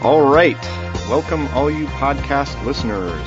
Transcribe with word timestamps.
All 0.00 0.22
right. 0.22 0.56
Welcome, 1.08 1.48
all 1.48 1.68
you 1.68 1.86
podcast 1.86 2.64
listeners. 2.64 3.26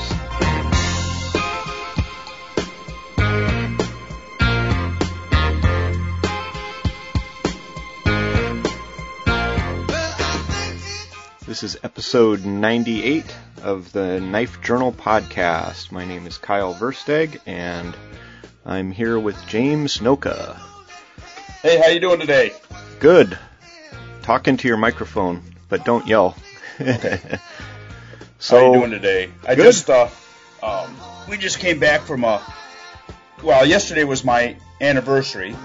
This 11.46 11.64
is 11.64 11.78
episode 11.84 12.46
98 12.46 13.26
of 13.64 13.92
the 13.92 14.22
Knife 14.22 14.62
Journal 14.62 14.94
podcast. 14.94 15.92
My 15.92 16.06
name 16.06 16.26
is 16.26 16.38
Kyle 16.38 16.74
Versteg, 16.74 17.38
and 17.46 17.94
I'm 18.66 18.92
here 18.92 19.20
with 19.20 19.36
James 19.46 19.98
Noka. 19.98 20.58
Hey, 21.64 21.82
how 21.82 21.90
you 21.90 22.00
doing 22.00 22.22
today? 22.22 22.54
Good. 23.02 23.38
Talk 24.22 24.48
into 24.48 24.70
your 24.70 24.78
microphone, 24.78 25.44
but 25.68 25.84
don't 25.84 26.08
yell. 26.08 26.38
Okay. 26.82 27.20
so, 28.40 28.58
how 28.60 28.66
you 28.74 28.80
doing 28.80 28.92
today? 28.92 29.32
I 29.48 29.56
Good. 29.56 29.64
just 29.64 29.90
uh, 29.90 30.10
um, 30.64 30.96
we 31.30 31.38
just 31.38 31.60
came 31.60 31.80
back 31.80 32.02
from 32.02 32.24
a. 32.24 32.42
Well, 33.44 33.66
yesterday 33.66 34.04
was 34.04 34.24
my 34.24 34.56
anniversary, 34.80 35.56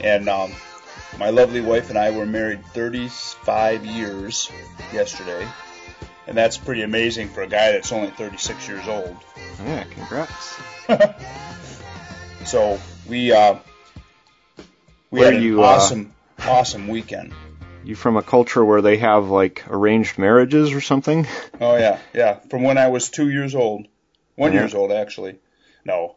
and 0.00 0.28
um, 0.28 0.52
my 1.18 1.30
lovely 1.30 1.60
wife 1.60 1.90
and 1.90 1.98
I 1.98 2.10
were 2.10 2.26
married 2.26 2.64
35 2.66 3.86
years 3.86 4.50
yesterday, 4.92 5.46
and 6.26 6.36
that's 6.36 6.56
pretty 6.56 6.82
amazing 6.82 7.28
for 7.28 7.42
a 7.42 7.46
guy 7.46 7.72
that's 7.72 7.92
only 7.92 8.10
36 8.10 8.68
years 8.68 8.88
old. 8.88 9.16
yeah, 9.64 9.84
congrats. 9.84 10.60
So 12.48 12.80
we 13.06 13.30
uh, 13.30 13.56
we 15.10 15.20
Where 15.20 15.32
had 15.32 15.34
an 15.34 15.42
you, 15.42 15.62
uh, 15.62 15.66
awesome 15.66 16.14
awesome 16.46 16.88
weekend. 16.88 17.34
You 17.88 17.94
from 17.94 18.18
a 18.18 18.22
culture 18.22 18.62
where 18.62 18.82
they 18.82 18.98
have 18.98 19.30
like 19.30 19.64
arranged 19.66 20.18
marriages 20.18 20.72
or 20.74 20.80
something? 20.82 21.26
Oh 21.60 21.74
yeah, 21.76 21.98
yeah. 22.12 22.34
From 22.50 22.62
when 22.62 22.76
I 22.76 22.88
was 22.88 23.08
two 23.08 23.30
years 23.30 23.54
old, 23.54 23.86
one 24.36 24.52
Yeah. 24.52 24.60
years 24.60 24.74
old 24.74 24.92
actually. 24.92 25.36
No, 25.86 26.16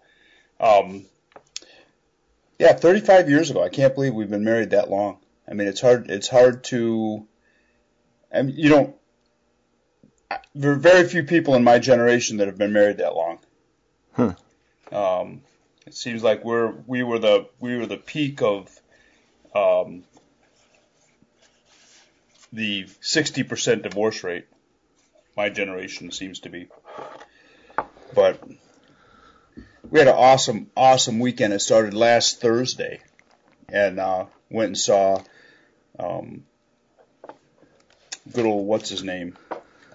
um, 0.59 1.05
yeah, 2.59 2.73
35 2.73 3.29
years 3.29 3.49
ago. 3.51 3.63
I 3.63 3.69
can't 3.69 3.95
believe 3.95 4.13
we've 4.13 4.29
been 4.29 4.43
married 4.43 4.71
that 4.71 4.89
long. 4.89 5.19
I 5.49 5.53
mean, 5.53 5.69
it's 5.69 5.79
hard. 5.79 6.11
It's 6.11 6.27
hard 6.27 6.65
to. 6.65 7.25
I 8.35 8.41
mean, 8.41 8.55
you 8.57 8.67
don't. 8.69 8.95
There 10.53 10.73
are 10.73 10.75
very 10.75 11.07
few 11.07 11.23
people 11.23 11.55
in 11.55 11.63
my 11.63 11.79
generation 11.79 12.37
that 12.37 12.47
have 12.47 12.57
been 12.57 12.73
married 12.73 12.97
that 12.97 13.15
long. 13.15 13.39
Huh. 14.11 14.33
Um, 14.91 15.41
it 15.87 15.93
seems 15.95 16.21
like 16.21 16.43
we're 16.43 16.73
we 16.85 17.01
were 17.03 17.17
the 17.19 17.47
we 17.61 17.77
were 17.77 17.85
the 17.85 17.97
peak 17.97 18.41
of 18.41 18.69
um, 19.55 20.03
the 22.53 22.83
60% 23.01 23.83
divorce 23.83 24.23
rate 24.23 24.45
my 25.37 25.49
generation 25.49 26.11
seems 26.11 26.39
to 26.41 26.49
be. 26.49 26.67
But 28.13 28.41
we 29.89 29.99
had 29.99 30.07
an 30.09 30.15
awesome, 30.15 30.69
awesome 30.75 31.19
weekend. 31.19 31.53
It 31.53 31.59
started 31.59 31.93
last 31.93 32.41
Thursday, 32.41 32.99
and 33.69 33.99
uh, 33.99 34.25
went 34.49 34.67
and 34.67 34.77
saw 34.77 35.21
um, 35.97 36.43
good 38.33 38.45
old 38.45 38.67
what's 38.67 38.89
his 38.89 39.03
name, 39.03 39.37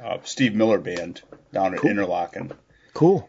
uh, 0.03 0.19
Steve 0.25 0.55
Miller 0.55 0.79
Band 0.79 1.21
down 1.53 1.75
at 1.75 1.81
Cool. 1.81 1.91
Interlochen, 1.91 2.53
Cool. 2.95 3.29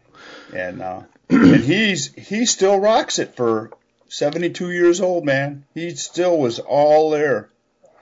and 0.54 0.80
uh, 0.82 1.02
and 1.28 1.62
he's 1.62 2.12
he 2.14 2.46
still 2.46 2.78
rocks 2.80 3.18
it 3.18 3.36
for 3.36 3.70
72 4.08 4.70
years 4.70 5.00
old, 5.02 5.24
man. 5.26 5.66
He 5.74 5.90
still 5.90 6.38
was 6.38 6.58
all 6.58 7.10
there 7.10 7.50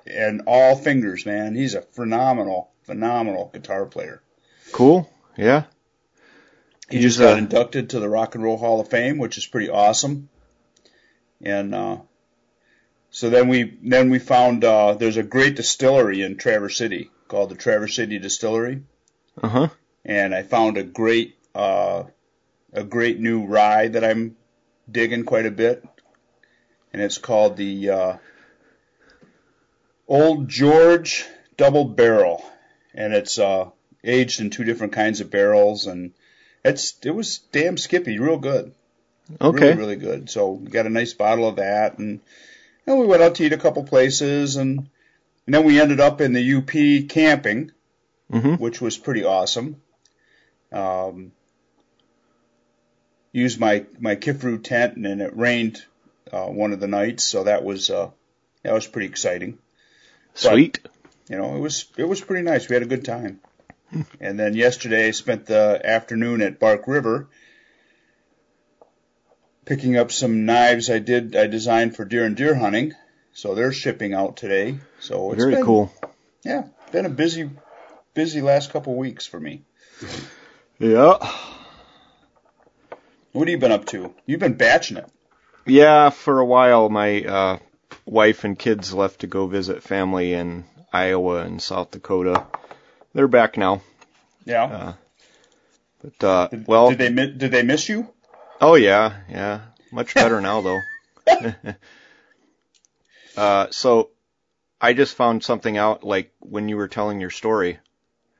and 0.06 0.42
all 0.46 0.76
fingers, 0.76 1.26
man. 1.26 1.54
He's 1.54 1.74
a 1.74 1.82
phenomenal, 1.82 2.70
phenomenal 2.84 3.50
guitar 3.52 3.86
player. 3.86 4.22
Cool. 4.72 5.10
Yeah. 5.36 5.64
He 6.88 6.96
He's, 6.98 7.04
just 7.04 7.18
got 7.18 7.34
uh, 7.34 7.38
inducted 7.38 7.90
to 7.90 8.00
the 8.00 8.08
Rock 8.08 8.34
and 8.34 8.44
Roll 8.44 8.56
Hall 8.58 8.80
of 8.80 8.88
Fame, 8.88 9.18
which 9.18 9.38
is 9.38 9.46
pretty 9.46 9.68
awesome. 9.68 10.28
And 11.42 11.74
uh, 11.74 11.98
so 13.10 13.28
then 13.30 13.48
we 13.48 13.78
then 13.82 14.10
we 14.10 14.18
found 14.18 14.64
uh, 14.64 14.94
there's 14.94 15.16
a 15.16 15.22
great 15.22 15.56
distillery 15.56 16.22
in 16.22 16.36
Traverse 16.36 16.76
City 16.78 17.10
called 17.28 17.50
the 17.50 17.54
Traverse 17.56 17.96
City 17.96 18.18
Distillery, 18.18 18.82
Uh 19.42 19.48
huh. 19.48 19.68
and 20.04 20.34
I 20.34 20.42
found 20.42 20.78
a 20.78 20.82
great 20.82 21.36
uh, 21.54 22.04
a 22.72 22.84
great 22.84 23.18
new 23.20 23.46
rye 23.46 23.88
that 23.88 24.04
I'm 24.04 24.36
digging 24.90 25.24
quite 25.24 25.46
a 25.46 25.50
bit, 25.50 25.84
and 26.92 27.02
it's 27.02 27.18
called 27.18 27.56
the 27.56 27.90
uh, 27.90 28.16
Old 30.08 30.48
George 30.48 31.26
Double 31.56 31.84
Barrel, 31.84 32.44
and 32.94 33.12
it's 33.12 33.38
uh, 33.38 33.70
aged 34.04 34.40
in 34.40 34.50
two 34.50 34.64
different 34.64 34.92
kinds 34.92 35.20
of 35.20 35.30
barrels, 35.30 35.86
and 35.86 36.12
it's 36.64 36.94
it 37.02 37.10
was 37.10 37.38
damn 37.52 37.76
skippy, 37.76 38.18
real 38.18 38.38
good, 38.38 38.72
Okay. 39.40 39.66
really 39.66 39.76
really 39.76 39.96
good. 39.96 40.30
So 40.30 40.52
we 40.52 40.68
got 40.68 40.86
a 40.86 40.90
nice 40.90 41.12
bottle 41.12 41.48
of 41.48 41.56
that, 41.56 41.98
and, 41.98 42.20
and 42.86 42.98
we 42.98 43.06
went 43.06 43.22
out 43.22 43.34
to 43.36 43.44
eat 43.44 43.52
a 43.52 43.58
couple 43.58 43.84
places, 43.84 44.56
and 44.56 44.88
and 45.46 45.54
then 45.54 45.64
we 45.64 45.80
ended 45.80 46.00
up 46.00 46.20
in 46.20 46.32
the 46.32 46.54
UP 46.54 47.08
camping 47.08 47.72
hmm 48.30 48.54
which 48.54 48.80
was 48.80 48.96
pretty 48.98 49.24
awesome. 49.24 49.80
Um, 50.72 51.32
used 53.32 53.60
my 53.60 53.84
my 54.00 54.16
Kifaru 54.16 54.62
tent, 54.62 54.96
and 54.96 55.04
then 55.04 55.20
it 55.20 55.36
rained 55.36 55.84
uh, 56.32 56.46
one 56.46 56.72
of 56.72 56.80
the 56.80 56.88
nights, 56.88 57.24
so 57.24 57.44
that 57.44 57.64
was 57.64 57.90
uh, 57.90 58.10
that 58.62 58.72
was 58.72 58.86
pretty 58.86 59.06
exciting. 59.08 59.58
Sweet. 60.36 60.80
You 61.28 61.36
know, 61.36 61.56
it 61.56 61.60
was 61.60 61.86
it 61.96 62.04
was 62.04 62.20
pretty 62.20 62.44
nice. 62.44 62.68
We 62.68 62.74
had 62.74 62.82
a 62.82 62.86
good 62.86 63.04
time. 63.04 63.40
And 64.20 64.38
then 64.38 64.54
yesterday, 64.54 65.08
I 65.08 65.10
spent 65.12 65.46
the 65.46 65.80
afternoon 65.84 66.42
at 66.42 66.58
Bark 66.58 66.86
River 66.86 67.28
picking 69.64 69.96
up 69.96 70.12
some 70.12 70.44
knives 70.44 70.90
I 70.90 70.98
did 70.98 71.34
I 71.34 71.46
designed 71.46 71.96
for 71.96 72.04
deer 72.04 72.24
and 72.24 72.36
deer 72.36 72.54
hunting. 72.54 72.94
So 73.32 73.54
they're 73.54 73.72
shipping 73.72 74.14
out 74.14 74.36
today. 74.36 74.78
So 75.00 75.32
it's 75.32 75.42
Very 75.42 75.56
been, 75.56 75.64
cool. 75.64 75.92
Yeah, 76.44 76.64
been 76.92 77.06
a 77.06 77.10
busy 77.10 77.50
busy 78.14 78.40
last 78.40 78.70
couple 78.70 78.94
weeks 78.94 79.26
for 79.26 79.38
me. 79.40 79.62
Yeah. 80.78 81.16
What 83.32 83.48
have 83.48 83.52
you 83.52 83.58
been 83.58 83.72
up 83.72 83.86
to? 83.86 84.14
You've 84.24 84.40
been 84.40 84.54
batching 84.54 84.96
it. 84.96 85.06
Yeah. 85.66 86.10
For 86.10 86.38
a 86.38 86.46
while, 86.46 86.88
my 86.88 87.22
uh, 87.22 87.58
wife 88.04 88.44
and 88.44 88.58
kids 88.58 88.92
left 88.92 89.20
to 89.20 89.26
go 89.26 89.46
visit 89.46 89.82
family 89.82 90.32
in 90.32 90.64
Iowa 90.92 91.42
and 91.42 91.60
South 91.60 91.90
Dakota. 91.90 92.46
They're 93.14 93.28
back 93.28 93.56
now. 93.56 93.82
Yeah. 94.44 94.64
Uh, 94.64 94.94
But 96.02 96.24
uh, 96.26 96.48
did, 96.48 96.66
well, 96.66 96.90
did 96.90 96.98
they 96.98 97.26
did 97.26 97.50
they 97.50 97.62
miss 97.62 97.88
you? 97.88 98.08
oh 98.60 98.74
yeah, 98.74 99.16
yeah. 99.28 99.60
Much 99.90 100.14
better 100.14 100.40
now 100.40 100.60
though. 100.60 100.80
uh, 103.36 103.66
so 103.70 104.10
I 104.80 104.92
just 104.92 105.14
found 105.14 105.42
something 105.42 105.76
out. 105.76 106.04
Like 106.04 106.32
when 106.38 106.68
you 106.68 106.76
were 106.76 106.88
telling 106.88 107.20
your 107.20 107.30
story, 107.30 107.78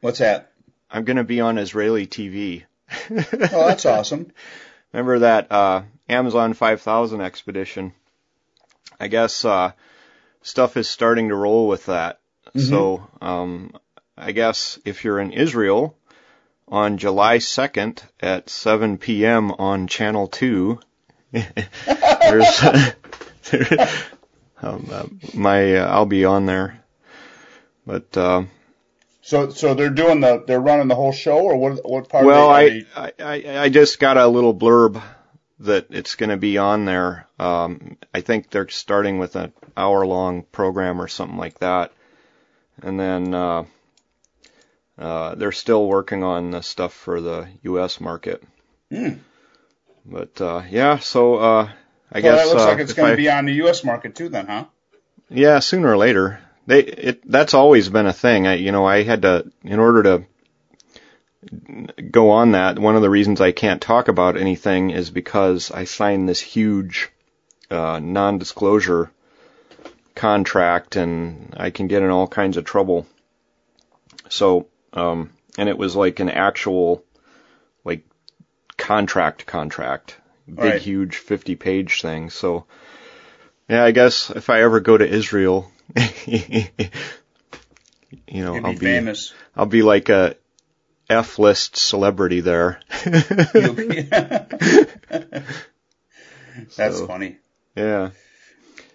What's 0.01 0.19
that? 0.19 0.53
I'm 0.91 1.05
gonna 1.05 1.25
be 1.25 1.41
on 1.41 1.59
Israeli 1.59 2.07
TV. 2.07 2.65
Oh, 3.11 3.67
that's 3.67 3.87
awesome. 3.87 4.31
Remember 4.93 5.19
that 5.21 5.51
uh, 5.51 5.83
Amazon 6.09 6.55
5000 6.55 7.21
expedition? 7.21 7.93
I 8.99 9.09
guess 9.09 9.45
uh, 9.45 9.73
stuff 10.43 10.77
is 10.77 10.89
starting 10.89 11.29
to 11.29 11.35
roll 11.35 11.69
with 11.69 11.87
that. 11.87 12.21
So 12.57 13.07
um, 13.21 13.75
I 14.17 14.33
guess 14.33 14.79
if 14.87 15.05
you're 15.05 15.21
in 15.21 15.33
Israel 15.33 15.99
on 16.69 16.97
July 16.97 17.39
2nd 17.39 18.01
at 18.21 18.49
7 18.49 18.97
p.m. 18.97 19.51
on 19.53 19.89
Channel 19.89 20.29
2, 20.29 20.79
there's 21.33 22.63
um, 24.63 24.89
uh, 24.91 25.05
my 25.35 25.77
uh, 25.77 25.87
I'll 25.87 26.07
be 26.07 26.25
on 26.25 26.47
there. 26.47 26.83
But 27.87 28.17
uh, 28.17 28.45
So 29.21 29.51
so 29.51 29.75
they're 29.75 29.91
doing 29.91 30.21
the 30.21 30.43
they're 30.47 30.61
running 30.61 30.89
the 30.89 30.95
whole 30.95 31.13
show, 31.13 31.41
or 31.41 31.57
what? 31.57 31.89
What 31.89 32.09
part? 32.09 32.25
Well, 32.25 32.49
are 32.49 32.55
I, 32.55 32.85
I, 32.97 33.13
I 33.21 33.59
I 33.65 33.69
just 33.69 33.99
got 33.99 34.17
a 34.17 34.27
little 34.27 34.55
blurb 34.55 35.03
that 35.61 35.87
it's 35.91 36.15
going 36.15 36.31
to 36.31 36.37
be 36.37 36.59
on 36.59 36.85
there. 36.85 37.27
Um, 37.39 37.97
I 38.13 38.21
think 38.21 38.51
they're 38.51 38.69
starting 38.69 39.19
with 39.19 39.37
an 39.37 39.53
hour 39.77 40.07
long 40.07 40.43
program 40.43 41.01
or 41.01 41.09
something 41.09 41.39
like 41.39 41.59
that. 41.61 41.93
And 42.83 43.01
then, 43.01 43.35
uh, 43.35 43.65
uh, 44.99 45.35
they're 45.35 45.53
still 45.53 45.87
working 45.87 46.23
on 46.23 46.51
the 46.51 46.63
stuff 46.63 46.93
for 46.93 47.21
the 47.21 47.49
U.S. 47.63 48.01
market. 48.01 48.43
Hmm. 48.91 49.15
But, 50.05 50.41
uh, 50.41 50.63
yeah, 50.71 50.99
so, 50.99 51.37
uh, 51.37 51.71
I 52.13 52.21
so 52.21 52.23
guess, 52.23 52.39
that 52.39 52.49
looks 52.49 52.63
uh, 52.63 52.69
like 52.69 52.79
it's 52.79 52.93
going 52.93 53.11
to 53.11 53.17
be 53.17 53.31
on 53.31 53.47
the 53.47 53.55
U.S. 53.55 53.83
market 53.83 54.15
too, 54.15 54.29
then, 54.29 54.47
huh? 54.47 54.67
yeah, 55.29 55.59
sooner 55.59 55.93
or 55.93 55.97
later. 55.97 56.41
They 56.67 56.81
it 56.81 57.31
that's 57.31 57.55
always 57.55 57.89
been 57.89 58.07
a 58.07 58.13
thing. 58.13 58.47
I 58.47 58.55
you 58.55 58.73
know, 58.73 58.85
I 58.85 59.03
had 59.03 59.23
to 59.23 59.51
in 59.63 59.79
order 59.79 60.03
to 60.03 60.25
go 62.11 62.31
on 62.31 62.53
that, 62.53 62.79
one 62.79 62.97
of 62.97 63.03
the 63.03 63.11
reasons 63.11 63.41
I 63.41 63.53
can't 63.53 63.81
talk 63.81 64.09
about 64.09 64.37
anything 64.37 64.91
is 64.91 65.11
because 65.11 65.71
I 65.71 65.85
signed 65.85 66.29
this 66.29 66.41
huge 66.41 67.11
uh 67.71 67.99
non-disclosure 68.01 69.11
contract 70.15 70.97
and 70.97 71.55
I 71.57 71.71
can 71.71 71.87
get 71.89 72.03
in 72.03 72.11
all 72.11 72.27
kinds 72.29 72.57
of 72.57 72.65
trouble 72.65 73.07
So, 74.29 74.69
um, 74.93 75.31
and 75.59 75.69
it 75.69 75.79
was 75.79 75.97
like 75.97 76.21
an 76.21 76.29
actual, 76.31 77.05
like, 77.85 78.05
contract 78.77 79.47
contract, 79.47 80.17
big, 80.47 80.59
Right. 80.59 80.83
huge 80.83 81.17
50 81.17 81.57
page 81.57 82.03
thing. 82.03 82.31
So, 82.31 82.67
yeah, 83.69 83.85
I 83.85 83.93
guess 83.93 84.31
if 84.31 84.51
I 84.51 84.63
ever 84.63 84.81
go 84.81 84.97
to 84.97 85.07
Israel, 85.09 85.71
you 86.27 86.69
know, 88.29 88.55
You'd 88.55 88.65
I'll 88.65 88.73
be 88.73 88.77
be, 88.77 88.87
famous. 88.87 89.35
I'll 89.57 89.67
be 89.67 89.83
like 89.83 90.09
a 90.09 90.37
F 91.09 91.39
list 91.39 91.77
celebrity 91.77 92.41
there. 92.41 92.81
That's 96.77 96.99
So- 96.99 97.07
funny. 97.07 97.37
yeah. 97.75 98.11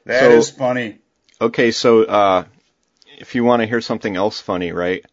That 0.05 0.31
is 0.31 0.47
So- 0.47 0.53
funny. 0.55 0.97
Okay, 1.39 1.71
so 1.71 2.03
uh, 2.03 2.43
if 3.17 3.33
you 3.35 3.43
want 3.43 3.61
to 3.61 3.67
hear 3.67 3.81
something 3.81 4.15
else 4.15 4.39
funny, 4.39 4.71
right? 4.71 5.03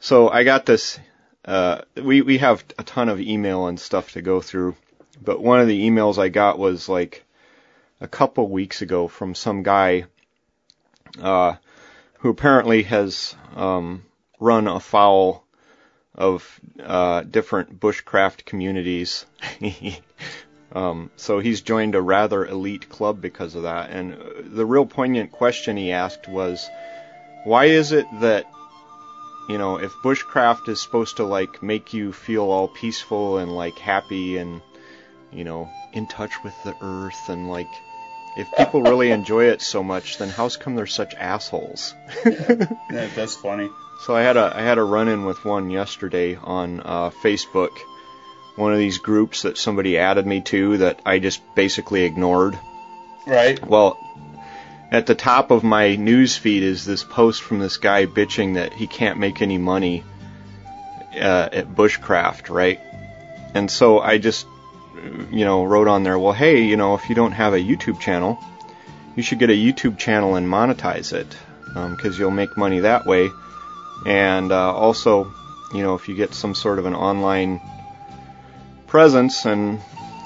So 0.00 0.28
I 0.28 0.42
got 0.44 0.66
this. 0.66 0.98
Uh, 1.44 1.82
we 1.96 2.22
we 2.22 2.38
have 2.38 2.64
a 2.78 2.82
ton 2.84 3.08
of 3.08 3.20
email 3.20 3.66
and 3.66 3.78
stuff 3.78 4.12
to 4.12 4.22
go 4.22 4.40
through, 4.40 4.74
but 5.22 5.40
one 5.40 5.60
of 5.60 5.68
the 5.68 5.88
emails 5.88 6.18
I 6.18 6.28
got 6.28 6.58
was 6.58 6.88
like 6.88 7.24
a 8.00 8.08
couple 8.08 8.48
weeks 8.48 8.82
ago 8.82 9.06
from 9.06 9.34
some 9.36 9.62
guy 9.62 10.06
uh, 11.20 11.54
who 12.18 12.30
apparently 12.30 12.82
has 12.84 13.34
um, 13.54 14.04
run 14.40 14.66
afoul 14.66 15.44
of 16.14 16.60
uh, 16.82 17.22
different 17.22 17.80
bushcraft 17.80 18.44
communities. 18.44 19.26
Um, 20.74 21.10
so 21.16 21.38
he's 21.38 21.60
joined 21.60 21.94
a 21.94 22.00
rather 22.00 22.46
elite 22.46 22.88
club 22.88 23.20
because 23.20 23.54
of 23.54 23.64
that. 23.64 23.90
And 23.90 24.14
uh, 24.14 24.18
the 24.42 24.64
real 24.64 24.86
poignant 24.86 25.30
question 25.30 25.76
he 25.76 25.92
asked 25.92 26.28
was, 26.28 26.68
why 27.44 27.66
is 27.66 27.92
it 27.92 28.06
that, 28.20 28.46
you 29.48 29.58
know, 29.58 29.76
if 29.76 29.92
bushcraft 30.02 30.68
is 30.68 30.80
supposed 30.80 31.18
to 31.18 31.24
like 31.24 31.62
make 31.62 31.92
you 31.92 32.12
feel 32.12 32.44
all 32.44 32.68
peaceful 32.68 33.38
and 33.38 33.54
like 33.54 33.78
happy 33.78 34.38
and, 34.38 34.62
you 35.30 35.44
know, 35.44 35.68
in 35.92 36.06
touch 36.06 36.32
with 36.42 36.54
the 36.64 36.74
earth 36.80 37.28
and 37.28 37.50
like, 37.50 37.68
if 38.36 38.50
people 38.56 38.82
really 38.82 39.10
enjoy 39.10 39.44
it 39.46 39.62
so 39.62 39.82
much, 39.82 40.18
then 40.18 40.28
how's 40.28 40.56
come 40.56 40.74
they're 40.74 40.86
such 40.86 41.14
assholes? 41.14 41.94
That, 42.24 43.10
that's 43.14 43.36
funny. 43.36 43.68
So 44.04 44.16
I 44.16 44.22
had 44.22 44.36
a 44.36 44.52
I 44.54 44.62
had 44.62 44.78
a 44.78 44.82
run 44.82 45.08
in 45.08 45.24
with 45.24 45.44
one 45.44 45.70
yesterday 45.70 46.36
on 46.36 46.80
uh, 46.80 47.10
Facebook, 47.10 47.70
one 48.56 48.72
of 48.72 48.78
these 48.78 48.98
groups 48.98 49.42
that 49.42 49.58
somebody 49.58 49.98
added 49.98 50.26
me 50.26 50.40
to 50.42 50.78
that 50.78 51.00
I 51.06 51.18
just 51.18 51.40
basically 51.54 52.02
ignored. 52.04 52.58
Right. 53.26 53.64
Well, 53.64 53.96
at 54.90 55.06
the 55.06 55.14
top 55.14 55.50
of 55.50 55.62
my 55.62 55.96
news 55.96 56.36
feed 56.36 56.62
is 56.62 56.84
this 56.84 57.04
post 57.04 57.42
from 57.42 57.60
this 57.60 57.76
guy 57.76 58.06
bitching 58.06 58.54
that 58.54 58.72
he 58.72 58.86
can't 58.86 59.18
make 59.18 59.40
any 59.40 59.56
money 59.58 60.04
uh, 61.14 61.48
at 61.52 61.68
bushcraft, 61.68 62.50
right? 62.50 62.80
And 63.54 63.70
so 63.70 64.00
I 64.00 64.18
just, 64.18 64.46
you 65.30 65.44
know, 65.44 65.64
wrote 65.64 65.88
on 65.88 66.02
there, 66.02 66.18
well, 66.18 66.32
hey, 66.32 66.62
you 66.62 66.76
know, 66.76 66.94
if 66.94 67.08
you 67.08 67.14
don't 67.14 67.32
have 67.32 67.54
a 67.54 67.58
YouTube 67.58 68.00
channel, 68.00 68.38
you 69.16 69.22
should 69.22 69.38
get 69.38 69.50
a 69.50 69.52
YouTube 69.52 69.98
channel 69.98 70.36
and 70.36 70.46
monetize 70.46 71.12
it, 71.12 71.36
because 71.96 72.18
you'll 72.18 72.30
make 72.30 72.56
money 72.56 72.80
that 72.80 73.06
way. 73.06 73.30
And 74.06 74.50
uh, 74.52 74.74
also, 74.74 75.32
you 75.74 75.82
know, 75.82 75.94
if 75.94 76.08
you 76.08 76.14
get 76.14 76.34
some 76.34 76.54
sort 76.54 76.78
of 76.78 76.86
an 76.86 76.94
online 76.94 77.60
presence 78.86 79.46
and 79.46 79.80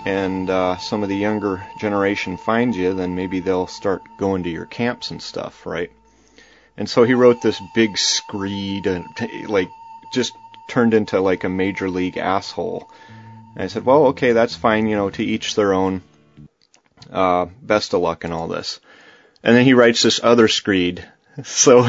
and 0.07 0.49
uh, 0.49 0.77
some 0.77 1.03
of 1.03 1.09
the 1.09 1.17
younger 1.17 1.67
generation 1.81 2.37
find 2.37 2.77
you, 2.77 2.95
then 2.95 3.17
maybe 3.17 3.41
they'll 3.41 3.67
start 3.67 4.03
going 4.19 4.45
to 4.45 4.51
your 4.51 4.67
camps 4.67 5.11
and 5.11 5.21
stuff, 5.21 5.67
right? 5.67 5.91
And 6.77 6.89
so 6.89 7.03
he 7.03 7.15
wrote 7.15 7.43
this 7.43 7.61
big 7.75 7.99
screed 7.99 8.87
and 8.87 9.05
like 9.49 9.69
just 10.13 10.33
turned 10.69 10.95
into 10.95 11.21
like 11.21 11.43
a 11.43 11.49
major 11.49 11.91
league 11.91 12.19
asshole. 12.19 12.89
And 13.57 13.65
I 13.65 13.67
said, 13.69 13.87
well, 13.87 14.09
okay, 14.09 14.33
that's 14.33 14.55
fine, 14.55 14.87
you 14.87 14.97
know, 14.97 15.09
to 15.09 15.25
each 15.25 15.55
their 15.55 15.73
own. 15.73 16.03
Uh, 17.11 17.47
best 17.63 17.95
of 17.95 18.03
luck 18.03 18.25
and 18.25 18.35
all 18.35 18.49
this. 18.49 18.81
And 19.43 19.57
then 19.57 19.65
he 19.65 19.73
writes 19.73 20.03
this 20.03 20.21
other 20.23 20.47
screed. 20.47 21.05
So, 21.45 21.87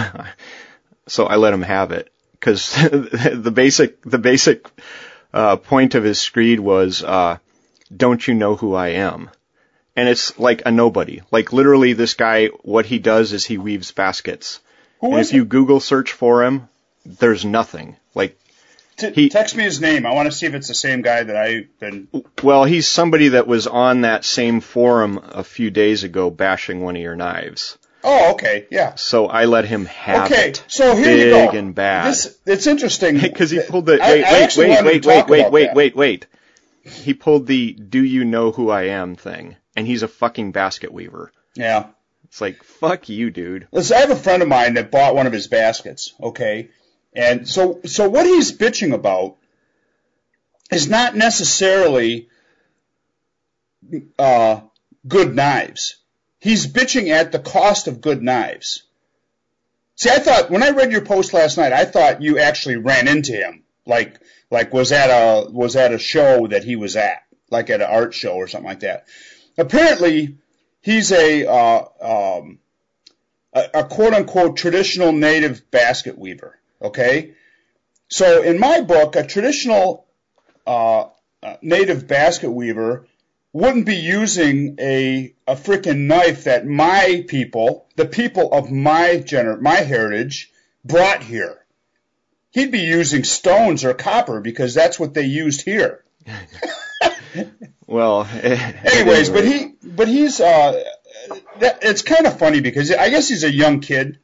so 1.08 1.26
I 1.26 1.38
let 1.38 1.54
him 1.54 1.62
have 1.62 1.94
it 1.94 2.12
because 2.34 2.74
the 2.76 3.52
basic, 3.54 4.02
the 4.02 4.18
basic, 4.18 4.68
uh, 5.34 5.56
point 5.56 5.96
of 5.96 6.04
his 6.04 6.20
screed 6.20 6.60
was, 6.60 7.02
uh, 7.02 7.38
don't 7.96 8.28
you 8.28 8.34
know 8.34 8.58
who 8.58 8.76
I 8.76 8.90
am? 8.90 9.30
And 9.96 10.10
it's 10.10 10.38
like 10.38 10.64
a 10.66 10.72
nobody. 10.72 11.22
Like 11.32 11.54
literally 11.54 11.94
this 11.94 12.14
guy, 12.14 12.48
what 12.48 12.86
he 12.86 13.00
does 13.00 13.32
is 13.32 13.46
he 13.46 13.58
weaves 13.58 13.94
baskets. 13.94 14.60
Who 15.00 15.12
and 15.12 15.22
is 15.22 15.30
if 15.30 15.36
you 15.36 15.46
Google 15.46 15.80
search 15.80 16.12
for 16.12 16.44
him, 16.44 16.68
there's 17.06 17.46
nothing. 17.46 17.96
Like, 18.14 18.38
T- 18.98 19.12
he- 19.12 19.30
text 19.30 19.56
me 19.56 19.64
his 19.64 19.80
name. 19.80 20.06
I 20.06 20.14
want 20.14 20.26
to 20.32 20.32
see 20.36 20.46
if 20.48 20.54
it's 20.56 20.68
the 20.68 20.74
same 20.74 21.02
guy 21.02 21.24
that 21.24 21.36
I've 21.36 21.80
been. 21.80 22.08
well, 22.44 22.64
he's 22.66 22.88
somebody 22.88 23.30
that 23.30 23.48
was 23.48 23.68
on 23.68 24.02
that 24.02 24.26
same 24.26 24.60
forum 24.60 25.20
a 25.24 25.44
few 25.44 25.70
days 25.70 26.04
ago 26.04 26.30
bashing 26.30 26.82
one 26.82 26.96
of 26.96 27.02
your 27.02 27.16
knives. 27.16 27.78
Oh, 28.04 28.34
okay, 28.34 28.68
yeah. 28.72 28.96
So 28.96 29.28
I 29.28 29.46
let 29.46 29.66
him 29.66 29.86
have 29.86 30.32
Okay, 30.32 30.50
it. 30.50 30.60
Okay, 30.60 30.66
so 30.68 30.96
here 30.96 31.06
big 31.06 31.26
you 31.26 31.32
go. 31.32 31.50
and 31.58 31.76
bad. 31.76 32.08
This 32.10 32.38
it's 32.46 32.68
interesting 32.68 33.20
Because 33.22 33.52
he 33.52 33.60
pulled 33.60 33.86
the 33.88 33.98
wait, 34.02 34.24
I 34.24 34.42
wait, 34.42 34.58
wait, 34.58 34.84
wait, 34.84 35.06
wait, 35.06 35.28
wait, 35.28 35.52
wait, 35.52 35.74
wait, 35.74 35.96
wait. 35.96 36.28
He 36.84 37.14
pulled 37.14 37.48
the 37.48 37.74
"Do 37.74 38.02
you 38.04 38.24
know 38.24 38.52
who 38.52 38.70
I 38.70 38.84
am" 38.84 39.16
thing, 39.16 39.58
and 39.76 39.86
he's 39.86 40.04
a 40.04 40.08
fucking 40.08 40.54
basket 40.54 40.94
weaver. 40.94 41.32
Yeah. 41.56 41.88
It's 42.26 42.40
like 42.40 42.64
fuck 42.64 43.10
you, 43.10 43.30
dude. 43.30 43.68
Listen, 43.72 43.98
I 43.98 44.02
have 44.02 44.12
a 44.12 44.16
friend 44.16 44.42
of 44.42 44.48
mine 44.48 44.76
that 44.76 44.90
bought 44.92 45.16
one 45.16 45.28
of 45.28 45.34
his 45.34 45.48
baskets, 45.48 46.14
okay? 46.22 46.70
And 47.14 47.48
so 47.48 47.82
so 47.86 48.10
what 48.10 48.26
he's 48.26 48.52
bitching 48.52 48.94
about 48.94 49.38
is 50.72 50.90
not 50.90 51.16
necessarily 51.16 52.30
uh, 54.20 54.62
good 55.08 55.36
knives. 55.36 55.98
He's 56.40 56.68
bitching 56.68 57.10
at 57.10 57.32
the 57.32 57.40
cost 57.40 57.88
of 57.88 58.02
good 58.02 58.22
knives. 58.22 58.84
See, 59.96 60.10
I 60.10 60.20
thought 60.20 60.52
when 60.52 60.62
I 60.62 60.70
read 60.70 60.92
your 60.92 61.02
post 61.02 61.34
last 61.34 61.58
night, 61.58 61.74
I 61.74 61.86
thought 61.86 62.22
you 62.22 62.38
actually 62.38 62.76
ran 62.76 63.08
into 63.08 63.32
him, 63.32 63.64
like 63.86 64.20
like 64.52 64.74
was 64.74 64.92
at 64.92 65.10
a 65.10 65.50
was 65.50 65.76
at 65.76 65.94
a 65.94 65.98
show 66.00 66.48
that 66.48 66.64
he 66.64 66.76
was 66.76 66.96
at, 66.96 67.24
like 67.50 67.70
at 67.70 67.82
an 67.82 67.90
art 67.90 68.14
show 68.14 68.34
or 68.34 68.48
something 68.48 68.70
like 68.70 68.82
that. 68.82 69.08
Apparently, 69.58 70.38
he's 70.82 71.12
a 71.12 71.48
uh, 71.48 71.86
um, 72.00 72.60
a, 73.54 73.70
a 73.74 73.84
quote 73.86 74.14
unquote 74.14 74.58
traditional 74.58 75.12
native 75.12 75.70
basket 75.72 76.18
weaver. 76.18 76.60
Okay, 76.82 77.34
so 78.10 78.44
in 78.44 78.60
my 78.60 78.82
book, 78.82 79.16
a 79.16 79.26
traditional 79.26 80.06
uh, 80.66 81.06
uh, 81.42 81.56
native 81.62 82.08
basket 82.08 82.52
weaver 82.52 83.08
wouldn't 83.54 83.86
be 83.86 83.96
using 83.96 84.76
a 84.80 85.34
a 85.48 85.56
freaking 85.56 86.08
knife 86.08 86.44
that 86.44 86.68
my 86.68 87.26
people, 87.28 87.88
the 87.96 88.06
people 88.06 88.54
of 88.54 88.72
my 88.72 89.24
gener- 89.26 89.60
my 89.60 89.78
heritage, 89.78 90.52
brought 90.86 91.24
here. 91.24 91.64
He'd 92.52 92.72
be 92.72 92.80
using 92.80 93.24
stones 93.24 93.84
or 93.84 93.94
copper 93.94 94.40
because 94.40 94.74
that's 94.74 95.00
what 95.00 95.14
they 95.14 95.26
used 95.26 95.62
here. 95.62 96.04
Well, 97.88 98.28
Anyways, 98.44 99.30
but 99.30 99.46
he 99.46 99.74
but 99.82 100.10
he's 100.10 100.42
uh, 100.42 100.84
that, 101.60 101.80
it's 101.82 102.02
kind 102.02 102.28
of 102.28 102.38
funny 102.38 102.60
because 102.60 102.92
I 102.92 103.10
guess 103.10 103.30
he's 103.30 103.46
a 103.46 103.52
young 103.52 103.80
kid. 103.80 104.20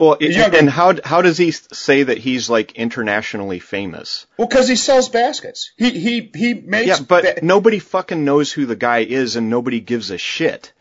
Well, 0.00 0.16
younger- 0.20 0.56
and 0.58 0.68
how 0.68 0.94
how 1.04 1.22
does 1.22 1.38
he 1.38 1.50
say 1.52 2.02
that 2.02 2.18
he's 2.18 2.50
like 2.50 2.72
internationally 2.72 3.58
famous? 3.60 4.26
Well, 4.36 4.48
because 4.48 4.66
he 4.68 4.74
sells 4.76 5.08
baskets. 5.08 5.70
He 5.76 5.90
he 5.90 6.30
he 6.34 6.54
makes. 6.54 6.88
Yeah, 6.88 6.98
but 7.06 7.22
ba- 7.36 7.38
nobody 7.44 7.78
fucking 7.78 8.24
knows 8.24 8.50
who 8.50 8.66
the 8.66 8.74
guy 8.76 9.00
is, 9.00 9.36
and 9.36 9.48
nobody 9.50 9.78
gives 9.80 10.10
a 10.10 10.18
shit. 10.18 10.72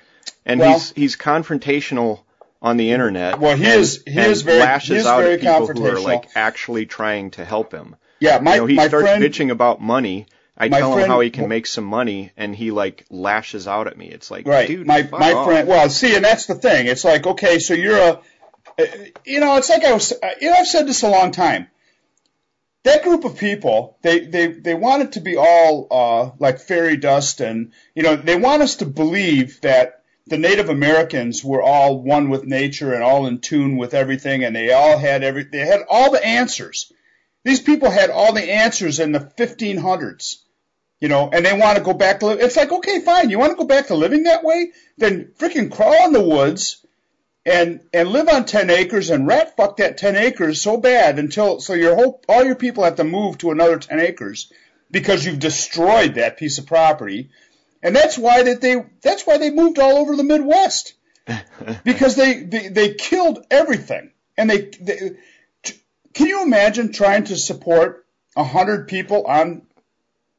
And 0.46 0.60
Well- 0.60 0.74
he's 0.74 0.92
he's 0.94 1.16
confrontational 1.18 2.22
on 2.62 2.78
the 2.78 2.92
internet. 2.92 3.40
Well, 3.40 3.56
he 3.56 3.66
and, 3.66 3.80
is- 3.82 4.04
he 4.08 4.20
is 4.20 4.42
very- 4.42 4.60
lashes 4.60 4.90
he 4.90 4.96
is 4.98 5.06
out 5.06 5.22
very 5.22 5.34
at 5.36 5.40
people 5.42 5.68
who 5.68 5.86
are 5.86 6.00
like 6.00 6.30
actually 6.36 6.86
trying 6.86 7.32
to 7.32 7.46
help 7.46 7.72
him. 7.74 7.96
yeah, 8.20 8.40
my 8.40 8.56
you 8.56 8.62
know, 8.62 8.66
he 8.68 8.76
my 8.76 8.88
starts 8.88 9.08
friend. 9.08 9.24
bitching 9.24 9.52
about 9.52 9.82
money. 9.82 10.26
I 10.62 10.68
tell 10.68 10.90
him 10.92 10.96
friend- 10.98 11.12
how 11.12 11.20
he 11.22 11.30
can 11.30 11.48
make 11.48 11.66
some 11.68 11.86
money, 11.86 12.32
and 12.36 12.54
he 12.54 12.72
like 12.72 13.06
lashes 13.10 13.66
out 13.66 13.88
at 13.88 13.98
me. 13.98 14.08
It's 14.08 14.30
like, 14.30 14.46
Right, 14.46 14.68
dude, 14.68 14.86
my 14.86 15.08
my 15.10 15.32
off. 15.32 15.46
friend. 15.48 15.68
Well, 15.70 15.90
see, 15.90 16.16
and 16.16 16.26
that's 16.26 16.48
the 16.48 16.56
thing. 16.56 16.88
It's 16.88 17.06
like, 17.06 17.26
okay, 17.26 17.60
so 17.60 17.74
you're 17.74 17.98
a, 17.98 18.20
you 19.26 19.40
know, 19.40 19.58
it's 19.58 19.70
like 19.70 19.84
I 19.84 19.94
was, 19.94 20.14
you 20.40 20.50
know, 20.50 20.58
I've 20.58 20.68
said 20.68 20.88
this 20.88 21.04
a 21.04 21.10
long 21.10 21.32
time. 21.32 21.68
That 22.84 23.04
group 23.04 23.26
of 23.26 23.38
people, 23.38 23.98
they 24.02 24.20
they 24.20 24.48
they 24.48 24.74
want 24.74 25.04
it 25.04 25.12
to 25.14 25.20
be 25.20 25.36
all 25.36 25.88
uh, 25.92 26.32
like 26.40 26.60
fairy 26.60 26.98
dust, 26.98 27.42
and 27.42 27.74
you 27.94 28.04
know, 28.04 28.16
they 28.16 28.38
want 28.38 28.62
us 28.62 28.78
to 28.78 28.86
believe 28.86 29.60
that 29.62 30.04
the 30.28 30.38
Native 30.38 30.70
Americans 30.70 31.44
were 31.44 31.62
all 31.62 32.02
one 32.02 32.30
with 32.30 32.46
nature 32.46 32.94
and 32.94 33.04
all 33.04 33.26
in 33.26 33.40
tune 33.40 33.78
with 33.78 33.94
everything, 33.94 34.44
and 34.44 34.56
they 34.56 34.72
all 34.72 34.98
had 34.98 35.24
every, 35.24 35.44
they 35.44 35.66
had 35.66 35.82
all 35.90 36.12
the 36.12 36.26
answers. 36.26 36.92
These 37.44 37.62
people 37.62 37.90
had 37.90 38.10
all 38.10 38.34
the 38.34 38.52
answers 38.52 39.00
in 39.00 39.12
the 39.12 39.20
1500s 39.20 40.38
you 41.00 41.08
know, 41.08 41.30
and 41.32 41.46
they 41.46 41.54
want 41.54 41.78
to 41.78 41.84
go 41.84 41.94
back 41.94 42.20
to 42.20 42.26
live. 42.26 42.40
It's 42.42 42.58
like, 42.58 42.72
okay, 42.72 43.00
fine. 43.00 43.30
You 43.30 43.40
want 43.40 43.52
to 43.52 43.58
go 43.58 43.66
back 43.66 43.88
to 43.88 43.96
living 43.96 44.24
that 44.24 44.44
way? 44.44 44.72
Then 44.98 45.32
freaking 45.40 45.72
crawl 45.72 46.08
in 46.08 46.12
the 46.12 46.22
woods 46.22 46.86
and 47.46 47.82
and 47.94 48.10
live 48.10 48.28
on 48.30 48.46
10 48.46 48.70
acres 48.70 49.10
and 49.10 49.26
rat 49.26 49.56
fuck 49.56 49.78
that 49.78 49.98
10 49.98 50.16
acres 50.16 50.62
so 50.62 50.78
bad 50.78 51.20
until 51.20 51.60
so 51.60 51.74
your 51.74 51.96
whole 51.96 52.22
all 52.28 52.44
your 52.44 52.56
people 52.56 52.84
have 52.84 52.96
to 52.96 53.04
move 53.04 53.38
to 53.38 53.52
another 53.52 53.80
10 53.80 54.00
acres 54.00 54.52
because 54.92 55.26
you've 55.26 55.40
destroyed 55.40 56.16
that 56.16 56.38
piece 56.38 56.58
of 56.58 56.66
property. 56.66 57.30
And 57.82 57.96
that's 57.96 58.18
why 58.18 58.44
that 58.44 58.62
they 58.62 58.84
that's 59.02 59.26
why 59.26 59.38
they 59.38 59.52
moved 59.52 59.80
all 59.80 59.98
over 59.98 60.16
the 60.16 60.24
midwest. 60.24 60.94
Because 61.84 62.16
they, 62.16 62.42
they 62.44 62.70
they 62.70 62.94
killed 62.96 63.46
everything. 63.52 64.12
And 64.38 64.50
they, 64.50 64.72
they 64.82 65.12
can 66.14 66.28
you 66.28 66.42
imagine 66.42 66.92
trying 66.92 67.26
to 67.26 67.38
support 67.38 68.06
a 68.36 68.44
hundred 68.44 68.88
people 68.88 69.26
on 69.28 69.64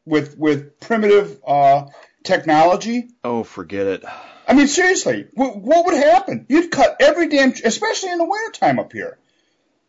with 0.04 0.36
with 0.36 0.80
primitive 0.80 1.38
uh, 1.46 1.86
technology? 2.24 3.10
Oh, 3.22 3.44
forget 3.44 3.86
it. 3.86 4.04
I 4.50 4.52
mean, 4.52 4.66
seriously, 4.66 5.28
what, 5.34 5.58
what 5.58 5.86
would 5.86 5.94
happen? 5.94 6.44
You'd 6.48 6.72
cut 6.72 6.96
every 6.98 7.28
damn, 7.28 7.54
especially 7.64 8.10
in 8.10 8.18
the 8.18 8.24
wintertime 8.24 8.80
up 8.80 8.92
here. 8.92 9.16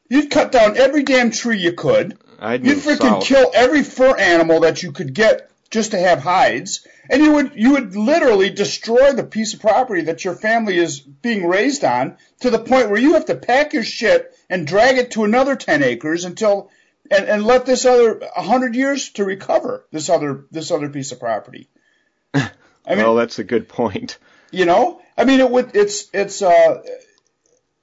You'd 0.07 0.29
cut 0.29 0.51
down 0.51 0.77
every 0.77 1.01
damn 1.01 1.31
tree 1.31 1.57
you 1.57 1.73
could. 1.73 2.19
I'd 2.39 2.63
You'd 2.63 2.77
freaking 2.77 2.99
south. 2.99 3.23
kill 3.23 3.49
every 3.55 3.81
fur 3.81 4.15
animal 4.15 4.59
that 4.59 4.83
you 4.83 4.91
could 4.91 5.15
get 5.15 5.49
just 5.71 5.91
to 5.91 5.97
have 5.97 6.21
hides, 6.21 6.85
and 7.09 7.23
you 7.23 7.31
would 7.31 7.53
you 7.55 7.71
would 7.71 7.95
literally 7.95 8.51
destroy 8.51 9.13
the 9.13 9.23
piece 9.23 9.55
of 9.55 9.61
property 9.61 10.03
that 10.03 10.23
your 10.23 10.35
family 10.35 10.77
is 10.77 10.99
being 10.99 11.47
raised 11.47 11.83
on 11.83 12.17
to 12.41 12.51
the 12.51 12.59
point 12.59 12.91
where 12.91 12.99
you 12.99 13.13
have 13.13 13.25
to 13.25 13.35
pack 13.35 13.73
your 13.73 13.83
shit 13.83 14.31
and 14.47 14.67
drag 14.67 14.99
it 14.99 15.11
to 15.11 15.23
another 15.23 15.55
ten 15.55 15.81
acres 15.81 16.23
until 16.23 16.69
and, 17.09 17.25
and 17.25 17.45
let 17.45 17.65
this 17.65 17.85
other 17.85 18.21
hundred 18.35 18.75
years 18.75 19.09
to 19.13 19.25
recover 19.25 19.87
this 19.91 20.07
other 20.07 20.45
this 20.51 20.69
other 20.69 20.89
piece 20.89 21.11
of 21.11 21.19
property. 21.19 21.67
I 22.33 22.51
mean, 22.89 22.97
well, 22.97 23.15
that's 23.15 23.39
a 23.39 23.43
good 23.43 23.67
point. 23.67 24.19
You 24.51 24.65
know, 24.65 25.01
I 25.17 25.25
mean, 25.25 25.39
it 25.39 25.49
would. 25.49 25.75
It's 25.75 26.07
it's 26.13 26.41
uh, 26.41 26.81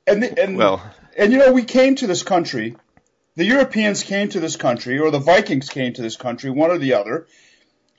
and 0.07 0.23
and 0.25 0.57
Well, 0.57 0.83
and 1.17 1.33
you 1.33 1.39
know, 1.39 1.53
we 1.53 1.65
came 1.65 1.95
to 1.97 2.07
this 2.07 2.23
country. 2.23 2.77
The 3.37 3.45
Europeans 3.45 4.03
came 4.03 4.29
to 4.31 4.41
this 4.41 4.57
country, 4.57 4.99
or 4.99 5.11
the 5.11 5.19
Vikings 5.21 5.69
came 5.69 5.93
to 5.95 6.03
this 6.03 6.17
country, 6.17 6.51
one 6.51 6.71
or 6.71 6.79
the 6.79 6.95
other, 6.95 7.27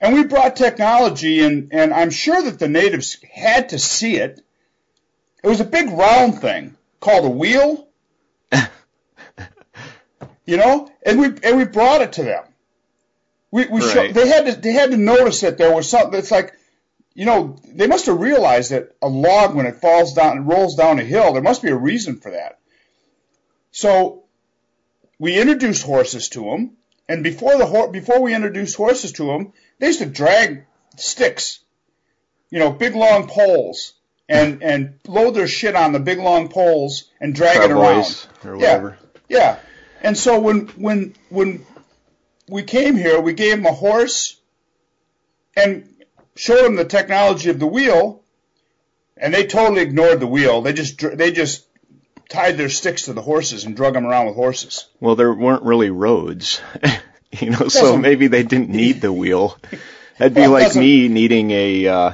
and 0.01 0.13
we 0.13 0.23
brought 0.25 0.55
technology. 0.55 1.41
And 1.41 1.69
and 1.73 1.93
I'm 1.93 2.09
sure 2.09 2.41
that 2.41 2.59
the 2.59 2.67
natives 2.67 3.17
had 3.31 3.69
to 3.69 3.79
see 3.79 4.17
it. 4.17 4.41
It 5.43 5.47
was 5.47 5.61
a 5.61 5.65
big 5.65 5.89
round 5.89 6.39
thing 6.41 6.75
called 6.99 7.25
a 7.25 7.29
wheel. 7.29 7.87
you 10.45 10.57
know, 10.57 10.91
and 11.05 11.19
we 11.19 11.27
and 11.43 11.57
we 11.57 11.65
brought 11.65 12.01
it 12.01 12.13
to 12.13 12.23
them. 12.23 12.43
We 13.51 13.65
we 13.67 13.81
show, 13.81 14.01
Right. 14.01 14.13
they 14.13 14.27
had 14.27 14.45
to 14.47 14.55
they 14.59 14.73
had 14.73 14.91
to 14.91 14.97
notice 14.97 15.41
that 15.41 15.57
there 15.57 15.73
was 15.73 15.89
something. 15.89 16.19
It's 16.19 16.31
like 16.31 16.53
you 17.13 17.25
know, 17.25 17.57
they 17.65 17.87
must 17.87 18.05
have 18.05 18.19
realized 18.19 18.71
that 18.71 18.95
a 19.01 19.07
log, 19.07 19.55
when 19.55 19.65
it 19.65 19.81
falls 19.81 20.13
down 20.13 20.37
and 20.37 20.47
rolls 20.47 20.75
down 20.75 20.99
a 20.99 21.03
hill, 21.03 21.33
there 21.33 21.41
must 21.41 21.61
be 21.61 21.69
a 21.69 21.75
reason 21.75 22.19
for 22.19 22.31
that. 22.31 22.59
So 23.71 24.23
we 25.17 25.39
introduced 25.39 25.83
horses 25.83 26.29
to 26.29 26.41
them, 26.41 26.77
and 27.07 27.23
before 27.23 27.57
the 27.57 27.65
hor- 27.65 27.91
before 27.91 28.21
we 28.21 28.33
introduced 28.33 28.75
horses 28.75 29.11
to 29.13 29.25
them, 29.25 29.53
they 29.79 29.87
used 29.87 29.99
to 29.99 30.05
drag 30.05 30.65
sticks, 30.97 31.59
you 32.49 32.59
know, 32.59 32.71
big 32.71 32.95
long 32.95 33.27
poles, 33.27 33.93
and 34.27 34.63
and 34.63 34.99
load 35.07 35.31
their 35.31 35.47
shit 35.47 35.75
on 35.75 35.91
the 35.91 35.99
big 35.99 36.19
long 36.19 36.49
poles 36.49 37.09
and 37.19 37.35
drag 37.35 37.57
it 37.57 37.71
around. 37.71 38.03
Cowboys 38.03 38.27
or 38.45 38.55
whatever. 38.55 38.97
Yeah. 39.27 39.59
And 40.01 40.17
so 40.17 40.39
when 40.39 40.67
when 40.77 41.15
when 41.29 41.65
we 42.47 42.63
came 42.63 42.95
here, 42.95 43.19
we 43.19 43.33
gave 43.33 43.57
them 43.57 43.65
a 43.65 43.73
horse 43.73 44.39
and 45.55 45.88
showed 46.39 46.63
them 46.63 46.75
the 46.75 46.85
technology 46.85 47.49
of 47.49 47.59
the 47.59 47.67
wheel, 47.67 48.23
and 49.17 49.33
they 49.33 49.45
totally 49.45 49.81
ignored 49.81 50.19
the 50.21 50.27
wheel. 50.27 50.61
They 50.61 50.73
just 50.73 50.97
dr- 50.97 51.17
they 51.17 51.31
just 51.31 51.65
tied 52.29 52.57
their 52.57 52.69
sticks 52.69 53.03
to 53.03 53.13
the 53.13 53.21
horses 53.21 53.65
and 53.65 53.75
drug 53.75 53.93
them 53.93 54.05
around 54.05 54.27
with 54.27 54.35
horses. 54.35 54.87
Well, 54.99 55.15
there 55.15 55.33
weren't 55.33 55.63
really 55.63 55.89
roads, 55.89 56.61
you 57.31 57.49
know, 57.49 57.67
so 57.67 57.97
maybe 57.97 58.27
they 58.27 58.43
didn't 58.43 58.69
need 58.69 59.01
the 59.01 59.11
wheel. 59.11 59.57
That'd 60.17 60.33
be 60.33 60.41
Well, 60.41 60.51
like 60.51 60.75
me 60.75 61.07
needing 61.09 61.51
a. 61.51 61.87
Uh, 61.87 62.13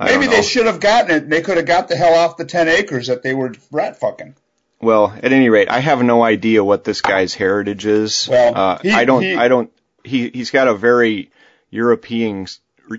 Maybe 0.00 0.26
they 0.26 0.42
should 0.42 0.66
have 0.66 0.80
gotten 0.80 1.10
it. 1.16 1.30
They 1.30 1.42
could 1.42 1.58
have 1.58 1.66
got 1.66 1.86
the 1.86 1.94
hell 1.96 2.14
off 2.14 2.36
the 2.36 2.44
ten 2.44 2.66
acres 2.68 3.06
that 3.06 3.22
they 3.22 3.34
were 3.34 3.54
rat 3.70 4.00
fucking. 4.00 4.34
Well, 4.80 5.12
at 5.22 5.32
any 5.32 5.48
rate, 5.48 5.68
I 5.68 5.78
have 5.78 6.02
no 6.02 6.24
idea 6.24 6.64
what 6.64 6.82
this 6.82 7.00
guy's 7.02 7.34
heritage 7.34 7.86
is. 7.86 8.28
Well, 8.28 8.56
uh, 8.56 8.78
he- 8.82 8.90
I 8.90 9.04
don't. 9.04 9.22
he- 9.22 9.36
I 9.36 9.46
don't. 9.48 9.70
He 10.04 10.28
he's 10.30 10.50
got 10.50 10.66
a 10.66 10.74
very 10.74 11.30
European 11.70 12.46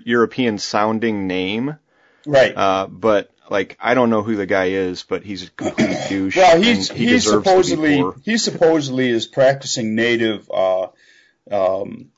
European 0.04 0.58
sounding 0.58 1.26
name, 1.26 1.76
Right. 2.26 2.56
uh, 2.56 2.86
but 2.88 3.30
like 3.50 3.76
I 3.80 3.94
don't 3.94 4.10
know 4.10 4.22
who 4.22 4.36
the 4.36 4.46
guy 4.46 4.66
is, 4.70 5.02
but 5.02 5.22
he's 5.22 5.44
a 5.44 5.50
complete 5.50 5.98
douche. 6.08 6.36
Well, 6.36 6.60
he's 6.60 6.90
he 6.90 7.06
he's 7.08 7.24
supposedly 7.28 7.90
to 7.90 7.96
be 7.96 8.02
poor. 8.02 8.16
he 8.24 8.38
supposedly 8.38 9.10
is 9.10 9.26
practicing 9.26 9.94
native 9.94 10.50
uh, 10.50 10.88
um, 11.50 12.10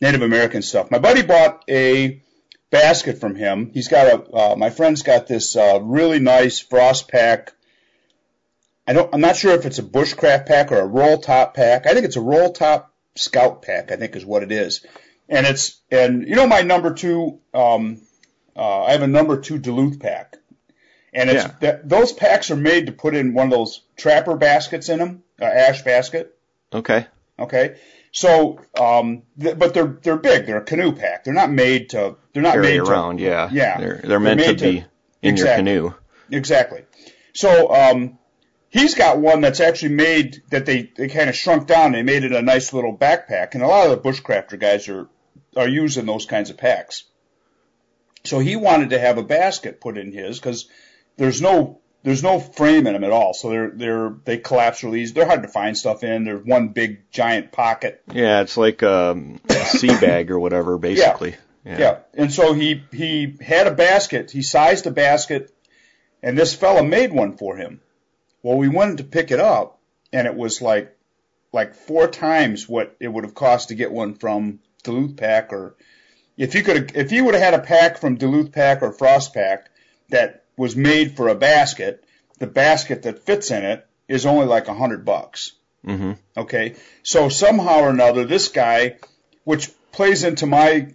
Native 0.00 0.22
American 0.22 0.62
stuff. 0.62 0.90
My 0.90 0.98
buddy 0.98 1.22
bought 1.22 1.62
a 1.70 2.20
basket 2.70 3.18
from 3.20 3.36
him. 3.36 3.70
He's 3.72 3.86
got 3.88 4.06
a 4.08 4.34
uh, 4.34 4.56
my 4.56 4.70
friend's 4.70 5.02
got 5.02 5.26
this 5.28 5.54
uh, 5.54 5.78
really 5.80 6.18
nice 6.18 6.58
frost 6.58 7.06
pack. 7.08 7.52
I 8.88 8.92
don't. 8.94 9.14
I'm 9.14 9.20
not 9.20 9.36
sure 9.36 9.52
if 9.52 9.64
it's 9.64 9.78
a 9.78 9.82
bushcraft 9.84 10.46
pack 10.46 10.72
or 10.72 10.80
a 10.80 10.86
roll 10.86 11.18
top 11.18 11.54
pack. 11.54 11.86
I 11.86 11.94
think 11.94 12.04
it's 12.04 12.16
a 12.16 12.20
roll 12.20 12.52
top 12.52 12.92
scout 13.14 13.62
pack. 13.62 13.92
I 13.92 13.96
think 13.96 14.16
is 14.16 14.26
what 14.26 14.42
it 14.42 14.50
is. 14.50 14.84
And 15.32 15.46
it's 15.46 15.80
and 15.90 16.28
you 16.28 16.36
know 16.36 16.46
my 16.46 16.60
number 16.60 16.92
two. 16.92 17.40
Um, 17.54 18.02
uh, 18.54 18.82
I 18.84 18.92
have 18.92 19.00
a 19.00 19.06
number 19.06 19.40
two 19.40 19.56
Duluth 19.58 19.98
pack, 19.98 20.36
and 21.14 21.30
it's 21.30 21.44
Yeah. 21.44 21.54
that, 21.60 21.88
those 21.88 22.12
packs 22.12 22.50
are 22.50 22.56
made 22.56 22.84
to 22.86 22.92
put 22.92 23.16
in 23.16 23.32
one 23.32 23.46
of 23.46 23.50
those 23.52 23.80
trapper 23.96 24.36
baskets 24.36 24.90
in 24.90 24.98
them, 24.98 25.22
uh, 25.40 25.46
ash 25.46 25.82
basket. 25.82 26.36
Okay. 26.72 27.06
Okay, 27.38 27.76
so 28.12 28.60
um, 28.78 29.22
th- 29.40 29.58
but 29.58 29.72
they're 29.72 29.98
they're 30.02 30.18
big. 30.18 30.44
They're 30.44 30.58
a 30.58 30.64
canoe 30.64 30.92
pack. 30.92 31.24
They're 31.24 31.32
not 31.32 31.50
made 31.50 31.88
to. 31.90 32.16
They're 32.34 32.42
not 32.42 32.52
Carry 32.52 32.66
made 32.66 32.80
around, 32.80 33.16
to. 33.16 33.24
yeah. 33.24 33.48
yeah. 33.50 33.80
They're 33.80 34.00
they're 34.04 34.20
meant 34.20 34.38
made 34.38 34.58
to 34.58 34.64
be 34.64 34.84
in 35.22 35.32
exactly. 35.32 35.72
your 35.72 35.90
canoe. 35.90 35.94
Exactly. 36.30 36.82
So 37.32 37.74
um, 37.74 38.18
he's 38.68 38.94
got 38.94 39.18
one 39.18 39.40
that's 39.40 39.60
actually 39.60 39.94
made 39.94 40.42
that 40.50 40.66
they, 40.66 40.90
they 40.94 41.08
kind 41.08 41.30
of 41.30 41.34
shrunk 41.36 41.66
down. 41.66 41.92
They 41.92 42.02
made 42.02 42.24
it 42.24 42.32
a 42.32 42.42
nice 42.42 42.72
little 42.74 42.96
backpack, 42.96 43.54
and 43.54 43.62
a 43.62 43.66
lot 43.66 43.90
of 43.90 44.02
the 44.02 44.08
bushcrafter 44.10 44.58
guys 44.58 44.88
are 44.90 45.08
are 45.56 45.68
using 45.68 46.06
those 46.06 46.26
kinds 46.26 46.50
of 46.50 46.56
packs. 46.56 47.04
So 48.24 48.38
he 48.38 48.56
wanted 48.56 48.90
to 48.90 48.98
have 48.98 49.18
a 49.18 49.22
basket 49.22 49.80
put 49.80 49.98
in 49.98 50.12
his 50.12 50.38
because 50.38 50.68
there's 51.16 51.42
no 51.42 51.80
there's 52.04 52.22
no 52.22 52.40
frame 52.40 52.86
in 52.86 52.94
them 52.94 53.04
at 53.04 53.10
all. 53.10 53.34
So 53.34 53.50
they're 53.50 53.70
they're 53.70 54.14
they 54.24 54.38
collapse 54.38 54.82
really 54.82 55.02
easy. 55.02 55.14
They're 55.14 55.26
hard 55.26 55.42
to 55.42 55.48
find 55.48 55.76
stuff 55.76 56.04
in. 56.04 56.24
They're 56.24 56.38
one 56.38 56.68
big 56.68 57.10
giant 57.10 57.52
pocket. 57.52 58.02
Yeah, 58.12 58.40
it's 58.42 58.56
like 58.56 58.82
um, 58.82 59.40
a 59.48 59.54
sea 59.54 59.88
bag 59.88 60.30
or 60.30 60.38
whatever, 60.38 60.78
basically. 60.78 61.36
Yeah. 61.64 61.98
And 62.14 62.32
so 62.32 62.54
he 62.54 62.82
he 62.92 63.36
had 63.40 63.66
a 63.66 63.74
basket. 63.74 64.30
He 64.30 64.42
sized 64.42 64.86
a 64.86 64.90
basket, 64.90 65.54
and 66.22 66.36
this 66.36 66.54
fella 66.54 66.82
made 66.82 67.12
one 67.12 67.36
for 67.36 67.56
him. 67.56 67.80
Well, 68.42 68.56
we 68.56 68.68
wanted 68.68 68.98
to 68.98 69.04
pick 69.04 69.30
it 69.30 69.38
up, 69.38 69.78
and 70.12 70.26
it 70.26 70.34
was 70.34 70.60
like 70.60 70.96
like 71.52 71.74
four 71.74 72.08
times 72.08 72.68
what 72.68 72.96
it 72.98 73.08
would 73.08 73.24
have 73.24 73.34
cost 73.34 73.68
to 73.68 73.74
get 73.74 73.92
one 73.92 74.14
from 74.14 74.58
Duluth 74.82 75.16
Pack, 75.16 75.52
or 75.52 75.76
if 76.36 76.54
you 76.54 76.62
could 76.62 76.96
if 76.96 77.12
you 77.12 77.24
would 77.24 77.34
have 77.34 77.42
had 77.42 77.54
a 77.54 77.62
pack 77.62 77.98
from 77.98 78.16
Duluth 78.16 78.52
Pack 78.52 78.82
or 78.82 78.92
Frost 78.92 79.34
Pack 79.34 79.70
that 80.08 80.44
was 80.56 80.76
made 80.76 81.16
for 81.16 81.28
a 81.28 81.34
basket, 81.34 82.04
the 82.38 82.46
basket 82.46 83.02
that 83.02 83.24
fits 83.24 83.50
in 83.50 83.64
it 83.64 83.86
is 84.08 84.26
only 84.26 84.46
like 84.46 84.68
a 84.68 84.74
hundred 84.74 85.04
bucks. 85.04 85.52
hmm 85.84 86.12
Okay, 86.36 86.76
so 87.02 87.28
somehow 87.28 87.80
or 87.80 87.90
another, 87.90 88.24
this 88.24 88.48
guy, 88.48 88.96
which 89.44 89.70
plays 89.92 90.24
into 90.24 90.46
my 90.46 90.88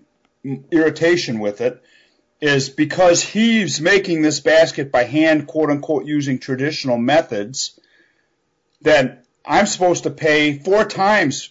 irritation 0.71 1.39
with 1.39 1.61
it, 1.61 1.81
is 2.39 2.69
because 2.69 3.21
he's 3.23 3.81
making 3.81 4.21
this 4.21 4.39
basket 4.39 4.91
by 4.91 5.03
hand, 5.03 5.47
quote 5.47 5.69
unquote, 5.69 6.05
using 6.05 6.39
traditional 6.39 6.97
methods, 6.97 7.79
then 8.81 9.19
I'm 9.45 9.65
supposed 9.65 10.03
to 10.03 10.11
pay 10.11 10.59
four 10.59 10.85
times 10.85 11.49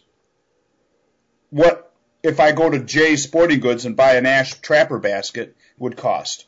what 1.50 1.85
if 2.26 2.40
I 2.40 2.52
go 2.52 2.68
to 2.68 2.78
Jay's 2.80 3.22
Sporting 3.22 3.60
Goods 3.60 3.84
and 3.84 3.96
buy 3.96 4.14
an 4.16 4.26
ash 4.26 4.54
trapper 4.60 4.98
basket 4.98 5.56
would 5.78 5.96
cost. 5.96 6.46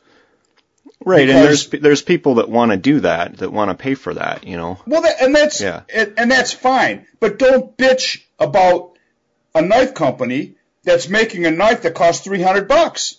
Right, 1.05 1.29
and 1.29 1.37
there's 1.37 1.67
there's 1.69 2.01
people 2.01 2.35
that 2.35 2.49
want 2.49 2.71
to 2.71 2.77
do 2.77 2.99
that, 3.01 3.37
that 3.37 3.53
want 3.53 3.69
to 3.71 3.75
pay 3.75 3.95
for 3.95 4.13
that, 4.13 4.45
you 4.45 4.57
know. 4.57 4.79
Well, 4.85 5.01
that, 5.03 5.21
and 5.21 5.33
that's 5.33 5.61
Yeah. 5.61 5.81
and, 5.93 6.13
and 6.17 6.31
that's 6.31 6.51
fine, 6.51 7.07
but 7.19 7.39
don't 7.39 7.75
bitch 7.77 8.21
about 8.37 8.91
a 9.55 9.61
knife 9.61 9.93
company 9.93 10.55
that's 10.83 11.07
making 11.07 11.45
a 11.45 11.51
knife 11.51 11.83
that 11.83 11.93
costs 11.95 12.23
three 12.23 12.41
hundred 12.41 12.67
bucks 12.67 13.15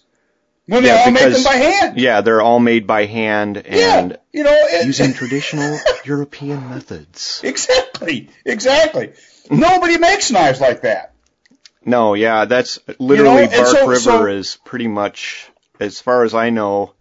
when 0.66 0.82
they 0.82 0.90
Yeah, 0.90 1.04
all 1.06 1.10
make 1.10 1.22
them 1.22 1.30
because- 1.30 1.44
by 1.44 1.54
hand. 1.56 1.98
Yeah, 1.98 2.20
they're 2.20 2.42
all 2.42 2.60
made 2.60 2.86
by 2.86 3.06
hand 3.06 3.56
and 3.56 4.10
Yeah, 4.12 4.16
you 4.32 4.44
know, 4.44 4.52
it, 4.54 4.86
using 4.86 5.14
traditional 5.14 5.78
European 6.04 6.68
methods. 6.68 7.40
exactly, 7.44 8.28
exactly. 8.44 9.12
Nobody 9.50 9.96
makes 9.96 10.30
knives 10.30 10.60
like 10.60 10.82
that. 10.82 11.09
No, 11.84 12.14
yeah, 12.14 12.44
that's 12.44 12.78
literally 12.98 13.42
You 13.42 13.50
know, 13.50 13.56
Bark 13.56 13.76
so- 13.76 13.86
River 13.86 14.00
so- 14.00 14.26
is 14.26 14.58
pretty 14.64 14.88
much, 14.88 15.50
as 15.78 16.00
far 16.00 16.24
as 16.24 16.34
I 16.34 16.50
know, 16.50 16.94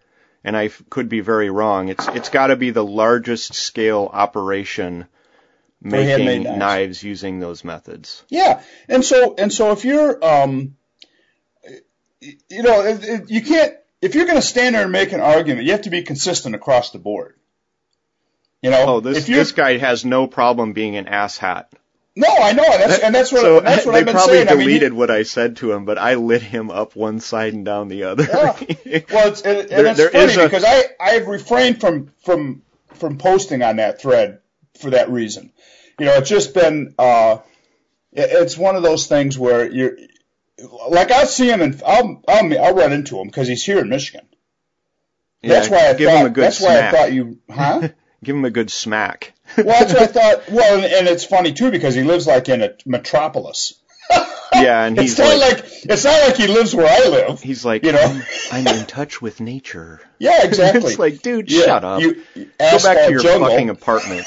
and 0.44 0.56
I 0.56 0.70
could 0.90 1.10
be 1.10 1.20
very 1.20 1.50
wrong. 1.50 1.90
It's 1.90 2.08
it's 2.08 2.30
got 2.30 2.48
to 2.48 2.56
be 2.56 2.72
the 2.72 2.86
largest 2.86 3.54
scale 3.54 4.10
operation 4.12 5.06
making 5.82 6.44
knives. 6.44 6.58
knives. 6.58 7.04
using 7.04 7.40
those 7.40 7.64
methods. 7.64 8.24
Yeah, 8.30 8.62
and 8.88 9.04
so 9.04 9.36
and 9.38 9.52
so 9.52 9.72
if 9.72 9.84
you're, 9.84 10.24
um, 10.24 10.78
you 12.22 12.64
know, 12.64 12.86
it, 12.86 13.04
it, 13.04 13.30
you 13.30 13.42
can't 13.42 13.76
if 14.02 14.16
you're 14.16 14.26
going 14.26 14.38
to 14.38 14.42
stand 14.42 14.76
there 14.76 14.84
and 14.84 14.92
make 14.92 15.12
an 15.12 15.20
argument, 15.20 15.66
you 15.66 15.74
have 15.74 15.82
to 15.84 15.90
be 15.90 16.04
consistent 16.04 16.56
across 16.56 16.92
the 16.92 17.00
board. 17.00 17.36
You 18.62 18.72
know, 18.72 18.86
Oh, 18.88 19.00
this 19.00 19.26
this 19.26 19.52
guy 19.52 19.78
has 19.78 20.06
no 20.06 20.28
problem 20.28 20.74
being 20.74 20.96
an 20.96 21.06
asshat. 21.06 21.66
No, 22.16 22.28
I 22.28 22.52
know, 22.54 22.64
that's, 22.64 23.00
and 23.04 23.14
that's 23.16 23.32
what 23.32 23.42
so 23.42 23.60
that's 23.62 23.86
what 23.86 23.94
they 23.94 24.00
I've 24.00 24.06
been 24.06 24.16
probably 24.16 24.36
saying. 24.36 24.50
I 24.50 24.56
mean, 24.56 24.68
deleted 24.68 24.94
what 24.94 25.10
I 25.12 25.24
said 25.24 25.58
to 25.58 25.72
him, 25.72 25.86
but 25.86 25.98
I 25.98 26.16
lit 26.16 26.42
him 26.42 26.70
up 26.72 26.96
one 26.96 27.20
side 27.20 27.54
and 27.54 27.64
down 27.66 27.88
the 27.88 28.04
other. 28.04 28.24
Yeah. 28.24 29.00
Well, 29.12 29.28
it's, 29.30 29.42
and, 29.44 29.58
and 29.60 29.70
There- 29.70 29.86
it's 29.88 29.98
there 29.98 30.10
funny 30.10 30.34
a- 30.34 30.44
because 30.46 30.64
I 30.66 30.84
I've 31.00 31.28
refrained 31.28 31.80
from 31.80 32.12
from 32.24 32.64
from 32.96 33.18
posting 33.18 33.62
on 33.64 33.78
that 33.78 34.02
thread 34.02 34.40
for 34.80 34.90
that 34.90 35.10
reason. 35.10 35.54
You 36.00 36.08
know, 36.08 36.16
it's 36.16 36.30
just 36.30 36.54
been 36.54 36.96
uh, 37.00 37.38
it- 38.12 38.30
it's 38.32 38.58
one 38.58 38.76
of 38.76 38.84
those 38.84 39.08
things 39.08 39.38
where 39.38 39.70
you're 39.72 39.96
like 40.90 41.12
I 41.12 41.24
see 41.26 41.50
him 41.50 41.62
and 41.62 41.82
I'll 41.86 42.22
I'll, 42.28 42.60
I'll 42.60 42.76
run 42.76 42.92
into 42.92 43.18
him 43.20 43.28
because 43.28 43.48
he's 43.48 43.64
here 43.64 43.80
in 43.80 43.88
Michigan. 43.90 44.28
That's 45.42 45.70
Yeah, 45.70 45.76
why 45.78 45.90
I 45.90 45.94
give 45.94 46.10
thought. 46.10 46.20
him 46.20 46.26
a 46.26 46.30
good 46.32 46.44
that's 46.44 46.62
why. 46.62 46.88
I 46.88 46.92
thought 46.92 47.14
you, 47.14 47.40
huh? 47.50 47.88
Give 48.24 48.36
him 48.36 48.44
a 48.44 48.50
good 48.50 48.70
smack. 48.70 49.32
Well, 49.66 49.80
that's 49.80 49.94
what 49.94 50.02
I 50.04 50.08
thought. 50.08 50.50
Well, 50.52 50.76
and, 50.78 50.86
and 50.86 51.08
it's 51.08 51.24
funny 51.26 51.54
too 51.54 51.72
because 51.72 51.96
he 51.96 52.04
lives 52.04 52.28
like 52.28 52.50
in 52.50 52.62
a 52.62 52.74
metropolis. 52.86 53.74
Yeah, 54.52 54.84
and 54.86 54.98
It's 54.98 55.12
he's 55.12 55.20
not 55.20 55.38
like, 55.38 55.58
like, 55.64 55.66
it's 55.86 56.04
not 56.04 56.28
like 56.28 56.36
he 56.36 56.48
lives 56.48 56.74
where 56.76 56.88
I 56.88 57.08
live. 57.08 57.40
he's 57.40 57.64
like, 57.64 57.84
you 57.86 57.92
know. 57.92 58.02
I'm, 58.52 58.66
I'm 58.68 58.80
in 58.80 58.86
touch 58.88 59.22
with 59.22 59.40
nature. 59.40 60.02
Yeah, 60.20 60.44
exactly. 60.44 60.90
it's 60.90 61.00
like, 61.00 61.22
dude, 61.22 61.50
Yeah, 61.52 61.62
shut 61.66 61.84
up. 61.86 62.02
You, 62.02 62.16
Go 62.36 62.80
back 62.84 63.06
to 63.06 63.12
your 63.12 63.22
jungle, 63.22 63.48
fucking 63.50 63.70
apartment. 63.70 64.26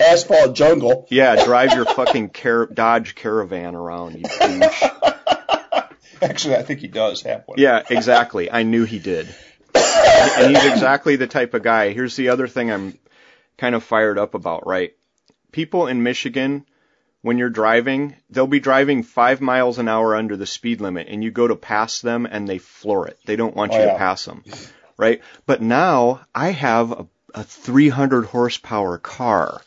asphalt 0.00 0.54
jungle. 0.54 1.06
Yeah, 1.10 1.44
drive 1.44 1.72
your 1.72 1.86
fucking 1.86 2.28
car- 2.28 2.66
Dodge 2.66 3.14
Caravan 3.14 3.74
around, 3.74 4.16
you 4.16 4.24
douche. 4.24 4.82
Actually, 6.20 6.56
I 6.56 6.62
think 6.62 6.80
he 6.80 6.86
does 6.88 7.22
have 7.22 7.42
one. 7.46 7.58
Yeah, 7.58 7.82
exactly. 7.90 8.50
I 8.50 8.62
knew 8.62 8.84
he 8.84 8.98
did. 9.00 9.34
And 9.74 10.54
he's 10.56 10.64
exactly 10.66 11.16
the 11.16 11.26
type 11.26 11.54
of 11.54 11.62
guy. 11.62 11.92
Here's 11.92 12.14
the 12.16 12.28
other 12.28 12.46
thing 12.46 12.70
I'm 12.70 12.96
kind 13.58 13.74
of 13.74 13.82
fired 13.84 14.18
up 14.18 14.34
about, 14.34 14.66
right? 14.66 14.92
People 15.52 15.86
in 15.86 16.02
Michigan, 16.02 16.64
when 17.20 17.38
you're 17.38 17.50
driving, 17.50 18.16
they'll 18.30 18.46
be 18.46 18.60
driving 18.60 19.02
five 19.02 19.40
miles 19.40 19.78
an 19.78 19.88
hour 19.88 20.16
under 20.16 20.36
the 20.36 20.46
speed 20.46 20.80
limit, 20.80 21.08
and 21.08 21.22
you 21.22 21.30
go 21.30 21.46
to 21.46 21.56
pass 21.56 22.00
them 22.00 22.26
and 22.26 22.48
they 22.48 22.58
floor 22.58 23.06
it. 23.08 23.18
They 23.26 23.36
don't 23.36 23.54
want 23.54 23.72
Oh, 23.72 23.76
you 23.78 23.84
yeah. 23.84 23.92
to 23.92 23.98
pass 23.98 24.24
them, 24.24 24.42
right? 24.96 25.20
But 25.46 25.62
now 25.62 26.22
I 26.34 26.50
have 26.50 26.90
a, 26.92 27.06
a 27.34 27.44
300 27.44 28.24
horsepower 28.26 28.98
car. 28.98 29.60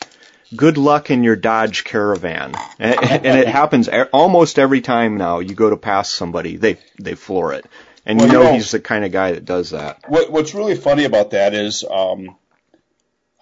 Good 0.56 0.78
luck 0.78 1.10
in 1.12 1.24
your 1.24 1.36
Dodge 1.36 1.84
Caravan, 1.84 2.54
and, 2.80 3.00
and 3.04 3.40
it 3.40 3.48
happens 3.48 3.90
almost 4.14 4.60
every 4.60 4.82
time 4.82 5.18
now. 5.18 5.40
You 5.40 5.56
go 5.56 5.70
to 5.70 5.78
pass 5.78 6.12
somebody, 6.12 6.58
they 6.58 6.78
they 7.00 7.16
floor 7.16 7.54
it, 7.54 7.66
and 8.06 8.20
Well, 8.20 8.28
you 8.28 8.34
you 8.34 8.40
know 8.40 8.46
know- 8.50 8.54
he's 8.54 8.72
the 8.72 8.80
kind 8.80 9.04
of 9.06 9.12
guy 9.12 9.32
that 9.34 9.46
does 9.46 9.72
that. 9.72 10.00
What, 10.08 10.32
what's 10.32 10.54
really 10.54 10.76
funny 10.76 11.04
about 11.06 11.32
that 11.32 11.54
is, 11.56 11.84
um, 11.90 12.36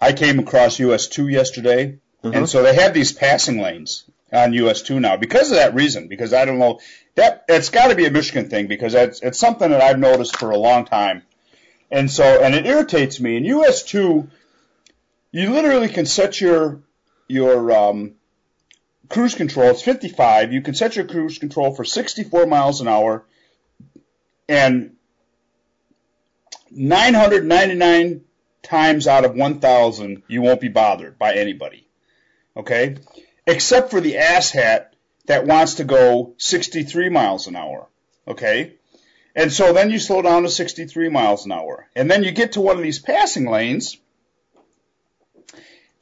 I 0.04 0.12
came 0.12 0.38
across 0.38 0.78
US 0.80 1.06
two 1.06 1.28
yesterday, 1.28 1.98
Mhm. 2.22 2.36
and 2.36 2.48
so 2.48 2.62
they 2.62 2.74
have 2.74 2.92
these 2.92 3.12
passing 3.12 3.58
lanes 3.58 4.04
on 4.30 4.52
US 4.52 4.82
two 4.82 5.00
now 5.00 5.16
because 5.16 5.50
of 5.50 5.56
that 5.56 5.74
reason. 5.74 6.08
Because 6.08 6.34
I 6.34 6.44
don't 6.44 6.58
know 6.58 6.80
that 7.14 7.44
it's 7.48 7.70
got 7.70 7.88
to 7.88 7.94
be 7.94 8.04
a 8.04 8.10
Michigan 8.10 8.50
thing 8.50 8.66
because 8.66 8.94
it's 8.94 9.20
it's 9.22 9.38
something 9.38 9.70
that 9.70 9.80
I've 9.80 9.98
noticed 9.98 10.36
for 10.36 10.50
a 10.50 10.58
long 10.58 10.84
time, 10.84 11.22
and 11.90 12.10
so 12.10 12.24
and 12.42 12.54
it 12.54 12.66
irritates 12.66 13.18
me. 13.18 13.36
In 13.38 13.44
US 13.46 13.82
two, 13.82 14.28
you 15.32 15.50
literally 15.50 15.88
can 15.88 16.04
set 16.04 16.38
your 16.40 16.80
your 17.28 17.72
um, 17.72 18.16
cruise 19.08 19.34
control. 19.34 19.70
It's 19.70 19.82
55. 19.82 20.52
You 20.52 20.60
can 20.60 20.74
set 20.74 20.96
your 20.96 21.06
cruise 21.06 21.38
control 21.38 21.74
for 21.74 21.84
64 21.84 22.46
miles 22.46 22.82
an 22.82 22.88
hour, 22.88 23.24
and 24.48 24.96
999 26.70 28.24
times 28.64 29.06
out 29.06 29.24
of 29.24 29.34
1,000, 29.34 30.22
you 30.28 30.42
won't 30.42 30.60
be 30.60 30.68
bothered 30.68 31.18
by 31.18 31.34
anybody. 31.34 31.86
Okay? 32.56 32.96
Except 33.46 33.90
for 33.90 34.00
the 34.00 34.14
asshat 34.14 34.86
that 35.26 35.46
wants 35.46 35.74
to 35.74 35.84
go 35.84 36.34
63 36.38 37.08
miles 37.08 37.46
an 37.46 37.56
hour. 37.56 37.88
Okay? 38.26 38.74
And 39.36 39.52
so 39.52 39.72
then 39.72 39.90
you 39.90 39.98
slow 39.98 40.22
down 40.22 40.42
to 40.44 40.48
63 40.48 41.08
miles 41.08 41.44
an 41.44 41.52
hour. 41.52 41.88
And 41.96 42.10
then 42.10 42.22
you 42.24 42.30
get 42.30 42.52
to 42.52 42.60
one 42.60 42.76
of 42.76 42.82
these 42.82 42.98
passing 42.98 43.46
lanes, 43.50 43.96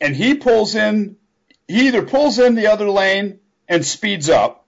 and 0.00 0.14
he 0.14 0.34
pulls 0.34 0.74
in, 0.74 1.16
he 1.68 1.86
either 1.86 2.02
pulls 2.02 2.38
in 2.38 2.54
the 2.54 2.66
other 2.66 2.90
lane 2.90 3.38
and 3.68 3.84
speeds 3.84 4.28
up. 4.28 4.66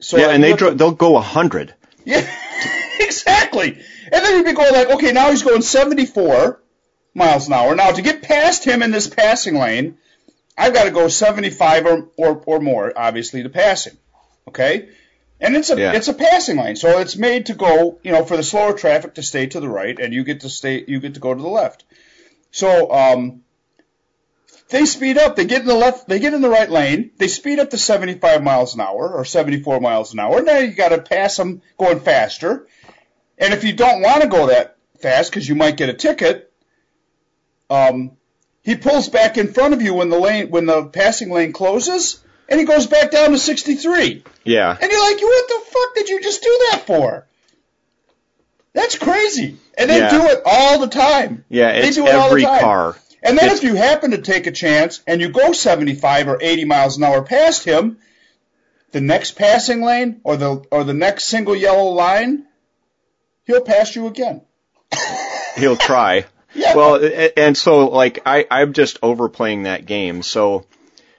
So 0.00 0.16
yeah, 0.16 0.30
and 0.30 0.42
they 0.42 0.50
look, 0.50 0.58
dro- 0.58 0.74
they'll 0.74 0.92
go 0.92 1.16
a 1.16 1.20
hundred. 1.20 1.74
yeah, 2.04 2.28
exactly. 3.00 3.78
And 4.10 4.24
then 4.24 4.36
you'd 4.36 4.46
be 4.46 4.52
going 4.52 4.72
like, 4.72 4.90
okay, 4.90 5.12
now 5.12 5.30
he's 5.30 5.42
going 5.42 5.62
74 5.62 6.60
miles 7.14 7.46
an 7.46 7.52
hour. 7.54 7.74
Now 7.74 7.90
to 7.92 8.02
get 8.02 8.22
past 8.22 8.64
him 8.64 8.82
in 8.82 8.90
this 8.90 9.06
passing 9.08 9.56
lane, 9.56 9.98
I've 10.56 10.74
got 10.74 10.84
to 10.84 10.90
go 10.90 11.08
75 11.08 11.86
or, 11.86 12.08
or, 12.16 12.42
or 12.46 12.60
more, 12.60 12.92
obviously, 12.96 13.42
to 13.42 13.48
pass 13.48 13.86
him. 13.86 13.96
Okay? 14.48 14.88
And 15.40 15.54
it's 15.56 15.70
a 15.70 15.78
Yeah. 15.78 15.92
it's 15.92 16.08
a 16.08 16.14
passing 16.14 16.56
lane, 16.56 16.74
so 16.74 16.98
it's 16.98 17.16
made 17.16 17.46
to 17.46 17.54
go, 17.54 18.00
you 18.02 18.10
know, 18.10 18.24
for 18.24 18.36
the 18.36 18.42
slower 18.42 18.72
traffic 18.72 19.14
to 19.14 19.22
stay 19.22 19.46
to 19.46 19.60
the 19.60 19.68
right, 19.68 19.96
and 19.98 20.12
you 20.12 20.24
get 20.24 20.40
to 20.40 20.48
stay, 20.48 20.84
you 20.88 20.98
get 20.98 21.14
to 21.14 21.20
go 21.20 21.32
to 21.32 21.40
the 21.40 21.48
left. 21.48 21.84
So 22.50 22.90
um, 22.90 23.42
they 24.68 24.84
speed 24.84 25.16
up. 25.16 25.36
They 25.36 25.44
get 25.44 25.60
in 25.60 25.68
the 25.68 25.74
left. 25.76 26.08
They 26.08 26.18
get 26.18 26.34
in 26.34 26.40
the 26.40 26.48
right 26.50 26.68
lane. 26.68 27.12
They 27.18 27.28
speed 27.28 27.60
up 27.60 27.70
to 27.70 27.78
75 27.78 28.42
miles 28.42 28.74
an 28.74 28.80
hour 28.80 29.10
or 29.14 29.24
74 29.24 29.80
miles 29.80 30.12
an 30.12 30.18
hour. 30.18 30.42
Now 30.42 30.58
you 30.58 30.72
got 30.72 30.88
to 30.88 31.00
pass 31.00 31.36
them 31.36 31.62
going 31.78 32.00
faster. 32.00 32.66
And 33.38 33.54
if 33.54 33.62
you 33.62 33.72
don't 33.74 34.02
want 34.02 34.22
to 34.22 34.28
go 34.28 34.48
that 34.48 34.76
fast 35.00 35.30
because 35.30 35.48
you 35.48 35.54
might 35.54 35.76
get 35.76 35.88
a 35.88 35.94
ticket, 35.94 36.47
um, 37.70 38.12
he 38.62 38.76
pulls 38.76 39.08
back 39.08 39.36
in 39.38 39.52
front 39.52 39.74
of 39.74 39.82
you 39.82 39.94
when 39.94 40.10
the 40.10 40.18
lane 40.18 40.50
when 40.50 40.66
the 40.66 40.84
passing 40.86 41.30
lane 41.30 41.52
closes, 41.52 42.20
and 42.48 42.58
he 42.60 42.66
goes 42.66 42.86
back 42.86 43.10
down 43.10 43.30
to 43.30 43.38
63. 43.38 44.24
Yeah, 44.44 44.76
And 44.80 44.90
you're 44.90 45.10
like, 45.10 45.20
what 45.20 45.48
the 45.48 45.60
fuck 45.70 45.94
did 45.94 46.08
you 46.08 46.20
just 46.20 46.42
do 46.42 46.58
that 46.70 46.82
for? 46.86 47.26
That's 48.72 48.96
crazy. 48.96 49.56
And 49.76 49.90
they 49.90 49.98
Yeah. 49.98 50.10
do 50.10 50.26
it 50.28 50.42
all 50.44 50.78
the 50.78 50.86
time. 50.88 51.44
yeah, 51.48 51.72
They 51.72 51.88
it's 51.88 51.96
do 51.96 52.06
it 52.06 52.14
all 52.14 52.20
the 52.28 52.30
every 52.30 52.42
time. 52.44 52.60
car. 52.60 52.96
And 53.22 53.36
then 53.36 53.46
It's- 53.46 53.58
if 53.58 53.64
you 53.64 53.74
happen 53.74 54.12
to 54.12 54.18
take 54.18 54.46
a 54.46 54.50
chance 54.52 55.00
and 55.06 55.20
you 55.20 55.28
go 55.30 55.52
75 55.52 56.28
or 56.28 56.38
80 56.40 56.64
miles 56.64 56.96
an 56.96 57.04
hour 57.04 57.22
past 57.22 57.64
him, 57.64 57.98
the 58.92 59.00
next 59.00 59.32
passing 59.32 59.82
lane 59.82 60.20
or 60.24 60.36
the 60.36 60.62
or 60.70 60.84
the 60.84 60.94
next 60.94 61.24
single 61.24 61.54
yellow 61.56 61.90
line, 61.90 62.44
he'll 63.44 63.60
pass 63.60 63.94
you 63.96 64.06
again. 64.06 64.42
He'll 65.56 65.76
try. 65.76 66.24
Yeah. 66.54 66.74
Well, 66.74 67.30
and 67.36 67.56
so 67.56 67.88
like 67.88 68.20
I 68.26 68.46
I'm 68.50 68.72
just 68.72 68.98
overplaying 69.02 69.64
that 69.64 69.86
game. 69.86 70.22
So 70.22 70.66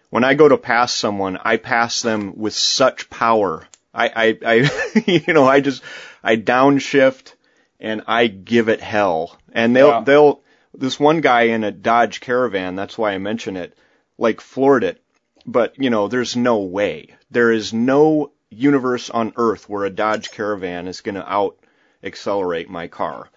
when 0.10 0.24
I 0.24 0.34
go 0.34 0.48
to 0.48 0.58
pass 0.58 0.94
someone, 0.94 1.38
I 1.44 1.58
pass 1.58 2.02
them 2.02 2.34
with 2.38 2.54
such 2.54 3.10
power. 3.10 3.68
I 3.94 4.10
I, 4.10 4.38
I 4.46 5.04
you 5.06 5.34
know 5.34 5.46
I 5.46 5.62
just 5.62 5.84
I 6.24 6.36
downshift 6.36 7.34
and 7.80 8.04
I 8.08 8.28
give 8.28 8.70
it 8.70 8.82
hell. 8.82 9.38
And 9.52 9.76
they'll 9.76 9.90
Yeah. 9.90 10.02
they'll 10.02 10.42
this 10.74 11.00
one 11.00 11.22
guy 11.22 11.44
in 11.44 11.64
a 11.64 11.72
Dodge 11.72 12.22
Caravan. 12.22 12.76
That's 12.76 12.98
why 12.98 13.12
I 13.14 13.18
mention 13.18 13.58
it. 13.58 13.78
Like 14.18 14.42
floored 14.42 14.84
it, 14.84 15.02
but 15.46 15.76
you 15.78 15.90
know 15.90 16.08
there's 16.08 16.36
no 16.36 16.60
way. 16.60 17.16
There 17.32 17.52
is 17.52 17.74
no 17.74 18.32
universe 18.50 19.10
on 19.10 19.34
Earth 19.36 19.70
where 19.70 19.86
a 19.86 19.90
Dodge 19.90 20.32
Caravan 20.32 20.88
is 20.88 21.02
going 21.02 21.16
to 21.16 21.32
out 21.32 21.56
accelerate 22.04 22.70
my 22.70 22.88
car. 22.88 23.30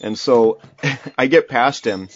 And 0.00 0.18
so 0.18 0.60
I 1.18 1.26
get 1.26 1.48
past 1.48 1.86
him, 1.86 2.08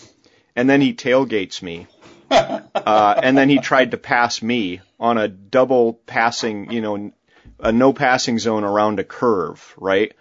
and 0.57 0.68
then 0.68 0.81
he 0.81 0.94
tailgates 0.94 1.62
me. 1.62 1.87
Uh, 2.31 3.20
and 3.22 3.37
then 3.37 3.48
he 3.51 3.59
tried 3.59 3.90
to 3.90 3.98
pass 3.98 4.40
me 4.40 4.81
on 4.98 5.18
a 5.18 5.29
double 5.29 5.94
passing, 6.07 6.70
you 6.72 6.81
know, 6.81 7.12
a 7.61 7.72
no 7.72 7.92
passing 7.92 8.38
zone 8.38 8.64
around 8.64 8.98
a 9.01 9.05
curve, 9.05 9.75
right? 9.77 10.14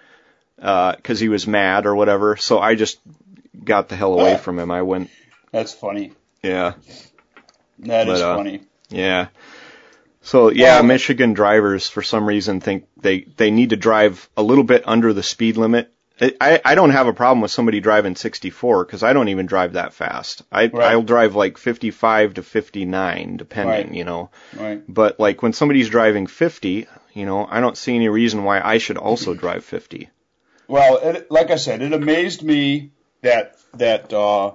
Because 0.57 1.19
he 1.19 1.29
was 1.29 1.47
mad 1.47 1.85
or 1.85 1.95
whatever. 1.95 2.35
So 2.35 2.59
I 2.59 2.75
just 2.75 2.99
got 3.63 3.87
the 3.89 3.95
hell 3.95 4.13
away 4.19 4.35
from 4.37 4.59
him. 4.59 4.71
I 4.71 4.81
went, 4.81 5.09
That's 5.51 5.73
funny. 5.73 6.11
yeah, 6.43 6.73
That 7.79 8.09
is 8.09 8.19
But, 8.19 8.29
uh, 8.29 8.35
funny. 8.35 8.61
yeah. 8.89 9.27
So 10.21 10.51
yeah, 10.51 10.81
Michigan 10.81 11.33
drivers 11.33 11.87
for 11.87 12.01
some 12.03 12.27
reason 12.27 12.59
think 12.61 12.87
they 12.97 13.21
they 13.21 13.49
need 13.51 13.71
to 13.71 13.75
drive 13.77 14.29
a 14.37 14.43
little 14.43 14.63
bit 14.63 14.83
under 14.85 15.13
the 15.13 15.23
speed 15.23 15.57
limit. 15.57 15.91
I 16.21 16.61
I 16.63 16.75
don't 16.75 16.91
have 16.91 17.07
a 17.07 17.13
problem 17.13 17.41
with 17.41 17.51
somebody 17.51 17.79
driving 17.79 18.15
64 18.15 18.85
because 18.85 19.01
I 19.01 19.13
don't 19.13 19.29
even 19.29 19.47
drive 19.47 19.73
that 19.73 19.93
fast. 19.93 20.43
I 20.51 20.67
Right. 20.67 20.91
I'll 20.91 21.01
drive 21.01 21.35
like 21.35 21.57
55 21.57 22.35
to 22.35 22.43
59 22.43 23.37
depending, 23.37 23.87
Right. 23.87 23.93
you 23.93 24.03
know. 24.03 24.29
Right. 24.55 24.81
But 24.87 25.19
like 25.19 25.41
when 25.41 25.53
somebody's 25.53 25.89
driving 25.89 26.27
50, 26.27 26.87
you 27.13 27.25
know, 27.25 27.47
I 27.49 27.59
don't 27.59 27.77
see 27.77 27.95
any 27.95 28.07
reason 28.09 28.43
why 28.43 28.61
I 28.61 28.77
should 28.77 28.97
also 28.97 29.33
drive 29.43 29.65
50. 29.65 30.09
Well, 30.67 30.97
it, 30.97 31.31
like 31.31 31.49
I 31.49 31.55
said, 31.57 31.81
it 31.81 31.91
amazed 31.91 32.43
me 32.43 32.91
that 33.23 33.57
that 33.73 34.13
uh, 34.13 34.51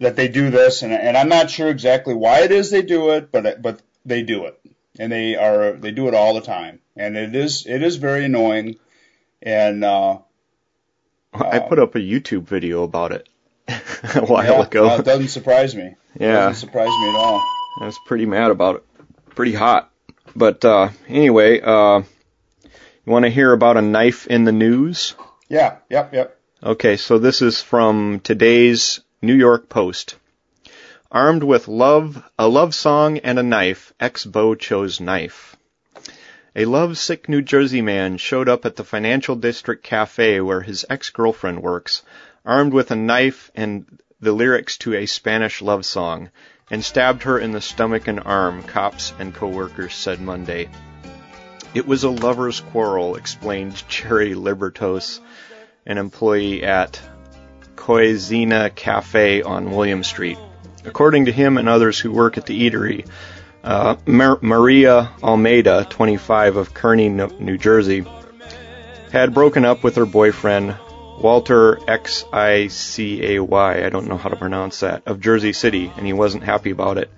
that 0.00 0.16
they 0.16 0.28
do 0.28 0.50
this, 0.50 0.82
and 0.82 0.92
and 0.92 1.16
I'm 1.16 1.28
not 1.28 1.50
sure 1.50 1.68
exactly 1.68 2.14
why 2.14 2.40
it 2.40 2.50
is 2.50 2.70
they 2.70 2.82
do 2.82 3.10
it, 3.10 3.30
but 3.30 3.62
but 3.62 3.80
they 4.04 4.22
do 4.22 4.44
it, 4.46 4.58
and 4.98 5.10
they 5.12 5.36
are 5.36 5.72
they 5.72 5.92
do 5.92 6.08
it 6.08 6.14
all 6.14 6.34
the 6.34 6.40
time, 6.40 6.80
and 6.96 7.16
it 7.16 7.34
is 7.34 7.66
it 7.66 7.82
is 7.82 7.96
very 7.96 8.24
annoying, 8.24 8.76
and 9.40 9.84
uh, 9.84 10.18
I 11.32 11.58
put 11.60 11.78
up 11.78 11.94
a 11.94 11.98
YouTube 11.98 12.42
video 12.42 12.82
about 12.82 13.12
it 13.12 13.28
a 13.68 14.24
while 14.24 14.44
yeah, 14.44 14.62
ago. 14.62 14.88
uh, 14.88 14.98
it 14.98 15.04
doesn't 15.04 15.28
surprise 15.28 15.74
me. 15.74 15.94
yeah, 16.18 16.32
Doesn't 16.32 16.68
surprise 16.68 16.88
me 16.88 17.08
at 17.10 17.16
all. 17.16 17.42
I 17.80 17.86
was 17.86 17.98
pretty 18.06 18.26
mad 18.26 18.50
about 18.50 18.76
it. 18.76 18.84
Pretty 19.34 19.54
hot. 19.54 19.90
But 20.36 20.64
uh, 20.64 20.90
anyway, 21.08 21.60
uh, 21.60 22.02
you 23.04 23.12
want 23.12 23.24
to 23.24 23.30
hear 23.30 23.52
about 23.52 23.76
a 23.76 23.82
knife 23.82 24.26
in 24.26 24.44
the 24.44 24.52
news? 24.52 25.14
Yeah, 25.48 25.76
yep, 25.88 26.12
yep. 26.12 26.38
Okay, 26.62 26.96
so 26.96 27.18
this 27.18 27.42
is 27.42 27.60
from 27.60 28.20
today's 28.20 29.00
New 29.20 29.34
York 29.34 29.68
Post. 29.68 30.16
Armed 31.10 31.42
with 31.42 31.68
love, 31.68 32.22
a 32.38 32.48
love 32.48 32.74
song 32.74 33.18
and 33.18 33.38
a 33.38 33.42
knife, 33.42 33.92
ex-beau 34.00 34.54
chose 34.54 35.00
knife. 35.00 35.51
A 36.54 36.66
lovesick 36.66 37.30
New 37.30 37.40
Jersey 37.40 37.80
man 37.80 38.18
showed 38.18 38.46
up 38.46 38.66
at 38.66 38.76
the 38.76 38.84
Financial 38.84 39.34
District 39.36 39.82
Cafe 39.82 40.38
where 40.42 40.60
his 40.60 40.84
ex-girlfriend 40.90 41.62
works, 41.62 42.02
armed 42.44 42.74
with 42.74 42.90
a 42.90 42.94
knife 42.94 43.50
and 43.54 43.86
the 44.20 44.32
lyrics 44.32 44.76
to 44.78 44.92
a 44.92 45.06
Spanish 45.06 45.62
love 45.62 45.86
song, 45.86 46.28
and 46.70 46.84
stabbed 46.84 47.22
her 47.22 47.38
in 47.38 47.52
the 47.52 47.62
stomach 47.62 48.06
and 48.06 48.20
arm, 48.20 48.62
cops 48.64 49.14
and 49.18 49.34
coworkers 49.34 49.94
said 49.94 50.20
Monday. 50.20 50.68
It 51.72 51.86
was 51.86 52.04
a 52.04 52.10
lover's 52.10 52.60
quarrel, 52.60 53.16
explained 53.16 53.82
Jerry 53.88 54.34
Libertos, 54.34 55.20
an 55.86 55.96
employee 55.96 56.64
at 56.64 57.00
Coesina 57.76 58.74
Cafe 58.74 59.40
on 59.40 59.70
William 59.70 60.04
Street. 60.04 60.36
According 60.84 61.24
to 61.24 61.32
him 61.32 61.56
and 61.56 61.68
others 61.68 61.98
who 61.98 62.12
work 62.12 62.36
at 62.36 62.44
the 62.44 62.68
eatery, 62.68 63.08
uh, 63.62 63.96
Mar- 64.06 64.38
Maria 64.40 65.12
Almeida, 65.22 65.86
25 65.88 66.56
of 66.56 66.74
Kearny, 66.74 67.08
New 67.40 67.58
Jersey, 67.58 68.04
had 69.12 69.34
broken 69.34 69.64
up 69.64 69.84
with 69.84 69.96
her 69.96 70.06
boyfriend, 70.06 70.76
Walter 71.20 71.78
X-I-C-A-Y, 71.88 73.84
I 73.84 73.88
don't 73.90 74.08
know 74.08 74.16
how 74.16 74.30
to 74.30 74.36
pronounce 74.36 74.80
that, 74.80 75.02
of 75.06 75.20
Jersey 75.20 75.52
City, 75.52 75.92
and 75.96 76.06
he 76.06 76.12
wasn't 76.12 76.42
happy 76.42 76.70
about 76.70 76.98
it. 76.98 77.10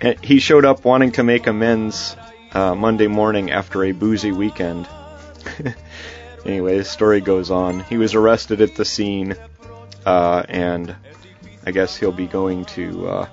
And 0.00 0.22
he 0.22 0.40
showed 0.40 0.64
up 0.64 0.84
wanting 0.84 1.12
to 1.12 1.22
make 1.22 1.46
amends 1.46 2.16
uh, 2.52 2.74
Monday 2.74 3.06
morning 3.06 3.50
after 3.50 3.84
a 3.84 3.92
boozy 3.92 4.32
weekend. 4.32 4.88
anyway, 6.44 6.78
the 6.78 6.84
story 6.84 7.20
goes 7.20 7.50
on. 7.50 7.80
He 7.80 7.96
was 7.96 8.14
arrested 8.14 8.60
at 8.60 8.74
the 8.74 8.84
scene, 8.84 9.36
uh, 10.04 10.42
and 10.48 10.94
I 11.64 11.70
guess 11.70 11.96
he'll 11.96 12.12
be 12.12 12.26
going 12.26 12.64
to 12.66 13.08
uh, 13.08 13.28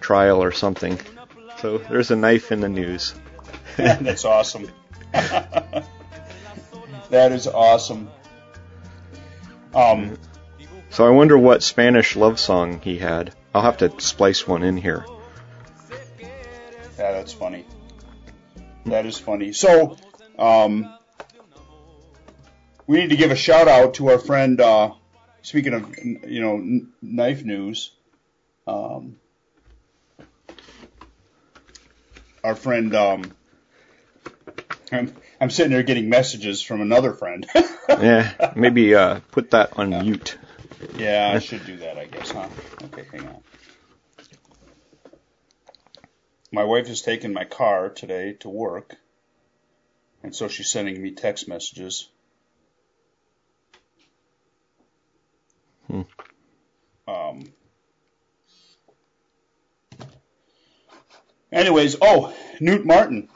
trial 0.00 0.42
or 0.42 0.52
something. 0.52 0.98
So 1.60 1.78
there's 1.78 2.10
a 2.10 2.16
knife 2.16 2.52
in 2.52 2.60
the 2.60 2.68
news. 2.68 3.14
That's 3.76 4.24
awesome. 4.24 4.70
that 5.12 5.84
is 7.10 7.46
awesome. 7.46 8.10
Um, 9.74 10.16
So 10.90 11.06
I 11.06 11.10
wonder 11.10 11.36
what 11.36 11.62
Spanish 11.62 12.16
love 12.16 12.40
song 12.40 12.80
he 12.80 12.98
had. 12.98 13.34
I'll 13.54 13.62
have 13.62 13.78
to 13.78 14.00
splice 14.00 14.46
one 14.46 14.62
in 14.62 14.76
here. 14.76 15.04
yeah, 16.20 17.12
that's 17.12 17.32
funny. 17.32 17.64
That 18.86 19.06
is 19.06 19.18
funny. 19.18 19.52
So, 19.52 19.96
um, 20.38 20.92
we 22.86 22.98
need 22.98 23.10
to 23.10 23.16
give 23.16 23.30
a 23.30 23.36
shout 23.36 23.68
out 23.68 23.94
to 23.94 24.08
our 24.08 24.18
friend. 24.18 24.60
Uh, 24.60 24.92
speaking 25.42 25.74
of, 25.74 25.94
you 25.98 26.40
know, 26.40 26.86
knife 27.02 27.44
news, 27.44 27.92
um, 28.66 29.16
our 32.44 32.54
friend. 32.54 32.94
Um, 32.94 33.24
I'm, 34.90 35.14
I'm 35.40 35.50
sitting 35.50 35.72
there 35.72 35.82
getting 35.82 36.08
messages 36.08 36.62
from 36.62 36.80
another 36.80 37.12
friend. 37.12 37.46
Yeah, 37.88 38.52
maybe 38.54 38.94
uh, 38.94 39.20
put 39.32 39.52
that 39.52 39.78
on 39.78 39.88
mute. 39.88 40.36
yeah, 40.98 41.32
I 41.34 41.38
should 41.40 41.64
do 41.64 41.78
that, 41.78 41.96
I 41.96 42.04
guess, 42.04 42.30
huh? 42.30 42.46
Okay, 42.84 43.04
hang 43.10 43.26
on. 43.26 43.42
My 46.52 46.64
wife 46.64 46.86
has 46.88 47.00
taken 47.00 47.32
my 47.32 47.44
car 47.44 47.88
today 47.88 48.34
to 48.40 48.50
work, 48.50 48.94
and 50.22 50.36
so 50.36 50.48
she's 50.48 50.70
sending 50.70 51.00
me 51.00 51.12
text 51.12 51.48
messages. 51.48 52.10
Hmm. 55.86 56.02
Um. 57.08 57.44
Anyways, 61.52 61.96
oh, 62.00 62.34
Newt 62.60 62.84
Martin. 62.84 63.28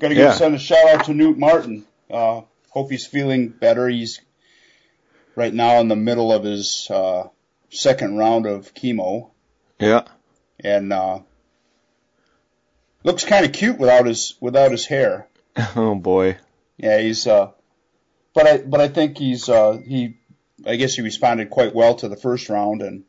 Got 0.00 0.08
to 0.08 0.14
give 0.14 0.18
Yeah. 0.18 0.32
send 0.32 0.54
a 0.54 0.58
shout 0.58 0.88
out 0.88 1.04
to 1.06 1.14
Newt 1.14 1.38
Martin. 1.38 1.84
Uh, 2.10 2.42
hope 2.70 2.90
he's 2.90 3.06
feeling 3.06 3.48
better. 3.48 3.88
He's 3.88 4.20
right 5.34 5.52
now 5.52 5.80
in 5.80 5.88
the 5.88 5.96
middle 5.96 6.32
of 6.32 6.44
his 6.44 6.86
uh, 6.90 7.24
second 7.70 8.16
round 8.16 8.46
of 8.46 8.72
chemo, 8.74 9.30
Yeah. 9.78 10.02
and 10.60 10.92
uh, 10.92 11.20
looks 13.04 13.24
kind 13.24 13.44
of 13.44 13.52
cute 13.52 13.78
without 13.78 14.06
his 14.06 14.34
without 14.40 14.70
his 14.70 14.86
hair. 14.86 15.28
Oh 15.76 15.94
boy. 15.94 16.36
Yeah, 16.76 16.98
he's. 16.98 17.26
Uh, 17.26 17.50
but 18.34 18.46
I 18.46 18.58
but 18.58 18.80
I 18.80 18.88
think 18.88 19.16
he's 19.18 19.48
uh, 19.48 19.78
he. 19.78 20.18
I 20.66 20.76
guess 20.76 20.94
he 20.94 21.02
responded 21.02 21.48
quite 21.50 21.74
well 21.74 21.94
to 21.96 22.08
the 22.08 22.16
first 22.16 22.48
round, 22.50 22.82
and 22.82 23.04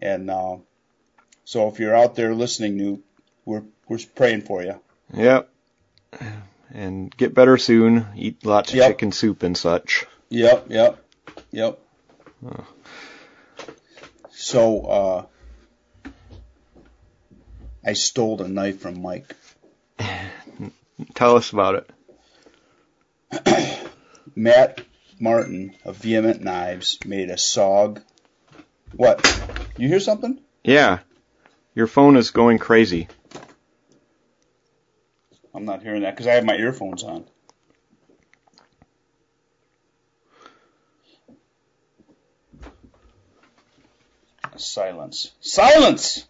and 0.00 0.30
uh, 0.30 0.56
so 1.46 1.68
if 1.68 1.78
you're 1.78 1.94
out 1.96 2.14
there 2.16 2.34
listening, 2.34 2.76
Newt, 2.76 3.04
we're 3.46 3.62
we're 3.88 3.98
praying 4.14 4.42
for 4.42 4.62
you. 4.62 4.78
Yep. 5.14 5.48
And 6.74 7.16
get 7.16 7.32
better 7.32 7.56
soon. 7.56 8.06
Eat 8.16 8.44
lots 8.44 8.70
of 8.70 8.76
Yep. 8.76 8.88
chicken 8.90 9.12
soup 9.12 9.42
and 9.44 9.56
such. 9.56 10.04
Yep, 10.28 10.66
yep, 10.68 10.98
yep. 11.52 11.78
Oh. 12.44 12.66
So 14.30 14.80
uh, 14.82 16.10
I 17.84 17.92
stole 17.92 18.42
a 18.42 18.48
knife 18.48 18.80
from 18.80 19.00
Mike. 19.00 19.34
Tell 21.14 21.36
us 21.36 21.52
about 21.52 21.86
it. 23.30 23.88
Matt 24.36 24.80
Martin 25.20 25.74
of 25.84 25.96
Vehement 25.98 26.42
Knives 26.42 26.98
made 27.06 27.30
a 27.30 27.36
SOG. 27.36 28.02
What? 28.94 29.24
You 29.78 29.88
hear 29.88 30.00
something? 30.00 30.40
Yeah. 30.64 30.98
Your 31.76 31.86
phone 31.86 32.16
is 32.16 32.30
going 32.30 32.56
crazy. 32.58 33.06
I'm 35.54 35.66
not 35.66 35.82
hearing 35.82 36.02
that 36.02 36.14
because 36.14 36.26
I 36.26 36.32
have 36.32 36.44
my 36.44 36.56
earphones 36.56 37.04
on. 37.04 37.26
Silence. 44.56 45.32
Silence! 45.40 46.26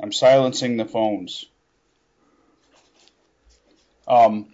I'm 0.00 0.10
silencing 0.10 0.78
the 0.78 0.84
phones. 0.84 1.44
Um, 4.08 4.52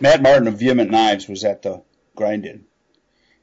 Matt 0.00 0.22
Martin 0.22 0.48
of 0.48 0.58
Vehement 0.58 0.90
Knives 0.90 1.28
was 1.28 1.44
at 1.44 1.60
the 1.60 1.82
grind-in 2.16 2.69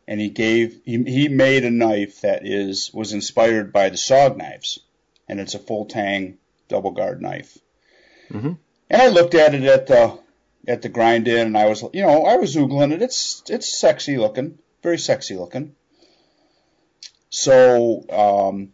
and 0.08 0.22
he 0.22 0.30
gave 0.30 0.80
he, 0.86 1.04
he 1.04 1.28
made 1.28 1.66
a 1.66 1.70
knife 1.72 2.22
that 2.22 2.46
is 2.46 2.92
was 2.94 3.14
inspired 3.14 3.74
by 3.74 3.90
the 3.90 3.98
SOG 3.98 4.38
knives, 4.38 4.80
and 5.28 5.40
it's 5.40 5.56
a 5.56 5.60
full 5.60 5.86
tang 5.86 6.38
double 6.70 6.92
guard 6.92 7.22
knife. 7.22 7.58
Mhm. 8.30 8.58
And 8.90 9.02
I 9.02 9.08
looked 9.10 9.36
at 9.36 9.54
it 9.54 9.64
at 9.64 9.88
the 9.88 10.20
at 10.68 10.82
the 10.82 10.90
grind 10.90 11.28
in, 11.28 11.48
and 11.48 11.58
I 11.58 11.66
was 11.68 11.84
you 11.94 12.02
know 12.02 12.26
I 12.26 12.36
was 12.36 12.56
oogling 12.56 12.94
it. 12.94 13.02
It's 13.02 13.44
it's 13.50 13.68
sexy 13.80 14.18
looking, 14.18 14.60
very 14.82 14.98
sexy 14.98 15.36
looking. 15.36 15.76
So 17.30 18.06
um, 18.10 18.72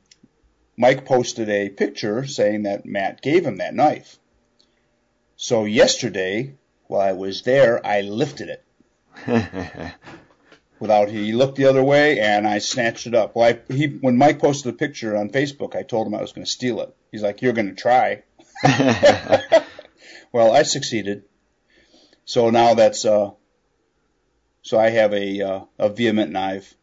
Mike 0.77 1.05
posted 1.05 1.49
a 1.49 1.69
picture 1.69 2.25
saying 2.25 2.63
that 2.63 2.85
Matt 2.85 3.21
gave 3.21 3.45
him 3.45 3.57
that 3.57 3.73
knife. 3.73 4.19
So 5.35 5.65
yesterday, 5.65 6.53
while 6.87 7.01
I 7.01 7.13
was 7.13 7.41
there, 7.41 7.85
I 7.85 8.01
lifted 8.01 8.49
it 8.49 8.63
without 10.83 11.07
he 11.07 11.31
looked 11.31 11.55
the 11.55 11.65
other 11.65 11.81
way 11.81 12.19
and 12.19 12.45
I 12.45 12.59
snatched 12.59 13.07
it 13.07 13.15
up. 13.15 13.37
Well, 13.37 13.47
I, 13.49 13.73
he 13.73 13.87
when 13.87 14.17
Mike 14.17 14.39
posted 14.39 14.73
the 14.73 14.77
picture 14.77 15.15
on 15.15 15.29
Facebook, 15.29 15.77
I 15.77 15.83
told 15.83 16.05
him 16.05 16.13
I 16.13 16.21
was 16.21 16.33
going 16.33 16.43
to 16.43 16.51
steal 16.51 16.81
it. 16.81 16.93
He's 17.09 17.23
like, 17.23 17.41
"You're 17.41 17.53
going 17.53 17.73
to 17.73 17.81
try." 17.81 18.23
well, 20.33 20.51
I 20.51 20.63
succeeded. 20.63 21.23
So 22.25 22.49
now 22.49 22.73
that's 22.73 23.05
uh 23.05 23.31
so 24.61 24.77
I 24.77 24.89
have 24.89 25.13
a 25.13 25.41
uh, 25.41 25.61
a 25.79 25.87
vehement 25.87 26.33
knife. 26.33 26.75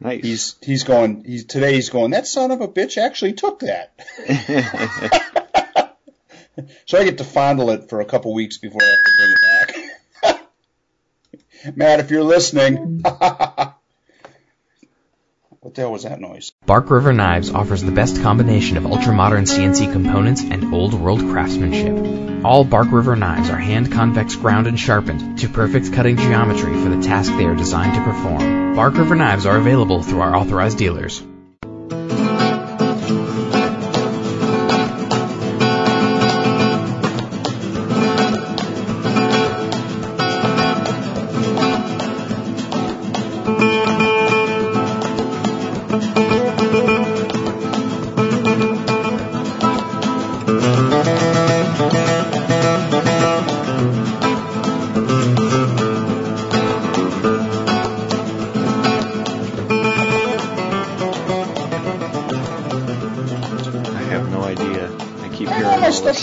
nice. 0.00 0.22
He's 0.22 0.56
he's 0.62 0.82
going 0.82 1.22
he's 1.24 1.44
today 1.44 1.74
he's 1.74 1.90
going 1.90 2.10
that 2.10 2.26
son 2.26 2.50
of 2.50 2.60
a 2.60 2.66
bitch 2.66 2.98
actually 2.98 3.34
took 3.34 3.60
that. 3.60 3.94
so 6.86 6.98
I 6.98 7.04
get 7.04 7.18
to 7.18 7.24
fondle 7.24 7.70
it 7.70 7.88
for 7.88 8.00
a 8.00 8.04
couple 8.04 8.34
weeks 8.34 8.58
before 8.58 8.82
I 8.82 8.86
have 8.86 8.98
to 8.98 9.12
bring 9.16 9.30
it 9.30 9.42
back. 9.42 9.59
Matt, 11.74 12.00
if 12.00 12.10
you're 12.10 12.24
listening, 12.24 13.02
mm. 13.02 13.02
what 15.60 15.74
the 15.74 15.80
hell 15.82 15.92
was 15.92 16.04
that 16.04 16.20
noise? 16.20 16.52
Bark 16.64 16.90
River 16.90 17.12
Knives 17.12 17.50
offers 17.50 17.82
the 17.82 17.92
best 17.92 18.22
combination 18.22 18.76
of 18.76 18.86
ultra-modern 18.86 19.44
CNC 19.44 19.92
components 19.92 20.42
and 20.42 20.72
old-world 20.72 21.20
craftsmanship. 21.20 22.44
All 22.44 22.64
Bark 22.64 22.90
River 22.90 23.16
knives 23.16 23.50
are 23.50 23.58
hand 23.58 23.92
convex 23.92 24.34
ground 24.34 24.66
and 24.66 24.80
sharpened 24.80 25.38
to 25.40 25.48
perfect 25.48 25.92
cutting 25.92 26.16
geometry 26.16 26.72
for 26.82 26.88
the 26.88 27.02
task 27.02 27.30
they 27.36 27.44
are 27.44 27.54
designed 27.54 27.94
to 27.94 28.02
perform. 28.02 28.74
Bark 28.74 28.94
River 28.94 29.14
knives 29.14 29.44
are 29.44 29.58
available 29.58 30.02
through 30.02 30.22
our 30.22 30.34
authorized 30.34 30.78
dealers. 30.78 31.22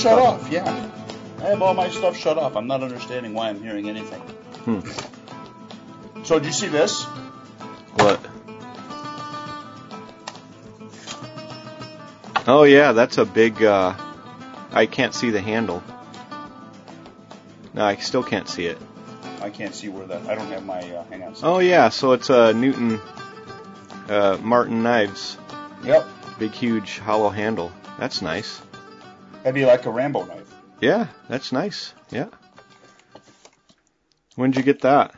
Shut 0.09 0.19
off. 0.19 0.51
Yeah, 0.51 0.89
I 1.39 1.49
have 1.49 1.61
all 1.61 1.73
my 1.73 1.89
stuff 1.89 2.17
shut 2.17 2.37
off. 2.37 2.55
I'm 2.55 2.67
not 2.67 2.81
understanding 2.83 3.33
why 3.33 3.49
I'm 3.49 3.61
hearing 3.61 3.89
anything. 3.89 4.21
Hmm. 4.65 6.23
So, 6.23 6.39
did 6.39 6.47
you 6.47 6.53
see 6.53 6.67
this? 6.67 7.03
What? 7.95 8.19
Oh 12.47 12.63
yeah, 12.63 12.93
that's 12.93 13.17
a 13.17 13.25
big. 13.25 13.63
uh 13.63 13.93
I 14.71 14.85
can't 14.85 15.13
see 15.13 15.31
the 15.31 15.41
handle. 15.41 15.83
No, 17.73 17.85
I 17.85 17.95
still 17.95 18.23
can't 18.23 18.47
see 18.47 18.65
it. 18.65 18.77
I 19.41 19.49
can't 19.49 19.73
see 19.73 19.89
where 19.89 20.05
that. 20.07 20.27
I 20.27 20.35
don't 20.35 20.47
have 20.47 20.65
my. 20.65 20.79
Uh, 20.79 21.03
hang 21.05 21.23
on. 21.23 21.35
Oh 21.43 21.59
yeah, 21.59 21.89
so 21.89 22.13
it's 22.13 22.29
a 22.29 22.53
Newton 22.53 23.01
uh, 24.09 24.37
Martin 24.41 24.83
knives, 24.83 25.37
Yep, 25.83 26.07
big 26.39 26.51
huge 26.51 26.99
hollow 26.99 27.29
handle. 27.29 27.71
That's 27.99 28.21
nice. 28.21 28.61
That'd 29.47 29.55
be 29.55 29.65
like 29.65 29.85
a 29.85 29.89
Rambo 29.89 30.25
knife. 30.25 30.53
Yeah, 30.81 31.07
that's 31.29 31.53
nice. 31.53 31.93
Yeah. 32.11 32.27
When'd 34.35 34.57
you 34.57 34.61
get 34.61 34.81
that? 34.81 35.15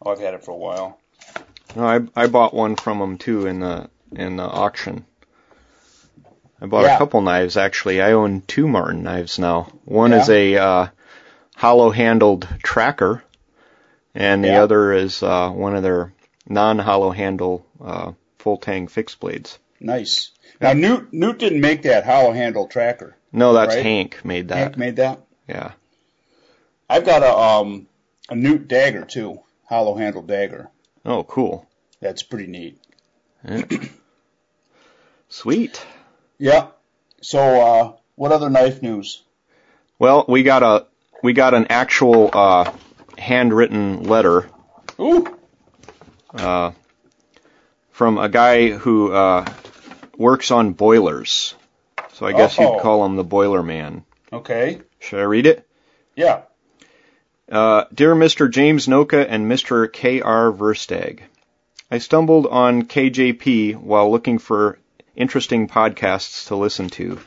Oh, 0.00 0.12
I've 0.12 0.20
had 0.20 0.34
it 0.34 0.44
for 0.44 0.52
a 0.52 0.56
while. 0.56 1.00
No, 1.74 1.84
I 1.84 2.00
I 2.14 2.28
bought 2.28 2.54
one 2.54 2.76
from 2.76 3.00
them 3.00 3.18
too 3.18 3.46
in 3.48 3.58
the 3.58 3.90
in 4.12 4.36
the 4.36 4.44
auction. 4.44 5.04
I 6.62 6.66
bought 6.66 6.84
Yeah. 6.84 6.94
a 6.94 6.98
couple 6.98 7.20
knives 7.20 7.56
actually. 7.56 8.00
I 8.00 8.12
own 8.12 8.42
two 8.42 8.68
Martin 8.68 9.02
knives 9.02 9.36
now. 9.40 9.68
One 9.84 10.12
Yeah. 10.12 10.20
is 10.22 10.30
a 10.30 10.56
uh, 10.56 10.86
hollow-handled 11.56 12.46
tracker, 12.62 13.24
and 14.14 14.44
the 14.44 14.48
Yeah. 14.48 14.62
other 14.62 14.92
is 14.92 15.24
uh, 15.24 15.50
one 15.50 15.74
of 15.74 15.82
their 15.82 16.12
non-hollow 16.48 17.10
handle 17.10 17.66
uh, 17.84 18.12
full 18.38 18.58
tang 18.58 18.86
fixed 18.86 19.18
blades. 19.18 19.58
Nice. 19.80 20.30
Now, 20.60 20.72
Newt 20.72 21.12
Newt 21.12 21.38
didn't 21.38 21.60
make 21.60 21.82
that 21.82 22.04
hollow 22.04 22.32
handle 22.32 22.66
tracker. 22.66 23.16
No, 23.32 23.52
that's 23.52 23.74
Right. 23.74 23.84
Hank 23.84 24.24
made 24.24 24.48
that. 24.48 24.56
Hank 24.56 24.76
made 24.76 24.96
that. 24.96 25.20
Yeah. 25.46 25.72
I've 26.88 27.04
got 27.04 27.22
a 27.22 27.36
um 27.36 27.86
a 28.28 28.34
Newt 28.34 28.68
dagger 28.68 29.04
too, 29.04 29.40
hollow 29.68 29.96
handle 29.96 30.22
dagger. 30.22 30.70
Oh, 31.04 31.24
cool. 31.24 31.66
That's 32.00 32.22
pretty 32.22 32.46
neat. 32.46 32.78
Sweet. 35.28 35.84
Yeah. 36.38 36.68
So, 37.20 37.38
uh, 37.38 37.92
what 38.14 38.32
other 38.32 38.50
knife 38.50 38.82
news? 38.82 39.22
Well, 39.98 40.24
we 40.28 40.42
got 40.42 40.62
a 40.62 40.86
we 41.22 41.32
got 41.32 41.54
an 41.54 41.66
actual 41.70 42.30
uh, 42.32 42.72
handwritten 43.16 44.04
letter 44.04 44.48
Ooh. 45.00 45.26
uh, 46.34 46.72
from 47.90 48.18
a 48.18 48.28
guy 48.28 48.70
who 48.70 49.12
uh, 49.12 49.44
works 50.18 50.50
on 50.50 50.72
boilers. 50.74 51.54
So 52.12 52.26
I 52.26 52.32
guess 52.32 52.58
Oh. 52.58 52.74
you'd 52.74 52.82
call 52.82 53.06
him 53.06 53.16
the 53.16 53.24
boiler 53.24 53.62
man. 53.62 54.04
Okay. 54.32 54.80
Should 54.98 55.20
I 55.20 55.22
read 55.22 55.46
it? 55.46 55.66
Yeah. 56.14 56.42
Uh, 57.50 57.84
Dear 57.94 58.14
Mr. 58.14 58.50
James 58.50 58.86
Noka 58.86 59.24
and 59.26 59.50
Mr. 59.50 59.90
K.R. 59.90 60.52
Versteg, 60.52 61.20
I 61.90 61.96
stumbled 61.98 62.46
on 62.46 62.82
KJP 62.82 63.76
while 63.76 64.10
looking 64.10 64.38
for 64.38 64.78
interesting 65.16 65.66
podcasts 65.68 66.48
to 66.48 66.56
listen 66.56 66.90
to. 66.90 67.18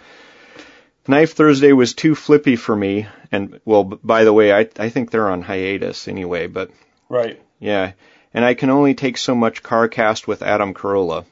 Knife 1.07 1.33
Thursday 1.33 1.73
was 1.73 1.95
too 1.95 2.13
flippy 2.13 2.55
for 2.55 2.75
me, 2.75 3.07
and, 3.31 3.59
well, 3.65 3.83
by 3.85 4.23
the 4.23 4.33
way, 4.33 4.53
I, 4.53 4.69
I 4.77 4.89
think 4.89 5.09
they're 5.09 5.31
on 5.31 5.41
hiatus 5.41 6.07
anyway, 6.07 6.45
but 6.45 6.69
Right. 7.09 7.41
yeah, 7.59 7.93
and 8.33 8.45
I 8.45 8.53
can 8.53 8.69
only 8.69 8.93
take 8.93 9.17
so 9.17 9.33
much 9.33 9.63
CarCast 9.63 10.27
with 10.27 10.43
Adam 10.43 10.75
Carolla. 10.75 11.25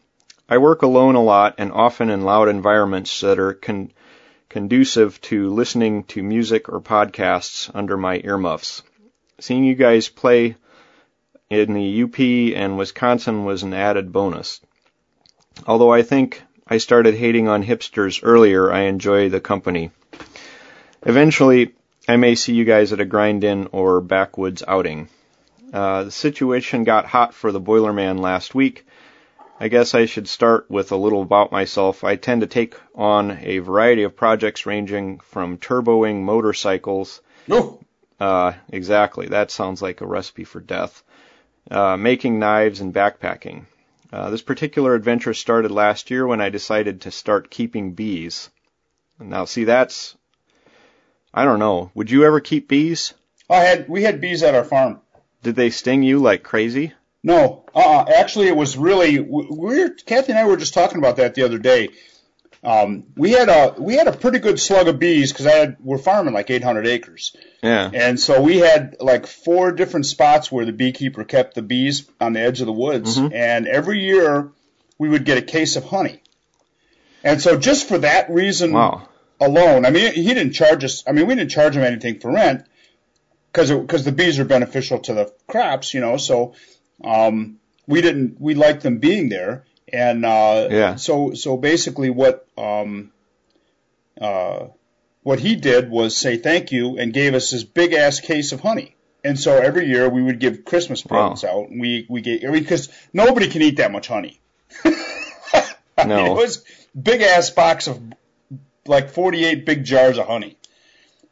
I 0.52 0.58
work 0.58 0.82
alone 0.82 1.14
a 1.14 1.22
lot 1.22 1.56
and 1.60 1.72
often 1.72 2.10
in 2.10 2.24
loud 2.24 2.50
environments 2.50 3.22
that 3.22 3.38
are 3.38 3.54
con- 3.54 3.92
conducive 4.50 5.22
to 5.22 5.52
listening 5.52 6.06
to 6.06 6.24
music 6.24 6.70
or 6.70 6.82
podcasts 6.82 7.70
under 7.76 7.96
my 7.98 8.20
earmuffs. 8.24 8.82
Seeing 9.40 9.64
you 9.64 9.76
guys 9.76 10.10
play 10.10 10.56
in 11.52 11.74
the 11.74 12.04
UP 12.04 12.20
and 12.58 12.80
Wisconsin 12.80 13.46
was 13.46 13.62
an 13.62 13.76
added 13.76 14.12
bonus. 14.12 14.60
Although 15.68 15.94
I 15.94 16.02
think 16.02 16.42
I 16.68 16.78
started 16.78 17.14
hating 17.14 17.48
on 17.48 17.64
hipsters 17.64 18.22
earlier, 18.24 18.72
I 18.72 18.82
enjoy 18.82 19.30
the 19.30 19.40
company. 19.40 19.92
Eventually, 21.04 21.74
I 22.08 22.16
may 22.16 22.34
see 22.34 22.54
you 22.54 22.66
guys 22.66 22.92
at 22.92 23.00
a 23.00 23.06
grind 23.06 23.44
in 23.44 23.68
or 23.72 24.02
backwoods 24.02 24.64
outing. 24.68 25.10
Uh, 25.72 26.06
the 26.06 26.12
situation 26.12 26.86
got 26.86 27.06
hot 27.06 27.36
for 27.36 27.52
the 27.52 27.62
Boilerman 27.62 28.20
last 28.20 28.56
week. 28.56 28.88
I 29.62 29.68
guess 29.68 29.94
I 29.94 30.06
should 30.06 30.30
start 30.30 30.72
with 30.72 30.94
a 30.94 30.96
little 30.96 31.22
about 31.22 31.52
myself. 31.52 32.06
I 32.06 32.16
tend 32.16 32.42
to 32.42 32.48
take 32.48 32.76
on 32.96 33.40
a 33.42 33.60
variety 33.60 34.04
of 34.04 34.16
projects 34.16 34.66
ranging 34.66 35.20
from 35.20 35.58
turboing 35.58 36.22
motorcycles. 36.22 37.22
No. 37.46 37.82
Uh, 38.20 38.54
exactly. 38.70 39.28
That 39.28 39.52
sounds 39.52 39.82
like 39.82 40.00
a 40.00 40.08
recipe 40.08 40.46
for 40.46 40.62
death. 40.62 41.04
Uh, 41.70 41.98
making 41.98 42.40
knives 42.40 42.80
and 42.80 42.94
backpacking. 42.94 43.66
Uh, 44.14 44.30
this 44.30 44.42
particular 44.42 44.96
adventure 44.96 45.34
started 45.34 45.72
last 45.72 46.10
year 46.10 46.26
when 46.26 46.40
I 46.40 46.50
decided 46.50 47.02
to 47.02 47.12
start 47.12 47.52
keeping 47.52 47.92
bees. 47.92 48.50
Now, 49.20 49.44
see, 49.44 49.66
that's, 49.66 50.16
I 51.34 51.44
don't 51.44 51.60
know. 51.60 51.92
Would 51.96 52.10
you 52.10 52.24
ever 52.24 52.40
keep 52.40 52.70
bees? 52.70 53.14
I 53.50 53.58
had 53.58 53.90
we 53.90 54.04
had 54.04 54.22
bees 54.22 54.42
at 54.42 54.56
our 54.56 54.64
farm. 54.64 55.02
Did 55.44 55.56
they 55.56 55.70
sting 55.70 56.02
you 56.02 56.20
like 56.20 56.44
crazy? 56.44 56.94
No. 57.24 57.66
Uh. 57.76 57.80
uh 57.80 58.06
Actually, 58.16 58.48
it 58.48 58.56
was 58.56 58.78
really 58.78 59.20
we 59.20 59.48
we 59.50 59.80
were 59.84 59.90
Kathy 60.06 60.32
and 60.32 60.40
I 60.40 60.46
were 60.46 60.58
just 60.58 60.74
talking 60.74 60.98
about 60.98 61.18
that 61.18 61.36
the 61.36 61.44
other 61.44 61.58
day. 61.58 61.90
Um, 62.62 63.06
we 63.16 63.32
had 63.32 63.48
a 63.48 63.76
we 63.78 63.96
had 63.96 64.08
a 64.08 64.12
pretty 64.12 64.40
good 64.40 64.60
slug 64.60 64.88
of 64.90 65.00
bees 65.00 65.32
because 65.32 65.46
I 65.46 65.52
had 65.52 65.78
we're 65.80 65.98
farming 65.98 66.34
like 66.34 66.50
800 66.50 66.88
acres, 66.88 67.34
Yeah. 67.64 67.90
and 67.94 68.20
so 68.20 68.42
we 68.42 68.58
had 68.58 68.98
like 69.00 69.28
four 69.28 69.72
different 69.72 70.06
spots 70.08 70.52
where 70.52 70.66
the 70.66 70.74
beekeeper 70.74 71.24
kept 71.24 71.56
the 71.56 71.62
bees 71.62 72.10
on 72.20 72.34
the 72.34 72.42
edge 72.42 72.60
of 72.60 72.66
the 72.68 72.74
woods, 72.74 73.18
Mhm. 73.18 73.34
and 73.34 73.66
every 73.68 74.00
year 74.04 74.50
we 74.98 75.08
would 75.08 75.24
get 75.24 75.38
a 75.38 75.42
case 75.42 75.78
of 75.78 75.86
honey. 75.86 76.22
And 77.24 77.42
so 77.42 77.58
just 77.58 77.88
for 77.88 78.00
that 78.00 78.30
reason 78.30 78.74
Wow. 78.74 79.08
alone, 79.40 79.86
I 79.86 79.90
mean, 79.92 80.12
he 80.12 80.34
didn't 80.34 80.52
charge 80.52 80.84
us. 80.84 81.04
I 81.08 81.14
mean, 81.14 81.28
we 81.28 81.36
didn't 81.36 81.52
charge 81.52 81.78
him 81.78 81.84
anything 81.84 82.20
for 82.20 82.30
rent 82.30 82.66
because 83.54 83.72
because 83.72 84.04
the 84.04 84.12
bees 84.12 84.38
are 84.38 84.44
beneficial 84.46 85.00
to 85.00 85.14
the 85.14 85.32
crops, 85.48 85.94
you 85.94 86.02
know. 86.02 86.18
So 86.18 86.56
um, 87.04 87.60
we 87.88 88.02
didn't 88.02 88.40
we 88.40 88.56
liked 88.56 88.84
them 88.84 88.98
being 89.00 89.30
there, 89.30 89.66
and 89.92 90.26
uh, 90.26 90.68
Yeah. 90.72 90.96
So 90.96 91.34
so 91.34 91.58
basically, 91.58 92.10
what 92.10 92.46
um, 92.58 93.12
uh, 94.20 94.68
what 95.24 95.40
he 95.40 95.56
did 95.56 95.90
was 95.90 96.16
say 96.16 96.38
thank 96.38 96.72
you 96.72 96.98
and 96.98 97.14
gave 97.14 97.34
us 97.34 97.52
this 97.52 97.64
big 97.64 97.94
ass 97.94 98.20
case 98.20 98.52
of 98.52 98.62
honey. 98.62 98.96
And 99.24 99.38
so 99.38 99.58
every 99.58 99.88
year 99.88 100.08
we 100.08 100.22
would 100.22 100.40
give 100.40 100.64
Christmas 100.64 101.04
Wow. 101.06 101.30
presents 101.30 101.44
out. 101.44 101.70
And 101.70 101.82
we 101.82 102.06
we 102.10 102.22
gave 102.22 102.42
because 102.52 102.90
nobody 103.14 103.50
can 103.50 103.62
eat 103.62 103.78
that 103.78 103.92
much 103.92 104.08
honey. 104.08 104.40
I 104.86 106.06
mean, 106.06 106.28
it 106.28 106.34
was 106.34 106.64
big 107.00 107.22
ass 107.22 107.50
box 107.50 107.88
of 107.88 108.00
like 108.86 109.10
48 109.10 109.66
big 109.66 109.84
jars 109.84 110.18
of 110.18 110.28
honey. 110.28 110.58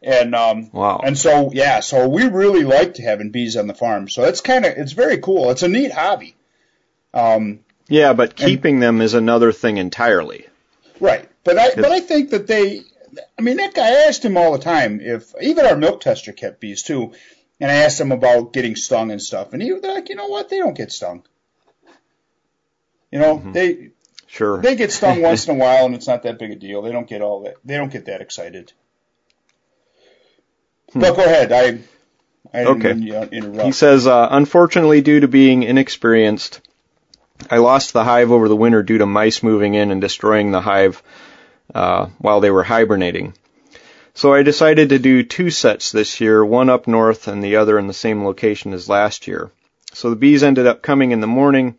And 0.02 0.36
um 0.36 0.70
Wow. 0.72 1.02
and 1.04 1.18
so 1.18 1.52
yeah, 1.54 1.80
so 1.80 2.08
we 2.08 2.28
really 2.28 2.64
liked 2.64 2.98
having 2.98 3.32
bees 3.32 3.58
on 3.58 3.68
the 3.68 3.74
farm. 3.74 4.08
So 4.10 4.24
it's 4.24 4.42
kind 4.42 4.66
of 4.66 4.74
it's 4.78 4.92
very 4.92 5.18
cool. 5.18 5.50
It's 5.52 5.64
a 5.64 5.68
neat 5.68 5.92
hobby. 5.92 6.36
Um 7.14 7.62
Yeah, 7.90 8.14
but 8.14 8.36
keeping 8.36 8.80
them 8.80 9.02
is 9.02 9.14
another 9.14 9.52
thing 9.52 9.78
entirely. 9.78 10.48
right. 11.00 11.28
But 11.44 11.58
I 11.58 11.76
but 11.76 11.92
I 11.92 12.00
think 12.02 12.32
that 12.32 12.48
they 12.48 12.84
I 13.38 13.42
mean, 13.42 13.58
that 13.58 13.74
guy 13.74 13.88
I 13.88 14.08
asked 14.08 14.24
him 14.24 14.38
all 14.38 14.52
the 14.52 14.60
time 14.60 15.00
if 15.02 15.34
even 15.42 15.66
our 15.66 15.78
milk 15.78 16.02
tester 16.02 16.32
kept 16.34 16.60
bees 16.60 16.84
too, 16.84 17.14
and 17.60 17.72
I 17.72 17.76
asked 17.76 18.00
him 18.00 18.12
about 18.12 18.54
getting 18.54 18.76
stung 18.76 19.12
and 19.12 19.22
stuff, 19.22 19.54
and 19.54 19.62
he 19.62 19.74
was 19.74 19.84
like, 19.84 20.10
you 20.10 20.16
know 20.16 20.28
what, 20.28 20.50
they 20.50 20.58
don't 20.58 20.78
get 20.78 20.92
stung. 20.92 21.24
You 23.12 23.20
know, 23.20 23.38
mm-hmm. 23.38 23.52
they 23.54 23.90
sure 24.28 24.62
they 24.62 24.76
get 24.76 24.92
stung 24.92 25.22
once 25.22 25.48
in 25.48 25.56
a 25.56 25.60
while, 25.64 25.86
and 25.86 25.96
it's 25.96 26.08
not 26.08 26.24
that 26.24 26.40
big 26.40 26.52
a 26.52 26.56
deal. 26.56 26.82
They 26.82 26.92
don't 26.92 27.08
get 27.08 27.22
all 27.22 27.44
that. 27.44 27.56
They 27.64 27.78
don't 27.78 27.92
get 27.92 28.06
that 28.06 28.22
excited. 28.22 28.74
Hmm. 30.94 31.00
But 31.00 31.16
go 31.16 31.24
ahead. 31.24 31.52
I. 31.52 31.80
I 32.54 32.66
okay. 32.66 33.66
He 33.66 33.72
says, 33.74 34.08
uh, 34.08 34.30
unfortunately, 34.32 35.02
due 35.02 35.20
to 35.20 35.28
being 35.28 35.64
inexperienced, 35.64 36.62
I 37.52 37.58
lost 37.58 37.94
the 37.94 38.04
hive 38.04 38.32
over 38.32 38.48
the 38.48 38.56
winter 38.56 38.84
due 38.84 39.00
to 39.00 39.06
mice 39.06 39.44
moving 39.44 39.74
in 39.74 39.92
and 39.92 40.00
destroying 40.00 40.52
the 40.52 40.62
hive 40.62 41.04
uh, 41.76 42.08
while 42.20 42.40
they 42.40 42.52
were 42.52 42.64
hibernating. 42.64 43.34
So 44.14 44.34
I 44.34 44.42
decided 44.42 44.90
to 44.90 45.00
do 45.00 45.22
two 45.24 45.52
sets 45.52 45.92
this 45.92 46.20
year, 46.20 46.44
one 46.44 46.70
up 46.70 46.88
north 46.88 47.28
and 47.28 47.44
the 47.44 47.58
other 47.58 47.78
in 47.78 47.86
the 47.86 47.94
same 47.94 48.26
location 48.26 48.74
as 48.74 48.90
last 48.90 49.28
year. 49.28 49.52
So 49.94 50.10
the 50.10 50.16
bees 50.16 50.42
ended 50.42 50.66
up 50.66 50.82
coming 50.82 51.12
in 51.12 51.22
the 51.22 51.28
morning. 51.28 51.76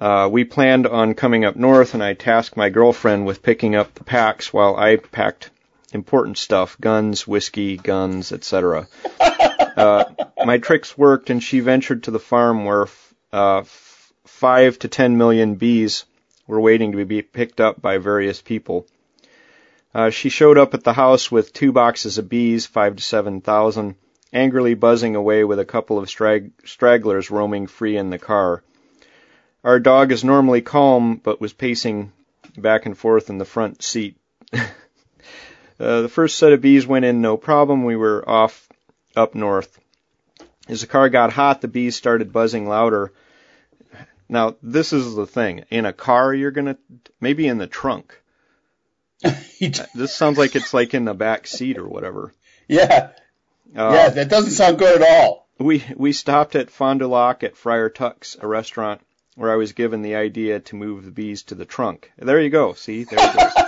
Uh, 0.00 0.28
we 0.30 0.44
planned 0.44 0.86
on 0.86 1.14
coming 1.14 1.44
up 1.44 1.54
north, 1.54 1.94
and 1.94 2.02
I 2.02 2.14
tasked 2.14 2.56
my 2.56 2.68
girlfriend 2.68 3.26
with 3.26 3.42
picking 3.42 3.76
up 3.76 3.94
the 3.94 4.04
packs 4.04 4.52
while 4.52 4.76
I 4.76 4.96
packed 4.96 5.50
important 5.96 6.38
stuff: 6.38 6.76
guns, 6.80 7.26
whiskey, 7.26 7.76
guns, 7.76 8.30
etc. 8.30 8.86
uh, 9.20 10.04
my 10.44 10.58
tricks 10.58 10.96
worked, 10.96 11.30
and 11.30 11.42
she 11.42 11.58
ventured 11.58 12.04
to 12.04 12.12
the 12.12 12.20
farm 12.20 12.64
where 12.64 12.86
uh, 13.32 13.58
f- 13.58 14.12
five 14.24 14.78
to 14.78 14.88
ten 14.88 15.16
million 15.16 15.56
bees 15.56 16.04
were 16.46 16.60
waiting 16.60 16.92
to 16.92 17.04
be 17.04 17.22
picked 17.22 17.60
up 17.60 17.82
by 17.82 17.98
various 17.98 18.40
people. 18.40 18.86
Uh, 19.92 20.10
she 20.10 20.28
showed 20.28 20.58
up 20.58 20.74
at 20.74 20.84
the 20.84 20.92
house 20.92 21.32
with 21.32 21.52
two 21.52 21.72
boxes 21.72 22.18
of 22.18 22.28
bees, 22.28 22.66
five 22.66 22.96
to 22.96 23.02
seven 23.02 23.40
thousand, 23.40 23.96
angrily 24.32 24.74
buzzing 24.74 25.16
away 25.16 25.42
with 25.42 25.58
a 25.58 25.64
couple 25.64 25.98
of 25.98 26.06
strag- 26.06 26.52
stragglers 26.64 27.30
roaming 27.30 27.66
free 27.66 27.96
in 27.96 28.10
the 28.10 28.18
car. 28.18 28.62
Our 29.64 29.80
dog 29.80 30.12
is 30.12 30.22
normally 30.22 30.60
calm, 30.60 31.16
but 31.16 31.40
was 31.40 31.52
pacing 31.52 32.12
back 32.56 32.86
and 32.86 32.96
forth 32.96 33.30
in 33.30 33.38
the 33.38 33.44
front 33.44 33.82
seat. 33.82 34.16
uh, 35.78 36.02
the 36.02 36.08
first 36.08 36.38
set 36.38 36.52
of 36.52 36.60
bees 36.60 36.86
went 36.86 37.04
in 37.04 37.20
no 37.20 37.36
problem. 37.36 37.84
We 37.84 37.96
were 37.96 38.28
off 38.28 38.68
up 39.14 39.34
north. 39.34 39.78
As 40.68 40.80
the 40.80 40.86
car 40.86 41.08
got 41.08 41.32
hot, 41.32 41.60
the 41.60 41.68
bees 41.68 41.96
started 41.96 42.32
buzzing 42.32 42.68
louder. 42.68 43.12
Now, 44.28 44.56
this 44.62 44.92
is 44.92 45.14
the 45.14 45.26
thing. 45.26 45.64
In 45.70 45.86
a 45.86 45.92
car, 45.92 46.34
you're 46.34 46.50
gonna, 46.50 46.76
maybe 47.20 47.46
in 47.46 47.58
the 47.58 47.66
trunk. 47.66 48.20
this 49.22 50.12
sounds 50.12 50.38
like 50.38 50.56
it's 50.56 50.74
like 50.74 50.94
in 50.94 51.04
the 51.04 51.14
back 51.14 51.46
seat 51.46 51.78
or 51.78 51.86
whatever. 51.86 52.34
Yeah. 52.68 53.10
Uh, 53.74 53.92
yeah, 53.94 54.08
that 54.10 54.28
doesn't 54.28 54.52
sound 54.52 54.78
good 54.78 55.00
at 55.00 55.08
all. 55.08 55.48
We 55.58 55.84
we 55.96 56.12
stopped 56.12 56.54
at 56.54 56.70
Fond 56.70 57.00
du 57.00 57.08
Lac 57.08 57.42
at 57.42 57.56
Friar 57.56 57.88
Tuck's, 57.88 58.36
a 58.40 58.46
restaurant 58.46 59.00
where 59.36 59.52
I 59.52 59.56
was 59.56 59.72
given 59.72 60.02
the 60.02 60.16
idea 60.16 60.60
to 60.60 60.76
move 60.76 61.04
the 61.04 61.10
bees 61.10 61.44
to 61.44 61.54
the 61.54 61.64
trunk. 61.64 62.10
There 62.18 62.40
you 62.40 62.50
go. 62.50 62.74
See, 62.74 63.04
there 63.04 63.18
it 63.20 63.36
goes. 63.36 63.64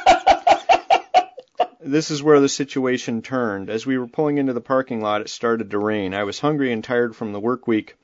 this 1.80 2.10
is 2.10 2.22
where 2.22 2.40
the 2.40 2.48
situation 2.48 3.22
turned. 3.22 3.70
As 3.70 3.86
we 3.86 3.98
were 3.98 4.06
pulling 4.06 4.38
into 4.38 4.52
the 4.52 4.60
parking 4.60 5.00
lot, 5.00 5.20
it 5.20 5.28
started 5.28 5.70
to 5.70 5.78
rain. 5.78 6.14
I 6.14 6.24
was 6.24 6.40
hungry 6.40 6.72
and 6.72 6.82
tired 6.82 7.14
from 7.14 7.32
the 7.32 7.40
work 7.40 7.66
week 7.66 7.96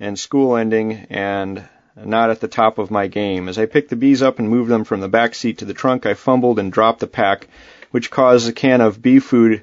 and 0.00 0.18
school 0.18 0.56
ending, 0.56 1.06
and 1.10 1.68
not 1.96 2.30
at 2.30 2.40
the 2.40 2.48
top 2.48 2.78
of 2.78 2.90
my 2.90 3.06
game. 3.06 3.48
As 3.48 3.58
I 3.58 3.66
picked 3.66 3.90
the 3.90 3.96
bees 3.96 4.22
up 4.22 4.38
and 4.38 4.48
moved 4.48 4.70
them 4.70 4.84
from 4.84 5.00
the 5.00 5.08
back 5.08 5.34
seat 5.34 5.58
to 5.58 5.64
the 5.64 5.74
trunk, 5.74 6.06
I 6.06 6.14
fumbled 6.14 6.58
and 6.58 6.72
dropped 6.72 7.00
the 7.00 7.06
pack, 7.06 7.46
which 7.90 8.10
caused 8.10 8.48
a 8.48 8.52
can 8.52 8.80
of 8.80 9.00
bee 9.00 9.20
food 9.20 9.62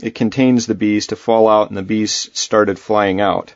it 0.00 0.14
contains 0.14 0.66
the 0.66 0.74
bees 0.74 1.08
to 1.08 1.16
fall 1.16 1.48
out 1.48 1.68
and 1.68 1.76
the 1.76 1.82
bees 1.82 2.28
started 2.32 2.78
flying 2.78 3.20
out. 3.20 3.54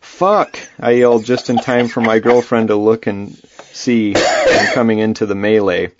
Fuck! 0.00 0.58
I 0.78 0.92
yelled 0.92 1.24
just 1.24 1.50
in 1.50 1.56
time 1.56 1.88
for 1.88 2.00
my 2.00 2.18
girlfriend 2.18 2.68
to 2.68 2.76
look 2.76 3.06
and 3.06 3.36
see 3.72 4.14
and 4.14 4.68
coming 4.74 4.98
into 4.98 5.26
the 5.26 5.34
melee. 5.34 5.92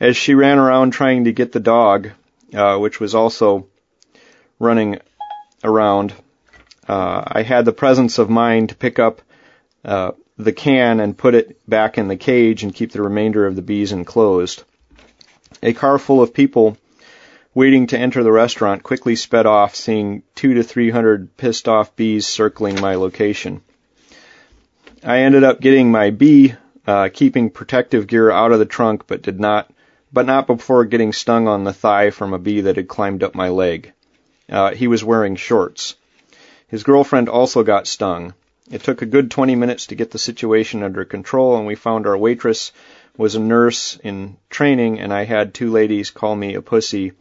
As 0.00 0.16
she 0.16 0.34
ran 0.34 0.58
around 0.58 0.92
trying 0.92 1.24
to 1.24 1.32
get 1.32 1.52
the 1.52 1.60
dog, 1.60 2.08
uh, 2.54 2.78
which 2.78 2.98
was 2.98 3.14
also 3.14 3.66
running 4.58 4.98
around, 5.62 6.14
uh, 6.88 7.22
I 7.26 7.42
had 7.42 7.66
the 7.66 7.72
presence 7.72 8.18
of 8.18 8.30
mind 8.30 8.70
to 8.70 8.74
pick 8.74 8.98
up 8.98 9.20
uh, 9.84 10.12
the 10.38 10.52
can 10.52 11.00
and 11.00 11.18
put 11.18 11.34
it 11.34 11.60
back 11.68 11.98
in 11.98 12.08
the 12.08 12.16
cage 12.16 12.62
and 12.62 12.74
keep 12.74 12.92
the 12.92 13.02
remainder 13.02 13.46
of 13.46 13.56
the 13.56 13.62
bees 13.62 13.92
enclosed. 13.92 14.64
A 15.62 15.74
car 15.74 15.98
full 15.98 16.22
of 16.22 16.32
people 16.32 16.78
waiting 17.54 17.88
to 17.88 17.98
enter 17.98 18.22
the 18.22 18.32
restaurant 18.32 18.82
quickly 18.82 19.16
sped 19.16 19.44
off, 19.44 19.74
seeing 19.74 20.22
two 20.34 20.54
to 20.54 20.62
three 20.62 20.88
hundred 20.88 21.36
pissed 21.36 21.68
off 21.68 21.94
bees 21.94 22.26
circling 22.26 22.80
my 22.80 22.94
location. 22.94 23.60
I 25.04 25.18
ended 25.20 25.44
up 25.44 25.60
getting 25.60 25.90
my 25.90 26.08
bee, 26.08 26.54
uh, 26.86 27.10
keeping 27.12 27.50
protective 27.50 28.06
gear 28.06 28.30
out 28.30 28.52
of 28.52 28.58
the 28.58 28.64
trunk, 28.66 29.06
but 29.06 29.20
did 29.20 29.38
not, 29.38 29.70
but 30.12 30.26
not 30.26 30.46
before 30.46 30.84
getting 30.84 31.12
stung 31.12 31.46
on 31.46 31.64
the 31.64 31.72
thigh 31.72 32.10
from 32.10 32.32
a 32.32 32.38
bee 32.38 32.62
that 32.62 32.76
had 32.76 32.88
climbed 32.88 33.22
up 33.22 33.34
my 33.34 33.48
leg. 33.48 33.92
Uh, 34.48 34.74
he 34.74 34.88
was 34.88 35.04
wearing 35.04 35.36
shorts. 35.36 35.94
His 36.66 36.82
girlfriend 36.82 37.28
also 37.28 37.62
got 37.62 37.86
stung. 37.86 38.34
It 38.70 38.82
took 38.82 39.02
a 39.02 39.06
good 39.06 39.30
20 39.30 39.56
minutes 39.56 39.86
to 39.86 39.94
get 39.94 40.10
the 40.10 40.18
situation 40.18 40.82
under 40.82 41.04
control, 41.04 41.56
and 41.56 41.66
we 41.66 41.74
found 41.74 42.06
our 42.06 42.16
waitress 42.16 42.72
was 43.16 43.34
a 43.34 43.40
nurse 43.40 43.98
in 44.02 44.36
training, 44.48 45.00
and 45.00 45.12
I 45.12 45.24
had 45.24 45.52
two 45.52 45.70
ladies 45.70 46.10
call 46.10 46.34
me 46.36 46.54
a 46.54 46.62
pussy, 46.62 47.12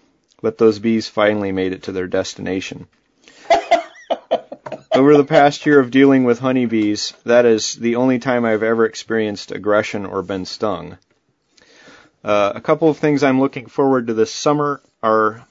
but 0.41 0.57
those 0.57 0.79
bees 0.79 1.07
finally 1.07 1.51
made 1.51 1.73
it 1.73 1.83
to 1.83 1.91
their 1.91 2.07
destination. 2.07 2.87
Over 4.93 5.17
the 5.17 5.25
past 5.25 5.65
year 5.65 5.79
of 5.79 5.91
dealing 5.91 6.23
with 6.23 6.39
honeybees, 6.39 7.13
that 7.25 7.45
is 7.45 7.75
the 7.75 7.95
only 7.95 8.19
time 8.19 8.45
I've 8.45 8.63
ever 8.63 8.85
experienced 8.85 9.51
aggression 9.51 10.05
or 10.05 10.21
been 10.21 10.45
stung. 10.45 10.97
Uh, 12.23 12.51
a 12.55 12.61
couple 12.61 12.89
of 12.89 12.97
things 12.97 13.23
I'm 13.23 13.39
looking 13.39 13.67
forward 13.67 14.07
to 14.07 14.13
this 14.13 14.33
summer 14.33 14.81
are 15.01 15.45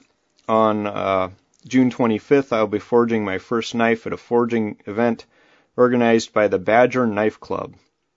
on 0.47 0.87
uh, 0.87 1.29
June 1.67 1.91
25th, 1.91 2.53
I'll 2.53 2.67
be 2.67 2.79
forging 2.79 3.25
my 3.25 3.37
first 3.37 3.75
knife 3.75 4.07
at 4.07 4.13
a 4.13 4.17
forging 4.17 4.77
event 4.85 5.25
organized 5.75 6.33
by 6.33 6.47
the 6.47 6.57
Badger 6.57 7.05
Knife 7.05 7.39
Club. 7.39 7.75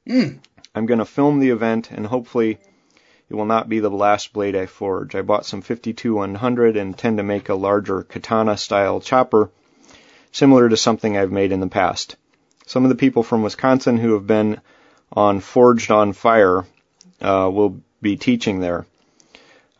Mm. 0.08 0.38
I'm 0.74 0.86
going 0.86 1.00
to 1.00 1.04
film 1.04 1.40
the 1.40 1.50
event, 1.50 1.90
and 1.90 2.06
hopefully 2.06 2.58
it 3.28 3.34
will 3.34 3.44
not 3.44 3.68
be 3.68 3.80
the 3.80 3.90
last 3.90 4.32
blade 4.32 4.56
I 4.56 4.66
forge. 4.66 5.14
I 5.14 5.22
bought 5.22 5.44
some 5.44 5.62
52-100 5.62 6.68
and 6.70 6.76
intend 6.76 7.18
to 7.18 7.22
make 7.22 7.48
a 7.48 7.54
larger 7.54 8.02
katana-style 8.02 9.00
chopper, 9.00 9.50
similar 10.30 10.68
to 10.68 10.76
something 10.76 11.16
I've 11.16 11.32
made 11.32 11.52
in 11.52 11.60
the 11.60 11.66
past. 11.66 12.16
Some 12.66 12.84
of 12.84 12.90
the 12.90 12.96
people 12.96 13.22
from 13.22 13.42
Wisconsin 13.42 13.98
who 13.98 14.14
have 14.14 14.26
been 14.26 14.60
on 15.12 15.40
Forged 15.40 15.90
in 15.90 16.12
Fire 16.12 16.64
uh, 17.20 17.50
will 17.52 17.82
be 18.02 18.16
teaching 18.16 18.60
there. 18.60 18.84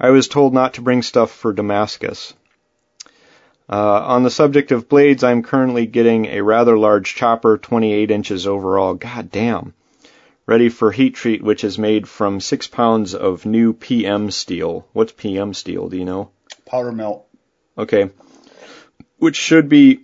I 0.01 0.11
was 0.11 0.29
told 0.29 0.55
not 0.55 0.75
to 0.75 0.83
bring 0.83 1.03
stuff 1.03 1.31
for 1.31 1.53
Damascus. 1.53 2.33
Uh, 3.69 4.03
on 4.05 4.23
the 4.23 4.31
subject 4.31 4.73
of 4.73 4.89
blades, 4.89 5.25
I'm 5.25 5.43
currently 5.43 5.87
getting 5.87 6.27
a 6.27 6.43
rather 6.43 6.79
large 6.79 7.15
chopper, 7.15 7.59
28 7.59 8.11
inches 8.11 8.47
overall. 8.47 8.95
God 8.95 9.31
damn. 9.31 9.75
Ready 10.45 10.69
for 10.69 10.91
heat 10.91 11.15
treat, 11.15 11.43
which 11.43 11.63
is 11.63 11.79
made 11.79 12.09
from 12.09 12.41
six 12.41 12.67
pounds 12.67 13.15
of 13.15 13.47
new 13.47 13.73
PM 13.73 14.31
steel. 14.31 14.87
What's 14.93 15.13
PM 15.13 15.55
steel? 15.55 15.89
Do 15.89 15.97
you 15.97 16.05
know? 16.05 16.31
Powder 16.67 16.93
melt. 16.93 17.27
Okay. 17.79 18.11
Which 19.19 19.37
should 19.37 19.69
be 19.69 20.01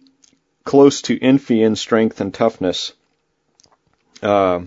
close 0.64 1.02
to 1.02 1.18
Infi 1.18 1.64
in 1.64 1.76
strength 1.76 2.20
and 2.20 2.32
toughness. 2.32 2.92
Uh, 4.22 4.60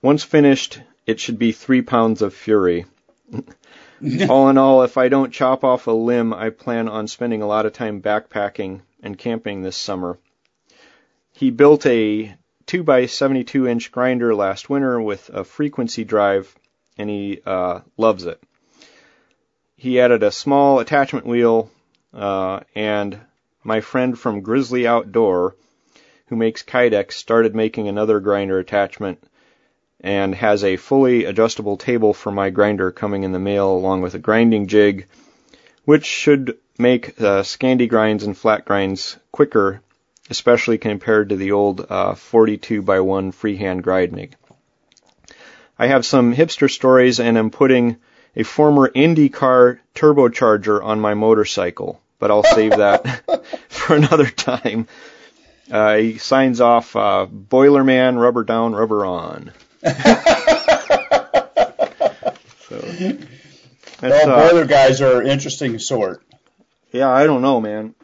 once 0.00 0.22
finished, 0.22 0.80
it 1.08 1.18
should 1.18 1.38
be 1.38 1.52
three 1.52 1.80
pounds 1.80 2.20
of 2.20 2.34
fury. 2.34 2.84
all 4.28 4.50
in 4.50 4.58
all, 4.58 4.82
if 4.82 4.98
I 4.98 5.08
don't 5.08 5.32
chop 5.32 5.64
off 5.64 5.86
a 5.86 5.90
limb, 5.90 6.34
I 6.34 6.50
plan 6.50 6.86
on 6.86 7.08
spending 7.08 7.40
a 7.40 7.46
lot 7.46 7.64
of 7.64 7.72
time 7.72 8.02
backpacking 8.02 8.82
and 9.02 9.16
camping 9.16 9.62
this 9.62 9.78
summer. 9.78 10.18
He 11.32 11.50
built 11.50 11.86
a 11.86 12.36
2 12.66 12.82
by 12.82 13.06
72 13.06 13.66
inch 13.66 13.90
grinder 13.90 14.34
last 14.34 14.68
winter 14.68 15.00
with 15.00 15.30
a 15.32 15.44
frequency 15.44 16.04
drive, 16.04 16.54
and 16.98 17.08
he 17.08 17.40
uh, 17.46 17.80
loves 17.96 18.26
it. 18.26 18.42
He 19.76 20.00
added 20.00 20.22
a 20.22 20.30
small 20.30 20.78
attachment 20.78 21.24
wheel, 21.24 21.70
uh, 22.12 22.60
and 22.74 23.18
my 23.64 23.80
friend 23.80 24.18
from 24.18 24.42
Grizzly 24.42 24.86
Outdoor, 24.86 25.56
who 26.26 26.36
makes 26.36 26.62
Kydex, 26.62 27.12
started 27.12 27.54
making 27.54 27.88
another 27.88 28.20
grinder 28.20 28.58
attachment 28.58 29.24
and 30.00 30.34
has 30.34 30.62
a 30.62 30.76
fully 30.76 31.24
adjustable 31.24 31.76
table 31.76 32.14
for 32.14 32.30
my 32.30 32.50
grinder 32.50 32.90
coming 32.90 33.24
in 33.24 33.32
the 33.32 33.38
mail 33.38 33.70
along 33.70 34.00
with 34.00 34.14
a 34.14 34.18
grinding 34.18 34.66
jig, 34.66 35.06
which 35.84 36.04
should 36.04 36.56
make 36.78 37.20
uh, 37.20 37.42
Scandi 37.42 37.88
grinds 37.88 38.24
and 38.24 38.36
flat 38.36 38.64
grinds 38.64 39.16
quicker, 39.32 39.80
especially 40.30 40.78
compared 40.78 41.30
to 41.30 41.36
the 41.36 41.52
old 41.52 41.84
uh, 41.88 42.14
42 42.14 42.82
by 42.82 43.00
1 43.00 43.32
freehand 43.32 43.82
grinding. 43.82 44.34
I 45.78 45.88
have 45.88 46.06
some 46.06 46.34
hipster 46.34 46.70
stories 46.70 47.18
and 47.20 47.36
am 47.36 47.50
putting 47.50 47.96
a 48.36 48.44
former 48.44 48.88
IndyCar 48.88 49.78
turbocharger 49.94 50.82
on 50.82 51.00
my 51.00 51.14
motorcycle, 51.14 52.00
but 52.18 52.30
I'll 52.30 52.44
save 52.44 52.76
that 52.76 53.46
for 53.68 53.96
another 53.96 54.26
time. 54.26 54.86
Uh, 55.70 55.96
he 55.96 56.18
signs 56.18 56.60
off, 56.60 56.94
uh, 56.96 57.26
Boilerman, 57.26 58.20
rubber 58.20 58.44
down, 58.44 58.74
rubber 58.74 59.04
on. 59.04 59.52
so, 62.68 62.80
Well, 64.02 64.30
uh, 64.30 64.50
boiler 64.50 64.64
guys 64.66 65.00
are 65.00 65.20
an 65.20 65.26
interesting 65.28 65.78
sort. 65.78 66.22
yeah, 66.92 67.08
I 67.08 67.24
don't 67.26 67.42
know, 67.42 67.60
man. 67.60 67.94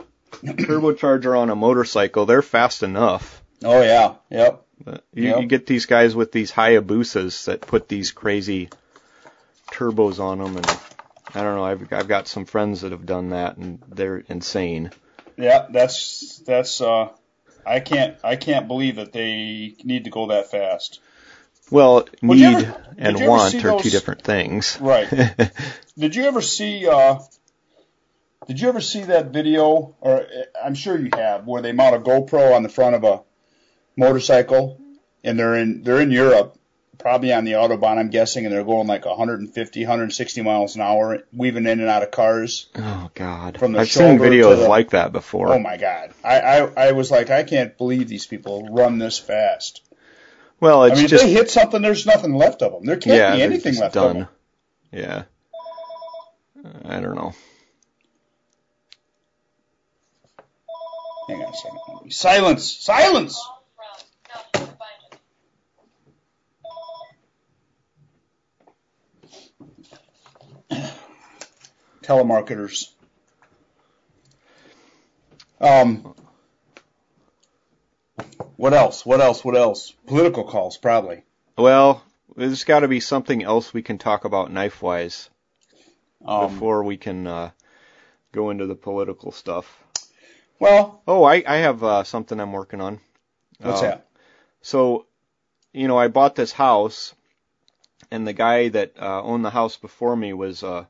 Turbocharger 0.44 1.38
on 1.38 1.50
a 1.50 1.56
motorcycle, 1.56 2.26
they're 2.26 2.42
fast 2.42 2.82
enough. 2.82 3.42
Oh 3.62 3.80
yeah, 3.82 4.14
yep. 4.30 4.62
You, 4.86 4.98
Yep. 5.14 5.40
you 5.40 5.46
get 5.46 5.66
these 5.66 5.86
guys 5.86 6.14
with 6.14 6.32
these 6.32 6.52
Hayabusas 6.52 7.44
that 7.46 7.60
put 7.62 7.88
these 7.88 8.10
crazy 8.12 8.68
turbos 9.70 10.18
on 10.20 10.38
them, 10.38 10.56
and 10.56 10.66
I 11.34 11.42
don't 11.42 11.54
know. 11.56 11.64
I've 11.64 11.92
I've 11.92 12.08
got 12.08 12.28
some 12.28 12.44
friends 12.44 12.82
that 12.82 12.92
have 12.92 13.06
done 13.06 13.30
that, 13.30 13.56
and 13.56 13.80
they're 13.88 14.18
insane. 14.28 14.90
Yeah, 15.36 15.66
that's 15.70 16.38
that's. 16.46 16.80
uh 16.80 17.08
I 17.66 17.80
can't 17.80 18.16
I 18.22 18.36
can't 18.36 18.68
believe 18.68 18.96
that 18.96 19.12
they 19.12 19.74
need 19.84 20.04
to 20.04 20.10
go 20.10 20.26
that 20.26 20.50
fast. 20.50 21.00
Well, 21.70 22.06
Well, 22.22 22.36
need 22.38 22.44
ever- 22.44 22.80
and 22.98 23.16
did 23.16 23.20
you 23.20 23.24
ever 23.24 23.30
want 23.30 23.54
are 23.54 23.80
two 23.80 23.90
different 23.90 24.22
things. 24.22 24.78
Right. 24.80 25.08
Did 25.98 26.14
you 26.16 26.24
ever 26.24 26.40
see? 26.40 26.86
uh 26.88 27.18
Did 28.46 28.60
you 28.60 28.68
ever 28.68 28.80
see 28.80 29.04
that 29.04 29.26
video? 29.32 29.94
Or 30.00 30.22
uh, 30.22 30.26
I'm 30.64 30.74
sure 30.74 30.98
you 30.98 31.10
have, 31.14 31.46
where 31.46 31.62
they 31.62 31.72
mount 31.72 31.96
a 31.96 31.98
GoPro 32.00 32.54
on 32.54 32.62
the 32.62 32.68
front 32.68 32.94
of 32.96 33.04
a 33.04 33.22
motorcycle, 33.96 34.80
and 35.22 35.38
they're 35.38 35.54
in 35.56 35.82
they're 35.82 36.00
in 36.00 36.10
Europe, 36.10 36.56
probably 36.98 37.32
on 37.32 37.44
the 37.44 37.52
autobahn, 37.52 37.98
I'm 37.98 38.10
guessing, 38.10 38.44
and 38.44 38.54
they're 38.54 38.64
going 38.64 38.86
like 38.86 39.04
150, 39.06 39.80
160 39.80 40.42
miles 40.42 40.74
an 40.76 40.82
hour, 40.82 41.22
weaving 41.32 41.66
in 41.66 41.80
and 41.80 41.88
out 41.88 42.02
of 42.02 42.10
cars. 42.10 42.66
oh 42.76 43.10
God, 43.14 43.58
From 43.58 43.72
the 43.72 43.80
I've 43.80 43.90
seen 43.90 44.18
videos 44.18 44.58
the- 44.62 44.68
like 44.68 44.90
that 44.90 45.12
before. 45.12 45.52
Oh 45.52 45.58
my 45.58 45.76
God! 45.76 46.12
I, 46.24 46.40
I 46.40 46.88
I 46.88 46.92
was 46.92 47.10
like, 47.10 47.30
I 47.30 47.42
can't 47.44 47.76
believe 47.78 48.08
these 48.08 48.26
people 48.26 48.68
run 48.70 48.98
this 48.98 49.18
fast. 49.18 49.80
Well, 50.64 50.82
I 50.82 50.94
mean, 50.94 51.04
if 51.04 51.10
they 51.10 51.30
hit 51.30 51.50
something, 51.50 51.82
there's 51.82 52.06
nothing 52.06 52.32
left 52.34 52.62
of 52.62 52.72
them. 52.72 52.86
There 52.86 52.96
can't 52.96 53.16
yeah, 53.16 53.36
be 53.36 53.42
anything 53.42 53.72
just 53.72 53.82
left 53.82 53.96
of 53.98 54.02
done. 54.02 54.18
them. 54.20 54.28
Yeah, 54.92 55.24
I 56.86 57.00
don't 57.00 57.14
know. 57.14 57.34
Hang 61.28 61.44
on 61.44 61.52
a 61.52 61.56
second. 61.56 62.12
Silence! 62.12 62.72
Silence! 62.80 63.46
Telemarketers. 72.02 72.88
Um. 75.60 76.14
What 78.56 78.72
else? 78.72 79.04
What 79.04 79.20
else? 79.20 79.44
What 79.44 79.56
else? 79.56 79.92
Political 80.06 80.44
calls, 80.44 80.76
probably. 80.76 81.22
Well, 81.56 82.02
there's 82.36 82.64
got 82.64 82.80
to 82.80 82.88
be 82.88 83.00
something 83.00 83.42
else 83.42 83.72
we 83.74 83.82
can 83.82 83.98
talk 83.98 84.24
about 84.24 84.52
knife 84.52 84.82
wise 84.82 85.28
Um, 86.24 86.50
before 86.50 86.82
we 86.84 86.96
can 86.96 87.26
uh, 87.26 87.50
go 88.32 88.50
into 88.50 88.66
the 88.66 88.74
political 88.74 89.32
stuff. 89.32 89.82
well, 90.58 91.02
Oh, 91.06 91.24
I, 91.24 91.42
I 91.46 91.56
have 91.58 91.82
uh, 91.82 92.04
something 92.04 92.38
I'm 92.40 92.52
working 92.52 92.80
on. 92.80 93.00
what's 93.60 93.80
Uh, 93.80 93.84
that? 93.86 94.06
So, 94.62 95.06
you 95.72 95.88
know, 95.88 95.98
I 95.98 96.08
bought 96.08 96.34
this 96.36 96.52
house, 96.52 97.14
and 98.10 98.26
the 98.26 98.32
guy 98.32 98.68
that 98.68 98.92
uh, 98.98 99.22
owned 99.22 99.44
the 99.44 99.50
house 99.50 99.76
before 99.76 100.16
me 100.16 100.32
was 100.32 100.62
a 100.62 100.88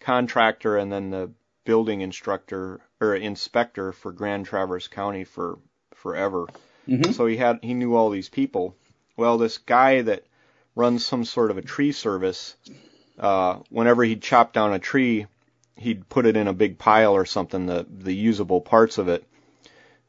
contractor 0.00 0.76
and 0.76 0.90
then 0.92 1.10
the 1.10 1.30
building 1.64 2.00
instructor 2.00 2.80
or 3.00 3.14
inspector 3.14 3.92
for 3.92 4.12
Grand 4.12 4.46
Traverse 4.46 4.88
County 4.88 5.24
for 5.24 5.58
forever. 5.94 6.46
Mhm. 6.88 7.14
So 7.14 7.26
he 7.26 7.36
had 7.36 7.60
he 7.62 7.74
knew 7.74 7.94
all 7.94 8.10
these 8.10 8.28
people. 8.28 8.74
Well, 9.16 9.38
this 9.38 9.58
guy 9.58 10.02
that 10.02 10.24
runs 10.74 11.06
some 11.06 11.24
sort 11.24 11.50
of 11.50 11.58
a 11.58 11.62
tree 11.62 11.92
service, 11.92 12.56
uh, 13.18 13.58
whenever 13.70 14.02
he'd 14.04 14.22
chop 14.22 14.52
down 14.52 14.72
a 14.72 14.78
tree, 14.78 15.26
he'd 15.76 16.08
put 16.08 16.26
it 16.26 16.36
in 16.36 16.48
a 16.48 16.52
big 16.52 16.78
pile 16.78 17.12
or 17.14 17.24
something, 17.24 17.66
the 17.66 17.86
the 17.88 18.14
usable 18.14 18.60
parts 18.60 18.98
of 18.98 19.08
it, 19.08 19.24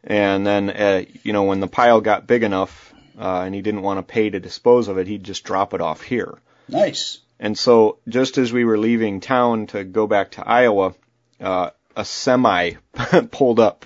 and 0.03 0.45
then 0.45 0.69
uh, 0.69 1.03
you 1.23 1.33
know 1.33 1.43
when 1.43 1.59
the 1.59 1.67
pile 1.67 2.01
got 2.01 2.27
big 2.27 2.43
enough 2.43 2.93
uh, 3.19 3.41
and 3.41 3.55
he 3.55 3.61
didn't 3.61 3.81
want 3.81 3.97
to 3.97 4.13
pay 4.13 4.29
to 4.29 4.39
dispose 4.39 4.87
of 4.87 4.97
it, 4.97 5.07
he'd 5.07 5.23
just 5.23 5.43
drop 5.43 5.73
it 5.73 5.81
off 5.81 6.01
here. 6.01 6.37
Nice. 6.67 7.19
And 7.39 7.57
so 7.57 7.99
just 8.07 8.37
as 8.37 8.51
we 8.51 8.65
were 8.65 8.77
leaving 8.77 9.19
town 9.19 9.67
to 9.67 9.83
go 9.83 10.07
back 10.07 10.31
to 10.31 10.47
Iowa, 10.47 10.95
uh, 11.39 11.71
a 11.95 12.05
semi 12.05 12.71
pulled 13.31 13.59
up, 13.59 13.85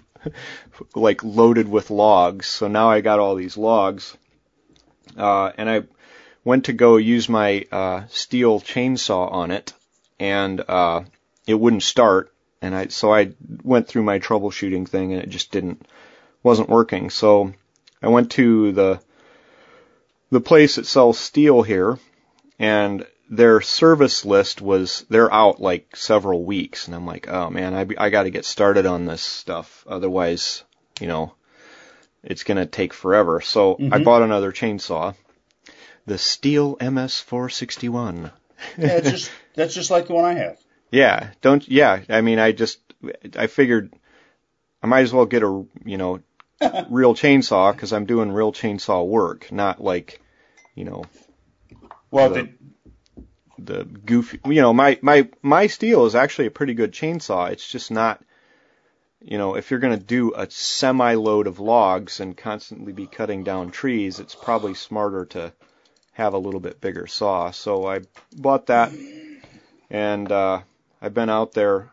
like 0.95 1.23
loaded 1.23 1.67
with 1.67 1.89
logs. 1.89 2.47
So 2.47 2.67
now 2.67 2.89
I 2.89 3.01
got 3.01 3.19
all 3.19 3.35
these 3.35 3.57
logs, 3.57 4.15
uh, 5.17 5.51
and 5.57 5.69
I 5.69 5.83
went 6.43 6.65
to 6.65 6.73
go 6.73 6.97
use 6.97 7.29
my 7.29 7.65
uh, 7.71 8.01
Stihl 8.09 8.63
chainsaw 8.63 9.31
on 9.31 9.51
it, 9.51 9.73
and 10.19 10.61
uh, 10.67 11.01
it 11.47 11.55
wouldn't 11.55 11.83
start. 11.83 12.31
And 12.61 12.75
I 12.75 12.87
so 12.87 13.13
I 13.13 13.33
went 13.63 13.87
through 13.87 14.03
my 14.03 14.19
troubleshooting 14.19 14.87
thing, 14.87 15.13
and 15.13 15.21
it 15.21 15.29
just 15.29 15.51
didn't 15.51 15.85
wasn't 16.43 16.69
working. 16.69 17.09
So 17.09 17.53
I 18.01 18.09
went 18.09 18.31
to 18.31 18.71
the 18.71 19.01
the 20.29 20.41
place 20.41 20.75
that 20.75 20.85
sells 20.85 21.17
Stihl 21.17 21.65
here, 21.65 21.97
and 22.57 23.05
their 23.29 23.61
service 23.61 24.25
list 24.25 24.61
was 24.61 25.05
they're 25.09 25.31
out 25.33 25.61
like 25.61 25.95
several 25.95 26.43
weeks 26.43 26.87
and 26.87 26.95
I'm 26.95 27.05
like, 27.05 27.27
"Oh 27.29 27.49
man, 27.49 27.73
I 27.75 27.85
I 27.97 28.09
got 28.09 28.23
to 28.23 28.29
get 28.31 28.45
started 28.45 28.85
on 28.85 29.05
this 29.05 29.21
stuff 29.21 29.85
otherwise, 29.87 30.63
you 30.99 31.07
know, 31.07 31.33
it's 32.23 32.43
going 32.43 32.57
to 32.57 32.65
take 32.65 32.93
forever." 32.93 33.39
So 33.41 33.75
I 33.75 33.99
Mhm. 33.99 34.03
bought 34.03 34.23
another 34.23 34.51
chainsaw, 34.51 35.15
the 36.05 36.15
Stihl 36.15 36.77
MS461. 36.79 38.31
Yeah, 38.77 38.87
it's 38.97 39.09
just 39.11 39.31
that's 39.55 39.73
just 39.73 39.91
like 39.91 40.07
the 40.07 40.13
one 40.13 40.25
I 40.25 40.33
have. 40.33 40.57
Yeah, 40.91 41.29
don't 41.41 41.67
yeah, 41.69 42.01
I 42.09 42.21
mean 42.21 42.39
I 42.39 42.51
just 42.51 42.79
I 43.37 43.47
figured 43.47 43.93
I 44.81 44.87
might 44.87 45.01
as 45.01 45.13
well 45.13 45.25
get 45.25 45.43
a, 45.43 45.65
you 45.85 45.97
know, 45.97 46.19
real 46.89 47.13
chainsaw 47.13 47.77
cuz 47.77 47.93
I'm 47.93 48.05
doing 48.05 48.31
real 48.31 48.51
chainsaw 48.51 49.05
work, 49.07 49.51
not 49.51 49.81
like, 49.81 50.19
you 50.75 50.85
know, 50.85 51.03
Well, 52.11 52.29
The- 52.29 52.43
the, 52.43 52.49
the 53.65 53.83
goofy 53.83 54.39
you 54.45 54.61
know 54.61 54.73
my 54.73 54.97
my 55.01 55.27
my 55.41 55.67
Stihl 55.67 56.07
is 56.07 56.15
actually 56.15 56.47
a 56.47 56.51
pretty 56.51 56.73
good 56.73 56.91
chainsaw. 56.91 57.51
It's 57.51 57.67
just 57.67 57.91
not 57.91 58.21
you 59.21 59.37
know 59.37 59.55
if 59.55 59.69
you're 59.69 59.79
going 59.79 59.97
to 59.97 60.05
do 60.05 60.33
a 60.35 60.49
semi 60.49 61.15
load 61.15 61.47
of 61.47 61.59
logs 61.59 62.19
and 62.19 62.37
constantly 62.37 62.93
be 62.93 63.05
cutting 63.05 63.43
down 63.43 63.71
trees 63.71 64.19
it's 64.19 64.35
probably 64.35 64.73
smarter 64.73 65.25
to 65.25 65.53
have 66.13 66.33
a 66.33 66.37
little 66.37 66.59
bit 66.59 66.81
bigger 66.81 67.07
saw. 67.07 67.51
So 67.51 67.85
i 67.87 68.01
bought 68.35 68.67
that 68.67 68.91
and 69.89 70.31
uh 70.31 70.61
i've 71.01 71.13
been 71.13 71.29
out 71.29 71.53
there 71.53 71.89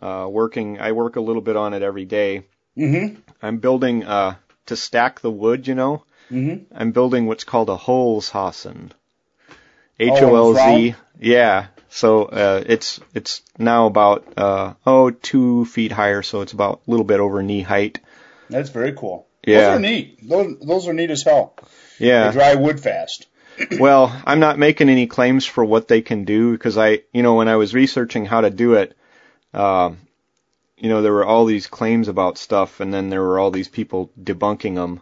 uh 0.00 0.26
working. 0.28 0.80
I 0.80 0.92
work 0.92 1.16
a 1.16 1.20
little 1.20 1.42
bit 1.42 1.56
on 1.56 1.74
it 1.74 1.82
every 1.82 2.04
day. 2.04 2.44
Mm-hmm, 2.76 3.20
i'm 3.42 3.58
building 3.58 4.04
uh 4.04 4.36
to 4.66 4.76
stack 4.76 5.20
the 5.20 5.30
wood 5.30 5.68
you 5.68 5.74
know? 5.74 6.04
Mm-hmm. 6.30 6.74
I'm 6.74 6.92
building 6.92 7.26
what's 7.26 7.44
called 7.44 7.68
a 7.68 7.76
Holzhausen. 7.76 8.92
H 10.02 10.22
O 10.22 10.36
L 10.36 10.54
Z. 10.54 10.94
Yeah. 11.20 11.66
So 11.88 12.24
uh, 12.24 12.62
it's 12.66 13.00
it's 13.14 13.42
now 13.58 13.86
about 13.86 14.24
uh, 14.36 14.74
oh 14.86 15.10
two 15.10 15.66
feet 15.66 15.92
higher, 15.92 16.22
so 16.22 16.40
it's 16.40 16.52
about 16.52 16.82
a 16.86 16.90
little 16.90 17.04
bit 17.04 17.20
over 17.20 17.42
knee 17.42 17.60
height. 17.62 18.00
That's 18.48 18.70
very 18.70 18.92
cool. 18.92 19.26
Yeah. 19.46 19.58
Those 19.58 19.76
are 19.76 19.80
neat. 19.80 20.28
Those, 20.28 20.58
those 20.60 20.88
are 20.88 20.92
neat 20.92 21.10
as 21.10 21.22
hell. 21.22 21.54
Yeah. 21.98 22.30
They 22.30 22.32
dry 22.32 22.54
wood 22.54 22.80
fast. 22.80 23.26
well, 23.78 24.14
I'm 24.24 24.40
not 24.40 24.58
making 24.58 24.88
any 24.88 25.06
claims 25.06 25.44
for 25.44 25.64
what 25.64 25.88
they 25.88 26.00
can 26.00 26.24
do 26.24 26.52
because 26.52 26.78
I, 26.78 27.00
you 27.12 27.22
know, 27.22 27.34
when 27.34 27.48
I 27.48 27.56
was 27.56 27.74
researching 27.74 28.24
how 28.24 28.40
to 28.40 28.50
do 28.50 28.74
it, 28.74 28.96
um, 29.52 29.98
you 30.76 30.88
know, 30.88 31.02
there 31.02 31.12
were 31.12 31.24
all 31.24 31.44
these 31.44 31.66
claims 31.66 32.08
about 32.08 32.38
stuff, 32.38 32.80
and 32.80 32.92
then 32.92 33.08
there 33.10 33.22
were 33.22 33.38
all 33.38 33.50
these 33.50 33.68
people 33.68 34.10
debunking 34.20 34.74
them. 34.74 35.00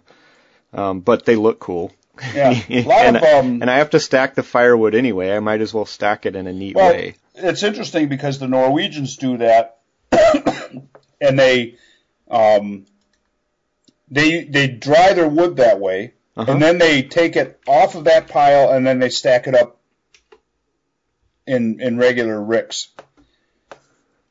Um, 0.72 1.00
but 1.00 1.24
they 1.24 1.36
look 1.36 1.58
cool. 1.58 1.92
Yeah. 2.34 2.50
A 2.68 2.82
lot 2.82 3.06
and, 3.06 3.16
of 3.16 3.22
um, 3.22 3.62
and 3.62 3.70
I 3.70 3.78
have 3.78 3.90
to 3.90 4.00
stack 4.00 4.34
the 4.34 4.42
firewood 4.42 4.94
anyway. 4.94 5.32
I 5.34 5.40
might 5.40 5.60
as 5.60 5.72
well 5.72 5.86
stack 5.86 6.26
it 6.26 6.36
in 6.36 6.46
a 6.46 6.52
neat 6.52 6.76
Well, 6.76 6.92
way. 6.92 7.14
it's 7.34 7.62
interesting 7.62 8.08
because 8.08 8.38
the 8.38 8.48
Norwegians 8.48 9.16
do 9.16 9.38
that, 9.38 9.78
and 11.20 11.38
they 11.38 11.76
um, 12.30 12.86
they 14.10 14.44
they 14.44 14.68
dry 14.68 15.12
their 15.14 15.28
wood 15.28 15.56
that 15.56 15.80
way, 15.80 16.12
Uh-huh. 16.36 16.50
and 16.52 16.60
then 16.62 16.78
they 16.78 17.02
take 17.02 17.36
it 17.36 17.60
off 17.66 17.94
of 17.94 18.04
that 18.04 18.28
pile, 18.28 18.70
and 18.70 18.86
then 18.86 18.98
they 18.98 19.10
stack 19.10 19.46
it 19.46 19.54
up 19.54 19.80
in 21.46 21.80
in 21.80 21.96
regular 21.96 22.40
ricks, 22.40 22.88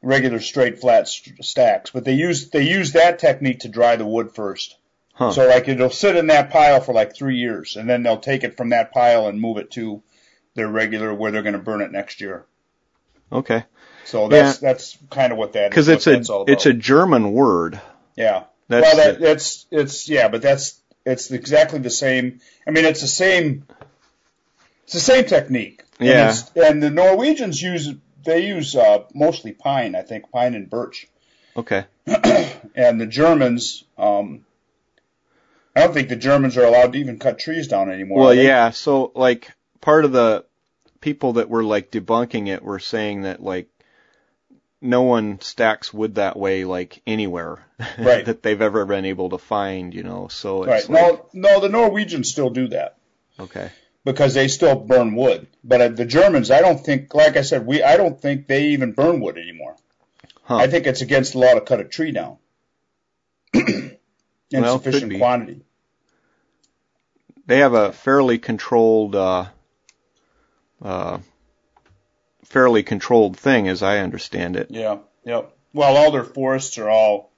regular 0.01 0.39
straight 0.39 0.79
flat 0.79 1.07
st- 1.07 1.43
stacks. 1.43 1.89
But 1.91 2.05
they 2.05 2.13
use 2.13 2.49
they 2.49 2.63
use 2.63 2.93
that 2.93 3.19
technique 3.19 3.59
to 3.61 3.67
dry 3.69 3.95
the 3.95 4.05
wood 4.05 4.33
first. 4.35 4.75
Huh. 5.19 5.33
So 5.33 5.47
like 5.49 5.67
it'll 5.67 5.89
sit 5.89 6.15
in 6.15 6.27
that 6.27 6.49
pile 6.49 6.79
for 6.79 6.93
like 6.93 7.13
three 7.13 7.35
years, 7.35 7.75
and 7.75 7.89
then 7.89 8.03
they'll 8.03 8.17
take 8.21 8.45
it 8.45 8.55
from 8.55 8.69
that 8.69 8.93
pile 8.93 9.27
and 9.27 9.39
move 9.39 9.57
it 9.57 9.69
to 9.71 10.01
their 10.55 10.69
regular 10.69 11.13
where 11.13 11.29
they're 11.31 11.41
going 11.43 11.53
to 11.53 11.59
burn 11.59 11.81
it 11.81 11.91
next 11.91 12.21
year. 12.21 12.45
Okay. 13.29 13.65
So 14.05 14.29
that's 14.29 14.59
that's 14.59 14.97
kind 15.09 15.33
of 15.33 15.37
what 15.37 15.51
that 15.53 15.65
is. 15.65 15.69
Because 15.71 15.87
it's 15.89 16.07
a 16.07 16.43
it's 16.47 16.65
a. 16.65 16.73
German 16.73 17.33
word. 17.33 17.81
yeah. 18.15 18.45
That's 18.69 18.83
well, 18.85 18.95
that, 18.95 19.19
the- 19.19 19.25
that's 19.25 19.65
it's 19.71 20.07
yeah, 20.07 20.29
but 20.29 20.41
that's 20.41 20.79
it's 21.05 21.29
exactly 21.31 21.79
the 21.79 21.89
same. 21.89 22.39
I 22.65 22.71
mean, 22.71 22.85
it's 22.85 23.01
the 23.01 23.07
same. 23.07 23.65
It's 24.85 24.93
the 24.93 24.99
same 25.01 25.25
technique. 25.25 25.83
And 25.99 26.07
Yeah. 26.07 26.29
it's- 26.29 26.51
And, 26.55 26.81
the 26.81 26.89
Norwegians 26.89 27.61
use 27.61 27.89
they 28.23 28.47
use 28.47 28.73
uh, 28.75 28.99
mostly 29.13 29.51
pine, 29.51 29.95
I 29.95 30.01
think, 30.01 30.31
pine 30.31 30.55
and 30.55 30.69
birch. 30.69 31.07
okay. 31.57 31.85
And 32.75 33.01
the 33.01 33.05
Germans, 33.07 33.83
um, 33.97 34.45
I 35.79 35.83
don't 35.85 35.93
think 35.93 36.09
the 36.09 36.15
Germans 36.17 36.57
are 36.57 36.65
allowed 36.65 36.91
to 36.93 36.99
even 36.99 37.19
cut 37.19 37.39
trees 37.39 37.67
down 37.69 37.89
anymore. 37.89 38.19
Well, 38.19 38.33
yeah. 38.33 38.71
So 38.71 39.11
like 39.15 39.49
part 39.81 40.03
of 40.03 40.11
the 40.11 40.45
people 40.99 41.33
that 41.33 41.49
were 41.49 41.63
like 41.63 41.89
debunking 41.89 42.47
it 42.49 42.61
were 42.61 42.79
saying 42.79 43.21
that 43.21 43.41
like 43.41 43.69
no 44.81 45.03
one 45.03 45.39
stacks 45.41 45.93
wood 45.93 46.15
that 46.15 46.37
way 46.37 46.65
like 46.65 47.01
anywhere 47.07 47.65
Right. 47.97 48.25
that 48.25 48.43
they've 48.43 48.61
ever 48.61 48.85
been 48.85 49.05
able 49.05 49.29
to 49.29 49.37
find. 49.37 49.93
You 49.93 50.03
know. 50.03 50.27
So 50.27 50.65
Right. 50.65 50.87
like, 50.89 50.89
No, 50.89 51.25
no, 51.33 51.59
the 51.61 51.69
Norwegians 51.69 52.29
still 52.29 52.49
do 52.49 52.67
that. 52.69 52.97
okay. 53.39 53.71
because 54.03 54.33
they 54.33 54.49
still 54.49 54.75
burn 54.75 55.15
wood. 55.15 55.47
But 55.63 55.81
uh, 55.81 55.87
the 55.89 56.05
Germans, 56.05 56.51
I 56.51 56.59
don't 56.61 56.83
think, 56.83 57.13
like 57.15 57.37
I 57.37 57.41
said, 57.41 57.65
we 57.65 57.81
I 57.83 57.95
don't 57.95 58.19
think 58.19 58.47
they 58.47 58.67
even 58.67 58.91
burn 58.91 59.21
wood 59.21 59.37
anymore. 59.37 59.75
Huh. 60.43 60.57
I 60.57 60.67
think 60.67 60.87
it's 60.87 61.01
against 61.01 61.33
the 61.33 61.39
law 61.39 61.53
to 61.53 61.61
cut 61.61 61.79
a 61.79 61.85
tree 61.85 62.11
down 62.11 62.37
in 63.53 63.97
Well, 64.51 64.77
sufficient 64.81 65.17
quantity. 65.17 65.61
They 67.49 67.57
have 67.57 67.73
a 67.73 67.91
fairly 67.91 68.37
controlled, 68.37 69.15
uh, 69.15 69.45
uh, 70.83 71.17
fairly 72.43 72.83
controlled 72.83 73.39
thing, 73.39 73.67
as 73.67 73.81
I 73.81 73.97
understand 73.97 74.55
it. 74.55 74.67
Yeah, 74.69 74.99
yep. 75.25 75.57
Well, 75.73 75.97
all 75.97 76.11
their 76.11 76.23
forests 76.23 76.77
are 76.77 76.87
all 76.87 77.31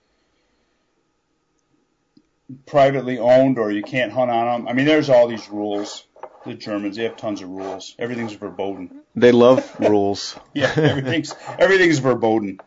privately 2.66 3.20
owned, 3.20 3.58
or 3.58 3.72
you 3.72 3.84
can't 3.84 4.12
hunt 4.12 4.30
on 4.30 4.48
them. 4.48 4.68
I 4.68 4.74
mean, 4.74 4.86
there's 4.86 5.10
all 5.10 5.30
these 5.30 5.48
rules. 5.50 6.06
The 6.46 6.56
Germans, 6.56 6.98
they 6.98 7.04
have 7.04 7.16
tons 7.16 7.42
of 7.42 7.48
rules. 7.48 7.96
Everything's 7.98 8.34
verboten. 8.34 9.04
They 9.16 9.32
love 9.32 9.74
rules. 9.80 10.38
Yeah, 10.54 10.74
everything's 10.76 11.34
everything's 11.58 12.00
verboten. 12.00 12.60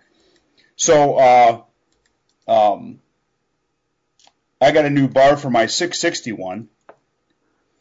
So, 0.77 1.17
uh, 1.17 1.63
um, 2.49 3.01
I 4.63 4.71
got 4.71 4.87
a 4.87 4.91
new 4.91 5.09
bar 5.09 5.37
for 5.37 5.51
my 5.51 5.67
661. 5.67 6.71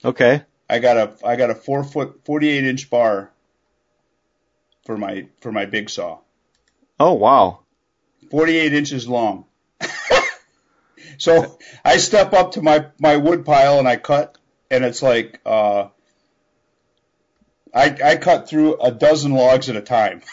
Okay. 0.03 0.41
I 0.69 0.79
got 0.79 0.97
a 0.97 1.27
I 1.27 1.35
got 1.35 1.49
a 1.49 1.55
four 1.55 1.83
foot 1.83 2.21
48 2.25 2.63
inch 2.63 2.89
bar 2.89 3.31
for 4.85 4.97
my 4.97 5.27
for 5.41 5.51
my 5.51 5.65
big 5.65 5.89
saw. 5.89 6.19
Oh 6.99 7.13
wow. 7.13 7.59
48 8.31 8.73
inches 8.73 9.07
long. 9.07 9.45
so 11.17 11.57
I 11.83 11.97
step 11.97 12.33
up 12.33 12.53
to 12.53 12.61
my 12.61 12.87
my 12.99 13.17
wood 13.17 13.45
pile 13.45 13.79
and 13.79 13.87
I 13.87 13.97
cut, 13.97 14.37
and 14.71 14.83
it's 14.83 15.01
like 15.01 15.39
uh, 15.45 15.87
I 17.73 17.97
I 18.03 18.15
cut 18.17 18.49
through 18.49 18.81
a 18.81 18.91
dozen 18.91 19.33
logs 19.33 19.69
at 19.69 19.75
a 19.75 19.81
time. 19.81 20.21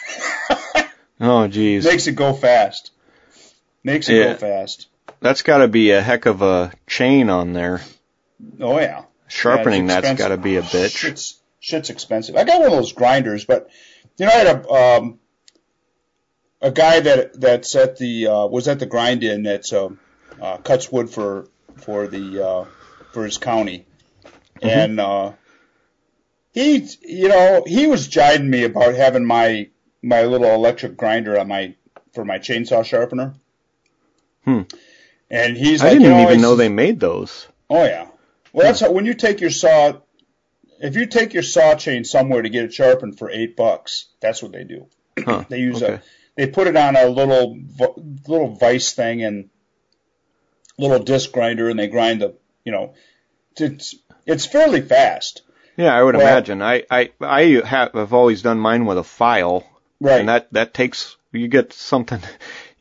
Oh 1.23 1.47
geez. 1.47 1.85
Makes 1.85 2.07
it 2.07 2.13
go 2.13 2.33
fast. 2.33 2.89
Makes 3.83 4.09
it 4.09 4.15
Yeah. 4.15 4.33
go 4.33 4.37
fast. 4.37 4.87
That's 5.19 5.43
got 5.43 5.59
to 5.59 5.67
be 5.67 5.91
a 5.91 6.01
heck 6.01 6.25
of 6.25 6.41
a 6.41 6.73
chain 6.87 7.29
on 7.29 7.53
there. 7.53 7.81
Oh 8.59 8.79
yeah. 8.79 9.03
Sharpening 9.31 9.87
Yeah, 9.87 10.01
that's 10.01 10.19
got 10.19 10.29
to 10.29 10.37
be 10.37 10.57
a 10.57 10.61
bitch. 10.61 10.95
Shit's 10.95 11.39
shit's 11.59 11.89
expensive. 11.89 12.35
I 12.35 12.43
got 12.43 12.59
one 12.59 12.71
of 12.71 12.73
those 12.73 12.93
grinders, 12.93 13.45
but 13.45 13.69
you 14.17 14.25
know 14.25 14.31
I 14.31 14.35
had 14.35 14.47
a 14.47 14.69
um 14.69 15.19
a 16.61 16.71
guy 16.71 16.99
that 16.99 17.39
that's 17.39 17.75
at 17.75 17.97
the 17.97 18.27
uh, 18.27 18.45
was 18.47 18.67
at 18.67 18.79
the 18.79 18.85
grind 18.85 19.23
in 19.23 19.43
that 19.43 19.71
uh, 19.71 19.89
uh, 20.41 20.57
cuts 20.57 20.91
wood 20.91 21.09
for 21.09 21.47
for 21.77 22.07
the 22.07 22.45
uh, 22.45 22.65
for 23.13 23.23
his 23.23 23.37
county, 23.37 23.85
and 24.61 24.99
uh, 24.99 25.31
he 26.53 26.87
you 27.01 27.29
know 27.29 27.63
he 27.65 27.87
was 27.87 28.07
jiding 28.07 28.49
me 28.49 28.65
about 28.65 28.95
having 28.95 29.25
my 29.25 29.69
my 30.01 30.23
little 30.23 30.53
electric 30.53 30.97
grinder 30.97 31.39
on 31.39 31.47
my 31.47 31.73
for 32.13 32.25
my 32.25 32.37
chainsaw 32.37 32.83
sharpener. 32.83 33.33
Hmm. 34.43 34.61
And 35.29 35.55
he's 35.55 35.81
I 35.81 35.85
like, 35.85 35.93
didn't 35.93 36.03
you 36.03 36.09
know, 36.09 36.29
even 36.29 36.41
know 36.41 36.55
they 36.55 36.69
made 36.69 36.99
those. 36.99 37.47
Oh 37.69 37.85
yeah. 37.85 38.07
Well, 38.53 38.65
that's 38.65 38.79
how, 38.81 38.91
when 38.91 39.05
you 39.05 39.13
take 39.13 39.41
your 39.41 39.49
saw. 39.51 39.93
If 40.83 40.95
you 40.95 41.05
take 41.05 41.35
your 41.35 41.43
saw 41.43 41.75
chain 41.75 42.03
somewhere 42.03 42.41
to 42.41 42.49
get 42.49 42.65
it 42.65 42.73
sharpened 42.73 43.19
for 43.19 43.29
eight 43.29 43.55
bucks, 43.55 44.07
that's 44.19 44.41
what 44.41 44.51
they 44.51 44.63
do. 44.63 44.87
Huh. 45.19 45.43
They 45.47 45.59
use 45.59 45.83
okay. 45.83 45.93
a, 45.93 46.01
they 46.35 46.47
put 46.47 46.65
it 46.65 46.75
on 46.75 46.95
a 46.95 47.05
little 47.05 47.55
little 48.27 48.55
vice 48.55 48.93
thing 48.93 49.23
and 49.23 49.49
little 50.79 50.99
disc 50.99 51.31
grinder, 51.31 51.69
and 51.69 51.77
they 51.77 51.87
grind 51.87 52.21
the, 52.21 52.35
you 52.63 52.71
know, 52.71 52.93
it's 53.57 53.95
it's 54.25 54.45
fairly 54.45 54.81
fast, 54.81 55.43
Yeah, 55.77 55.95
I 55.95 56.01
would 56.01 56.15
Well- 56.15 56.25
imagine. 56.27 56.61
I 56.61 56.83
I 56.89 57.11
I 57.19 57.61
have 57.65 57.95
I've 57.95 58.13
always 58.13 58.41
done 58.41 58.59
mine 58.59 58.85
with 58.85 58.97
a 58.97 59.03
file, 59.03 59.63
right? 59.99 60.19
and 60.21 60.29
that 60.29 60.51
that 60.53 60.73
takes 60.73 61.15
you 61.31 61.47
get 61.47 61.73
something, 61.73 62.21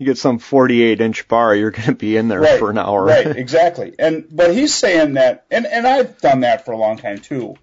you 0.01 0.07
get 0.07 0.17
some 0.17 0.39
48 0.39 0.99
inch 1.03 1.29
bar, 1.29 1.55
you're 1.55 1.71
going 1.71 1.89
to 1.89 1.95
be 1.95 2.17
in 2.17 2.29
there 2.29 2.41
right, 2.41 2.59
for 2.59 2.71
an 2.71 2.79
hour. 2.79 3.05
right, 3.05 3.27
exactly. 3.27 3.95
And 3.99 4.27
but 4.35 4.55
he's 4.55 4.75
saying 4.75 5.13
that, 5.15 5.45
and 5.51 5.67
and 5.67 5.87
I've 5.87 6.19
done 6.19 6.41
that 6.41 6.65
for 6.65 6.73
a 6.73 6.79
long 6.79 6.97
time 6.97 7.19
too. 7.19 7.57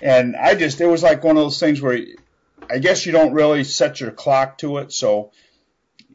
And 0.00 0.36
I 0.36 0.54
just 0.54 0.80
it 0.80 0.86
was 0.86 1.02
like 1.02 1.24
one 1.24 1.36
of 1.36 1.42
those 1.42 1.58
things 1.58 1.80
where 1.80 1.98
I 2.70 2.78
guess 2.78 3.04
you 3.04 3.10
don't 3.10 3.32
really 3.32 3.64
set 3.64 4.00
your 4.00 4.12
clock 4.12 4.58
to 4.58 4.78
it, 4.78 4.92
so 4.92 5.32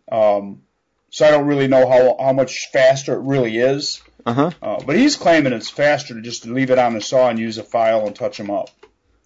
um, 0.10 0.62
so 1.10 1.28
I 1.28 1.32
don't 1.32 1.48
really 1.48 1.68
know 1.68 1.86
how 1.90 2.16
how 2.18 2.32
much 2.32 2.70
faster 2.72 3.16
it 3.16 3.24
really 3.24 3.58
is. 3.58 4.02
Uh 4.26 4.34
huh. 4.34 4.52
Uh, 4.62 4.82
but 4.86 4.96
he's 4.96 5.18
claiming 5.18 5.52
it's 5.52 5.70
faster 5.70 6.14
to 6.14 6.22
just 6.22 6.46
leave 6.46 6.72
it 6.72 6.80
on 6.80 6.94
the 6.94 7.02
saw 7.02 7.28
and 7.28 7.38
use 7.38 7.58
a 7.58 7.64
file 7.64 8.08
and 8.08 8.16
touch 8.16 8.38
them 8.38 8.50
up, 8.50 8.70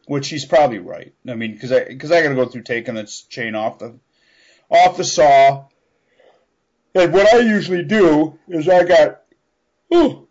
which 0.07 0.29
he's 0.29 0.45
probably 0.45 0.79
right. 0.79 1.13
I 1.27 1.35
mean, 1.35 1.53
because 1.53 1.71
I 1.71 1.83
because 1.83 2.11
I 2.11 2.23
got 2.23 2.29
to 2.29 2.35
go 2.35 2.47
through 2.47 2.63
taking 2.63 2.97
its 2.97 3.21
chain 3.21 3.53
off 3.53 3.77
the 3.77 3.93
off 4.71 4.97
the 4.97 5.03
saw. 5.03 5.65
And 6.93 7.13
what 7.13 7.33
I 7.33 7.39
usually 7.39 7.83
do 7.83 8.37
is 8.47 8.67
I 8.67 8.83
got, 8.83 9.21
ooh, 9.93 10.27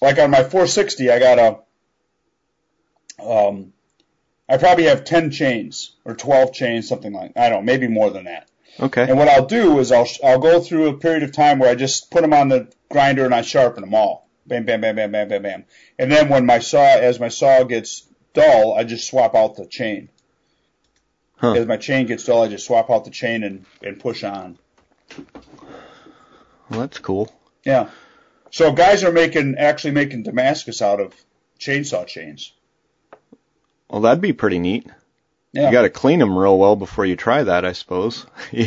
like 0.00 0.18
on 0.18 0.30
my 0.30 0.42
460, 0.42 1.10
I 1.10 1.18
got 1.18 1.38
a, 1.38 3.22
um, 3.22 3.72
I 4.48 4.56
probably 4.56 4.84
have 4.84 5.04
10 5.04 5.30
chains 5.30 5.94
or 6.04 6.14
12 6.14 6.52
chains, 6.52 6.88
something 6.88 7.12
like 7.12 7.32
I 7.36 7.48
don't 7.48 7.60
know, 7.60 7.72
maybe 7.72 7.86
more 7.86 8.10
than 8.10 8.24
that. 8.24 8.48
Okay. 8.78 9.08
And 9.08 9.18
what 9.18 9.28
I'll 9.28 9.46
do 9.46 9.78
is 9.78 9.92
I'll 9.92 10.08
I'll 10.24 10.38
go 10.38 10.60
through 10.60 10.88
a 10.88 10.96
period 10.96 11.22
of 11.22 11.32
time 11.32 11.58
where 11.58 11.70
I 11.70 11.74
just 11.74 12.10
put 12.10 12.22
them 12.22 12.32
on 12.32 12.48
the 12.48 12.72
grinder 12.90 13.24
and 13.24 13.34
I 13.34 13.42
sharpen 13.42 13.82
them 13.82 13.94
all. 13.94 14.28
Bam, 14.46 14.64
bam, 14.64 14.80
bam, 14.80 14.96
bam, 14.96 15.12
bam, 15.12 15.28
bam, 15.28 15.42
bam. 15.42 15.64
And 15.98 16.10
then 16.10 16.28
when 16.28 16.46
my 16.46 16.60
saw, 16.60 16.82
as 16.82 17.20
my 17.20 17.28
saw 17.28 17.62
gets 17.64 18.06
dull, 18.32 18.74
I 18.74 18.84
just 18.84 19.06
swap 19.06 19.34
out 19.34 19.56
the 19.56 19.66
chain. 19.66 20.08
Huh. 21.36 21.52
As 21.52 21.66
my 21.66 21.76
chain 21.76 22.06
gets 22.06 22.24
dull, 22.24 22.42
I 22.42 22.48
just 22.48 22.66
swap 22.66 22.90
out 22.90 23.04
the 23.04 23.10
chain 23.10 23.44
and, 23.44 23.64
and 23.82 24.00
push 24.00 24.24
on. 24.24 24.58
Well, 26.68 26.80
that's 26.80 26.98
cool. 26.98 27.32
Yeah. 27.64 27.90
So 28.50 28.72
guys 28.72 29.04
are 29.04 29.12
making 29.12 29.56
actually 29.58 29.92
making 29.92 30.24
Damascus 30.24 30.82
out 30.82 31.00
of 31.00 31.14
chainsaw 31.58 32.06
chains. 32.06 32.52
Well, 33.88 34.02
that'd 34.02 34.20
be 34.20 34.32
pretty 34.32 34.58
neat. 34.58 34.86
Yeah. 35.52 35.66
You 35.66 35.72
got 35.72 35.82
to 35.82 35.90
clean 35.90 36.20
them 36.20 36.38
real 36.38 36.58
well 36.58 36.76
before 36.76 37.04
you 37.04 37.16
try 37.16 37.42
that, 37.42 37.64
I 37.64 37.72
suppose. 37.72 38.26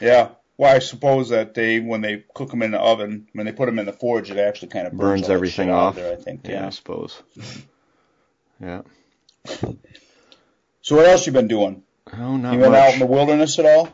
Yeah. 0.00 0.28
Well, 0.56 0.74
I 0.74 0.78
suppose 0.78 1.30
that 1.30 1.54
they 1.54 1.80
when 1.80 2.00
they 2.00 2.24
cook 2.32 2.50
them 2.50 2.62
in 2.62 2.70
the 2.70 2.78
oven, 2.78 3.26
when 3.32 3.44
they 3.44 3.50
put 3.52 3.66
them 3.66 3.78
in 3.80 3.86
the 3.86 3.92
forge, 3.92 4.30
it 4.30 4.38
actually 4.38 4.68
kind 4.68 4.86
of 4.86 4.92
burns, 4.92 5.22
Burns 5.22 5.30
everything 5.30 5.70
off. 5.70 5.96
There, 5.96 6.12
I 6.12 6.16
think. 6.16 6.46
yeah, 6.46 6.66
I 6.66 6.70
suppose. 6.70 7.20
Yeah. 8.60 8.82
So 10.82 10.96
what 10.96 11.06
else 11.06 11.26
you 11.26 11.32
been 11.32 11.48
doing? 11.48 11.82
Oh, 12.12 12.36
not 12.36 12.52
You 12.52 12.60
been 12.60 12.74
out 12.74 12.92
in 12.92 13.00
the 13.00 13.06
wilderness 13.06 13.58
at 13.58 13.66
all? 13.66 13.88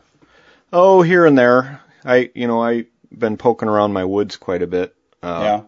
Oh, 0.73 1.03
here 1.03 1.27
and 1.27 1.37
there. 1.37 1.81
I, 2.05 2.31
you 2.35 2.47
know, 2.47 2.62
I've 2.62 2.87
been 3.16 3.37
poking 3.37 3.68
around 3.68 3.93
my 3.93 4.05
woods 4.05 4.37
quite 4.37 4.62
a 4.62 4.66
bit. 4.66 4.95
Uh, 5.23 5.41
yeah. 5.43 5.62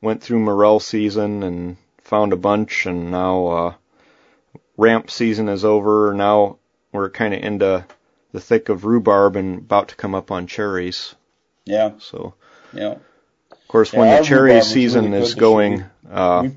Went 0.00 0.22
through 0.22 0.40
morel 0.40 0.80
season 0.80 1.42
and 1.42 1.76
found 1.98 2.32
a 2.32 2.36
bunch, 2.36 2.86
and 2.86 3.10
now 3.10 3.46
uh, 3.46 3.74
ramp 4.76 5.10
season 5.10 5.48
is 5.48 5.64
over. 5.64 6.14
Now 6.14 6.58
we're 6.92 7.10
kind 7.10 7.34
of 7.34 7.42
into 7.42 7.84
the 8.32 8.40
thick 8.40 8.68
of 8.68 8.84
rhubarb 8.84 9.36
and 9.36 9.58
about 9.58 9.88
to 9.88 9.96
come 9.96 10.14
up 10.14 10.30
on 10.30 10.46
cherries. 10.46 11.14
Yeah. 11.64 11.92
So, 11.98 12.34
Yeah. 12.72 12.96
of 13.50 13.68
course, 13.68 13.92
Yeah, 13.92 14.00
when 14.00 14.16
the 14.20 14.24
cherry 14.26 14.60
season 14.62 15.10
really 15.12 15.22
is 15.24 15.34
going, 15.34 15.80
uh, 16.10 16.48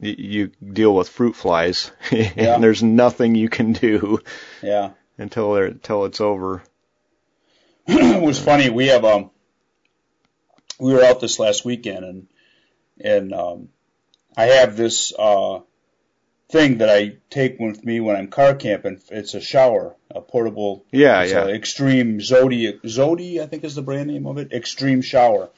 y- 0.00 0.14
you 0.18 0.50
deal 0.72 0.94
with 0.94 1.08
fruit 1.08 1.36
flies, 1.36 1.90
Yeah. 2.10 2.54
and 2.54 2.62
there's 2.62 2.82
nothing 2.82 3.34
you 3.34 3.48
can 3.48 3.72
do 3.72 4.20
Yeah. 4.62 4.90
until 5.16 5.52
they're, 5.54 5.66
until 5.66 6.04
it's 6.06 6.20
over. 6.20 6.62
It 7.88 8.22
was 8.22 8.38
funny. 8.38 8.70
We 8.70 8.88
have 8.88 9.04
um, 9.04 9.30
we 10.78 10.92
were 10.92 11.04
out 11.04 11.20
this 11.20 11.38
last 11.38 11.64
weekend, 11.64 12.04
and 12.04 12.28
and 13.00 13.32
um, 13.32 13.68
I 14.36 14.46
have 14.46 14.76
this 14.76 15.12
uh, 15.18 15.60
thing 16.50 16.78
that 16.78 16.90
I 16.90 17.16
take 17.30 17.58
with 17.58 17.84
me 17.84 18.00
when 18.00 18.16
I'm 18.16 18.28
car 18.28 18.54
camping. 18.54 19.00
It's 19.10 19.34
a 19.34 19.40
shower, 19.40 19.96
a 20.10 20.20
portable. 20.20 20.84
Yeah, 20.92 21.22
it's 21.22 21.32
yeah. 21.32 21.46
Extreme 21.46 22.18
Zodi, 22.18 22.80
Zodi, 22.82 23.40
I 23.40 23.46
think 23.46 23.64
is 23.64 23.74
the 23.74 23.82
brand 23.82 24.08
name 24.08 24.26
of 24.26 24.38
it. 24.38 24.52
Extreme 24.52 25.02
shower, 25.02 25.50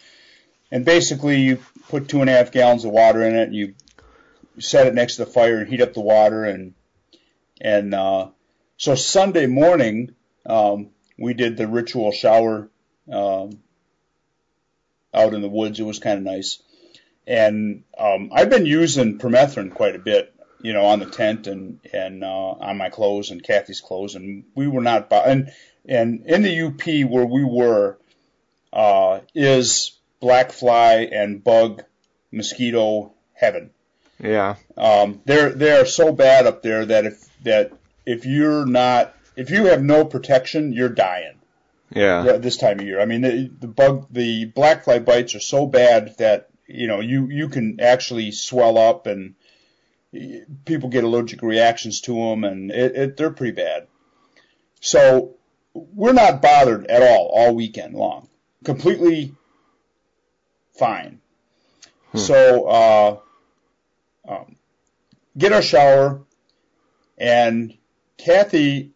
and 0.70 0.84
basically 0.84 1.40
you 1.40 1.58
put 1.88 2.08
two 2.08 2.20
and 2.20 2.30
a 2.30 2.32
half 2.32 2.52
gallons 2.52 2.84
of 2.84 2.92
water 2.92 3.22
in 3.22 3.34
it, 3.34 3.48
and 3.48 3.54
you 3.54 3.74
set 4.58 4.86
it 4.86 4.94
next 4.94 5.16
to 5.16 5.24
the 5.24 5.30
fire 5.30 5.58
and 5.58 5.68
heat 5.68 5.80
up 5.80 5.94
the 5.94 6.00
water, 6.00 6.44
and 6.44 6.74
and 7.60 7.94
uh, 7.94 8.28
so 8.76 8.94
Sunday 8.94 9.46
morning 9.46 10.14
um, 10.46 10.90
we 11.20 11.34
did 11.34 11.56
the 11.56 11.68
ritual 11.68 12.10
shower 12.10 12.68
um, 13.12 13.60
out 15.12 15.34
in 15.34 15.42
the 15.42 15.48
woods. 15.48 15.78
It 15.78 15.84
was 15.84 15.98
kind 15.98 16.18
of 16.18 16.24
nice. 16.24 16.62
And 17.26 17.84
um, 17.96 18.30
I've 18.32 18.50
been 18.50 18.66
using 18.66 19.18
permethrin 19.18 19.72
quite 19.72 19.94
a 19.94 20.00
bit, 20.00 20.34
you 20.62 20.72
know, 20.72 20.86
on 20.86 20.98
the 20.98 21.06
tent 21.06 21.46
and 21.46 21.78
and 21.92 22.24
uh, 22.24 22.50
on 22.52 22.78
my 22.78 22.88
clothes 22.88 23.30
and 23.30 23.42
Kathy's 23.42 23.80
clothes, 23.80 24.14
and 24.14 24.44
we 24.54 24.66
were 24.66 24.80
not. 24.80 25.12
And 25.12 25.52
and 25.86 26.26
in 26.26 26.42
the 26.42 26.62
UP 26.62 27.10
where 27.10 27.26
we 27.26 27.44
were 27.44 27.98
uh, 28.72 29.20
is 29.34 29.98
black 30.20 30.52
fly 30.52 31.08
and 31.12 31.44
bug 31.44 31.84
mosquito 32.32 33.12
heaven. 33.34 33.70
Yeah. 34.18 34.56
Um, 34.76 35.20
they're 35.26 35.50
they're 35.50 35.86
so 35.86 36.12
bad 36.12 36.46
up 36.46 36.62
there 36.62 36.86
that 36.86 37.04
if 37.04 37.42
that 37.44 37.72
if 38.06 38.24
you're 38.24 38.66
not 38.66 39.14
if 39.40 39.48
you 39.48 39.64
have 39.66 39.82
no 39.82 40.04
protection, 40.04 40.74
you're 40.74 40.90
dying 40.90 41.40
Yeah. 41.94 42.24
yeah, 42.24 42.36
this 42.36 42.58
time 42.58 42.78
of 42.78 42.84
year. 42.84 43.00
I 43.00 43.06
mean, 43.06 43.22
the, 43.22 43.50
the 43.58 43.68
bug, 43.68 44.06
the 44.10 44.44
black 44.44 44.84
fly 44.84 44.98
bites 44.98 45.34
are 45.34 45.40
so 45.40 45.66
bad 45.66 46.14
that 46.18 46.50
you 46.66 46.86
know 46.86 47.00
you 47.00 47.28
you 47.28 47.48
can 47.48 47.80
actually 47.80 48.32
swell 48.32 48.76
up 48.76 49.06
and 49.06 49.34
people 50.66 50.90
get 50.90 51.04
allergic 51.04 51.40
reactions 51.42 52.02
to 52.02 52.14
them, 52.14 52.44
and 52.44 52.70
it, 52.70 52.94
it 52.94 53.16
they're 53.16 53.30
pretty 53.30 53.54
bad. 53.54 53.86
So 54.80 55.36
we're 55.72 56.12
not 56.12 56.42
bothered 56.42 56.86
at 56.86 57.02
all 57.02 57.30
all 57.34 57.54
weekend 57.54 57.94
long, 57.94 58.28
completely 58.62 59.34
fine. 60.74 61.20
So 62.14 62.64
uh, 62.66 63.18
um, 64.28 64.56
get 65.38 65.52
our 65.52 65.62
shower, 65.62 66.22
and 67.16 67.76
Kathy 68.18 68.90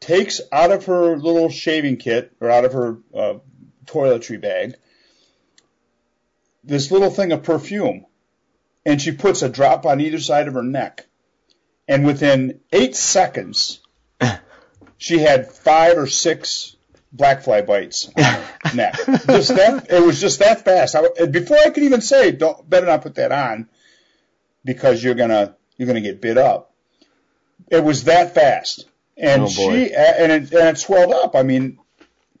takes 0.00 0.40
out 0.50 0.72
of 0.72 0.86
her 0.86 1.16
little 1.16 1.50
shaving 1.50 1.96
kit 1.96 2.32
or 2.40 2.50
out 2.50 2.64
of 2.64 2.72
her 2.72 2.98
uh, 3.14 3.34
toiletry 3.86 4.40
bag 4.40 4.74
this 6.64 6.90
little 6.90 7.10
thing 7.10 7.32
of 7.32 7.42
perfume, 7.42 8.06
and 8.84 9.00
she 9.00 9.12
puts 9.12 9.42
a 9.42 9.48
drop 9.48 9.86
on 9.86 10.00
either 10.00 10.18
side 10.18 10.48
of 10.48 10.54
her 10.54 10.62
neck, 10.62 11.06
and 11.88 12.06
within 12.06 12.60
eight 12.72 12.96
seconds, 12.96 13.80
she 14.98 15.18
had 15.18 15.50
five 15.50 15.96
or 15.96 16.06
six 16.06 16.76
black 17.12 17.42
fly 17.42 17.62
bites 17.62 18.10
on 18.16 18.22
her 18.22 18.44
neck. 18.74 18.94
Just 19.26 19.54
that, 19.56 19.86
it 19.90 20.04
was 20.04 20.20
just 20.20 20.40
that 20.40 20.64
fast. 20.64 20.94
I, 20.94 21.26
before 21.26 21.58
I 21.58 21.70
could 21.70 21.82
even 21.82 22.00
say, 22.00 22.32
"Don't 22.32 22.68
better 22.68 22.86
not 22.86 23.02
put 23.02 23.16
that 23.16 23.32
on," 23.32 23.68
because 24.64 25.02
you're 25.02 25.14
gonna 25.14 25.56
you're 25.76 25.88
gonna 25.88 26.00
get 26.00 26.20
bit 26.20 26.38
up. 26.38 26.74
It 27.70 27.84
was 27.84 28.04
that 28.04 28.34
fast, 28.34 28.86
and 29.20 29.42
Oh, 29.42 29.48
she 29.48 29.92
and 29.94 30.32
it, 30.32 30.52
and 30.52 30.68
it 30.68 30.78
swelled 30.78 31.12
up. 31.12 31.34
I 31.36 31.42
mean, 31.42 31.78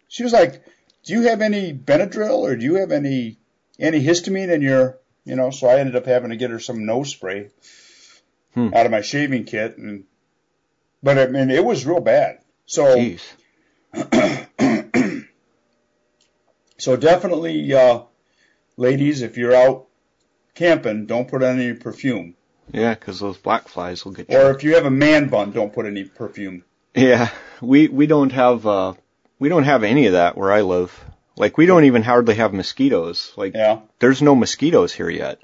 she 0.08 0.22
was 0.22 0.32
like, 0.32 0.64
"Do 1.04 1.12
you 1.12 1.22
have 1.28 1.40
any 1.42 1.72
Benadryl 1.72 2.38
or 2.38 2.56
do 2.56 2.64
you 2.64 2.74
have 2.76 2.90
any 2.92 3.38
antihistamine 3.78 4.50
in 4.52 4.62
your?" 4.62 4.98
You 5.24 5.36
know, 5.36 5.50
so 5.50 5.68
I 5.68 5.78
ended 5.78 5.96
up 5.96 6.06
having 6.06 6.30
to 6.30 6.36
get 6.36 6.50
her 6.50 6.58
some 6.58 6.86
nose 6.86 7.10
spray 7.10 7.50
Hmm. 8.54 8.74
out 8.74 8.86
of 8.86 8.90
my 8.90 9.00
shaving 9.02 9.44
kit, 9.44 9.76
and 9.78 10.04
but 11.02 11.18
I 11.18 11.26
mean, 11.26 11.50
it 11.50 11.64
was 11.64 11.86
real 11.86 12.00
bad. 12.00 12.38
So. 12.66 12.96
So 16.78 16.96
definitely, 16.96 17.74
uh, 17.74 18.04
ladies, 18.78 19.20
if 19.20 19.36
you're 19.36 19.54
out 19.54 19.88
camping, 20.54 21.04
don't 21.04 21.28
put 21.28 21.42
on 21.42 21.60
any 21.60 21.74
perfume. 21.74 22.36
Yeah, 22.72 22.94
because 22.94 23.20
those 23.20 23.36
black 23.36 23.68
flies 23.68 24.04
will 24.04 24.12
get 24.12 24.30
you. 24.30 24.38
Or 24.38 24.50
if 24.50 24.64
you 24.64 24.76
have 24.76 24.86
a 24.86 24.90
man 24.90 25.28
bun, 25.28 25.50
don't 25.52 25.72
put 25.74 25.84
any 25.84 26.04
perfume. 26.04 26.64
Yeah, 26.94 27.30
we 27.60 27.88
we 27.88 28.06
don't 28.06 28.32
have 28.32 28.66
uh 28.66 28.94
we 29.38 29.48
don't 29.48 29.64
have 29.64 29.84
any 29.84 30.06
of 30.06 30.12
that 30.14 30.36
where 30.36 30.52
I 30.52 30.62
live. 30.62 30.92
Like 31.36 31.56
we 31.56 31.66
don't 31.66 31.84
even 31.84 32.02
hardly 32.02 32.34
have 32.36 32.52
mosquitoes. 32.52 33.32
Like 33.36 33.54
Yeah. 33.54 33.80
there's 33.98 34.20
no 34.22 34.34
mosquitoes 34.34 34.92
here 34.92 35.08
yet. 35.10 35.38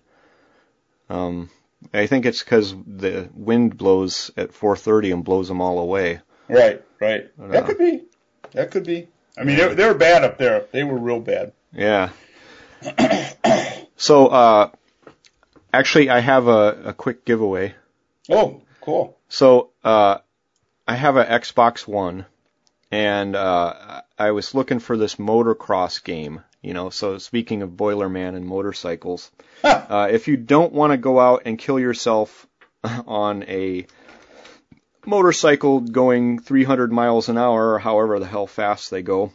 Um, 1.08 1.50
I 1.94 2.06
think 2.06 2.26
it's 2.26 2.42
because 2.42 2.74
the 2.86 3.28
wind 3.34 3.76
blows 3.78 4.30
at 4.36 4.50
4:30 4.52 5.12
and 5.12 5.24
blows 5.24 5.48
them 5.48 5.60
all 5.60 5.78
away. 5.78 6.20
Right, 6.48 6.82
right. 7.00 7.28
I 7.40 7.46
That 7.46 7.60
know. 7.60 7.62
could 7.62 7.78
be. 7.78 8.02
That 8.52 8.70
could 8.70 8.84
be. 8.84 9.08
I 9.38 9.44
mean, 9.44 9.56
they, 9.56 9.74
they 9.74 9.86
were 9.86 9.94
bad 9.94 10.24
up 10.24 10.38
there. 10.38 10.64
They 10.72 10.82
were 10.84 10.96
real 10.98 11.20
bad. 11.20 11.52
Yeah. 11.72 12.10
so 13.96 14.26
uh, 14.28 14.70
actually, 15.72 16.10
I 16.10 16.20
have 16.20 16.46
a, 16.48 16.82
a 16.86 16.92
quick 16.92 17.24
giveaway. 17.24 17.74
Oh, 18.30 18.62
cool. 18.80 19.16
So 19.28 19.70
uh, 19.84 20.18
I 20.88 20.94
have 20.94 21.16
an 21.16 21.26
Xbox 21.26 21.86
One, 21.86 22.26
and 22.92 23.34
uh, 23.34 24.02
I 24.18 24.30
was 24.30 24.54
looking 24.54 24.78
for 24.78 24.96
this 24.96 25.16
motocross 25.16 26.02
game. 26.02 26.42
You 26.62 26.74
know, 26.74 26.90
so 26.90 27.18
speaking 27.18 27.62
of 27.62 27.70
Boilerman 27.70 28.36
and 28.36 28.46
motorcycles, 28.46 29.30
uh, 29.64 30.08
if 30.10 30.28
you 30.28 30.36
don't 30.36 30.72
want 30.72 30.92
to 30.92 30.96
go 30.96 31.18
out 31.18 31.42
and 31.44 31.58
kill 31.58 31.78
yourself 31.78 32.46
on 33.06 33.42
a 33.44 33.86
motorcycle 35.04 35.80
going 35.80 36.38
300 36.38 36.92
miles 36.92 37.28
an 37.28 37.38
hour 37.38 37.74
or 37.74 37.78
however 37.78 38.18
the 38.18 38.26
hell 38.26 38.46
fast 38.46 38.90
they 38.90 39.02
go, 39.02 39.32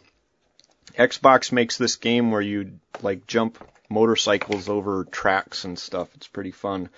Xbox 0.98 1.52
makes 1.52 1.76
this 1.76 1.96
game 1.96 2.30
where 2.30 2.42
you 2.42 2.78
like 3.02 3.26
jump 3.26 3.62
motorcycles 3.88 4.68
over 4.68 5.04
tracks 5.04 5.64
and 5.64 5.78
stuff. 5.78 6.08
It's 6.14 6.28
pretty 6.28 6.50
fun. 6.50 6.88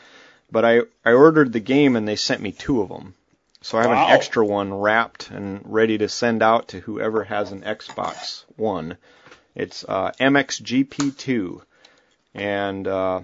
But 0.50 0.64
I 0.64 0.80
I 1.04 1.12
ordered 1.12 1.52
the 1.52 1.60
game 1.60 1.96
and 1.96 2.06
they 2.06 2.16
sent 2.16 2.40
me 2.40 2.52
two 2.52 2.82
of 2.82 2.88
them. 2.88 3.14
So 3.64 3.78
I 3.78 3.82
have 3.82 3.92
Wow. 3.92 4.08
an 4.08 4.12
extra 4.12 4.44
one 4.44 4.74
wrapped 4.74 5.30
and 5.30 5.62
ready 5.64 5.96
to 5.96 6.06
send 6.10 6.42
out 6.42 6.68
to 6.68 6.80
whoever 6.80 7.24
has 7.24 7.50
an 7.50 7.62
Xbox 7.62 8.44
One. 8.56 8.98
It's 9.54 9.86
uh, 9.88 10.12
MXGP2, 10.20 11.62
and 12.34 12.86
uh, 12.86 13.20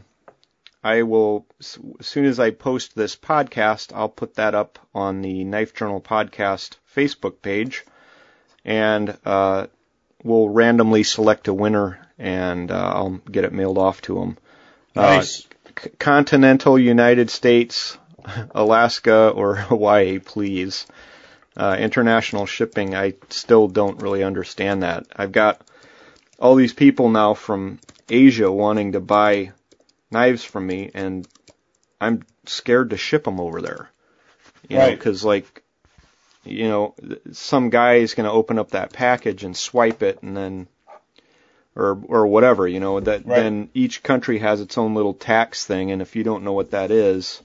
I 0.83 1.03
will 1.03 1.45
as 1.59 1.77
soon 2.01 2.25
as 2.25 2.41
I 2.41 2.53
post 2.53 2.97
this 2.97 3.17
podcast, 3.17 3.93
I'll 3.95 4.09
put 4.09 4.37
that 4.37 4.55
up 4.55 4.79
on 4.95 5.21
the 5.21 5.45
Knife 5.45 5.75
Journal 5.75 6.01
podcast 6.01 6.77
Facebook 6.97 7.43
page, 7.43 7.85
and 8.65 9.19
uh, 9.27 9.67
we'll 10.25 10.49
randomly 10.49 11.03
select 11.03 11.49
a 11.49 11.53
winner, 11.55 12.01
and 12.19 12.71
uh, 12.71 12.93
I'll 12.95 13.21
get 13.31 13.45
it 13.45 13.53
mailed 13.53 13.77
off 13.77 14.01
to 14.03 14.15
them. 14.15 14.39
Nice. 14.97 15.47
C- 15.83 15.91
continental 15.99 16.79
United 16.79 17.29
States, 17.29 17.99
Alaska, 18.53 19.31
or 19.31 19.55
Hawaii, 19.71 20.19
please. 20.19 20.87
Uh, 21.57 21.77
international 21.79 22.47
shipping, 22.47 22.95
I 22.95 23.15
still 23.29 23.69
don't 23.69 24.01
really 24.01 24.23
understand 24.23 24.83
that. 24.83 25.07
I've 25.15 25.33
got 25.33 25.61
all 26.39 26.55
these 26.55 26.73
people 26.73 27.11
now 27.11 27.35
from 27.35 27.79
Asia 28.09 28.51
wanting 28.51 28.93
to 28.93 29.01
buy 29.01 29.53
knives 30.11 30.45
from 30.45 30.67
me, 30.67 30.91
and 30.95 31.27
I'm 32.01 32.25
scared 32.47 32.91
to 32.91 32.97
ship 32.97 33.25
them 33.25 33.41
over 33.41 33.61
there. 33.61 33.91
You 34.69 34.79
know, 34.79 34.85
Right. 34.87 34.99
because 34.99 35.25
like, 35.25 35.63
you 36.45 36.69
know, 36.69 36.95
some 37.33 37.69
guy 37.71 37.95
is 37.97 38.15
going 38.15 38.25
to 38.27 38.33
open 38.33 38.59
up 38.59 38.71
that 38.71 38.93
package 38.93 39.45
and 39.45 39.57
swipe 39.57 40.03
it, 40.03 40.23
and 40.23 40.37
then, 40.37 40.69
or 41.75 42.01
or 42.07 42.27
whatever, 42.27 42.67
you 42.67 42.81
know, 42.81 43.01
that 43.01 43.27
Right. 43.27 43.37
then 43.43 43.71
each 43.75 44.03
country 44.03 44.39
has 44.39 44.61
its 44.61 44.79
own 44.79 44.95
little 44.95 45.15
tax 45.15 45.67
thing, 45.67 45.91
and 45.91 46.01
if 46.01 46.17
you 46.17 46.23
don't 46.23 46.45
know 46.45 46.53
what 46.53 46.71
that 46.71 46.91
is, 46.91 47.43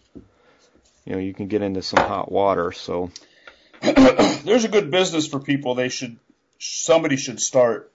you 1.06 1.14
know, 1.14 1.20
you 1.20 1.34
can 1.34 1.47
get 1.47 1.62
into 1.62 1.82
some 1.82 1.99
hot 2.03 2.32
water. 2.32 2.72
So 2.72 3.12
There's 3.82 4.64
a 4.66 4.70
good 4.70 4.91
business 4.91 5.28
for 5.28 5.39
people. 5.39 5.76
They 5.76 5.89
should. 5.89 6.18
Somebody 6.60 7.18
should 7.18 7.39
start, 7.41 7.91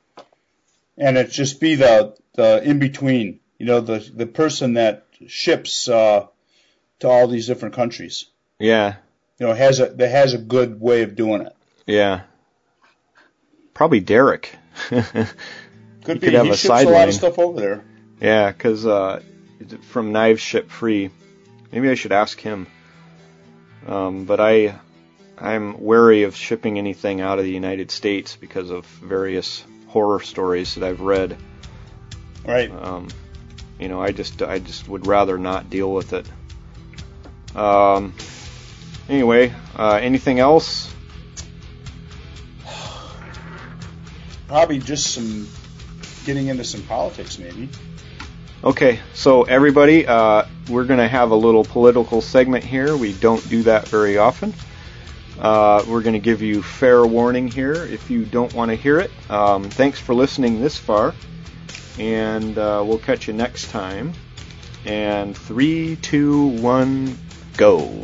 and 0.98 1.16
it 1.16 1.30
just 1.30 1.60
be 1.60 1.74
the 1.76 2.16
the 2.34 2.62
in 2.62 2.78
between. 2.78 3.40
You 3.58 3.66
know, 3.66 3.80
the 3.80 3.98
the 4.14 4.26
person 4.26 4.74
that 4.74 5.06
ships 5.26 5.88
uh, 5.88 6.26
to 7.00 7.08
all 7.08 7.26
these 7.26 7.46
different 7.46 7.74
countries. 7.74 8.26
yeah, 8.58 8.96
You 9.38 9.46
know, 9.48 9.54
has 9.54 9.80
a 9.80 9.86
that 9.86 10.08
has 10.10 10.34
a 10.34 10.38
good 10.38 10.80
way 10.80 11.02
of 11.02 11.14
doing 11.16 11.42
it. 11.42 11.54
yeah, 11.86 12.22
probably 13.74 14.00
Derek. 14.00 14.54
Could 14.90 16.20
be. 16.20 16.26
could 16.28 16.34
have 16.34 16.46
he 16.46 16.50
a 16.52 16.56
ships 16.56 16.64
a 16.64 16.68
lot 16.68 16.78
sideline. 16.84 17.08
of 17.08 17.14
stuff 17.14 17.38
over 17.38 17.60
there. 17.60 17.84
Yeah, 18.20 18.52
'cause 18.52 18.86
uh, 18.86 19.22
from 19.90 20.12
Knives 20.12 20.40
Ship 20.40 20.70
Free. 20.70 21.10
Maybe 21.72 21.88
I 21.88 21.94
should 21.94 22.12
ask 22.12 22.38
him. 22.40 22.66
Um, 23.90 24.24
but 24.24 24.38
I, 24.38 24.78
I'm 25.36 25.80
wary 25.82 26.22
of 26.22 26.36
shipping 26.36 26.78
anything 26.78 27.20
out 27.20 27.40
of 27.40 27.44
the 27.44 27.50
United 27.50 27.90
States 27.90 28.36
because 28.36 28.70
of 28.70 28.86
various 28.86 29.64
horror 29.88 30.20
stories 30.20 30.76
that 30.76 30.84
I've 30.84 31.00
read. 31.00 31.36
Right. 32.46 32.70
Um, 32.70 33.08
you 33.80 33.88
know, 33.88 34.00
I 34.00 34.12
just, 34.12 34.42
I 34.42 34.60
just 34.60 34.88
would 34.88 35.08
rather 35.08 35.38
not 35.38 35.68
deal 35.68 35.92
with 35.92 36.12
it. 36.12 36.30
Um, 37.56 38.14
anyway, 39.08 39.52
uh, 39.76 39.98
anything 40.00 40.38
else? 40.38 40.94
Probably 44.46 44.78
just 44.78 45.12
some 45.12 45.48
getting 46.24 46.46
into 46.46 46.62
some 46.64 46.82
politics, 46.82 47.38
maybe. 47.38 47.68
Okay, 48.62 49.00
so 49.14 49.44
everybody, 49.44 50.06
uh, 50.06 50.44
we're 50.68 50.84
going 50.84 50.98
to 50.98 51.08
have 51.08 51.30
a 51.30 51.34
little 51.34 51.64
political 51.64 52.20
segment 52.20 52.62
here. 52.62 52.94
We 52.94 53.14
don't 53.14 53.46
do 53.48 53.62
that 53.62 53.88
very 53.88 54.18
often. 54.18 54.52
Uh, 55.38 55.82
we're 55.88 56.02
going 56.02 56.12
to 56.12 56.18
give 56.18 56.42
you 56.42 56.62
fair 56.62 57.06
warning 57.06 57.48
here 57.48 57.72
if 57.72 58.10
you 58.10 58.26
don't 58.26 58.52
want 58.52 58.70
to 58.70 58.74
hear 58.74 59.00
it. 59.00 59.10
Um, 59.30 59.64
thanks 59.64 59.98
for 59.98 60.14
listening 60.14 60.60
this 60.60 60.76
far, 60.76 61.14
and 61.98 62.58
uh, 62.58 62.84
we'll 62.86 62.98
catch 62.98 63.28
you 63.28 63.32
next 63.32 63.70
time. 63.70 64.12
And 64.84 65.34
three, 65.34 65.96
two, 65.96 66.48
one, 66.60 67.16
go. 67.56 68.02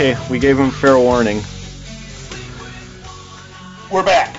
Okay, 0.00 0.16
we 0.30 0.38
gave 0.38 0.56
him 0.56 0.70
fair 0.70 0.96
warning. 0.96 1.42
we're 3.90 4.04
back. 4.04 4.36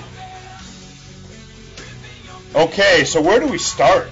Okay, 2.55 3.03
so 3.03 3.21
where 3.21 3.41
do 3.41 3.47
we 3.47 3.57
start? 3.57 4.07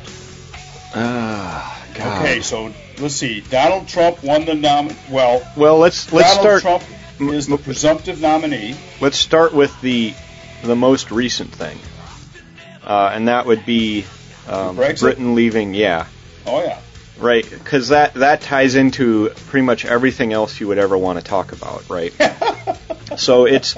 Ah, 0.93 1.81
God. 1.93 2.19
Okay, 2.21 2.41
so 2.41 2.73
let's 2.99 3.15
see. 3.15 3.39
Donald 3.39 3.87
Trump 3.87 4.21
won 4.25 4.43
the 4.43 4.55
nom. 4.55 4.89
Well, 5.09 5.49
Well, 5.55 5.77
let's 5.77 6.11
let's 6.11 6.35
Donald 6.35 6.59
start. 6.59 6.81
Trump 6.81 7.31
is 7.31 7.47
the 7.47 7.57
presumptive 7.57 8.19
nominee. 8.19 8.75
Let's 8.99 9.17
start 9.17 9.53
with 9.53 9.79
the 9.79 10.13
the 10.65 10.75
most 10.75 11.11
recent 11.11 11.53
thing, 11.53 11.79
uh, 12.83 13.11
and 13.13 13.29
that 13.29 13.45
would 13.45 13.65
be 13.65 14.05
um, 14.49 14.75
Britain 14.75 15.33
leaving. 15.33 15.73
Yeah, 15.73 16.07
Oh 16.45 16.61
yeah. 16.61 16.81
Right. 17.19 17.47
Because 17.49 17.89
that 17.89 18.13
that 18.15 18.41
ties 18.41 18.75
into 18.75 19.29
pretty 19.47 19.65
much 19.65 19.85
everything 19.85 20.33
else 20.33 20.59
you 20.59 20.67
would 20.67 20.77
ever 20.77 20.97
want 20.97 21.19
to 21.19 21.23
talk 21.23 21.51
about, 21.51 21.89
right? 21.89 22.13
so 23.17 23.45
it's 23.45 23.75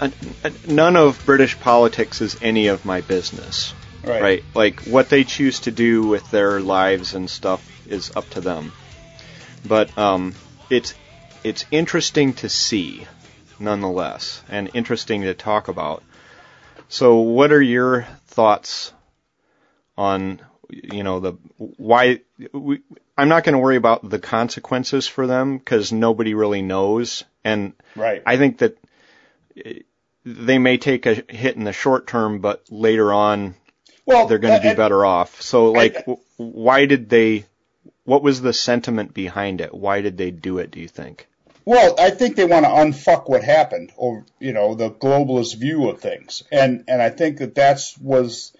uh, 0.00 0.08
uh, 0.44 0.50
none 0.66 0.96
of 0.96 1.20
British 1.26 1.58
politics 1.60 2.20
is 2.20 2.36
any 2.42 2.68
of 2.68 2.84
my 2.84 3.00
business, 3.00 3.74
Right. 4.04 4.22
right? 4.22 4.44
Like 4.54 4.80
what 4.80 5.08
they 5.08 5.24
choose 5.24 5.60
to 5.60 5.70
do 5.70 6.06
with 6.06 6.30
their 6.30 6.60
lives 6.60 7.14
and 7.14 7.28
stuff 7.30 7.62
is 7.88 8.10
up 8.16 8.28
to 8.30 8.40
them. 8.40 8.72
But 9.64 9.96
um, 9.96 10.34
it's 10.70 10.94
it's 11.44 11.64
interesting 11.70 12.34
to 12.34 12.48
see, 12.48 13.06
nonetheless, 13.58 14.42
and 14.48 14.70
interesting 14.74 15.22
to 15.22 15.34
talk 15.34 15.68
about. 15.68 16.02
So, 16.88 17.16
what 17.20 17.52
are 17.52 17.62
your 17.62 18.06
thoughts 18.26 18.92
on 19.96 20.40
you 20.72 21.02
know 21.02 21.20
the 21.20 21.32
why? 21.56 22.20
We, 22.52 22.80
I'm 23.16 23.28
not 23.28 23.44
going 23.44 23.52
to 23.52 23.58
worry 23.58 23.76
about 23.76 24.08
the 24.08 24.18
consequences 24.18 25.06
for 25.06 25.26
them 25.26 25.58
because 25.58 25.92
nobody 25.92 26.34
really 26.34 26.62
knows, 26.62 27.24
and 27.44 27.74
Right. 27.94 28.22
I 28.24 28.36
think 28.36 28.58
that 28.58 28.78
they 30.24 30.58
may 30.58 30.78
take 30.78 31.06
a 31.06 31.14
hit 31.28 31.56
in 31.56 31.64
the 31.64 31.72
short 31.72 32.06
term, 32.06 32.40
but 32.40 32.62
later 32.70 33.12
on 33.12 33.54
well, 34.06 34.26
they're 34.26 34.38
going 34.38 34.60
to 34.60 34.68
be 34.68 34.74
better 34.74 35.04
off. 35.04 35.42
So, 35.42 35.72
like, 35.72 36.08
I- 36.08 36.16
why 36.36 36.86
did 36.86 37.08
they? 37.08 37.44
What 38.04 38.22
was 38.22 38.40
the 38.40 38.52
sentiment 38.52 39.14
behind 39.14 39.60
it? 39.60 39.72
Why 39.72 40.00
did 40.00 40.16
they 40.16 40.30
do 40.32 40.58
it? 40.58 40.70
Do 40.70 40.80
you 40.80 40.88
think? 40.88 41.28
Well, 41.64 41.94
I 41.98 42.10
think 42.10 42.34
they 42.34 42.44
want 42.44 42.64
to 42.64 42.70
unfuck 42.70 43.28
what 43.28 43.44
happened, 43.44 43.92
or 43.96 44.24
you 44.40 44.52
know, 44.52 44.74
the 44.74 44.90
globalist 44.90 45.54
view 45.56 45.88
of 45.88 46.00
things, 46.00 46.42
and 46.50 46.84
and 46.88 47.00
I 47.00 47.10
think 47.10 47.38
that 47.38 47.54
that's 47.54 47.96
was, 47.98 48.52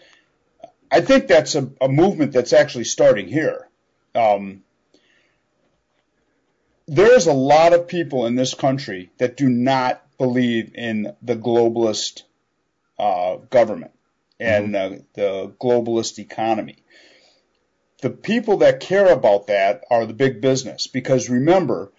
I 0.93 1.01
think 1.01 1.26
that's 1.26 1.55
a, 1.55 1.70
a 1.80 1.88
movement 1.88 2.32
that's 2.32 2.53
actually 2.53 2.84
starting 2.84 3.26
here. 3.26 3.66
Um, 4.14 4.62
there's 6.86 7.26
a 7.26 7.32
lot 7.32 7.72
of 7.72 7.88
people 7.88 8.26
in 8.26 8.36
this 8.36 8.53
country 8.53 9.11
that 9.16 9.38
do 9.38 9.49
not 9.49 10.03
believe 10.18 10.74
in 10.74 11.16
the 11.22 11.34
globalist 11.34 12.24
uh, 12.99 13.36
government 13.49 13.93
and 14.38 14.76
uh, 14.76 14.90
the 15.14 15.55
globalist 15.59 16.18
economy. 16.18 16.76
The 18.03 18.11
people 18.11 18.59
that 18.59 18.80
care 18.80 19.11
about 19.11 19.47
that 19.47 19.84
are 19.90 20.05
the 20.05 20.12
big 20.12 20.43
business, 20.43 20.88
because 20.88 21.30
remember, 21.30 21.90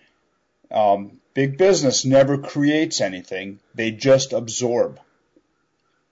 um, 0.69 1.19
big 1.33 1.57
business 1.57 2.05
never 2.05 2.37
creates 2.37 3.01
anything; 3.01 3.59
they 3.73 3.89
just 3.89 4.33
absorb. 4.33 4.99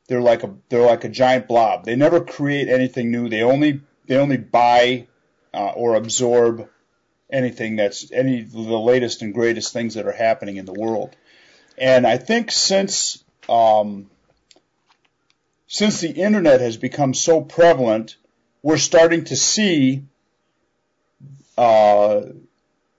They're 0.07 0.21
like 0.21 0.43
a 0.43 0.53
they're 0.69 0.85
like 0.85 1.03
a 1.03 1.09
giant 1.09 1.47
blob. 1.47 1.85
They 1.85 1.95
never 1.95 2.21
create 2.21 2.67
anything 2.67 3.11
new. 3.11 3.29
They 3.29 3.43
only 3.43 3.81
they 4.07 4.17
only 4.17 4.37
buy 4.37 5.07
uh, 5.53 5.71
or 5.75 5.95
absorb 5.95 6.67
anything 7.31 7.77
that's 7.77 8.11
any 8.11 8.41
of 8.41 8.51
the 8.51 8.59
latest 8.59 9.21
and 9.21 9.33
greatest 9.33 9.71
things 9.73 9.93
that 9.93 10.05
are 10.05 10.11
happening 10.11 10.57
in 10.57 10.65
the 10.65 10.73
world. 10.73 11.15
And 11.77 12.05
I 12.05 12.17
think 12.17 12.51
since 12.51 13.23
um, 13.47 14.09
since 15.67 16.01
the 16.01 16.11
internet 16.11 16.59
has 16.59 16.75
become 16.75 17.13
so 17.13 17.41
prevalent, 17.41 18.17
we're 18.61 18.77
starting 18.77 19.23
to 19.25 19.37
see 19.37 20.03
uh, 21.57 22.23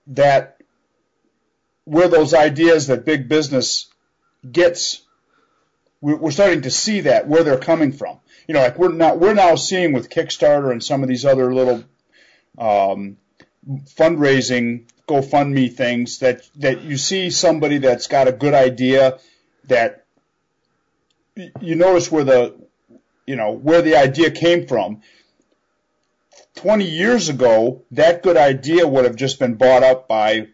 that 0.07 0.57
where 1.85 2.07
those 2.07 2.33
ideas 2.33 2.87
that 2.87 3.05
big 3.05 3.29
business 3.29 3.89
gets, 4.49 5.02
we're 6.03 6.31
starting 6.31 6.63
to 6.63 6.69
see 6.69 7.01
that 7.01 7.27
where 7.27 7.43
they're 7.43 7.57
coming 7.57 7.93
from. 7.93 8.19
You 8.47 8.53
know, 8.53 8.59
like 8.59 8.77
we're 8.77 8.91
not 8.91 9.19
we're 9.19 9.33
now 9.33 9.55
seeing 9.55 9.93
with 9.93 10.09
Kickstarter 10.09 10.71
and 10.71 10.83
some 10.83 11.01
of 11.01 11.07
these 11.07 11.23
other 11.23 11.53
little 11.53 11.83
um, 12.57 13.17
fundraising 13.65 14.83
GoFundMe 15.07 15.73
things 15.73 16.19
that 16.19 16.41
that 16.57 16.81
you 16.81 16.97
see 16.97 17.29
somebody 17.29 17.77
that's 17.77 18.07
got 18.07 18.27
a 18.27 18.33
good 18.33 18.53
idea 18.53 19.19
that 19.65 20.05
you 21.61 21.75
notice 21.75 22.11
where 22.11 22.25
the 22.25 22.55
you 23.25 23.37
know 23.37 23.51
where 23.51 23.81
the 23.81 23.95
idea 23.95 24.29
came 24.29 24.67
from. 24.67 25.01
20 26.55 26.85
years 26.85 27.29
ago, 27.29 27.81
that 27.91 28.21
good 28.21 28.37
idea 28.37 28.87
would 28.87 29.05
have 29.05 29.15
just 29.15 29.39
been 29.39 29.55
bought 29.55 29.83
up 29.83 30.07
by 30.07 30.47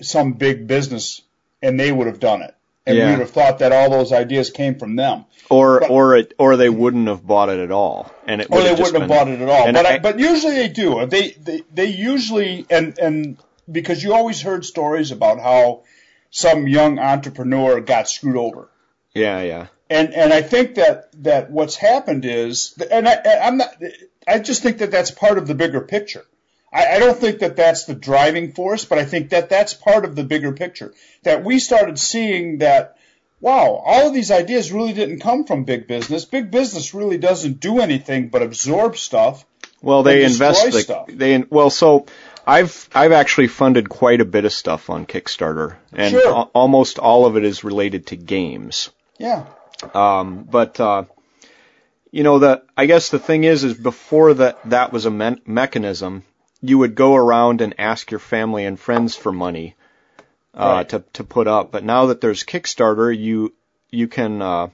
some 0.00 0.32
big 0.32 0.66
business 0.66 1.20
and 1.60 1.78
they 1.78 1.92
would 1.92 2.06
have 2.06 2.20
done 2.20 2.42
it. 2.42 2.55
And 2.86 2.96
Yeah. 2.96 3.06
we 3.06 3.10
would 3.12 3.20
have 3.20 3.30
thought 3.30 3.58
that 3.58 3.72
all 3.72 3.90
those 3.90 4.12
ideas 4.12 4.50
came 4.50 4.78
from 4.78 4.94
them. 4.96 5.24
Or 5.50 5.80
But- 5.80 5.90
or 5.90 6.16
it 6.16 6.34
or 6.38 6.56
they 6.56 6.68
wouldn't 6.68 7.08
have 7.08 7.26
bought 7.26 7.48
it 7.48 7.58
at 7.58 7.70
all, 7.70 8.10
and 8.26 8.40
it 8.40 8.48
Or 8.50 8.62
they 8.62 8.70
wouldn't 8.72 8.98
have 9.00 9.08
bought 9.08 9.28
it 9.28 9.40
at 9.40 9.48
all. 9.48 9.72
But 9.72 9.86
I, 9.86 9.94
I- 9.94 9.98
but 9.98 10.18
usually 10.18 10.54
they 10.54 10.68
do. 10.68 11.04
They, 11.06 11.30
they 11.30 11.62
they 11.72 11.86
usually 11.86 12.66
and 12.70 12.98
and 12.98 13.36
because 13.70 14.02
you 14.02 14.12
always 14.14 14.40
heard 14.42 14.64
stories 14.64 15.10
about 15.10 15.40
how 15.40 15.82
some 16.30 16.66
young 16.68 16.98
entrepreneur 16.98 17.80
got 17.80 18.08
screwed 18.08 18.36
over. 18.36 18.68
yeah, 19.14 19.40
yeah, 19.40 19.66
And 19.88 20.12
and 20.14 20.32
I 20.32 20.42
think 20.42 20.74
that 20.76 21.10
that 21.22 21.50
what's 21.50 21.76
happened 21.76 22.24
is 22.24 22.74
and 22.90 23.08
I 23.08 23.12
and 23.12 23.40
I'm 23.42 23.56
not 23.58 23.74
I 24.28 24.38
just 24.40 24.62
think 24.62 24.78
that 24.78 24.90
that's 24.90 25.10
part 25.12 25.38
of 25.38 25.46
the 25.46 25.54
bigger 25.54 25.80
picture. 25.80 26.24
I, 26.72 26.96
I 26.96 26.98
don't 26.98 27.18
think 27.18 27.38
that 27.40 27.56
that's 27.56 27.84
the 27.84 27.94
driving 27.94 28.52
force, 28.52 28.84
but 28.84 28.98
I 28.98 29.04
think 29.04 29.30
that 29.30 29.48
that's 29.48 29.74
part 29.74 30.04
of 30.04 30.14
the 30.16 30.24
bigger 30.24 30.52
picture. 30.52 30.92
That 31.22 31.44
we 31.44 31.58
started 31.58 31.98
seeing 31.98 32.58
that 32.58 32.96
wow, 33.40 33.82
all 33.84 34.08
of 34.08 34.14
these 34.14 34.30
ideas 34.30 34.72
really 34.72 34.92
didn't 34.94 35.20
come 35.20 35.44
from 35.44 35.64
big 35.64 35.86
business. 35.86 36.24
Big 36.24 36.50
business 36.50 36.94
really 36.94 37.18
doesn't 37.18 37.60
do 37.60 37.80
anything 37.80 38.28
but 38.28 38.42
absorb 38.42 38.96
stuff. 38.96 39.44
Well, 39.82 40.02
they 40.02 40.24
invest 40.24 40.64
the 40.64 40.80
stuff. 40.80 41.06
they 41.08 41.38
well 41.50 41.70
so. 41.70 42.06
I've 42.46 42.88
I've 42.94 43.12
actually 43.12 43.48
funded 43.48 43.88
quite 43.88 44.20
a 44.20 44.24
bit 44.24 44.44
of 44.44 44.52
stuff 44.52 44.88
on 44.88 45.04
Kickstarter, 45.06 45.76
and 45.92 46.12
Sure. 46.12 46.28
al- 46.28 46.50
almost 46.54 46.98
all 46.98 47.26
of 47.26 47.36
it 47.36 47.44
is 47.44 47.64
related 47.64 48.06
to 48.08 48.16
games. 48.16 48.90
Yeah. 49.18 49.46
Um, 49.92 50.44
but 50.44 50.78
uh, 50.80 51.04
you 52.12 52.22
know, 52.22 52.38
the 52.38 52.62
I 52.76 52.86
guess 52.86 53.10
the 53.10 53.18
thing 53.18 53.44
is, 53.44 53.64
is 53.64 53.74
before 53.74 54.34
that 54.34 54.58
that 54.70 54.92
was 54.92 55.06
a 55.06 55.10
me- 55.10 55.42
mechanism, 55.44 56.22
you 56.60 56.78
would 56.78 56.94
go 56.94 57.14
around 57.14 57.60
and 57.60 57.74
ask 57.78 58.10
your 58.10 58.20
family 58.20 58.64
and 58.64 58.78
friends 58.78 59.14
for 59.14 59.32
money 59.32 59.74
uh, 60.54 60.76
Right. 60.76 60.88
to 60.90 61.04
to 61.14 61.24
put 61.24 61.46
up. 61.46 61.70
But 61.70 61.84
now 61.84 62.06
that 62.06 62.20
there's 62.20 62.44
Kickstarter, 62.44 63.16
you 63.16 63.52
you 63.90 64.08
can 64.08 64.40
uh, 64.42 64.68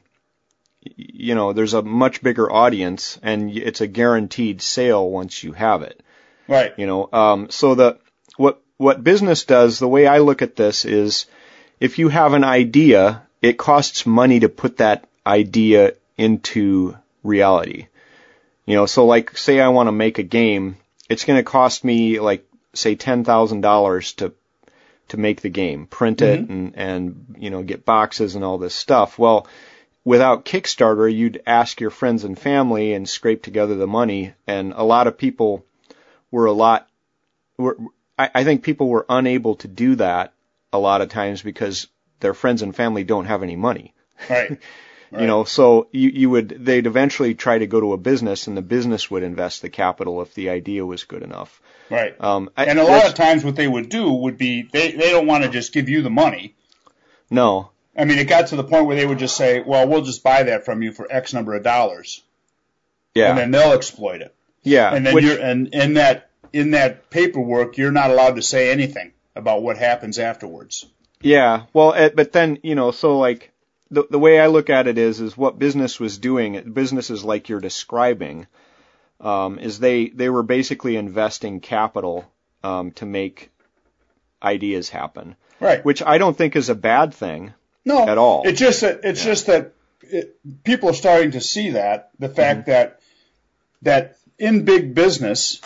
you 0.97 1.35
know 1.35 1.53
there's 1.53 1.75
a 1.75 1.83
much 1.83 2.23
bigger 2.23 2.51
audience, 2.51 3.19
and 3.23 3.51
it's 3.57 3.81
a 3.81 3.87
guaranteed 3.87 4.63
sale 4.63 5.09
once 5.09 5.43
you 5.43 5.53
have 5.53 5.83
it. 5.83 6.01
Right. 6.49 6.73
You 6.77 6.87
know, 6.87 7.09
um, 7.13 7.51
so 7.51 7.75
the 7.75 7.99
what 8.37 8.61
what 8.77 9.05
business 9.05 9.45
does, 9.45 9.79
the 9.79 9.89
way 9.89 10.07
I 10.07 10.19
look 10.19 10.43
at 10.43 10.57
this 10.57 10.85
is 10.85 11.27
if 11.81 11.99
you 11.99 12.09
have 12.09 12.33
an 12.33 12.45
idea, 12.45 13.23
it 13.41 13.59
costs 13.59 14.07
money 14.07 14.41
to 14.41 14.49
put 14.49 14.79
that 14.79 15.09
idea 15.27 15.95
into 16.17 16.97
reality. 17.23 17.87
You 18.67 18.77
know, 18.77 18.87
so 18.87 19.07
like 19.07 19.37
say 19.37 19.61
I 19.61 19.69
want 19.69 19.89
to 19.89 19.93
make 19.93 20.19
a 20.19 20.23
game, 20.25 20.77
it's 21.13 21.25
going 21.25 21.39
to 21.39 21.45
cost 21.45 21.85
me 21.85 22.21
like 22.21 22.47
say 22.75 22.97
$10,000 22.97 24.17
to 24.17 24.33
to 25.09 25.17
make 25.19 25.43
the 25.43 25.51
game, 25.51 25.87
print 25.87 26.23
it 26.23 26.41
mm-hmm. 26.41 26.53
and 26.53 26.77
and 26.77 27.37
you 27.39 27.51
know 27.51 27.63
get 27.63 27.85
boxes 27.85 28.35
and 28.35 28.45
all 28.45 28.57
this 28.57 28.75
stuff. 28.75 29.19
Well, 29.19 29.47
without 30.05 30.47
Kickstarter, 30.47 31.13
you'd 31.13 31.43
ask 31.47 31.81
your 31.81 31.91
friends 31.91 32.25
and 32.25 32.39
family 32.39 32.95
and 32.95 33.07
scrape 33.07 33.43
together 33.43 33.75
the 33.75 33.87
money 33.87 34.33
and 34.47 34.73
a 34.75 34.85
lot 34.85 35.07
of 35.07 35.19
people 35.19 35.67
were 36.31 36.47
a 36.47 36.53
lot 36.53 36.89
were 37.59 37.77
I, 38.19 38.31
I 38.37 38.45
think 38.45 38.63
people 38.63 38.89
were 38.89 39.05
unable 39.09 39.57
to 39.57 39.69
do 39.69 39.97
that 39.97 40.33
a 40.73 40.79
lot 40.79 41.03
of 41.03 41.11
times 41.11 41.43
because 41.43 41.89
their 42.21 42.35
friends 42.35 42.63
and 42.63 42.75
family 42.75 43.05
don't 43.05 43.27
have 43.27 43.43
any 43.43 43.57
money. 43.57 43.93
Right. 44.31 44.59
You 45.21 45.27
know, 45.27 45.45
so 45.45 45.89
you, 45.93 46.09
you 46.09 46.31
would, 46.31 46.49
they'd 46.65 46.87
eventually 46.87 47.35
try 47.35 47.59
to 47.59 47.67
go 47.67 47.79
to 47.81 47.93
a 47.93 47.99
business 47.99 48.47
and 48.47 48.57
the 48.57 48.63
business 48.63 49.11
would 49.11 49.23
invest 49.23 49.61
the 49.61 49.69
capital 49.69 50.23
if 50.23 50.33
the 50.35 50.49
idea 50.51 50.87
was 50.87 51.05
good 51.05 51.23
enough. 51.23 51.61
Right. 51.91 52.15
Um, 52.19 52.49
I- 52.57 52.65
and 52.67 52.79
a 52.79 52.85
lot 52.85 53.07
of 53.07 53.15
times 53.15 53.45
what 53.45 53.55
they 53.57 53.69
would 53.69 53.89
do 53.91 54.11
would 54.11 54.39
be 54.39 54.63
they, 54.73 54.93
they 54.93 55.11
don't 55.11 55.27
want 55.27 55.45
to 55.45 55.51
just 55.51 55.73
give 55.75 55.89
you 55.91 56.01
the 56.03 56.09
money. 56.11 56.55
No. 57.31 57.71
I 57.97 58.07
mean, 58.07 58.19
it 58.19 58.25
got 58.29 58.47
to 58.49 58.57
the 58.57 58.65
point 58.65 58.87
where 58.87 58.97
they 58.97 59.05
would 59.07 59.19
just 59.19 59.37
say, 59.37 59.61
well, 59.61 59.87
we'll 59.87 60.01
just 60.03 60.23
buy 60.23 60.45
that 60.45 60.65
from 60.65 60.83
you 60.83 60.93
for 60.93 61.07
X 61.13 61.35
number 61.35 61.55
of 61.55 61.63
dollars. 61.63 62.23
Yeah. 63.15 63.29
And 63.31 63.39
then 63.39 63.51
they'll 63.51 63.73
exploit 63.75 64.23
it. 64.23 64.35
yeah. 64.63 64.95
And 64.95 65.05
then 65.07 65.15
which- 65.15 65.25
you're, 65.25 65.39
and 65.39 65.69
in 65.75 65.95
that, 65.95 66.31
in 66.55 66.71
that 66.71 67.11
paperwork, 67.11 67.77
you're 67.77 67.93
not 67.93 68.11
allowed 68.11 68.37
to 68.37 68.43
say 68.43 68.71
anything 68.71 69.13
about 69.37 69.63
what 69.63 69.77
happens 69.77 70.19
afterwards. 70.19 70.87
Yeah, 71.21 71.65
well, 71.73 71.95
eh, 71.95 72.11
but 72.13 72.33
then 72.33 72.59
you 72.65 72.75
know, 72.75 72.91
so 72.91 73.17
like 73.19 73.52
the 73.93 74.07
the 74.11 74.19
way 74.19 74.41
I 74.41 74.47
look 74.49 74.71
at 74.71 74.87
it 74.89 74.99
is 74.99 75.21
is 75.21 75.37
what 75.37 75.59
business 75.59 76.01
was 76.01 76.19
doing. 76.19 76.73
Businesses 76.73 77.23
like 77.25 77.49
you're 77.49 77.61
describing, 77.61 78.47
um, 79.21 79.59
is 79.59 79.79
they 79.79 80.09
they 80.09 80.29
were 80.31 80.43
basically 80.43 80.97
investing 80.97 81.61
capital 81.61 82.25
um, 82.65 82.91
to 82.93 83.07
make 83.07 83.51
ideas 84.43 84.89
happen, 84.89 85.37
Right. 85.61 85.85
which 85.85 86.03
I 86.03 86.19
don't 86.19 86.37
think 86.37 86.57
is 86.57 86.69
a 86.69 86.75
bad 86.75 87.15
thing. 87.15 87.55
No, 87.85 88.09
at 88.09 88.19
all. 88.19 88.43
It's 88.47 88.59
just 88.59 88.81
that 88.81 89.01
it's 89.05 89.23
just 89.25 89.47
that 89.47 89.73
it, 90.03 90.37
people 90.65 90.89
are 90.91 90.95
starting 90.95 91.33
to 91.33 91.41
see 91.41 91.71
that 91.71 92.11
the 92.19 92.29
fact 92.29 92.61
Mm-hmm. 92.61 92.71
that 92.71 93.01
that 93.83 94.17
in 94.39 94.65
big 94.65 94.95
business 94.95 95.61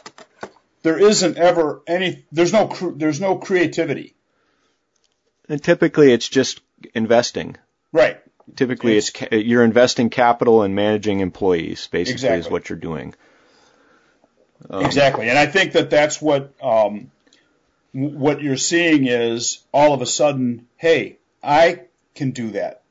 there 0.82 0.98
isn't 0.98 1.36
ever 1.36 1.82
any 1.86 2.24
there's 2.32 2.52
no 2.52 2.66
there's 2.96 3.20
no 3.20 3.36
creativity. 3.36 4.14
And 5.48 5.62
typically, 5.62 6.12
it's 6.12 6.28
just 6.28 6.60
investing. 6.94 7.56
Right. 7.92 8.20
Typically, 8.54 8.96
it's, 8.96 9.10
ca- 9.10 9.36
you're 9.36 9.64
investing 9.64 10.08
capital 10.08 10.62
and 10.62 10.74
managing 10.74 11.20
employees. 11.20 11.88
Basically, 11.88 12.28
is 12.28 12.48
what 12.48 12.68
you're 12.68 12.78
doing. 12.78 13.14
Um, 14.70 14.84
exactly. 14.84 15.28
And 15.28 15.38
I 15.38 15.46
think 15.46 15.72
that 15.72 15.90
that's 15.90 16.22
what 16.22 16.52
um, 16.62 17.10
what 17.92 18.42
you're 18.42 18.56
seeing 18.56 19.06
is 19.06 19.64
all 19.72 19.94
of 19.94 20.02
a 20.02 20.06
sudden, 20.06 20.66
hey, 20.76 21.18
I 21.42 21.82
can 22.14 22.30
do 22.30 22.52
that. 22.52 22.82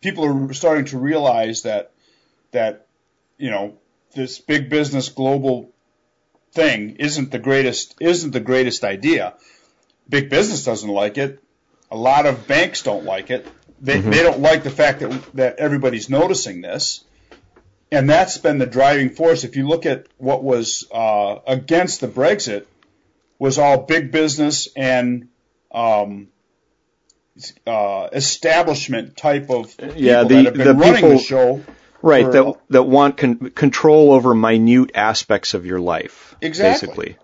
People 0.00 0.24
are 0.24 0.52
starting 0.52 0.84
to 0.86 0.98
realize 0.98 1.62
that 1.62 1.92
that 2.52 2.86
you 3.36 3.50
know 3.50 3.78
this 4.14 4.38
big 4.38 4.68
business 4.68 5.08
global 5.08 5.70
thing 6.52 6.96
isn't 6.96 7.30
the 7.30 7.38
greatest 7.38 7.94
isn't 8.00 8.32
the 8.32 8.40
greatest 8.40 8.84
idea. 8.84 9.34
Big 10.08 10.30
business 10.30 10.64
doesn't 10.64 10.88
like 10.88 11.18
it. 11.18 11.42
A 11.90 11.96
lot 11.96 12.26
of 12.26 12.46
banks 12.46 12.82
don't 12.82 13.04
like 13.04 13.30
it. 13.30 13.46
They 13.80 14.00
they 14.00 14.22
don't 14.22 14.40
like 14.40 14.64
the 14.64 14.70
fact 14.70 15.00
that 15.00 15.22
that 15.34 15.56
everybody's 15.58 16.08
noticing 16.10 16.60
this. 16.60 17.04
And 17.90 18.08
that's 18.10 18.36
been 18.36 18.58
the 18.58 18.66
driving 18.66 19.10
force. 19.10 19.44
If 19.44 19.56
you 19.56 19.66
look 19.66 19.86
at 19.86 20.06
what 20.18 20.42
was 20.44 20.86
uh, 20.92 21.36
against 21.46 22.00
the 22.02 22.08
Brexit, 22.08 22.66
was 23.38 23.58
all 23.58 23.78
big 23.78 24.12
business 24.12 24.68
and 24.76 25.28
um, 25.72 26.28
uh, 27.66 28.08
establishment 28.12 29.16
type 29.16 29.48
of 29.50 29.76
people 29.76 29.94
Yeah, 29.96 30.24
the- 30.24 30.28
that 30.34 30.44
have 30.46 30.54
been 30.54 30.66
the 30.66 30.74
running 30.74 30.94
the 30.94 31.00
people- 31.00 31.18
show. 31.18 31.62
Right, 32.00 32.26
for- 32.26 32.32
that 32.32 32.54
that 32.70 32.82
want 32.84 33.16
con- 33.16 33.50
control 33.54 34.12
over 34.12 34.32
minute 34.34 34.92
aspects 34.94 35.54
of 35.54 35.66
your 35.66 35.80
life. 35.80 36.36
Exactly. 36.40 36.86
Basically, 36.88 37.16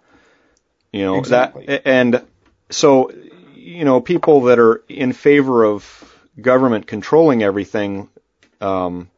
you 0.93 1.05
know 1.05 1.19
Exactly. 1.19 1.67
that, 1.67 1.83
and 1.87 2.23
so 2.71 3.13
you 3.55 3.85
know 3.85 4.01
people 4.01 4.43
that 4.43 4.59
are 4.59 4.83
in 4.89 5.13
favor 5.13 5.65
of 5.65 6.14
government 6.41 6.87
controlling 6.87 7.43
everything 7.43 8.09
um, 8.61 9.11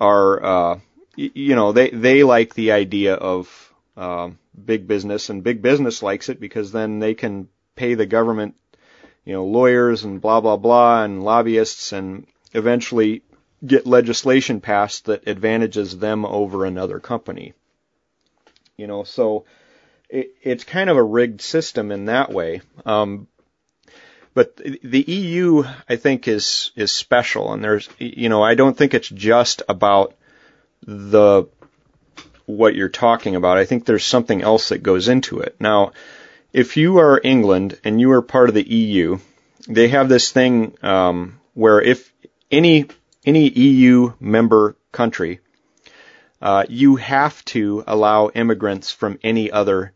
are 0.00 0.44
uh, 0.44 0.74
y- 1.16 1.30
you 1.34 1.54
know 1.54 1.72
they 1.72 1.90
they 1.90 2.22
like 2.22 2.54
the 2.54 2.72
idea 2.72 3.14
of 3.14 3.72
um, 3.96 4.38
big 4.64 4.86
business, 4.86 5.30
and 5.30 5.42
big 5.42 5.62
business 5.62 6.02
likes 6.02 6.28
it 6.28 6.40
because 6.40 6.72
then 6.72 6.98
they 6.98 7.14
can 7.14 7.48
pay 7.74 7.94
the 7.94 8.06
government, 8.06 8.56
you 9.24 9.32
know, 9.32 9.44
lawyers 9.44 10.04
and 10.04 10.20
blah 10.20 10.40
blah 10.40 10.56
blah 10.56 11.02
and 11.04 11.22
lobbyists 11.24 11.92
and 11.92 12.26
eventually 12.52 13.22
get 13.64 13.86
legislation 13.86 14.60
passed 14.60 15.06
that 15.06 15.26
advantages 15.26 15.98
them 15.98 16.24
over 16.24 16.64
another 16.64 17.00
company. 17.00 17.54
You 18.76 18.86
know, 18.86 19.04
so 19.04 19.46
it, 20.10 20.34
it's 20.42 20.64
kind 20.64 20.90
of 20.90 20.96
a 20.96 21.02
rigged 21.02 21.40
system 21.40 21.90
in 21.90 22.06
that 22.06 22.30
way. 22.30 22.60
Um, 22.84 23.28
but 24.36 24.54
the 24.56 25.00
EU, 25.00 25.64
I 25.88 25.96
think, 25.96 26.28
is 26.28 26.70
is 26.76 26.92
special, 26.92 27.54
and 27.54 27.64
there's, 27.64 27.88
you 27.98 28.28
know, 28.28 28.42
I 28.42 28.54
don't 28.54 28.76
think 28.76 28.92
it's 28.92 29.08
just 29.08 29.62
about 29.66 30.14
the 30.86 31.44
what 32.44 32.74
you're 32.74 32.90
talking 32.90 33.34
about. 33.34 33.56
I 33.56 33.64
think 33.64 33.86
there's 33.86 34.04
something 34.04 34.42
else 34.42 34.68
that 34.68 34.82
goes 34.82 35.08
into 35.08 35.40
it. 35.40 35.56
Now, 35.58 35.92
if 36.52 36.76
you 36.76 36.98
are 36.98 37.18
England 37.24 37.80
and 37.82 37.98
you 37.98 38.10
are 38.12 38.20
part 38.20 38.50
of 38.50 38.54
the 38.54 38.62
EU, 38.70 39.20
they 39.68 39.88
have 39.88 40.10
this 40.10 40.30
thing 40.32 40.76
um, 40.82 41.40
where 41.54 41.80
if 41.80 42.12
any 42.50 42.88
any 43.24 43.48
EU 43.48 44.12
member 44.20 44.76
country, 44.92 45.40
uh, 46.42 46.66
you 46.68 46.96
have 46.96 47.42
to 47.46 47.84
allow 47.86 48.28
immigrants 48.28 48.90
from 48.90 49.18
any 49.24 49.50
other 49.50 49.94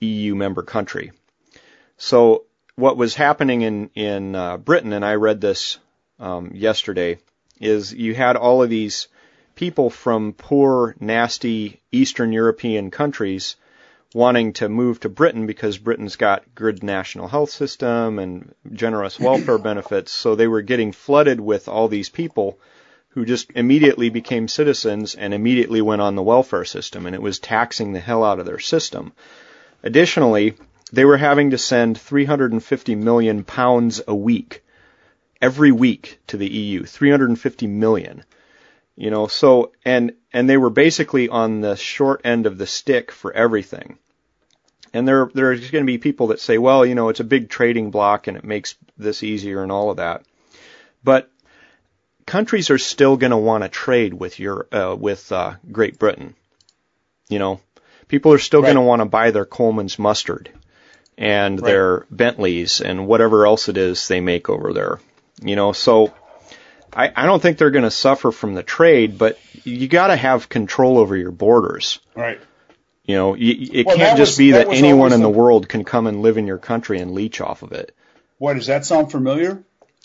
EU 0.00 0.34
member 0.34 0.62
country. 0.62 1.10
So 1.96 2.44
what 2.76 2.96
was 2.96 3.14
happening 3.14 3.62
in 3.62 3.90
in 3.94 4.34
uh, 4.34 4.56
Britain, 4.56 4.92
and 4.92 5.04
I 5.04 5.14
read 5.14 5.40
this 5.40 5.78
um, 6.18 6.52
yesterday, 6.54 7.18
is 7.60 7.92
you 7.92 8.14
had 8.14 8.36
all 8.36 8.62
of 8.62 8.70
these 8.70 9.08
people 9.54 9.90
from 9.90 10.32
poor, 10.32 10.96
nasty 10.98 11.80
Eastern 11.92 12.32
European 12.32 12.90
countries 12.90 13.56
wanting 14.14 14.52
to 14.52 14.68
move 14.68 15.00
to 15.00 15.08
Britain 15.08 15.46
because 15.46 15.78
Britain's 15.78 16.16
got 16.16 16.54
good 16.54 16.82
national 16.82 17.28
health 17.28 17.50
system 17.50 18.18
and 18.18 18.54
generous 18.72 19.18
welfare 19.18 19.58
benefits. 19.70 20.12
So 20.12 20.34
they 20.34 20.48
were 20.48 20.62
getting 20.62 20.92
flooded 20.92 21.40
with 21.40 21.68
all 21.68 21.88
these 21.88 22.08
people 22.08 22.58
who 23.10 23.24
just 23.24 23.50
immediately 23.54 24.10
became 24.10 24.48
citizens 24.48 25.14
and 25.14 25.34
immediately 25.34 25.82
went 25.82 26.02
on 26.02 26.14
the 26.14 26.22
welfare 26.22 26.64
system 26.64 27.06
and 27.06 27.14
it 27.14 27.22
was 27.22 27.38
taxing 27.38 27.92
the 27.92 28.00
hell 28.00 28.24
out 28.24 28.38
of 28.38 28.46
their 28.46 28.58
system. 28.58 29.12
Additionally, 29.82 30.54
they 30.92 31.04
were 31.04 31.16
having 31.16 31.50
to 31.50 31.58
send 31.58 31.98
350 31.98 32.94
million 32.94 33.44
pounds 33.44 34.02
a 34.06 34.14
week 34.14 34.62
every 35.40 35.72
week 35.72 36.18
to 36.28 36.36
the 36.36 36.48
EU. 36.48 36.84
350 36.84 37.66
million. 37.66 38.24
You 38.94 39.10
know, 39.10 39.26
so 39.26 39.72
and 39.84 40.12
and 40.32 40.48
they 40.48 40.58
were 40.58 40.70
basically 40.70 41.28
on 41.28 41.60
the 41.62 41.76
short 41.76 42.20
end 42.24 42.46
of 42.46 42.58
the 42.58 42.66
stick 42.66 43.10
for 43.10 43.32
everything. 43.32 43.98
And 44.92 45.08
there 45.08 45.30
there's 45.32 45.70
going 45.70 45.84
to 45.84 45.90
be 45.90 45.96
people 45.98 46.26
that 46.28 46.40
say, 46.40 46.58
well, 46.58 46.84
you 46.84 46.94
know, 46.94 47.08
it's 47.08 47.20
a 47.20 47.24
big 47.24 47.48
trading 47.48 47.90
block 47.90 48.26
and 48.26 48.36
it 48.36 48.44
makes 48.44 48.74
this 48.98 49.22
easier 49.22 49.62
and 49.62 49.72
all 49.72 49.90
of 49.90 49.96
that. 49.96 50.24
But 51.02 51.30
countries 52.26 52.68
are 52.70 52.78
still 52.78 53.16
going 53.16 53.30
to 53.30 53.38
want 53.38 53.64
to 53.64 53.70
trade 53.70 54.12
with 54.12 54.38
your 54.38 54.66
uh, 54.70 54.94
with 54.94 55.32
uh, 55.32 55.54
Great 55.72 55.98
Britain. 55.98 56.34
You 57.30 57.38
know, 57.38 57.60
people 58.08 58.34
are 58.34 58.38
still 58.38 58.60
Right. 58.60 58.66
going 58.74 58.76
to 58.76 58.82
want 58.82 59.00
to 59.00 59.06
buy 59.06 59.30
their 59.30 59.46
Colman's 59.46 59.98
mustard 59.98 60.50
and 61.22 61.60
Right. 61.60 61.68
their 61.70 62.06
Bentleys 62.10 62.80
and 62.80 63.06
whatever 63.06 63.46
else 63.46 63.68
it 63.68 63.76
is 63.76 64.08
they 64.08 64.20
make 64.20 64.48
over 64.48 64.72
there. 64.72 64.98
You 65.42 65.56
know, 65.56 65.72
so 65.72 66.12
I, 66.92 67.10
I 67.14 67.26
don't 67.26 67.40
think 67.40 67.58
they're 67.58 67.70
going 67.70 67.84
to 67.84 67.90
suffer 67.90 68.32
from 68.32 68.54
the 68.54 68.62
trade, 68.62 69.16
but 69.18 69.38
you 69.64 69.88
got 69.88 70.08
to 70.08 70.16
have 70.16 70.48
control 70.48 70.98
over 70.98 71.16
your 71.16 71.30
borders. 71.30 72.00
Right. 72.14 72.40
You 73.04 73.16
know, 73.16 73.34
you, 73.34 73.68
it 73.72 73.86
Well, 73.86 73.96
can't 73.96 74.16
just 74.16 74.32
was- 74.32 74.38
be 74.38 74.50
that 74.52 74.68
that, 74.68 74.74
anyone 74.76 75.12
in 75.12 75.20
the 75.20 75.26
the- 75.30 75.38
world 75.38 75.68
can 75.68 75.84
come 75.84 76.06
and 76.06 76.22
live 76.22 76.38
in 76.38 76.46
your 76.46 76.58
country 76.58 76.98
and 77.00 77.12
leech 77.12 77.40
off 77.40 77.62
of 77.62 77.72
it. 77.72 77.94
What 78.38 78.54
does 78.54 78.66
that 78.66 78.84
sound 78.84 79.10
familiar? 79.12 79.62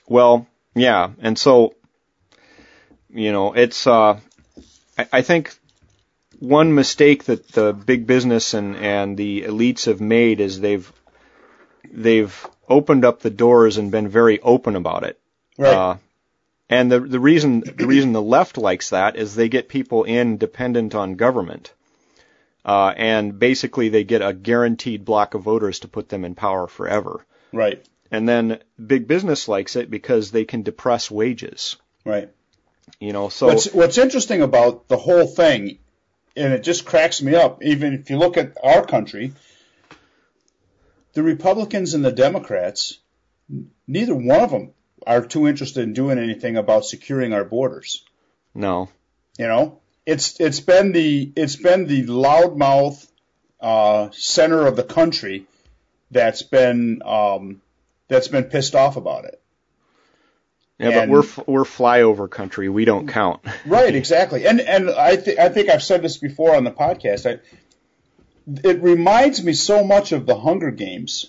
Well, 0.08 0.48
yeah, 0.76 1.10
and 1.20 1.38
so, 1.38 1.74
you 3.10 3.32
know, 3.32 3.54
it's, 3.54 3.88
uh, 3.88 4.20
I, 4.98 5.08
I 5.12 5.22
think 5.22 5.54
one 6.40 6.74
mistake 6.76 7.24
that 7.26 7.48
the 7.50 7.74
big 7.74 8.06
business 8.06 8.54
and 8.54 8.76
and 8.76 9.18
the 9.18 9.42
elites 9.44 9.86
have 9.86 10.00
made 10.00 10.40
is 10.40 10.60
they've 10.60 10.92
they've 11.94 12.48
opened 12.70 13.06
up 13.06 13.22
the 13.22 13.30
doors 13.30 13.78
and 13.78 13.92
been 13.92 14.08
very 14.08 14.40
open 14.42 14.76
about 14.76 15.04
it. 15.04 15.20
Right. 15.58 15.74
Uh, 15.74 15.98
and 16.70 16.92
the 16.92 17.00
the 17.00 17.20
reason 17.20 17.62
the 17.62 17.88
reason 17.88 18.12
the 18.12 18.22
left 18.22 18.58
likes 18.58 18.90
that 18.90 19.16
is 19.16 19.36
they 19.36 19.50
get 19.50 19.70
people 19.70 20.04
in 20.04 20.38
dependent 20.38 20.96
on 20.96 21.16
government. 21.16 21.74
Uh, 22.66 22.94
and 22.98 23.40
basically 23.40 23.88
they 23.88 24.04
get 24.04 24.22
a 24.22 24.34
guaranteed 24.34 25.06
block 25.06 25.34
of 25.34 25.42
voters 25.42 25.80
to 25.80 25.88
put 25.88 26.10
them 26.10 26.26
in 26.26 26.36
power 26.36 26.68
forever. 26.68 27.26
right. 27.54 27.86
And 28.10 28.28
then 28.28 28.60
big 28.86 29.08
business 29.08 29.48
likes 29.50 29.76
it 29.76 29.90
because 29.90 30.32
they 30.32 30.46
can 30.46 30.64
depress 30.64 31.12
wages. 31.12 31.76
Right. 32.06 32.30
You 33.02 33.12
know, 33.14 33.28
so 33.30 33.48
What's 33.48 33.74
what's 33.74 33.98
interesting 33.98 34.42
about 34.42 34.88
the 34.88 34.98
whole 34.98 35.28
thing, 35.28 35.78
and 36.36 36.54
it 36.54 36.64
just 36.64 36.86
cracks 36.86 37.22
me 37.22 37.36
up. 37.36 37.64
Even 37.64 37.94
if 37.94 38.10
you 38.10 38.18
look 38.18 38.38
at 38.38 38.58
our 38.64 38.86
country, 38.86 39.34
the 41.18 41.24
Republicans 41.24 41.96
and 41.96 42.06
the 42.06 42.12
Democrats, 42.12 43.00
neither 43.88 44.14
one 44.14 44.40
of 44.40 44.52
them 44.52 44.74
are 45.08 45.26
too 45.26 45.48
interested 45.48 45.82
in 45.82 45.94
doing 45.94 46.20
anything 46.20 46.58
about 46.58 46.86
securing 46.86 47.34
our 47.34 47.44
borders. 47.44 48.06
no. 48.54 48.90
You 49.40 49.48
know, 49.48 49.80
it's 50.06 50.40
it's 50.40 50.60
been 50.60 50.92
the 50.92 51.32
it's 51.36 51.56
been 51.56 51.86
the 51.88 52.06
loudmouth 52.06 53.08
uh, 53.60 54.10
center 54.12 54.66
of 54.66 54.76
the 54.76 54.84
country 54.84 55.46
that's 56.10 56.42
been 56.42 57.02
um, 57.04 57.62
that's 58.08 58.28
been 58.28 58.46
pissed 58.46 58.74
off 58.76 58.96
about 58.96 59.26
it. 59.26 59.40
Yeah, 60.80 61.06
but 61.06 61.10
we're 61.10 61.44
we're 61.46 61.64
flyover 61.66 62.30
country. 62.30 62.70
We 62.70 62.86
don't 62.86 63.08
count. 63.08 63.42
Right, 63.66 63.94
exactly. 63.94 64.48
And 64.48 64.60
and 64.60 64.90
I 64.90 65.16
th- 65.16 65.38
I 65.38 65.50
think 65.50 65.70
I've 65.70 65.84
said 65.84 66.02
this 66.02 66.18
before 66.18 66.56
on 66.56 66.64
the 66.64 66.72
podcast. 66.72 67.32
I, 67.32 67.40
it 68.64 68.82
reminds 68.82 69.44
me 69.44 69.54
so 69.54 69.84
much 69.84 70.12
of 70.12 70.26
the 70.26 70.38
Hunger 70.40 70.72
Games. 70.72 71.28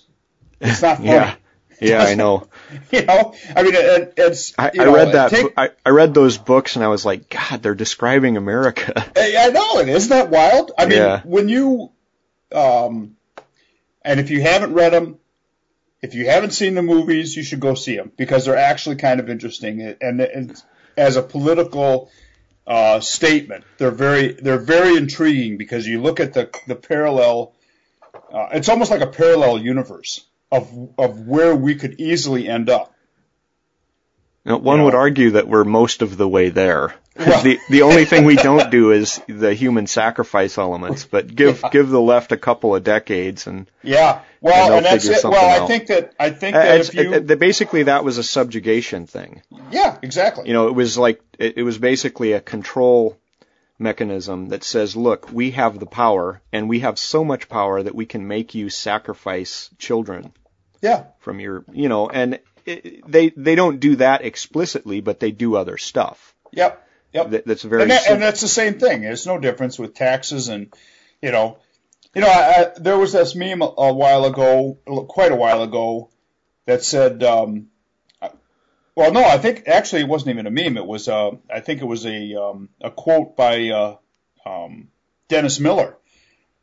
It's 0.61 0.83
not 0.83 0.99
funny. 0.99 1.09
Yeah. 1.11 1.35
Yeah, 1.81 2.03
I 2.03 2.15
know. 2.15 2.49
You 2.91 3.05
know, 3.07 3.35
I 3.57 3.63
mean, 3.63 3.75
it, 3.75 4.15
it's. 4.17 4.53
I, 4.59 4.71
I 4.79 4.85
know, 4.85 4.95
read 4.95 5.13
that. 5.13 5.31
take- 5.31 5.53
I, 5.57 5.71
I 5.87 5.91
read 5.91 6.13
those 6.13 6.37
books 6.37 6.77
and 6.77 6.85
I 6.85 6.89
was 6.89 7.05
like, 7.07 7.31
God, 7.31 7.63
they're 7.63 7.75
describing 7.75 8.37
America. 8.37 8.93
I 9.17 9.35
I 9.39 9.49
know 9.51 9.79
it. 9.79 9.89
Isn't 9.89 10.11
that 10.11 10.29
wild? 10.31 10.73
I 10.77 10.85
mean, 10.87 10.99
Yeah. 10.99 11.23
when 11.25 11.49
you, 11.49 11.91
um, 12.53 13.17
and 14.03 14.21
if 14.21 14.31
you 14.31 14.43
haven't 14.43 14.75
read 14.75 14.93
them, 14.93 15.19
if 16.03 16.15
you 16.15 16.27
haven't 16.29 16.51
seen 16.51 16.75
the 16.75 16.83
movies, 16.83 17.37
you 17.37 17.43
should 17.43 17.61
go 17.61 17.75
see 17.75 17.97
them 17.97 18.13
because 18.17 18.45
they're 18.45 18.57
actually 18.57 18.97
kind 18.97 19.19
of 19.21 19.31
interesting. 19.31 19.81
And, 20.01 20.21
and 20.21 20.63
as 20.97 21.17
a 21.17 21.23
political 21.23 22.11
uh, 22.69 23.01
statement, 23.01 23.65
they're 23.79 23.91
very 23.91 24.33
they're 24.33 24.59
very 24.59 24.97
intriguing 24.97 25.57
because 25.57 25.87
you 25.87 26.03
look 26.03 26.21
at 26.21 26.35
the 26.35 26.51
the 26.67 26.77
parallel. 26.77 27.55
Uh, 28.31 28.49
it's 28.53 28.69
almost 28.69 28.91
like 28.91 29.01
a 29.01 29.07
parallel 29.07 29.59
universe 29.59 30.27
of 30.53 30.71
of 30.99 31.27
where 31.27 31.57
we 31.57 31.75
could 31.75 31.99
easily 31.99 32.47
end 32.47 32.69
up. 32.69 32.93
Now, 34.49 34.57
one 34.59 34.77
You 34.77 34.79
know. 34.79 34.85
would 34.87 34.95
argue 34.95 35.31
that 35.33 35.47
we're 35.47 35.65
most 35.65 36.03
of 36.03 36.17
the 36.17 36.29
way 36.29 36.49
there. 36.49 36.95
Well- 37.19 37.43
the 37.43 37.59
the 37.69 37.83
only 37.83 38.05
thing 38.05 38.25
we 38.25 38.37
don't 38.37 38.71
do 38.71 38.93
is 38.93 39.21
the 39.29 39.53
human 39.53 39.89
sacrifice 39.89 40.57
elements. 40.57 41.05
But 41.05 41.35
give 41.35 41.61
Yeah. 41.65 41.71
give 41.71 41.89
the 41.91 42.01
left 42.01 42.31
a 42.33 42.37
couple 42.37 42.77
of 42.77 42.85
decades 42.85 43.47
and 43.49 43.69
Yeah. 43.83 44.21
Well, 44.41 44.69
they'll 44.69 44.77
and, 44.79 44.87
that's 44.87 45.05
it. 45.07 45.25
Well, 45.25 45.63
I 45.65 45.67
think 45.67 45.89
that 45.89 46.13
I 46.21 46.31
think 46.31 46.55
that 46.55 46.67
it's- 46.81 46.89
if 46.91 46.95
you 46.95 47.13
it- 47.15 47.29
it- 47.31 47.39
basically 47.41 47.83
that 47.85 48.05
was 48.05 48.19
a 48.19 48.23
subjugation 48.23 49.07
thing. 49.07 49.43
yeah 49.73 49.97
exactly 50.03 50.47
You 50.47 50.53
know, 50.55 50.69
it 50.69 50.75
was 50.77 50.97
like 50.97 51.21
it, 51.41 51.55
it 51.59 51.63
was 51.65 51.77
basically 51.79 52.35
a 52.35 52.41
control 52.41 53.17
mechanism 53.81 54.49
that 54.49 54.65
says, 54.65 54.97
look, 54.97 55.31
we 55.33 55.53
have 55.53 55.79
the 55.79 55.87
power, 55.87 56.41
and 56.53 56.69
we 56.69 56.81
have 56.81 56.99
so 56.99 57.25
much 57.25 57.49
power 57.49 57.83
that 57.83 57.95
we 57.95 58.07
can 58.07 58.27
make 58.27 58.55
you 58.55 58.71
sacrifice 58.71 59.71
children 59.79 60.33
yeah 60.83 61.05
from 61.19 61.41
your, 61.41 61.65
you 61.73 61.89
know, 61.89 62.09
and 62.09 62.39
they 63.07 63.31
they 63.31 63.55
don't 63.55 63.81
do 63.81 63.97
that 63.97 64.25
explicitly, 64.25 65.01
but 65.01 65.21
they 65.21 65.31
do 65.31 65.57
other 65.57 65.79
stuff. 65.79 66.35
Yep. 66.53 66.87
Yep. 67.13 67.31
That, 67.31 67.47
that's 67.47 67.63
very 67.63 67.83
and, 67.83 67.91
that, 67.91 68.11
and 68.11 68.23
that's 68.23 68.41
the 68.41 68.49
same 68.49 68.79
thing. 68.79 69.03
There's 69.03 69.27
no 69.27 69.39
difference 69.39 69.79
with 69.79 69.95
taxes 69.95 70.49
and, 70.49 70.73
you 71.23 71.33
know, 71.33 71.59
you 72.15 72.21
know, 72.21 72.29
I, 72.29 72.63
I, 72.63 72.73
there 72.79 72.99
was 72.99 73.13
this 73.13 73.35
meme 73.35 73.63
a, 73.63 73.73
a 73.79 73.93
while 73.93 74.25
ago, 74.25 74.79
quite 75.09 75.33
a 75.33 75.37
while 75.37 75.63
ago, 75.63 76.11
that 76.67 76.85
said, 76.85 77.23
um, 77.23 77.69
well, 78.95 79.13
no, 79.13 79.25
I 79.25 79.39
think 79.39 79.69
actually 79.69 80.03
it 80.03 80.09
wasn't 80.09 80.31
even 80.31 80.47
a 80.47 80.51
meme. 80.51 80.77
It 80.77 80.87
was, 80.87 81.09
uh, 81.09 81.31
I 81.49 81.61
think 81.61 81.81
it 81.81 81.87
was 81.87 82.05
a 82.05 82.35
um, 82.35 82.69
a 82.81 82.91
quote 82.91 83.37
by 83.37 83.69
uh, 83.69 83.97
um, 84.45 84.89
Dennis 85.29 85.61
Miller 85.61 85.97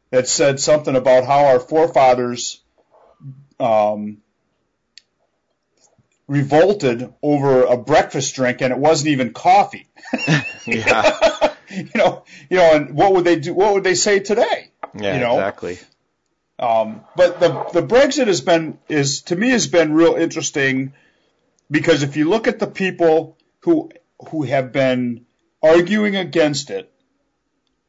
that 0.10 0.28
said 0.28 0.60
something 0.60 0.96
about 0.96 1.26
how 1.26 1.46
our 1.46 1.60
forefathers 1.60 2.62
um, 3.60 4.18
revolted 6.28 7.14
over 7.22 7.64
a 7.64 7.78
breakfast 7.78 8.36
drink 8.36 8.62
and 8.62 8.72
it 8.72 8.80
wasn't 8.80 9.10
even 9.10 9.34
coffee. 9.34 9.88
yeah, 10.66 11.54
you 11.70 11.90
know, 11.96 12.24
you 12.50 12.58
know, 12.58 12.76
and 12.76 12.96
what 12.96 13.14
would 13.14 13.26
they 13.26 13.38
do? 13.38 13.54
What 13.54 13.74
would 13.74 13.84
they 13.84 13.96
say 13.96 14.20
today? 14.20 14.72
yeah, 15.00 15.16
You 15.16 15.20
know? 15.20 15.34
exactly. 15.34 15.80
Um, 16.58 17.02
but 17.16 17.40
the 17.40 17.50
the 17.74 17.86
Brexit 17.86 18.28
has 18.28 18.42
been 18.42 18.78
is 18.88 19.24
to 19.24 19.36
me 19.36 19.50
has 19.50 19.68
been 19.68 19.94
real 19.94 20.16
interesting 20.16 20.94
because 21.70 22.02
if 22.02 22.16
you 22.16 22.30
look 22.30 22.48
at 22.48 22.60
the 22.60 22.68
people 22.68 23.38
who 23.60 23.92
who 24.30 24.44
have 24.44 24.72
been 24.72 25.26
arguing 25.62 26.16
against 26.16 26.70
it, 26.70 26.92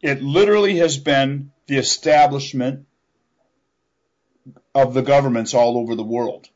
it 0.01 0.20
literally 0.20 0.78
has 0.78 0.99
been 0.99 1.53
the 1.68 1.78
establishment 1.78 2.87
of 4.74 4.95
the 4.95 5.03
governments 5.03 5.55
all 5.55 5.78
over 5.78 5.95
the 5.95 6.05
world. 6.05 6.49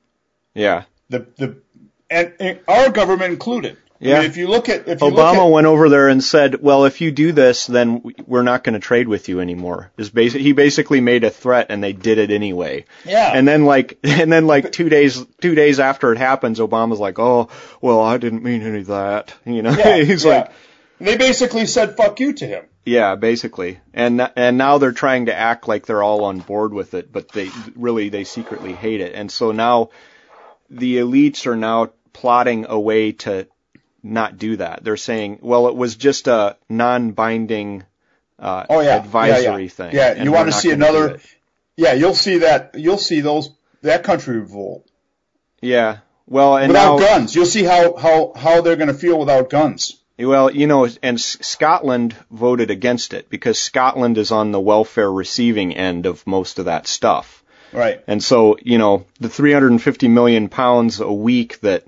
Yeah, 0.55 0.85
The 1.11 1.27
the 1.37 1.63
and, 2.11 2.59
our 2.69 2.91
government 2.91 3.33
included. 3.33 3.77
I 4.03 4.07
Yeah. 4.07 4.21
mean, 4.21 4.31
if 4.31 4.37
you 4.39 4.49
look 4.49 4.71
at 4.71 4.89
if 4.89 5.03
you 5.03 5.09
Obama 5.09 5.15
look 5.35 5.37
at, 5.37 5.51
went 5.51 5.67
over 5.67 5.89
there 5.91 6.09
and 6.09 6.25
said, 6.25 6.63
"Well, 6.63 6.87
if 6.87 7.03
you 7.03 7.11
do 7.11 7.33
this, 7.33 7.67
then 7.67 8.01
we- 8.03 8.15
we're 8.27 8.43
not 8.43 8.65
going 8.65 8.73
to 8.73 8.79
trade 8.81 9.09
with 9.09 9.29
you 9.29 9.41
anymore." 9.41 9.91
Is 9.99 10.09
basic. 10.09 10.41
He 10.41 10.53
basically 10.53 11.03
made 11.03 11.23
a 11.23 11.29
threat, 11.31 11.67
and 11.69 11.85
they 11.85 11.93
did 11.93 12.17
it 12.17 12.31
anyway. 12.31 12.87
yeah, 13.05 13.31
And 13.35 13.47
then 13.47 13.67
like, 13.67 13.99
and 14.05 14.33
then 14.33 14.47
like 14.47 14.73
two 14.73 14.89
days, 14.89 15.23
two 15.43 15.55
days 15.55 15.79
after 15.81 16.13
it 16.13 16.19
happens, 16.19 16.59
Obama's 16.61 16.99
like, 16.99 17.19
"Oh, 17.19 17.49
well, 17.83 18.01
I 18.01 18.17
didn't 18.17 18.43
mean 18.43 18.63
any 18.63 18.79
of 18.81 18.87
that." 18.87 19.35
You 19.45 19.61
know, 19.63 19.71
yeah, 19.77 19.99
he's 20.03 20.25
yeah. 20.25 20.31
like, 20.31 20.51
they 20.99 21.17
basically 21.19 21.67
said 21.67 21.97
"fuck 21.99 22.21
you" 22.21 22.33
to 22.33 22.47
him. 22.47 22.65
"Yeah, 22.87 23.17
basically." 23.17 23.81
And 23.93 24.27
and 24.35 24.57
now 24.57 24.79
they're 24.79 24.93
trying 24.93 25.27
to 25.27 25.39
act 25.39 25.69
like 25.69 25.85
they're 25.85 26.03
all 26.03 26.25
on 26.25 26.39
board 26.39 26.73
with 26.73 26.95
it, 26.95 27.13
but 27.13 27.29
they 27.33 27.51
really 27.77 28.09
they 28.09 28.25
secretly 28.25 28.73
hate 28.73 29.03
it. 29.03 29.13
And 29.15 29.31
so 29.31 29.53
now 29.53 29.91
the 30.71 30.97
elites 30.99 31.47
are 31.47 31.57
now 31.57 31.91
plotting 32.21 32.67
a 32.69 32.79
way 32.79 33.13
to 33.13 33.47
not 34.03 34.39
do 34.39 34.57
that. 34.57 34.83
They're 34.85 34.97
saying, 34.97 35.39
"Well, 35.43 35.69
it 35.69 35.77
was 35.77 35.97
just 35.97 36.29
a 36.29 36.57
non-binding." 36.69 37.85
Uh, 38.39 38.65
Oh, 38.71 38.81
yeah. 38.81 38.97
advisory 38.97 39.43
Yeah, 39.45 39.59
yeah. 39.59 39.69
thing. 39.69 39.95
Yeah, 39.95 40.23
you 40.23 40.33
wanna 40.33 40.53
see 40.53 40.71
another- 40.71 41.21
Yeah, 41.77 41.93
you'll 41.95 42.15
see 42.15 42.39
that. 42.39 42.75
You'll 42.75 42.99
see 42.99 43.21
those 43.21 43.51
that 43.83 44.03
country 44.03 44.37
revolt 44.39 44.87
Yeah. 45.63 45.99
Well, 46.27 46.57
and 46.57 46.69
without 46.69 47.01
now, 47.01 47.07
guns. 47.07 47.35
You'll 47.35 47.47
see 47.47 47.65
how 47.65 47.97
how 47.97 48.33
how 48.37 48.61
they're 48.61 48.77
going 48.77 48.89
to 48.89 48.95
feel 48.95 49.19
without 49.19 49.51
guns. 49.51 49.97
Well, 50.19 50.51
you 50.51 50.67
know, 50.67 50.87
and 51.03 51.19
Scotland 51.21 52.15
voted 52.31 52.71
against 52.71 53.15
it 53.15 53.29
because 53.31 53.59
Scotland 53.59 54.17
is 54.19 54.31
on 54.31 54.53
the 54.53 54.61
welfare 54.61 55.11
receiving 55.11 55.75
end 55.75 56.07
of 56.07 56.27
most 56.27 56.59
of 56.59 56.67
that 56.67 56.87
stuff. 56.87 57.43
Right. 57.73 58.01
And 58.07 58.23
so, 58.23 58.57
you 58.63 58.79
know, 58.79 59.05
the 59.19 59.29
350 59.29 60.09
million 60.09 60.49
pounds 60.49 61.01
a 61.01 61.13
week 61.13 61.61
that 61.61 61.85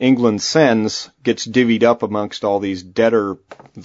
England 0.00 0.40
sends 0.40 1.10
gets 1.24 1.44
divvied 1.46 1.82
up 1.82 2.02
amongst 2.04 2.44
all 2.44 2.60
these 2.60 2.82
debtor, 2.84 3.36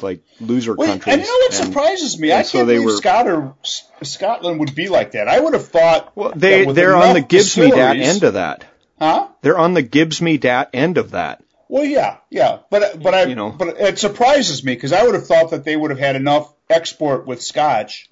like, 0.02 0.22
loser 0.40 0.76
Well, 0.76 0.88
countries. 0.88 1.14
and 1.14 1.22
you 1.24 1.28
know 1.28 1.34
what 1.34 1.54
And- 1.60 1.66
surprises 1.66 2.20
me? 2.20 2.32
I 2.32 2.44
can't 2.44 2.68
they 2.68 2.76
believe 2.76 2.84
were- 2.86 2.98
Scott 2.98 3.28
or, 3.28 3.56
Scotland 4.04 4.60
would 4.60 4.76
be 4.76 4.90
like 4.90 5.12
that. 5.14 5.28
I 5.28 5.40
would 5.40 5.54
have 5.54 5.68
thought. 5.68 6.12
well, 6.16 6.32
they 6.36 6.66
they're 6.66 6.96
on 6.96 7.14
the 7.16 7.22
Gibbs 7.22 7.58
me 7.58 7.72
dat 7.72 7.98
end 7.98 8.24
of 8.24 8.34
that. 8.36 8.64
Huh? 9.00 9.28
They're 9.42 9.58
on 9.58 9.74
the 9.74 9.82
Gibbs 9.82 10.22
me 10.22 10.38
dat 10.38 10.70
end 10.74 10.98
of 11.00 11.12
that. 11.12 11.44
Well, 11.68 11.84
yeah, 11.86 12.18
yeah, 12.30 12.60
but 12.70 13.02
but 13.02 13.16
I 13.16 13.24
You 13.26 13.36
know. 13.36 13.50
but 13.50 13.80
it 13.80 13.98
surprises 13.98 14.64
me 14.64 14.76
because 14.76 14.94
I 14.94 15.04
would 15.04 15.16
have 15.16 15.26
thought 15.26 15.50
that 15.52 15.64
they 15.64 15.76
would 15.76 15.90
have 15.90 16.00
had 16.00 16.16
enough 16.16 16.54
export 16.70 17.26
with 17.26 17.42
Scotch 17.42 18.10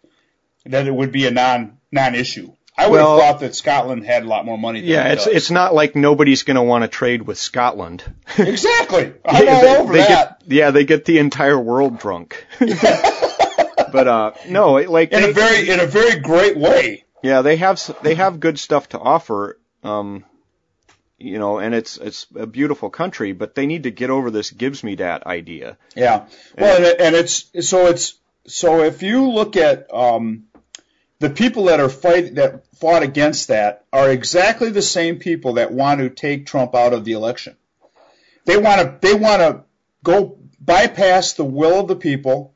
that 0.66 0.88
it 0.88 0.94
would 0.94 1.12
be 1.12 1.28
a 1.28 1.32
non 1.32 1.78
non 1.92 2.16
issue. 2.16 2.54
I 2.82 2.88
would 2.88 2.96
Well- 2.98 3.20
have 3.20 3.30
thought 3.32 3.40
that 3.42 3.56
Scotland 3.56 4.06
had 4.06 4.24
a 4.24 4.28
lot 4.28 4.46
more 4.46 4.58
money. 4.58 4.82
Than 4.82 4.90
Yeah, 4.90 5.12
it's 5.14 5.26
does. 5.26 5.34
it's 5.36 5.52
not 5.52 5.74
like 5.74 5.96
nobody's 5.96 6.44
going 6.44 6.56
to 6.56 6.64
want 6.64 6.84
to 6.84 6.88
trade 6.88 7.22
with 7.24 7.38
Scotland. 7.38 8.04
exactly. 8.38 9.14
I'm 9.26 9.46
Yeah, 9.46 9.54
all 9.54 9.62
they- 9.62 9.78
over 9.78 9.94
they 9.94 10.00
that. 10.00 10.40
Get, 10.42 10.52
yeah, 10.52 10.72
they 10.72 10.84
get 10.86 11.06
the 11.06 11.20
entire 11.20 11.60
world 11.60 12.00
drunk. 12.00 12.46
but 12.60 14.08
uh 14.08 14.32
no, 14.50 14.78
it- 14.78 14.90
like 14.90 15.12
in 15.12 15.22
they, 15.22 15.30
a 15.30 15.34
very 15.34 15.70
in 15.70 15.80
a 15.80 15.86
very 15.86 16.20
great 16.20 16.58
way. 16.58 17.04
yeah, 17.24 17.42
they 17.42 17.58
have 17.58 17.80
they 18.02 18.16
have 18.16 18.40
good 18.40 18.60
stuff 18.60 18.90
to 18.90 19.00
offer. 19.00 19.58
Um, 19.84 20.26
you 21.18 21.38
know, 21.38 21.60
and 21.60 21.76
it's 21.76 21.98
it's 21.98 22.26
a 22.36 22.48
beautiful 22.48 22.90
country, 22.90 23.32
but 23.34 23.54
they 23.56 23.66
need 23.68 23.84
to 23.84 23.92
get 23.92 24.10
over 24.10 24.32
this 24.32 24.50
gives 24.50 24.84
me 24.84 24.96
that 24.96 25.28
idea. 25.28 25.78
Yeah. 25.96 26.26
Well, 26.58 26.78
and, 26.78 26.86
it, 26.86 27.00
and 27.00 27.16
it's 27.16 27.52
so 27.68 27.88
it's 27.88 28.16
so 28.48 28.84
if 28.84 29.04
you 29.04 29.30
look 29.30 29.56
at 29.56 29.94
um, 29.94 30.46
the 31.22 31.30
people 31.30 31.66
that 31.66 31.80
are 31.80 31.88
fight 31.88 32.34
that 32.36 32.66
fought 32.78 33.04
against 33.04 33.50
that 33.50 33.86
are 33.94 34.10
exactly 34.10 34.72
the 34.72 34.82
same 34.82 35.20
people 35.20 35.54
that 35.54 35.72
want 35.72 36.00
to 36.00 36.10
take 36.10 36.48
Trump 36.48 36.74
out 36.74 36.94
of 36.94 37.06
the 37.06 37.12
election. 37.12 37.56
They 38.46 38.58
want 38.58 38.82
to 38.82 39.08
they 39.08 39.14
want 39.14 39.42
to 39.42 39.64
go 40.04 40.40
bypass 40.60 41.34
the 41.34 41.46
will 41.46 41.82
of 41.82 41.88
the 41.88 41.96
people 41.96 42.56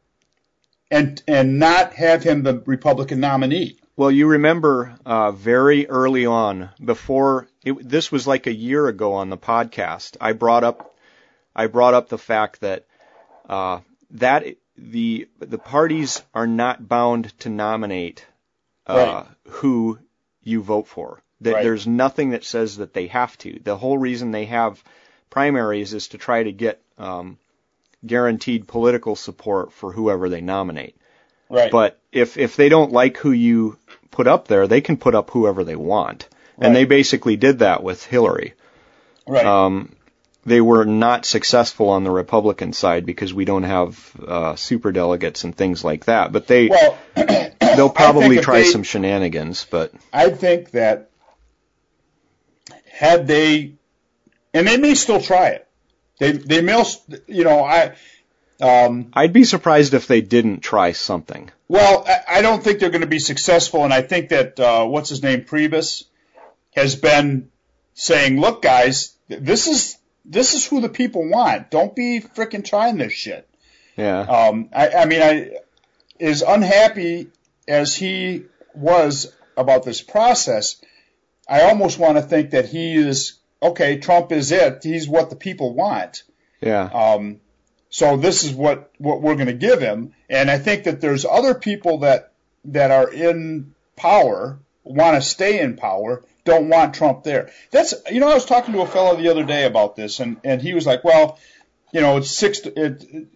and 0.90 1.22
and 1.28 1.60
not 1.60 1.94
have 1.94 2.24
him 2.24 2.42
the 2.42 2.64
Republican 2.66 3.20
nominee. 3.20 3.78
Well, 3.96 4.10
you 4.10 4.26
remember 4.26 4.96
uh, 5.06 5.32
very 5.32 5.88
early 5.88 6.26
on, 6.26 6.70
before 6.84 7.48
it, 7.64 7.88
this 7.88 8.12
was 8.12 8.26
like 8.26 8.48
a 8.48 8.54
year 8.54 8.88
ago 8.88 9.14
on 9.14 9.30
the 9.30 9.38
podcast, 9.38 10.18
I 10.20 10.34
brought 10.34 10.64
up 10.64 10.96
I 11.56 11.68
brought 11.68 11.94
up 11.94 12.10
the 12.10 12.18
fact 12.18 12.62
that 12.62 12.88
uh, 13.48 13.82
that 14.10 14.44
the 14.76 15.30
the 15.38 15.60
parties 15.60 16.24
are 16.34 16.48
not 16.48 16.90
bound 16.90 17.38
to 17.42 17.50
nominate 17.50 18.26
uh, 18.88 18.94
Right. 18.96 19.26
who 19.48 20.00
you 20.44 20.62
vote 20.62 20.88
for. 20.88 21.22
That 21.42 21.54
Right. 21.56 21.64
there's 21.64 21.86
nothing 21.88 22.30
that 22.32 22.44
says 22.44 22.78
that 22.78 22.94
they 22.94 23.08
have 23.08 23.38
to. 23.40 23.60
The 23.64 23.78
whole 23.78 23.98
reason 23.98 24.32
they 24.32 24.46
have 24.46 24.84
primaries 25.30 25.94
is 25.94 26.10
to 26.10 26.18
try 26.18 26.44
to 26.44 26.52
get 26.52 26.82
um, 26.98 27.38
guaranteed 28.06 28.68
political 28.68 29.16
support 29.16 29.74
for 29.74 29.92
whoever 29.92 30.30
they 30.30 30.42
nominate. 30.42 30.96
Right. 31.50 31.72
But 31.72 32.00
if 32.12 32.38
if 32.38 32.56
they 32.56 32.70
don't 32.70 32.92
like 32.92 33.18
who 33.18 33.32
you 33.32 33.78
put 34.12 34.28
up 34.28 34.48
there, 34.48 34.68
they 34.68 34.82
can 34.82 34.98
put 34.98 35.14
up 35.16 35.30
whoever 35.32 35.64
they 35.64 35.76
want. 35.76 36.30
Right. 36.58 36.68
And 36.68 36.76
they 36.76 36.86
basically 36.86 37.36
did 37.36 37.60
that 37.60 37.84
with 37.84 38.06
Hillary. 38.06 38.54
right. 39.28 39.46
Um, 39.46 39.96
they 40.46 40.62
were 40.62 40.86
not 40.86 41.26
successful 41.26 41.90
on 41.90 42.04
the 42.04 42.12
Republican 42.12 42.72
side 42.72 43.04
because 43.06 43.34
we 43.34 43.46
don't 43.46 43.64
have 43.64 44.12
uh, 44.28 44.56
super 44.56 44.92
delegates 44.92 45.44
and 45.44 45.56
things 45.58 45.84
like 45.84 46.06
that. 46.06 46.32
But 46.32 46.46
they 46.48 46.70
well, 46.70 46.98
they'll 47.76 47.90
probably 47.90 48.40
try 48.40 48.60
they- 48.60 48.70
some 48.70 48.84
shenanigans. 48.84 49.66
But 49.70 49.94
I 50.12 50.30
think 50.30 50.72
that 50.72 51.10
had 52.92 53.28
they, 53.28 53.74
and 54.54 54.68
they 54.68 54.78
may 54.78 54.96
still 54.96 55.22
try 55.22 55.50
it. 55.50 55.68
They 56.20 56.32
they 56.32 56.62
may, 56.62 56.84
you 57.28 57.44
know, 57.44 57.64
I. 57.64 57.96
Um, 58.62 59.12
I'd 59.14 59.34
be 59.34 59.44
surprised 59.44 59.94
if 59.94 60.08
they 60.08 60.22
didn't 60.22 60.62
try 60.62 60.94
something. 60.94 61.52
well, 61.68 62.06
I, 62.08 62.38
I 62.38 62.42
don't 62.42 62.64
think 62.64 62.80
they're 62.80 62.90
going 62.90 63.02
to 63.02 63.08
be 63.08 63.20
successful, 63.20 63.84
and 63.84 63.94
I 63.94 64.02
think 64.02 64.30
that 64.30 64.58
uh, 64.60 64.86
what's 64.86 65.10
his 65.10 65.22
name, 65.22 65.42
Priebus, 65.42 66.06
has 66.74 66.96
been 66.96 67.52
saying, 67.96 68.40
"Look, 68.40 68.62
guys, 68.62 69.14
this 69.28 69.68
is 69.68 69.98
this 70.24 70.54
is 70.54 70.66
who 70.66 70.80
the 70.80 70.88
people 70.88 71.30
want. 71.30 71.70
Don't 71.70 71.94
be 71.94 72.22
freaking 72.22 72.64
trying 72.64 72.98
this 72.98 73.12
shit." 73.12 73.46
Yeah. 73.98 74.22
Um, 74.22 74.70
I, 74.74 74.90
I 74.90 75.06
mean, 75.06 75.22
I 75.22 75.58
as 76.20 76.42
unhappy 76.42 77.28
as 77.68 77.96
he 77.96 78.46
was 78.74 79.34
about 79.58 79.84
this 79.84 80.02
process, 80.02 80.82
I 81.48 81.64
almost 81.64 82.00
want 82.00 82.18
to 82.18 82.24
think 82.24 82.52
that 82.52 82.68
he 82.68 82.96
is 82.96 83.40
okay. 83.62 83.98
Trump 83.98 84.32
is 84.32 84.52
it. 84.52 84.84
He's 84.84 85.08
what 85.08 85.30
the 85.30 85.36
people 85.36 85.74
want. 85.74 86.24
Yeah. 86.62 86.84
Um, 86.84 87.40
so 87.90 88.18
this 88.18 88.44
is 88.44 88.54
what 88.54 88.92
what 88.98 89.22
we're 89.22 89.36
going 89.36 89.48
to 89.48 89.54
give 89.54 89.80
him. 89.80 90.14
And 90.30 90.50
I 90.50 90.58
think 90.58 90.84
that 90.84 91.02
there's 91.02 91.26
other 91.26 91.54
people 91.54 92.00
that 92.00 92.34
that 92.66 92.92
are 92.92 93.12
in 93.12 93.74
power 93.96 94.60
want 94.84 95.16
to 95.16 95.22
stay 95.22 95.60
in 95.60 95.78
power. 95.78 96.24
Don't 96.44 96.70
want 96.70 96.94
Trump 96.94 97.24
there. 97.24 97.52
That's 97.72 97.94
you 98.12 98.20
know 98.20 98.30
I 98.30 98.34
was 98.34 98.46
talking 98.46 98.74
to 98.74 98.82
a 98.82 98.88
fellow 98.88 99.16
the 99.16 99.30
other 99.30 99.44
day 99.44 99.66
about 99.66 99.96
this, 99.96 100.20
and 100.20 100.38
and 100.44 100.62
he 100.62 100.74
was 100.74 100.86
like, 100.86 101.04
well, 101.04 101.40
you 101.92 102.02
know, 102.02 102.18
it's 102.18 102.32
six. 102.32 102.60
It, 102.60 102.76
it, 102.76 103.28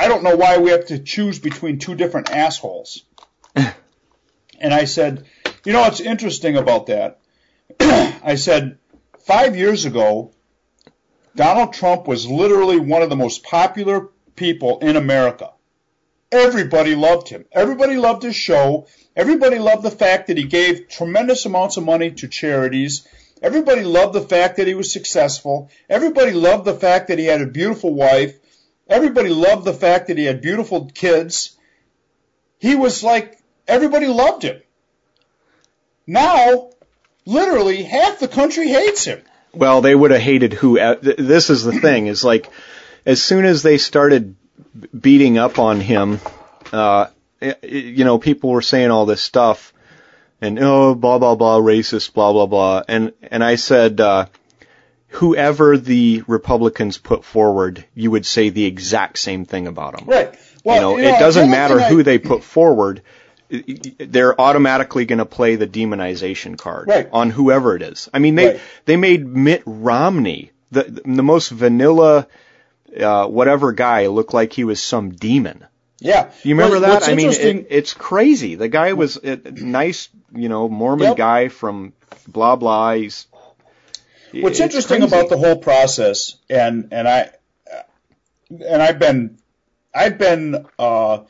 I 0.00 0.08
don't 0.08 0.22
know 0.22 0.34
why 0.34 0.56
we 0.56 0.70
have 0.70 0.86
to 0.86 0.98
choose 0.98 1.38
between 1.38 1.78
two 1.78 1.94
different 1.94 2.30
assholes. 2.30 3.04
and 3.54 4.72
I 4.72 4.86
said, 4.86 5.26
you 5.66 5.74
know 5.74 5.82
what's 5.82 6.00
interesting 6.00 6.56
about 6.56 6.86
that? 6.86 7.20
I 7.80 8.36
said, 8.36 8.78
five 9.26 9.56
years 9.56 9.84
ago, 9.84 10.32
Donald 11.36 11.74
Trump 11.74 12.08
was 12.08 12.26
literally 12.26 12.80
one 12.80 13.02
of 13.02 13.10
the 13.10 13.16
most 13.16 13.42
popular 13.42 14.08
people 14.36 14.78
in 14.78 14.96
America. 14.96 15.50
Everybody 16.32 16.94
loved 16.94 17.28
him. 17.28 17.44
Everybody 17.52 17.98
loved 17.98 18.22
his 18.22 18.36
show. 18.36 18.86
Everybody 19.14 19.58
loved 19.58 19.82
the 19.82 19.90
fact 19.90 20.28
that 20.28 20.38
he 20.38 20.44
gave 20.44 20.88
tremendous 20.88 21.44
amounts 21.44 21.76
of 21.76 21.84
money 21.84 22.10
to 22.12 22.26
charities. 22.26 23.06
Everybody 23.42 23.82
loved 23.82 24.14
the 24.14 24.22
fact 24.22 24.56
that 24.56 24.66
he 24.66 24.74
was 24.74 24.90
successful. 24.90 25.70
Everybody 25.90 26.30
loved 26.32 26.64
the 26.64 26.72
fact 26.72 27.08
that 27.08 27.18
he 27.18 27.26
had 27.26 27.42
a 27.42 27.46
beautiful 27.46 27.92
wife. 27.92 28.39
Everybody 28.90 29.30
loved 29.30 29.64
the 29.64 29.72
fact 29.72 30.08
that 30.08 30.18
he 30.18 30.24
had 30.24 30.40
beautiful 30.42 30.90
kids. 30.92 31.56
He 32.58 32.74
was 32.74 33.04
like, 33.04 33.38
everybody 33.68 34.08
loved 34.08 34.42
him. 34.42 34.60
Now, 36.06 36.70
literally, 37.24 37.84
half 37.84 38.18
the 38.18 38.26
country 38.28 38.68
hates 38.68 39.04
him. 39.04 39.22
Well, 39.54 39.80
they 39.80 39.94
would 39.94 40.10
have 40.10 40.20
hated 40.20 40.52
who. 40.52 40.78
This 41.00 41.50
is 41.50 41.62
the 41.62 41.72
thing: 41.72 42.08
is 42.08 42.24
like, 42.24 42.48
as 43.06 43.22
soon 43.22 43.44
as 43.44 43.62
they 43.62 43.78
started 43.78 44.34
beating 44.98 45.38
up 45.38 45.58
on 45.58 45.80
him, 45.80 46.20
uh, 46.72 47.06
you 47.62 48.04
know, 48.04 48.18
people 48.18 48.50
were 48.50 48.62
saying 48.62 48.90
all 48.90 49.06
this 49.06 49.22
stuff, 49.22 49.72
and 50.40 50.58
oh, 50.60 50.94
blah 50.94 51.18
blah 51.18 51.34
blah, 51.34 51.60
racist, 51.60 52.12
blah 52.12 52.32
blah 52.32 52.46
blah, 52.46 52.82
and 52.86 53.12
and 53.22 53.42
I 53.42 53.56
said, 53.56 54.00
uh, 54.00 54.26
whoever 55.10 55.76
the 55.76 56.22
Republicans 56.26 56.98
put 56.98 57.24
forward, 57.24 57.84
you 57.94 58.10
would 58.10 58.26
say 58.26 58.48
the 58.50 58.64
exact 58.64 59.18
same 59.18 59.44
thing 59.44 59.66
about 59.66 59.96
them. 59.98 60.06
Right. 60.08 60.34
Well, 60.64 60.74
you 60.76 60.80
know, 60.80 60.96
you 60.96 61.02
know, 61.04 61.16
it 61.16 61.18
doesn't 61.18 61.50
matter 61.50 61.80
I- 61.80 61.88
who 61.88 62.02
they 62.02 62.18
put 62.18 62.42
forward. 62.44 63.02
They're 63.98 64.40
automatically 64.40 65.06
going 65.06 65.18
to 65.18 65.24
play 65.26 65.56
the 65.56 65.66
demonization 65.66 66.56
card 66.56 66.86
Right. 66.88 67.08
on 67.12 67.30
whoever 67.30 67.74
it 67.74 67.82
is. 67.82 68.08
I 68.14 68.20
mean, 68.20 68.36
they 68.36 68.46
Right. 68.52 68.60
they 68.84 68.96
made 68.96 69.26
Mitt 69.26 69.62
Romney, 69.66 70.52
the 70.70 71.02
the 71.04 71.22
most 71.22 71.48
vanilla, 71.50 72.28
uh, 72.98 73.26
whatever 73.26 73.72
guy, 73.72 74.06
look 74.06 74.32
like 74.32 74.52
he 74.52 74.62
was 74.62 74.80
some 74.80 75.10
demon. 75.10 75.64
Yeah. 75.98 76.30
You 76.44 76.54
remember 76.54 76.78
What- 76.80 77.00
that? 77.00 77.08
I 77.10 77.14
mean, 77.16 77.30
it, 77.30 77.66
it's 77.70 77.92
crazy. 77.92 78.54
The 78.54 78.68
guy 78.68 78.92
was 78.92 79.16
a 79.16 79.36
nice, 79.50 80.08
you 80.32 80.48
know, 80.48 80.68
Mormon 80.68 81.08
Yep. 81.08 81.16
guy 81.16 81.48
from 81.48 81.92
blah 82.28 82.54
blah. 82.54 82.94
He's 82.94 83.26
What's 84.32 84.60
interesting 84.60 85.00
crazy. 85.00 85.14
about 85.14 85.28
the 85.28 85.36
whole 85.36 85.56
process, 85.56 86.36
and 86.48 86.88
and 86.92 87.08
I 87.08 87.30
and 88.50 88.82
I've 88.82 88.98
been 88.98 89.38
I've 89.94 90.18
been 90.18 90.66
uh, 90.78 91.20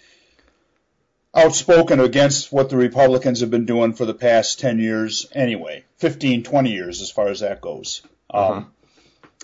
outspoken 1.34 2.00
against 2.00 2.52
what 2.52 2.70
the 2.70 2.76
Republicans 2.76 3.40
have 3.40 3.50
been 3.50 3.66
doing 3.66 3.92
for 3.92 4.04
the 4.04 4.14
past 4.14 4.60
ten 4.60 4.78
years, 4.78 5.26
anyway, 5.32 5.84
15, 5.98 6.42
20 6.42 6.72
years 6.72 7.00
as 7.00 7.10
far 7.10 7.28
as 7.28 7.40
that 7.40 7.60
goes. 7.60 8.02
Um, 8.28 8.72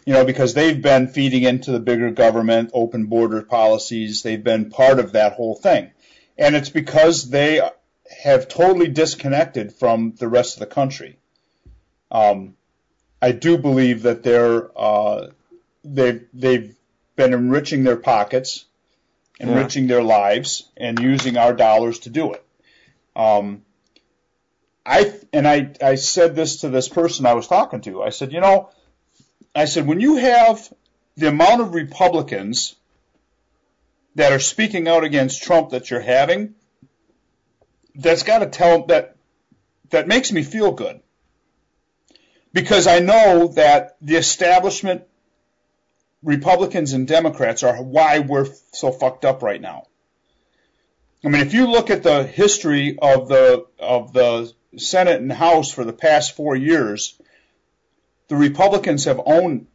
you 0.05 0.13
know, 0.13 0.25
because 0.25 0.55
they've 0.55 0.81
been 0.81 1.09
feeding 1.09 1.43
into 1.43 1.73
the 1.73 1.81
bigger 1.81 2.11
government, 2.13 2.71
open 2.73 3.07
border 3.07 3.43
policies. 3.43 4.23
They've 4.23 4.43
been 4.43 4.71
part 4.71 5.01
of 5.01 5.13
that 5.13 5.33
whole 5.33 5.57
thing, 5.57 5.91
and 6.39 6.55
it's 6.55 6.71
because 6.71 7.29
they 7.29 7.69
have 8.23 8.49
totally 8.49 8.89
disconnected 8.89 9.73
from 9.73 10.15
the 10.19 10.29
rest 10.29 10.55
of 10.55 10.61
the 10.61 10.75
country. 10.75 11.19
Um, 12.11 12.55
I 13.21 13.33
do 13.33 13.57
believe 13.57 14.03
that 14.03 14.23
they're 14.23 14.71
uh, 14.79 15.29
they've 15.85 16.27
they've 16.35 16.75
been 17.17 17.33
enriching 17.33 17.85
their 17.85 17.97
pockets, 17.97 18.67
enriching 19.41 19.87
their 19.87 20.03
lives, 20.03 20.69
and 20.77 20.99
using 20.99 21.37
our 21.37 21.55
dollars 21.55 22.01
to 22.01 22.11
do 22.11 22.35
it. 22.35 22.45
Um, 23.15 23.63
I 24.85 25.15
and 25.33 25.49
I 25.49 25.73
I 25.83 25.95
said 25.95 26.37
this 26.37 26.61
to 26.61 26.69
this 26.69 26.89
person 26.89 27.25
I 27.27 27.35
was 27.35 27.49
talking 27.49 27.81
to. 27.83 28.03
I 28.03 28.11
said, 28.11 28.33
you 28.33 28.41
know, 28.41 28.71
I 29.55 29.65
said 29.65 29.87
when 29.87 30.01
you 30.01 30.17
have 30.17 30.73
the 31.17 31.29
amount 31.29 31.63
of 31.63 31.75
Republicans 31.75 32.77
that 34.15 34.33
are 34.33 34.39
speaking 34.39 34.89
out 34.89 35.05
against 35.05 35.43
Trump 35.43 35.71
that 35.71 35.91
you're 35.91 36.01
having, 36.01 36.55
that's 37.95 38.23
got 38.23 38.39
to 38.41 38.47
tell 38.47 38.87
that 38.87 39.17
that 39.91 40.07
makes 40.07 40.31
me 40.33 40.43
feel 40.43 40.73
good 40.73 41.01
because 42.57 42.87
I 42.87 43.01
know 43.01 43.49
that 43.49 43.99
the 44.01 44.17
establishment, 44.17 45.03
Republicans 46.23 46.95
and 46.95 47.07
Democrats, 47.07 47.63
are 47.63 47.83
why 47.83 48.21
we're 48.21 48.49
so 48.73 48.91
fucked 48.91 49.27
up 49.27 49.43
right 49.43 49.61
now. 49.61 49.89
I 51.23 51.29
mean, 51.29 51.43
if 51.43 51.53
you 51.53 51.71
look 51.71 51.91
at 51.91 52.03
the 52.03 52.25
history 52.25 52.99
of 52.99 53.29
the 53.29 53.67
of 53.79 54.15
the 54.15 54.55
Senate 54.79 55.21
and 55.21 55.31
House 55.31 55.71
for 55.71 55.85
the 55.85 55.93
past 55.93 56.35
four 56.35 56.57
years, 56.57 57.21
the 58.29 58.37
Republicans 58.37 59.05
have 59.05 59.21
owned 59.27 59.67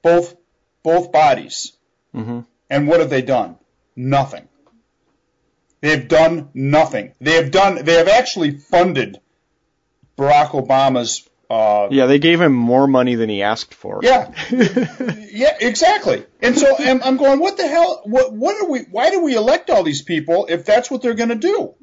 both 0.00 0.34
both 0.82 1.12
bodies. 1.12 1.76
Mhm. 2.14 2.46
And 2.70 2.88
what 2.88 3.00
have 3.00 3.10
they 3.10 3.22
done? 3.22 3.58
Nothing. 3.94 4.48
They've 5.82 6.08
done 6.08 6.48
nothing. 6.54 7.12
They 7.20 7.34
have 7.34 7.50
done. 7.50 7.84
They 7.84 7.98
have 7.98 8.08
actually 8.08 8.52
funded 8.56 9.20
Barack 10.16 10.52
Obama's 10.52 11.29
uh, 11.50 11.88
Yeah, 11.90 12.06
they 12.06 12.18
gave 12.18 12.40
him 12.40 12.52
more 12.52 12.86
money 12.86 13.16
than 13.16 13.28
he 13.28 13.42
asked 13.42 13.74
for. 13.74 14.00
yeah, 14.02 14.32
yeah, 14.50 15.56
exactly. 15.60 16.24
And 16.40 16.56
so 16.56 16.76
I'm, 16.78 17.02
I'm 17.02 17.16
going, 17.16 17.40
what 17.40 17.56
the 17.56 17.66
hell? 17.66 18.02
What, 18.04 18.32
what 18.32 18.62
are 18.62 18.70
we? 18.70 18.80
Why 18.90 19.10
do 19.10 19.20
we 19.20 19.36
elect 19.36 19.68
all 19.68 19.82
these 19.82 20.02
people 20.02 20.46
if 20.48 20.64
that's 20.64 20.90
what 20.90 21.02
they're 21.02 21.14
going 21.14 21.30
to 21.30 21.34
do? 21.34 21.74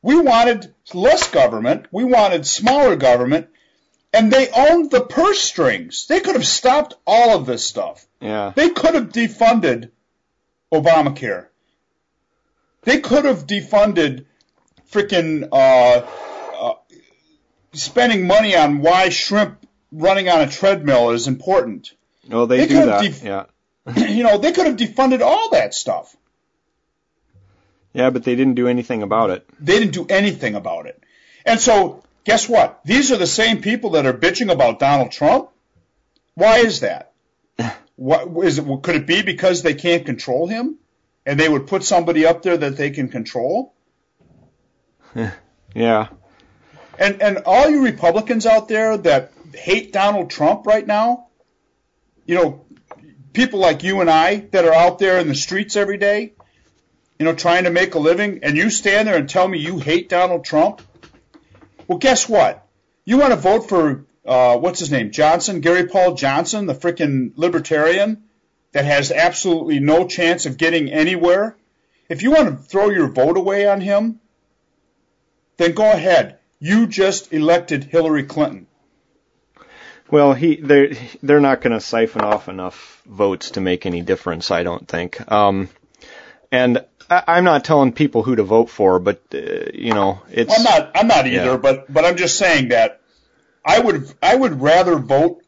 We 0.00 0.20
wanted 0.20 0.72
less 0.94 1.28
government. 1.30 1.86
We 1.90 2.04
wanted 2.04 2.46
smaller 2.46 2.96
government, 2.96 3.48
and 4.12 4.32
they 4.32 4.48
owned 4.50 4.90
the 4.90 5.00
purse 5.00 5.40
strings. 5.40 6.06
They 6.06 6.20
could 6.20 6.34
have 6.34 6.46
stopped 6.46 6.94
all 7.06 7.36
of 7.36 7.46
this 7.46 7.64
stuff. 7.64 8.06
Yeah. 8.20 8.52
They 8.54 8.70
could 8.70 8.94
have 8.94 9.10
defunded 9.10 9.90
Obamacare. 10.72 11.46
They 12.82 13.00
could 13.00 13.24
have 13.24 13.46
defunded 13.46 14.24
freaking 14.90 15.48
uh, 15.52 15.56
uh, 15.56 16.06
spending 17.72 18.26
money 18.26 18.56
on 18.56 18.80
why 18.80 19.08
shrimp 19.08 19.66
running 19.90 20.28
on 20.28 20.40
a 20.40 20.48
treadmill 20.48 21.10
is 21.10 21.26
important. 21.28 21.92
Oh, 22.30 22.46
they, 22.46 22.58
They 22.58 22.66
do 22.68 22.86
that. 22.86 23.02
def- 23.02 23.22
yeah. 23.22 23.44
you 23.96 24.22
know, 24.22 24.38
they 24.38 24.52
could 24.52 24.66
have 24.66 24.76
defunded 24.76 25.20
all 25.20 25.50
that 25.50 25.74
stuff. 25.74 26.14
Yeah, 27.92 28.10
but 28.10 28.24
they 28.24 28.36
didn't 28.36 28.54
do 28.54 28.68
anything 28.68 29.02
about 29.02 29.30
it. 29.30 29.46
They 29.60 29.78
didn't 29.78 29.92
do 29.92 30.06
anything 30.08 30.54
about 30.54 30.86
it. 30.86 31.02
And 31.44 31.60
so, 31.60 32.02
guess 32.24 32.48
what? 32.48 32.80
These 32.84 33.12
are 33.12 33.18
the 33.18 33.26
same 33.26 33.60
people 33.60 33.90
that 33.90 34.06
are 34.06 34.14
bitching 34.14 34.50
about 34.50 34.78
Donald 34.78 35.10
Trump. 35.12 35.50
Why 36.34 36.58
is 36.58 36.80
that? 36.80 37.12
What 37.96 38.44
is 38.44 38.58
it? 38.58 38.64
Could 38.82 38.96
it 38.96 39.06
be 39.06 39.22
because 39.22 39.62
they 39.62 39.74
can't 39.74 40.06
control 40.06 40.46
him, 40.48 40.76
and 41.26 41.38
they 41.38 41.48
would 41.48 41.66
put 41.66 41.84
somebody 41.84 42.24
up 42.24 42.42
there 42.42 42.56
that 42.56 42.76
they 42.76 42.90
can 42.90 43.08
control? 43.08 43.74
Yeah. 45.74 46.08
And 46.98 47.22
and 47.22 47.38
all 47.46 47.68
you 47.68 47.82
Republicans 47.82 48.46
out 48.46 48.68
there 48.68 48.96
that 48.98 49.32
hate 49.54 49.92
Donald 49.92 50.30
Trump 50.30 50.66
right 50.66 50.86
now, 50.86 51.28
you 52.26 52.34
know, 52.34 52.64
people 53.32 53.60
like 53.60 53.82
you 53.82 54.00
and 54.00 54.10
I 54.10 54.36
that 54.52 54.64
are 54.64 54.74
out 54.74 54.98
there 54.98 55.18
in 55.18 55.28
the 55.28 55.34
streets 55.34 55.76
every 55.76 55.98
day, 55.98 56.32
you 57.18 57.24
know, 57.24 57.34
trying 57.34 57.64
to 57.64 57.70
make 57.70 57.94
a 57.94 57.98
living, 57.98 58.40
and 58.42 58.56
you 58.56 58.70
stand 58.70 59.08
there 59.08 59.16
and 59.16 59.28
tell 59.28 59.46
me 59.46 59.58
you 59.58 59.78
hate 59.78 60.08
Donald 60.08 60.44
Trump. 60.44 60.82
Well, 61.86 61.98
guess 61.98 62.28
what? 62.28 62.66
You 63.04 63.18
want 63.18 63.32
to 63.32 63.40
vote 63.40 63.68
for 63.68 64.06
uh, 64.24 64.56
what's 64.58 64.78
his 64.78 64.90
name, 64.90 65.10
Johnson, 65.10 65.60
Gary 65.60 65.88
Paul 65.88 66.14
Johnson, 66.14 66.66
the 66.66 66.74
freaking 66.74 67.32
libertarian 67.36 68.24
that 68.72 68.84
has 68.84 69.10
absolutely 69.10 69.80
no 69.80 70.06
chance 70.06 70.46
of 70.46 70.56
getting 70.56 70.90
anywhere. 70.90 71.56
If 72.08 72.22
you 72.22 72.30
want 72.30 72.48
to 72.48 72.56
throw 72.56 72.90
your 72.90 73.08
vote 73.08 73.36
away 73.36 73.66
on 73.66 73.80
him, 73.80 74.20
then 75.56 75.72
go 75.72 75.90
ahead. 75.90 76.38
You 76.64 76.86
just 76.86 77.32
elected 77.32 77.82
Hillary 77.82 78.22
Clinton. 78.22 78.68
Well, 80.12 80.32
he 80.32 80.54
they're 80.56 80.90
they're 81.20 81.40
not 81.40 81.60
going 81.60 81.72
to 81.72 81.80
siphon 81.80 82.20
off 82.20 82.48
enough 82.48 83.02
votes 83.04 83.50
to 83.52 83.60
make 83.60 83.84
any 83.84 84.00
difference, 84.00 84.52
I 84.52 84.62
don't 84.62 84.86
think. 84.86 85.20
Um, 85.32 85.70
and 86.52 86.84
I, 87.10 87.24
I'm 87.26 87.42
not 87.44 87.64
telling 87.64 87.92
people 87.92 88.22
who 88.22 88.36
to 88.36 88.44
vote 88.44 88.70
for, 88.70 89.00
but 89.00 89.22
uh, 89.34 89.70
you 89.74 89.92
know, 89.92 90.22
it's 90.30 90.50
Well, 90.50 90.58
I'm 90.58 90.62
not. 90.62 90.90
I'm 90.94 91.08
not 91.08 91.26
either. 91.26 91.52
Yeah. 91.52 91.56
But 91.56 91.92
but 91.92 92.04
I'm 92.04 92.16
just 92.16 92.38
saying 92.38 92.68
that 92.68 93.00
I 93.64 93.80
would 93.80 94.08
I 94.22 94.36
would 94.36 94.60
rather 94.60 94.96
vote 95.00 95.42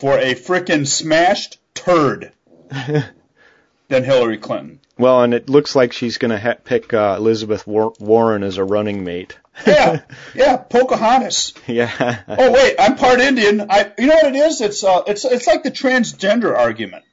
for 0.00 0.16
a 0.16 0.34
frickin' 0.34 0.86
smashed 0.86 1.58
turd 1.74 2.32
than 2.70 4.04
Hillary 4.04 4.38
Clinton. 4.38 4.80
well, 4.96 5.22
and 5.24 5.34
it 5.34 5.50
looks 5.50 5.76
like 5.76 5.92
she's 5.92 6.16
going 6.16 6.30
to 6.30 6.38
ha- 6.38 6.56
pick 6.64 6.94
uh, 6.94 7.16
Elizabeth 7.18 7.66
War- 7.66 7.92
Warren 8.00 8.42
as 8.44 8.56
a 8.56 8.64
running 8.64 9.04
mate. 9.04 9.36
Yeah, 9.66 10.00
yeah, 10.34 10.56
Pocahontas. 10.56 11.52
yeah. 11.66 12.22
Oh 12.28 12.52
wait, 12.52 12.76
I'm 12.78 12.96
part 12.96 13.20
Indian. 13.20 13.66
I, 13.68 13.92
you 13.98 14.06
know 14.06 14.14
what 14.14 14.26
it 14.26 14.36
is? 14.36 14.60
It's 14.60 14.84
uh, 14.84 15.02
it's 15.06 15.24
it's 15.24 15.46
like 15.46 15.62
the 15.62 15.70
transgender 15.70 16.56
argument. 16.56 17.04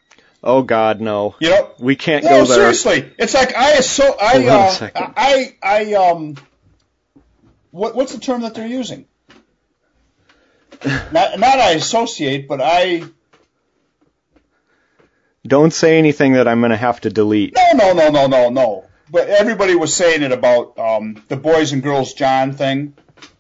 Oh 0.43 0.61
God, 0.61 1.01
no. 1.01 1.35
You 1.39 1.49
know, 1.49 1.71
We 1.79 1.95
can't 1.95 2.23
no, 2.23 2.29
go 2.29 2.45
there. 2.45 2.55
seriously. 2.73 3.11
It's 3.17 3.33
like 3.33 3.55
I 3.55 3.79
so 3.81 4.15
I 4.21 4.33
Hold 4.33 4.49
on 4.49 4.49
a 4.49 4.59
uh, 4.59 4.69
second. 4.69 5.13
I 5.17 5.55
I 5.63 5.93
um, 5.95 6.35
what 7.71 7.95
what's 7.95 8.13
the 8.13 8.19
term 8.19 8.41
that 8.41 8.53
they're 8.53 8.67
using? 8.67 9.07
not 11.11 11.39
not 11.39 11.59
I 11.59 11.71
associate, 11.71 12.47
but 12.47 12.61
I 12.61 13.03
Don't 15.47 15.73
say 15.73 15.97
anything 15.97 16.33
that 16.33 16.47
I'm 16.47 16.59
going 16.59 16.71
to 16.71 16.77
have 16.77 17.01
to 17.01 17.09
delete. 17.09 17.55
no 17.55 17.71
no 17.73 17.93
no 17.93 18.09
no 18.09 18.27
no 18.27 18.49
no. 18.49 18.84
But 19.09 19.29
everybody 19.29 19.75
was 19.75 19.93
saying 19.93 20.23
it 20.23 20.31
about 20.31 20.77
um, 20.79 21.23
the 21.27 21.35
boys 21.37 21.71
and 21.73 21.83
girls 21.83 22.13
John 22.13 22.53
thing. 22.53 22.93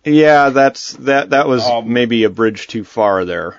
Yeah, 0.03 0.49
that's 0.49 0.93
that. 0.93 1.31
That 1.31 1.47
was 1.47 1.63
Um, 1.65 1.91
maybe 1.91 2.23
a 2.23 2.29
bridge 2.29 2.67
too 2.67 2.83
far 2.83 3.25
there. 3.25 3.57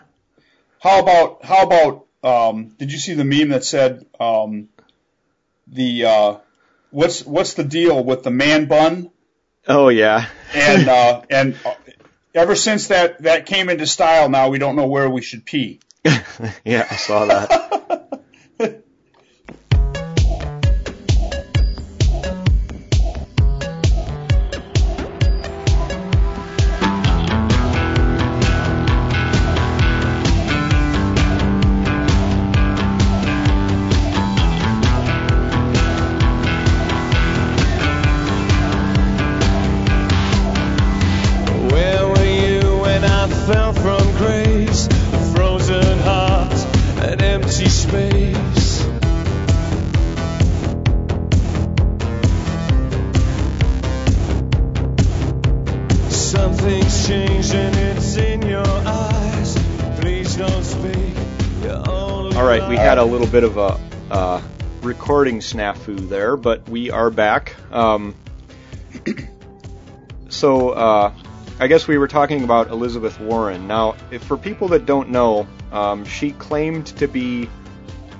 How 0.81 1.01
about 1.01 1.45
how 1.45 1.63
about 1.65 2.07
um, 2.23 2.69
did 2.79 2.93
you 2.93 2.99
see 2.99 3.15
the 3.15 3.25
meme 3.25 3.49
that 3.51 3.65
said 3.65 4.07
um, 4.21 4.69
the 5.67 6.05
uh, 6.05 6.37
what's 6.91 7.25
what's 7.27 7.55
the 7.55 7.65
deal 7.65 8.03
with 8.05 8.23
the 8.23 8.31
man 8.31 8.67
bun 8.67 9.11
Oh 9.67 9.89
yeah. 9.89 10.29
and 10.55 10.89
uh, 10.99 11.23
and 11.29 11.57
uh, 11.65 11.75
ever 12.35 12.55
since 12.55 12.89
that 12.89 13.23
that 13.23 13.47
came 13.47 13.69
into 13.69 13.87
style 13.87 14.29
now 14.29 14.49
we 14.49 14.59
don't 14.59 14.77
know 14.77 14.87
where 14.87 15.11
we 15.11 15.23
should 15.23 15.45
pee. 15.45 15.81
yeah, 16.65 16.87
I 16.89 16.97
saw 16.97 17.25
that. 17.27 17.51
recording 64.87 65.41
snafu 65.41 66.09
there, 66.09 66.37
but 66.37 66.69
we 66.69 66.91
are 66.91 67.11
back. 67.11 67.57
Um, 67.73 68.15
so 70.29 70.71
uh, 70.71 71.13
I 71.59 71.67
guess 71.67 71.89
we 71.89 71.99
were 71.99 72.07
talking 72.07 72.45
about 72.45 72.71
Elizabeth 72.71 73.19
Warren. 73.19 73.67
Now, 73.67 73.97
if, 74.13 74.23
for 74.23 74.37
people 74.37 74.69
that 74.69 74.87
don't 74.87 75.11
know, 75.11 75.49
um, 75.73 76.05
she 76.05 76.31
claimed 76.31 76.87
to 76.99 77.09
be 77.09 77.51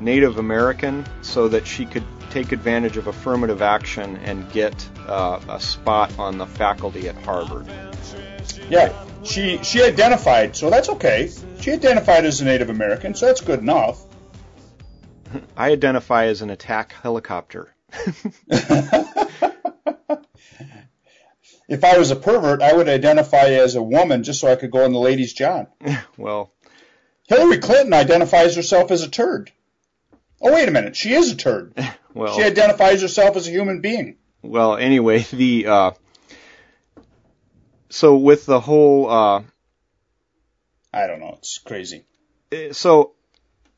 Native 0.01 0.39
American 0.39 1.07
so 1.23 1.47
that 1.49 1.67
she 1.69 1.87
could 1.87 2.05
take 2.31 2.51
advantage 2.51 2.97
of 2.97 3.07
affirmative 3.07 3.63
action 3.63 4.17
and 4.19 4.51
get 4.51 4.89
uh, 5.07 5.41
a 5.49 5.61
spot 5.61 6.19
on 6.19 6.37
the 6.37 6.47
faculty 6.47 7.09
at 7.09 7.15
Harvard. 7.23 7.67
Yeah, 8.69 8.93
she 9.23 9.63
she 9.63 9.83
identified, 9.83 10.57
so 10.57 10.69
that's 10.69 10.89
okay. 10.89 11.31
She 11.61 11.71
identified 11.71 12.25
as 12.25 12.41
a 12.41 12.45
Native 12.45 12.71
American, 12.71 13.15
so 13.15 13.27
that's 13.27 13.41
good 13.41 13.61
enough. 13.61 14.06
I 15.57 15.71
identify 15.73 16.27
as 16.27 16.43
an 16.43 16.51
attack 16.51 16.93
helicopter. 16.93 17.75
If 21.69 21.83
I 21.83 21.99
was 21.99 22.11
a 22.11 22.17
pervert, 22.17 22.63
I 22.63 22.73
would 22.73 22.89
identify 22.89 23.47
as 23.47 23.75
a 23.75 23.83
woman 23.83 24.23
just 24.23 24.41
so 24.41 24.51
I 24.51 24.57
could 24.57 24.71
go 24.71 24.85
in 24.85 24.93
the 24.93 25.01
ladies' 25.01 25.33
John. 25.33 25.67
well, 26.17 26.53
Hillary 27.29 27.59
Clinton 27.59 27.93
identifies 27.93 28.55
herself 28.55 28.91
as 28.93 29.03
a 29.03 29.11
turd. 29.11 29.51
Oh, 30.41 30.53
wait 30.53 30.69
a 30.69 30.73
minute. 30.73 30.95
She 30.95 31.13
is 31.13 31.33
a 31.33 31.37
turd. 31.37 31.75
well. 32.15 32.37
She 32.37 32.45
identifies 32.45 33.03
herself 33.03 33.37
as 33.37 33.49
a 33.49 33.51
human 33.51 33.81
being. 33.81 34.17
well, 34.43 34.77
anyway, 34.77 35.27
the 35.33 35.67
uh, 35.67 35.91
so 37.89 38.17
with 38.17 38.47
the 38.47 38.61
whole 38.61 39.11
uh, 39.11 39.43
I 40.93 41.07
don't 41.09 41.21
know. 41.21 41.35
It's 41.39 41.59
crazy. 41.59 42.05
eh, 42.53 42.73
so 42.73 43.15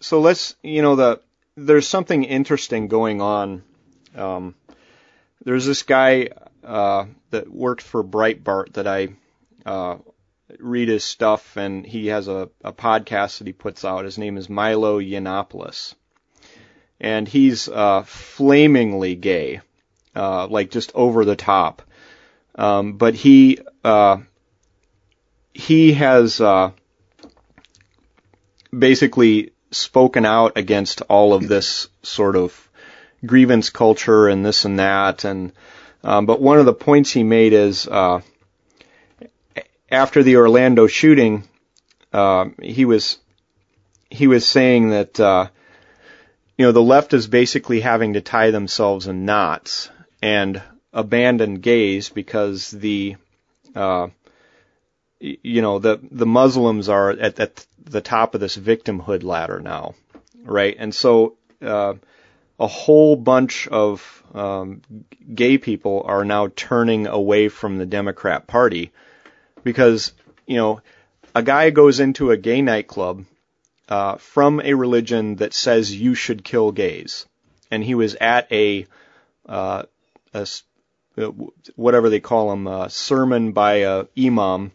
so 0.00 0.20
let's 0.20 0.56
you 0.62 0.82
know 0.82 0.94
the 0.94 1.20
there's 1.66 1.88
something 1.88 2.24
interesting 2.24 2.88
going 2.88 3.20
on. 3.20 3.62
Um, 4.14 4.54
there's 5.44 5.66
this 5.66 5.82
guy 5.82 6.30
uh, 6.64 7.06
that 7.30 7.50
worked 7.50 7.82
for 7.82 8.04
Breitbart 8.04 8.74
that 8.74 8.86
I 8.86 9.08
uh, 9.66 9.96
read 10.58 10.88
his 10.88 11.04
stuff, 11.04 11.56
and 11.56 11.84
he 11.84 12.08
has 12.08 12.28
a, 12.28 12.48
a 12.62 12.72
podcast 12.72 13.38
that 13.38 13.46
he 13.46 13.52
puts 13.52 13.84
out. 13.84 14.04
His 14.04 14.18
name 14.18 14.36
is 14.36 14.48
Milo 14.48 15.00
Yiannopoulos, 15.00 15.94
and 17.00 17.26
he's 17.26 17.68
uh, 17.68 18.02
flamingly 18.04 19.14
gay, 19.14 19.60
uh, 20.14 20.46
like 20.46 20.70
just 20.70 20.92
over 20.94 21.24
the 21.24 21.36
top. 21.36 21.82
Um, 22.54 22.94
but 22.94 23.14
he 23.14 23.58
uh, 23.84 24.18
he 25.54 25.92
has 25.92 26.40
uh, 26.40 26.70
basically 28.76 29.52
spoken 29.70 30.24
out 30.24 30.56
against 30.56 31.02
all 31.02 31.34
of 31.34 31.46
this 31.48 31.88
sort 32.02 32.36
of 32.36 32.68
grievance 33.24 33.70
culture 33.70 34.28
and 34.28 34.44
this 34.44 34.64
and 34.64 34.78
that. 34.78 35.24
And 35.24 35.52
um, 36.02 36.26
but 36.26 36.40
one 36.40 36.58
of 36.58 36.66
the 36.66 36.72
points 36.72 37.10
he 37.10 37.22
made 37.22 37.52
is 37.52 37.86
uh, 37.86 38.20
after 39.90 40.22
the 40.22 40.36
Orlando 40.36 40.86
shooting, 40.86 41.44
uh, 42.12 42.46
he 42.62 42.84
was 42.84 43.18
he 44.10 44.26
was 44.26 44.46
saying 44.46 44.90
that 44.90 45.18
uh, 45.20 45.48
you 46.56 46.66
know 46.66 46.72
the 46.72 46.82
left 46.82 47.14
is 47.14 47.26
basically 47.26 47.80
having 47.80 48.14
to 48.14 48.20
tie 48.20 48.50
themselves 48.50 49.06
in 49.06 49.24
knots 49.24 49.90
and 50.22 50.62
abandon 50.92 51.56
gays 51.56 52.08
because 52.08 52.70
the 52.70 53.16
uh, 53.74 54.08
you 55.20 55.62
know 55.62 55.78
the 55.78 56.00
the 56.10 56.26
Muslims 56.26 56.88
are 56.88 57.10
at, 57.10 57.38
at 57.40 57.66
the 57.90 58.00
top 58.00 58.34
of 58.34 58.40
this 58.40 58.56
victimhood 58.56 59.22
ladder 59.22 59.60
now, 59.60 59.94
right? 60.44 60.76
And 60.78 60.94
so 60.94 61.36
uh, 61.62 61.94
a 62.58 62.66
whole 62.66 63.16
bunch 63.16 63.68
of 63.68 64.22
um, 64.34 64.82
gay 65.34 65.58
people 65.58 66.02
are 66.06 66.24
now 66.24 66.48
turning 66.54 67.06
away 67.06 67.48
from 67.48 67.78
the 67.78 67.86
Democrat 67.86 68.46
Party 68.46 68.92
because 69.64 70.12
you 70.46 70.56
know 70.56 70.80
a 71.34 71.42
guy 71.42 71.70
goes 71.70 72.00
into 72.00 72.30
a 72.30 72.36
gay 72.36 72.62
nightclub 72.62 73.24
uh, 73.88 74.16
from 74.16 74.60
a 74.60 74.74
religion 74.74 75.36
that 75.36 75.54
says 75.54 75.94
you 75.94 76.14
should 76.14 76.44
kill 76.44 76.72
gays, 76.72 77.26
and 77.70 77.82
he 77.82 77.94
was 77.94 78.14
at 78.20 78.50
a, 78.52 78.86
uh, 79.48 79.84
a 80.34 80.46
uh, 81.16 81.30
whatever 81.74 82.10
they 82.10 82.20
call 82.20 82.50
them, 82.50 82.66
a 82.66 82.90
sermon 82.90 83.52
by 83.52 83.76
a 83.76 84.04
imam 84.18 84.72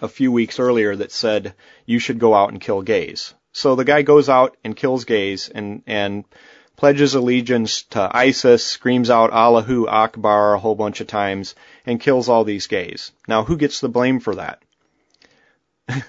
a 0.00 0.08
few 0.08 0.30
weeks 0.30 0.58
earlier 0.58 0.94
that 0.96 1.12
said 1.12 1.54
you 1.84 1.98
should 1.98 2.18
go 2.18 2.34
out 2.34 2.50
and 2.50 2.60
kill 2.60 2.82
gays. 2.82 3.34
So 3.52 3.74
the 3.74 3.84
guy 3.84 4.02
goes 4.02 4.28
out 4.28 4.56
and 4.64 4.76
kills 4.76 5.04
gays 5.04 5.48
and 5.48 5.82
and 5.86 6.24
pledges 6.76 7.14
allegiance 7.14 7.82
to 7.84 8.10
ISIS, 8.14 8.64
screams 8.64 9.08
out 9.08 9.32
Allahu 9.32 9.88
Akbar 9.88 10.54
a 10.54 10.58
whole 10.58 10.74
bunch 10.74 11.00
of 11.00 11.06
times, 11.06 11.54
and 11.86 12.00
kills 12.00 12.28
all 12.28 12.44
these 12.44 12.66
gays. 12.66 13.12
Now 13.26 13.44
who 13.44 13.56
gets 13.56 13.80
the 13.80 13.88
blame 13.88 14.20
for 14.20 14.34
that? 14.34 14.62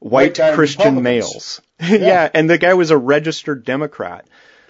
White 0.00 0.34
Christian 0.34 1.02
males. 1.02 1.62
yeah. 1.80 2.28
and 2.34 2.48
the 2.48 2.58
guy 2.58 2.74
was 2.74 2.90
a 2.90 2.98
registered 2.98 3.64
Democrat. 3.64 4.26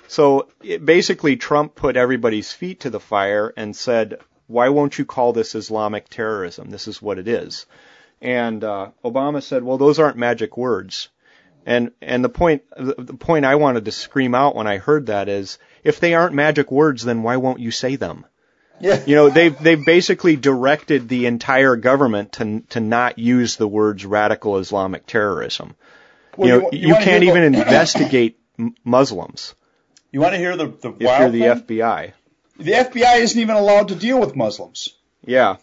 So 0.07 0.49
it, 0.63 0.85
basically, 0.85 1.37
Trump 1.37 1.75
put 1.75 1.97
everybody's 1.97 2.53
feet 2.53 2.81
to 2.81 2.91
the 2.91 3.01
fire 3.01 3.53
and 3.57 3.75
said, 3.75 4.19
"Why 4.47 4.69
won't 4.69 4.99
you 4.99 5.05
call 5.05 5.33
this 5.33 5.55
Islamic 5.55 6.09
terrorism? 6.09 6.71
This 6.71 6.87
is 6.87 7.03
what 7.03 7.19
it 7.19 7.27
is." 7.27 7.67
And 8.25 8.65
uh, 8.65 8.89
Obama 9.05 9.43
said, 9.43 9.63
"Well, 9.63 9.79
those 9.79 9.99
aren't 9.99 10.17
magic 10.17 10.57
words." 10.57 11.11
And 11.67 11.93
and 12.03 12.25
the 12.25 12.29
point 12.31 12.63
the, 12.77 12.95
point 13.15 13.45
I 13.45 13.55
wanted 13.57 13.85
to 13.85 13.93
scream 13.93 14.35
out 14.35 14.57
when 14.57 14.67
I 14.67 14.79
heard 14.79 15.07
that 15.07 15.29
is, 15.29 15.59
if 15.83 16.01
they 16.01 16.15
aren't 16.15 16.35
magic 16.35 16.73
words, 16.73 17.05
then 17.05 17.23
why 17.23 17.37
won't 17.37 17.61
you 17.61 17.71
say 17.71 17.97
them? 17.97 18.25
Yeah. 18.81 19.03
You 19.07 19.15
know, 19.15 19.29
they've 19.29 19.57
they've 19.59 19.85
basically 19.85 20.37
directed 20.37 21.09
the 21.09 21.27
entire 21.27 21.77
government 21.77 22.33
to 22.33 22.61
to 22.71 22.81
not 22.81 23.19
use 23.19 23.57
the 23.57 23.69
words 23.69 24.05
radical 24.07 24.59
Islamic 24.59 25.07
terrorism. 25.07 25.77
Well, 26.37 26.49
you 26.49 26.55
know, 26.55 26.65
wa- 26.65 26.71
you, 26.73 26.93
wanna 26.95 27.05
can't 27.05 27.25
even 27.25 27.53
the- 27.53 27.63
investigate 27.63 28.39
m- 28.59 28.75
Muslims 28.85 29.55
You 30.13 30.21
want 30.21 30.33
to 30.33 30.39
hear 30.39 30.57
the 30.57 30.67
the 30.67 30.95
if 30.99 31.01
you're 31.01 31.31
the 31.31 31.41
thing? 31.41 31.79
FBI. 31.79 32.13
The 32.59 32.73
FBI 32.73 33.21
isn't 33.21 33.41
even 33.41 33.57
allowed 33.57 33.89
to 33.89 33.95
deal 33.95 34.19
with 34.19 34.35
Muslims. 34.35 34.89
Yeah. 35.27 35.57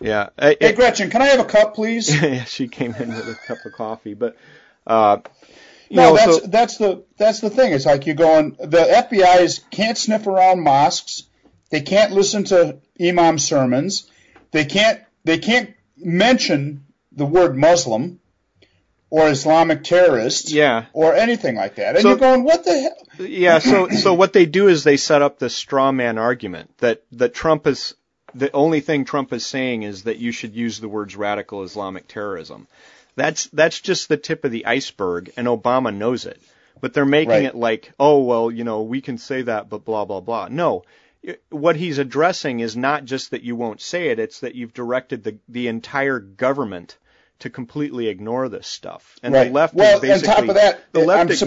Yeah. 0.00 0.28
Uh, 0.38 0.54
Hey, 0.60 0.72
Gretchen, 0.72 1.10
can 1.10 1.22
I 1.22 1.26
have 1.26 1.40
a 1.40 1.44
cup, 1.44 1.74
please? 1.74 2.14
yeah, 2.22 2.44
she 2.44 2.68
came 2.68 2.94
in 2.94 3.08
with 3.08 3.28
a 3.28 3.34
cup 3.46 3.64
of 3.64 3.72
coffee, 3.72 4.14
but 4.14 4.36
uh, 4.86 5.18
you 5.88 5.96
no, 5.96 6.10
know, 6.10 6.16
that's 6.16 6.40
so 6.42 6.46
that's 6.46 6.76
the 6.78 7.04
that's 7.16 7.40
the 7.40 7.50
thing. 7.50 7.72
It's 7.72 7.86
like 7.86 8.06
you're 8.06 8.14
going. 8.14 8.56
The 8.58 8.78
FBI 9.10 9.40
is 9.40 9.60
can't 9.70 9.96
sniff 9.96 10.26
around 10.26 10.60
mosques. 10.60 11.24
They 11.70 11.80
can't 11.80 12.12
listen 12.12 12.44
to 12.44 12.78
imam 13.00 13.38
sermons. 13.38 14.10
They 14.50 14.64
can't 14.64 15.00
they 15.24 15.38
can't 15.38 15.74
mention 15.96 16.84
the 17.12 17.26
word 17.26 17.56
Muslim 17.56 18.20
or 19.10 19.28
Islamic 19.28 19.84
terrorist 19.84 20.50
yeah, 20.50 20.86
or 20.92 21.14
anything 21.14 21.54
like 21.56 21.76
that. 21.76 21.94
And 21.94 22.02
So- 22.02 22.08
you're 22.10 22.18
going, 22.18 22.44
what 22.44 22.64
the 22.64 22.78
hell? 22.80 23.26
yeah. 23.26 23.58
So 23.60 23.88
so 23.88 24.14
what 24.14 24.32
they 24.32 24.46
do 24.46 24.68
is 24.68 24.84
they 24.84 24.96
set 24.96 25.22
up 25.22 25.38
this 25.38 25.54
straw 25.54 25.90
man 25.92 26.18
argument 26.18 26.76
that 26.78 27.02
that 27.12 27.32
Trump 27.34 27.66
is 27.66 27.94
the 28.36 28.52
only 28.52 28.80
thing 28.80 29.04
Trump 29.04 29.32
is 29.32 29.44
saying 29.46 29.82
is 29.82 30.04
that 30.04 30.18
you 30.18 30.32
should 30.32 30.54
use 30.54 30.78
the 30.80 30.88
words 30.88 31.16
radical 31.16 31.62
Islamic 31.62 32.06
terrorism. 32.08 32.66
That's 33.16 33.46
that's 33.46 33.80
just 33.80 34.08
the 34.08 34.16
tip 34.16 34.44
of 34.44 34.50
the 34.50 34.66
iceberg, 34.66 35.32
and 35.36 35.46
Obama 35.46 35.94
knows 35.94 36.26
it. 36.26 36.40
But 36.80 36.92
they're 36.92 37.06
making 37.06 37.30
Right. 37.30 37.44
it 37.44 37.54
like, 37.54 37.92
oh 37.98 38.18
well, 38.22 38.50
you 38.50 38.62
know, 38.64 38.82
we 38.82 39.00
can 39.00 39.16
say 39.18 39.42
that, 39.42 39.68
but 39.70 39.84
blah 39.84 40.04
blah 40.04 40.20
blah. 40.20 40.48
No, 40.50 40.84
what 41.48 41.76
he's 41.76 41.98
addressing 41.98 42.60
is 42.60 42.76
not 42.76 43.04
just 43.06 43.30
that 43.30 43.42
you 43.42 43.56
won't 43.56 43.80
say 43.80 44.08
it; 44.08 44.18
it's 44.18 44.40
that 44.40 44.54
you've 44.54 44.74
directed 44.74 45.24
the 45.24 45.38
the 45.48 45.68
entire 45.68 46.18
government 46.18 46.98
to 47.38 47.48
completely 47.50 48.08
ignore 48.08 48.48
this 48.50 48.66
stuff. 48.66 49.18
And 49.22 49.32
Right. 49.34 49.48
the 49.48 49.52
left 49.54 49.74
Well, 49.74 49.96
is 49.96 50.00
basically 50.02 50.28
on 50.28 50.34
top 50.36 50.48
of 50.48 50.54
that, 50.56 50.80
the 50.92 51.00
left 51.00 51.20
I'm 51.20 51.30
ignores 51.30 51.38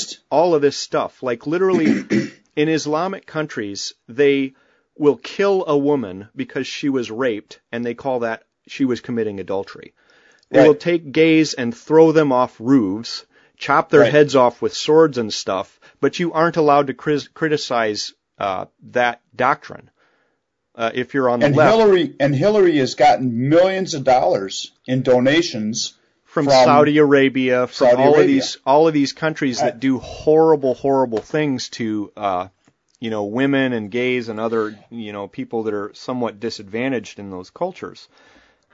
surprised- 0.00 0.18
all 0.30 0.54
of 0.54 0.62
this 0.62 0.76
stuff. 0.76 1.22
Like 1.22 1.46
literally, 1.46 2.04
in 2.56 2.68
Islamic 2.68 3.26
countries, 3.26 3.92
they 4.08 4.54
will 4.98 5.16
kill 5.16 5.64
a 5.66 5.76
woman 5.76 6.28
because 6.34 6.66
she 6.66 6.88
was 6.88 7.10
raped, 7.10 7.60
and 7.72 7.84
they 7.84 7.94
call 7.94 8.20
that 8.20 8.44
she 8.66 8.84
was 8.84 9.00
committing 9.00 9.40
adultery. 9.40 9.94
They 10.50 10.60
Right. 10.60 10.66
will 10.68 10.74
take 10.74 11.12
gays 11.12 11.54
and 11.54 11.76
throw 11.76 12.12
them 12.12 12.32
off 12.32 12.56
roofs, 12.58 13.24
chop 13.56 13.90
their 13.90 14.02
Right. 14.02 14.12
heads 14.12 14.34
off 14.36 14.62
with 14.62 14.72
swords 14.74 15.18
and 15.18 15.32
stuff, 15.32 15.78
but 16.00 16.18
you 16.18 16.32
aren't 16.32 16.56
allowed 16.56 16.86
to 16.88 16.94
cris- 16.94 17.28
criticize 17.28 18.14
uh, 18.38 18.66
that 18.92 19.20
doctrine 19.34 19.90
uh, 20.76 20.92
if 20.94 21.12
you're 21.12 21.28
on 21.28 21.40
the 21.40 21.46
And 21.46 21.56
left. 21.56 21.76
Hillary 21.76 22.14
and 22.20 22.32
Hillary 22.34 22.76
has 22.78 22.94
gotten 22.94 23.48
millions 23.48 23.94
of 23.94 24.04
dollars 24.04 24.70
in 24.86 25.02
donations. 25.02 25.94
from, 26.24 26.44
from 26.44 26.52
Saudi 26.52 26.98
Arabia, 26.98 27.66
from 27.66 27.88
Saudi 27.88 28.02
all 28.02 28.10
of 28.10 28.14
Arabia. 28.18 28.34
these 28.36 28.58
all 28.64 28.86
of 28.86 28.94
these 28.94 29.12
countries 29.12 29.60
that 29.60 29.80
do 29.80 29.98
horrible, 29.98 30.74
horrible 30.74 31.18
things 31.18 31.68
to 31.70 32.12
uh, 32.16 32.46
you 33.00 33.10
know 33.10 33.24
women 33.24 33.72
and 33.72 33.90
gays 33.90 34.28
and 34.28 34.40
other 34.40 34.78
you 34.90 35.12
know 35.12 35.28
people 35.28 35.64
that 35.64 35.74
are 35.74 35.92
somewhat 35.94 36.40
disadvantaged 36.40 37.18
in 37.18 37.30
those 37.30 37.50
cultures. 37.50 38.08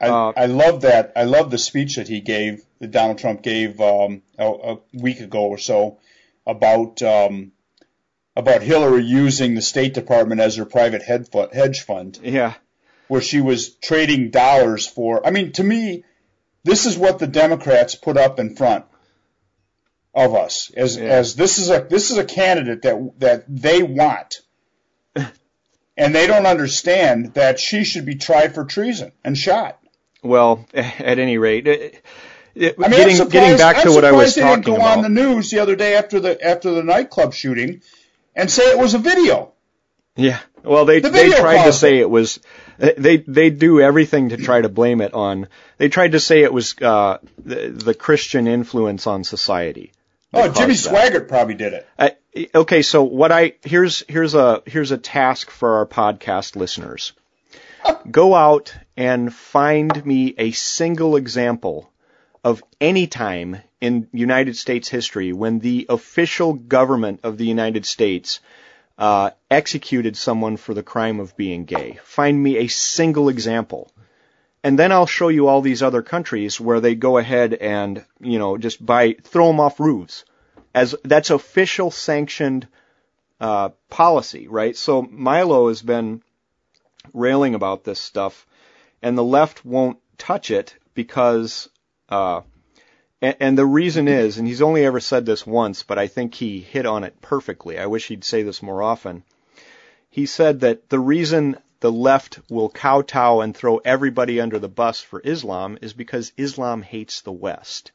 I, 0.01 0.09
Uh, 0.09 0.33
I 0.37 0.47
love 0.47 0.81
that. 0.83 1.13
I 1.15 1.25
love 1.25 1.51
the 1.51 1.59
speech 1.59 1.97
that 1.97 2.09
he 2.09 2.21
gave, 2.21 2.65
that 2.81 2.91
Donald 2.91 3.19
Trump 3.19 3.43
gave 3.43 3.81
um, 3.81 4.23
a, 4.39 4.47
a 4.47 4.79
week 4.93 5.21
ago 5.21 5.45
or 5.45 5.59
so 5.59 5.99
about 6.47 7.01
um, 7.03 7.53
about 8.37 8.63
Hillary 8.63 9.05
using 9.05 9.55
the 9.55 9.63
State 9.63 9.95
Department 9.95 10.41
as 10.41 10.57
her 10.57 10.65
private 10.65 11.03
hedge 11.03 11.81
fund, 11.83 12.19
Yeah, 12.23 12.55
where 13.09 13.21
she 13.21 13.41
was 13.41 13.71
trading 13.77 14.31
dollars 14.31 14.87
for. 14.87 15.25
I 15.27 15.31
mean, 15.31 15.53
to 15.53 15.63
me, 15.63 16.05
this 16.65 16.87
is 16.87 16.99
what 16.99 17.19
the 17.19 17.29
Democrats 17.29 17.95
put 17.95 18.17
up 18.17 18.41
in 18.41 18.57
front 18.57 18.87
of 20.15 20.35
us 20.35 20.71
as 20.77 20.97
Yeah. 20.97 21.05
as 21.05 21.35
this 21.35 21.59
is 21.59 21.71
a 21.71 21.87
this 21.89 22.11
is 22.11 22.19
a 22.19 22.25
candidate 22.25 22.83
that 22.83 23.21
that 23.21 23.45
they 23.49 23.83
want. 23.83 24.41
And 25.97 26.13
they 26.13 26.27
don't 26.27 26.47
understand 26.47 27.35
that 27.35 27.61
she 27.61 27.85
should 27.85 28.05
be 28.05 28.17
tried 28.17 28.53
for 28.53 28.65
treason 28.65 29.13
and 29.23 29.39
shot. 29.39 29.79
well, 30.25 30.67
at 30.75 31.21
any 31.21 31.39
rate, 31.39 31.69
it, 31.69 32.03
it, 32.57 32.75
I 32.83 32.89
mean, 32.89 32.99
getting 32.99 33.29
getting 33.29 33.57
back 33.59 33.83
to 33.83 33.91
I'm 33.91 33.95
what 33.95 34.05
I 34.05 34.11
was 34.11 34.35
they 34.35 34.41
talking 34.41 34.63
didn't 34.63 34.67
go 34.67 34.77
about. 34.83 34.97
on 34.99 35.03
the 35.05 35.09
news 35.09 35.51
the 35.51 35.61
other 35.61 35.77
day 35.77 35.95
after 35.97 36.19
the 36.19 36.45
after 36.45 36.73
the 36.73 36.83
nightclub 36.83 37.33
shooting 37.33 37.81
and 38.35 38.51
say 38.51 38.65
it 38.73 38.79
was 38.79 38.95
a 38.95 38.99
video. 38.99 39.53
Yeah. 40.17 40.41
Well, 40.65 40.85
they 40.85 40.99
The 40.99 41.11
they 41.11 41.31
tried 41.31 41.65
to 41.67 41.73
say 41.73 41.99
it. 41.99 42.03
it 42.03 42.11
was 42.11 42.41
they 42.79 43.19
they 43.19 43.51
do 43.51 43.81
everything 43.81 44.31
to 44.31 44.37
try 44.37 44.61
to 44.63 44.69
blame 44.69 45.01
it 45.01 45.15
on. 45.15 45.47
They 45.79 45.89
tried 45.89 46.13
to 46.13 46.19
say 46.21 46.43
it 46.43 46.53
was 46.53 46.75
uh, 46.83 47.19
the, 47.39 47.69
the 47.69 47.95
Christian 47.95 48.49
influence 48.49 49.07
on 49.07 49.23
society. 49.23 49.93
Oh, 50.37 50.53
Jimmy. 50.53 50.75
Swaggart 50.75 51.29
probably 51.29 51.55
did 51.55 51.73
it. 51.73 51.89
Uh, 51.99 52.11
okay, 52.55 52.83
so 52.83 53.03
what 53.03 53.33
I 53.33 53.55
here's 53.63 54.05
here's 54.09 54.35
a 54.35 54.63
here's 54.67 54.91
a 54.91 54.99
task 54.99 55.51
for 55.51 55.77
our 55.77 55.87
podcast 55.87 56.57
listeners. 56.57 57.13
Go 58.11 58.35
out 58.35 58.75
and 58.97 59.33
find 59.33 60.05
me 60.05 60.35
a 60.39 60.53
single 60.53 61.17
example 61.17 61.91
of 62.43 62.63
any 62.81 63.07
time 63.07 63.59
in 63.81 64.09
United 64.13 64.57
States 64.57 64.89
history 64.89 65.33
when 65.33 65.59
the 65.59 65.87
official 65.89 66.55
government 66.55 67.21
of 67.23 67.37
the 67.39 67.47
United 67.47 67.87
States 67.87 68.41
uh, 68.97 69.31
executed 69.51 70.17
someone 70.17 70.57
for 70.57 70.75
the 70.75 70.83
crime 70.83 71.21
of 71.21 71.37
being 71.37 71.65
gay. 71.65 71.99
Find 72.05 72.43
me 72.43 72.59
a 72.59 72.69
single 72.69 73.29
example. 73.29 73.91
And 74.65 74.79
then 74.79 74.93
I'll 74.93 75.07
show 75.07 75.29
you 75.29 75.47
all 75.47 75.61
these 75.61 75.83
other 75.83 76.01
countries 76.01 76.59
where 76.59 76.81
they 76.81 76.95
go 76.95 77.19
ahead 77.19 77.53
and, 77.53 78.03
you 78.19 78.39
know, 78.39 78.57
just 78.57 78.85
by 78.85 79.13
throw 79.23 79.49
them 79.49 79.61
off 79.61 79.79
roofs 79.79 80.25
as 80.75 80.95
that's 81.05 81.31
official 81.31 81.91
sanctioned 81.91 82.67
uh, 83.41 83.69
policy, 83.91 84.49
right? 84.49 84.77
So 84.77 85.03
Milo 85.03 85.69
has 85.69 85.83
been 85.83 86.23
railing 87.13 87.55
about 87.55 87.85
this 87.85 88.01
stuff, 88.01 88.47
and 89.03 89.17
the 89.17 89.25
left 89.25 89.65
won't 89.65 89.99
touch 90.17 90.51
it 90.51 90.75
because, 90.95 91.69
uh, 92.09 92.41
and, 93.21 93.37
and 93.41 93.59
the 93.59 93.67
reason 93.67 94.09
is, 94.09 94.39
and 94.39 94.49
he's 94.49 94.63
only 94.63 94.85
ever 94.85 94.99
said 94.99 95.27
this 95.27 95.47
once, 95.47 95.83
but 95.83 95.99
I 95.99 96.07
think 96.07 96.35
he 96.35 96.61
hit 96.61 96.87
on 96.87 97.05
it 97.05 97.21
perfectly. 97.21 97.79
I 97.79 97.87
wish 97.87 98.09
he'd 98.09 98.25
say 98.25 98.43
this 98.43 98.63
more 98.63 98.83
often. 98.83 99.25
He 100.09 100.27
said 100.27 100.61
that 100.61 100.89
the 100.89 100.99
reason 100.99 101.59
the 101.85 101.93
left 101.93 102.41
will 102.49 102.71
kowtow 102.71 103.43
and 103.43 103.55
throw 103.55 103.77
everybody 103.77 104.41
under 104.41 104.59
the 104.59 104.71
bus 104.71 105.03
for 105.03 105.21
Islam 105.23 105.77
is 105.83 105.93
because 105.93 106.33
Islam 106.39 106.81
hates 106.81 107.21
the 107.21 107.31
West. 107.31 107.93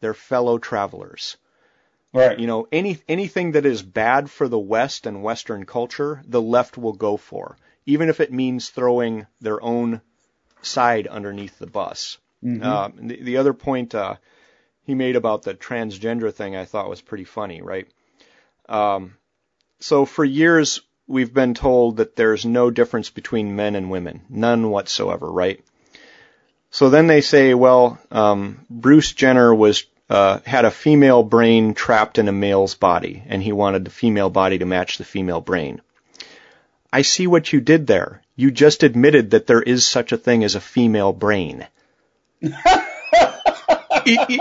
They're 0.00 0.14
fellow 0.14 0.56
travelers. 0.56 1.36
Right. 2.14 2.38
You 2.38 2.46
know, 2.46 2.68
any 2.72 2.96
anything 3.06 3.52
that 3.52 3.66
is 3.66 3.82
bad 3.82 4.30
for 4.30 4.48
the 4.48 4.58
West 4.58 5.04
and 5.04 5.22
Western 5.22 5.66
culture, 5.66 6.22
the 6.26 6.40
left 6.40 6.78
will 6.78 6.94
go 6.94 7.18
for, 7.18 7.58
even 7.84 8.08
if 8.08 8.18
it 8.20 8.32
means 8.32 8.70
throwing 8.70 9.26
their 9.42 9.62
own 9.62 10.00
side 10.62 11.06
underneath 11.06 11.58
the 11.58 11.66
bus. 11.66 12.16
Uh, 12.62 12.88
the, 12.96 13.22
the 13.22 13.36
other 13.36 13.52
point 13.52 13.94
uh, 13.94 14.14
he 14.84 14.94
made 14.94 15.16
about 15.16 15.42
the 15.42 15.52
transgender 15.52 16.32
thing, 16.32 16.56
I 16.56 16.64
thought 16.64 16.88
was 16.88 17.02
pretty 17.02 17.24
funny, 17.24 17.60
right? 17.60 17.88
Um, 18.70 19.18
so 19.80 20.06
for 20.06 20.24
years 20.24 20.80
we've 21.08 21.32
been 21.32 21.54
told 21.54 21.96
that 21.96 22.14
there's 22.14 22.44
no 22.44 22.70
difference 22.70 23.10
between 23.10 23.56
men 23.56 23.74
and 23.74 23.90
women, 23.90 24.20
none 24.28 24.70
whatsoever, 24.70 25.30
right? 25.30 25.64
So 26.70 26.90
then 26.90 27.06
they 27.06 27.22
say, 27.22 27.54
well, 27.54 27.98
um, 28.10 28.66
Bruce 28.68 29.12
Jenner 29.12 29.54
was 29.54 29.84
uh, 30.10 30.40
had 30.46 30.66
a 30.66 30.70
female 30.70 31.22
brain 31.22 31.74
trapped 31.74 32.18
in 32.18 32.28
a 32.28 32.32
male's 32.32 32.74
body, 32.74 33.22
and 33.26 33.42
he 33.42 33.52
wanted 33.52 33.84
the 33.84 33.90
female 33.90 34.30
body 34.30 34.58
to 34.58 34.66
match 34.66 34.98
the 34.98 35.04
female 35.04 35.40
brain. 35.40 35.80
I 36.92 37.02
see 37.02 37.26
what 37.26 37.52
you 37.52 37.60
did 37.60 37.86
there. 37.86 38.22
You 38.36 38.50
just 38.50 38.82
admitted 38.82 39.30
that 39.30 39.46
there 39.46 39.62
is 39.62 39.84
such 39.84 40.12
a 40.12 40.16
thing 40.16 40.44
as 40.44 40.54
a 40.54 40.60
female 40.60 41.12
brain. 41.12 41.66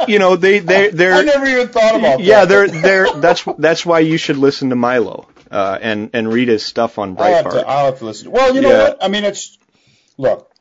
You 0.07 0.17
know, 0.19 0.37
they 0.37 0.59
they 0.59 0.91
they're 0.91 1.25
never 1.25 1.45
even 1.45 1.67
thought 1.67 1.95
about 1.95 2.19
that. 2.19 2.23
yeah, 2.23 2.45
that. 2.45 2.47
they're 2.47 2.67
they're 2.81 3.13
that's 3.19 3.43
that's 3.57 3.85
why 3.85 3.99
you 3.99 4.17
should 4.17 4.37
listen 4.37 4.69
to 4.69 4.77
Milo 4.77 5.27
uh, 5.51 5.77
and 5.81 6.09
and 6.13 6.31
read 6.31 6.47
his 6.47 6.65
stuff 6.65 6.97
on 6.99 7.17
I'll 7.17 7.33
have, 7.33 7.43
to, 7.45 7.49
Breitbart. 7.51 7.63
I'll 7.67 7.85
have 7.87 7.99
to 7.99 8.05
listen. 8.05 8.31
Well, 8.31 8.53
you 8.55 8.61
know 8.61 8.69
Yeah. 8.71 8.83
what? 8.89 8.97
I 9.03 9.07
mean, 9.07 9.23
it's 9.23 9.57
look. 10.17 10.51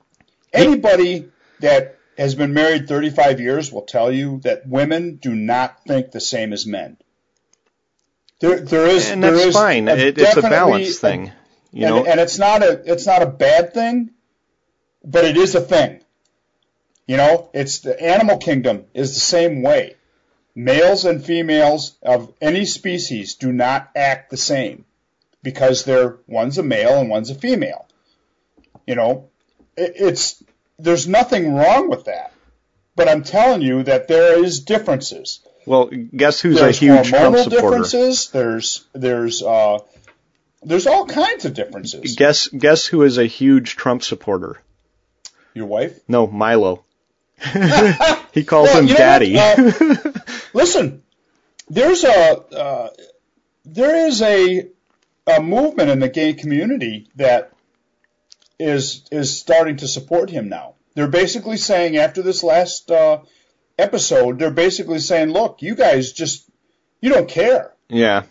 Anybody 0.53 1.29
that 1.61 1.99
has 2.17 2.35
been 2.35 2.55
married 2.55 2.89
35 2.89 3.41
years 3.41 3.71
will 3.71 3.83
tell 3.83 4.11
you 4.11 4.41
that 4.45 4.67
women 4.67 5.17
do 5.17 5.35
not 5.35 5.85
think 5.85 6.13
the 6.13 6.21
same 6.21 6.53
as 6.53 6.67
men. 6.67 6.97
There, 8.41 8.61
there 8.61 8.87
is, 8.87 9.11
and 9.11 9.23
there 9.23 9.33
that's 9.33 9.47
is 9.47 9.55
fine. 9.55 9.89
a 9.89 9.95
It, 9.97 10.19
it's 10.19 10.37
a 10.37 10.43
balance 10.43 10.99
thing, 10.99 11.33
you 11.73 11.87
and, 11.87 11.95
know. 11.97 12.05
and 12.05 12.21
it's 12.21 12.39
not 12.39 12.63
a, 12.63 12.83
it's 12.91 13.07
not 13.07 13.23
a 13.23 13.27
bad 13.27 13.73
thing, 13.75 14.11
but 15.05 15.25
it 15.25 15.37
is 15.37 15.55
a 15.55 15.61
thing. 15.61 16.01
You 17.07 17.17
know, 17.17 17.51
it's 17.55 17.79
the 17.81 17.99
animal 18.01 18.39
kingdom 18.39 18.85
is 18.95 19.15
the 19.15 19.21
same 19.21 19.63
way. 19.63 19.97
Males 20.59 21.05
and 21.05 21.23
females 21.24 21.97
of 22.03 22.33
any 22.41 22.65
species 22.65 23.35
do 23.35 23.53
not 23.53 23.91
act 23.95 24.31
the 24.31 24.37
same 24.39 24.85
because 25.43 25.85
they're 25.85 26.16
one's 26.27 26.57
a 26.59 26.62
male 26.62 26.99
and 26.99 27.11
one's 27.11 27.28
a 27.31 27.35
female. 27.35 27.87
You 28.87 28.95
know, 28.95 29.28
it, 29.77 29.93
it's 29.97 30.43
there's 30.78 31.07
nothing 31.07 31.55
wrong 31.55 31.91
with 31.91 32.07
that. 32.07 32.33
But 32.97 33.09
I'm 33.11 33.23
telling 33.23 33.61
you 33.61 33.83
that 33.83 34.09
there 34.09 34.43
is 34.43 34.61
differences. 34.61 35.41
well, 35.66 35.87
guess 36.16 36.41
who's 36.41 36.61
a 36.62 36.73
huge 36.73 37.09
Trump 37.11 37.37
supporter? 37.37 37.51
differences. 37.51 38.31
There's 38.31 38.87
there's 38.95 39.43
uh, 39.43 39.81
there's 40.62 40.87
all 40.87 41.05
kinds 41.05 41.45
of 41.45 41.53
differences. 41.53 42.16
Guess 42.16 42.49
guess 42.49 42.87
who 42.87 43.03
is 43.03 43.19
a 43.19 43.27
huge 43.27 43.77
Trump 43.77 44.03
supporter? 44.03 44.62
Your 45.53 45.66
wife? 45.66 46.01
No, 46.09 46.27
Milo. 46.27 46.85
he 48.33 48.45
calls 48.45 48.69
Well, 48.70 48.81
him 48.81 48.87
daddy. 48.87 49.35
what? 49.35 49.59
Uh, 49.83 50.16
listen, 50.57 51.03
there's 51.69 52.03
a 52.03 52.41
uh, 52.65 52.89
there 53.65 54.09
is 54.09 54.23
a 54.23 54.69
a 55.27 55.43
movement 55.43 55.91
in 55.91 56.01
the 56.01 56.09
gay 56.09 56.33
community 56.33 57.09
that 57.16 57.53
is 58.59 59.05
is 59.12 59.39
starting 59.39 59.77
to 59.77 59.89
support 59.89 60.31
him 60.31 60.49
now. 60.49 60.74
They're 60.95 61.09
basically 61.09 61.59
saying 61.59 61.99
after 61.99 62.23
this 62.23 62.43
last 62.43 62.91
uh, 62.91 63.20
episode, 63.78 64.39
they're 64.39 64.51
basically 64.51 64.99
saying, 64.99 65.28
"Look, 65.31 65.61
you 65.61 65.74
guys 65.74 66.12
just 66.12 66.49
you 67.01 67.11
don't 67.11 67.28
care. 67.28 67.73
yeah. 67.89 68.24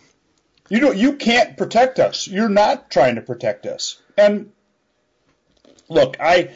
You 0.68 0.80
don't 0.80 0.98
you 0.98 1.14
can't 1.18 1.58
protect 1.58 2.00
us. 2.00 2.28
You're 2.28 2.50
not 2.50 2.90
trying 2.90 3.16
to 3.16 3.22
protect 3.22 3.68
us." 3.68 4.02
And 4.18 4.52
look, 5.90 6.18
I 6.20 6.56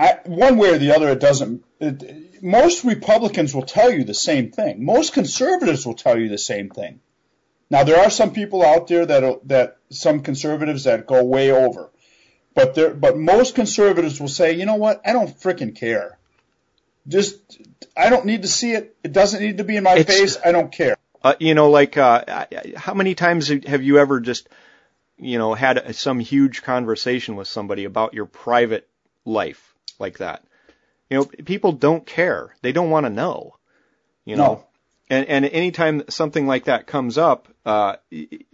I, 0.00 0.18
one 0.24 0.56
way 0.56 0.70
or 0.70 0.78
the 0.78 0.94
other, 0.96 1.10
it 1.10 1.20
doesn't. 1.20 1.62
It, 1.78 2.42
most 2.42 2.84
Republicans 2.84 3.54
will 3.54 3.66
tell 3.66 3.92
you 3.92 4.04
the 4.04 4.14
same 4.14 4.50
thing. 4.50 4.82
Most 4.82 5.12
conservatives 5.12 5.84
will 5.84 5.94
tell 5.94 6.18
you 6.18 6.30
the 6.30 6.38
same 6.38 6.70
thing. 6.70 7.00
Now, 7.68 7.84
there 7.84 8.00
are 8.02 8.08
some 8.08 8.32
people 8.32 8.64
out 8.64 8.88
there 8.88 9.04
that 9.04 9.48
that 9.48 9.76
some 9.90 10.20
conservatives 10.22 10.84
that 10.84 11.06
go 11.06 11.22
way 11.22 11.50
over, 11.50 11.90
but 12.54 12.74
there, 12.74 12.94
but 12.94 13.18
most 13.18 13.54
conservatives 13.54 14.18
will 14.18 14.28
say, 14.28 14.54
you 14.54 14.64
know 14.64 14.76
what? 14.76 15.02
I 15.04 15.12
don't 15.12 15.38
frickin' 15.38 15.76
care. 15.76 16.18
Just, 17.06 17.60
I 17.94 18.08
don't 18.08 18.24
need 18.24 18.42
to 18.42 18.48
see 18.48 18.72
it. 18.72 18.96
It 19.04 19.12
doesn't 19.12 19.42
need 19.42 19.58
to 19.58 19.64
be 19.64 19.76
in 19.76 19.84
my 19.84 19.96
It's- 19.96 20.18
face. 20.18 20.38
I 20.42 20.52
don't 20.52 20.72
care. 20.72 20.96
Uh, 21.22 21.34
you 21.38 21.54
know, 21.54 21.68
like 21.68 21.98
uh, 21.98 22.46
how 22.74 22.94
many 22.94 23.14
times 23.14 23.48
have 23.48 23.82
you 23.82 23.98
ever 23.98 24.20
just, 24.20 24.48
you 25.18 25.36
know, 25.36 25.52
had 25.52 25.94
some 25.94 26.18
huge 26.18 26.62
conversation 26.62 27.36
with 27.36 27.46
somebody 27.46 27.84
about 27.84 28.14
your 28.14 28.24
private 28.24 28.88
life 29.26 29.69
like 30.00 30.18
that? 30.18 30.44
You 31.08 31.18
know, 31.18 31.24
people 31.24 31.72
don't 31.72 32.06
care. 32.06 32.54
They 32.62 32.72
don't 32.72 32.90
want 32.90 33.06
to 33.06 33.10
know. 33.10 33.56
You 34.24 34.36
know. 34.36 34.44
No. 34.44 34.64
And 35.08 35.26
and 35.26 35.44
anytime 35.44 36.04
something 36.08 36.46
like 36.46 36.66
that 36.66 36.86
comes 36.86 37.18
up, 37.18 37.48
uh, 37.66 37.96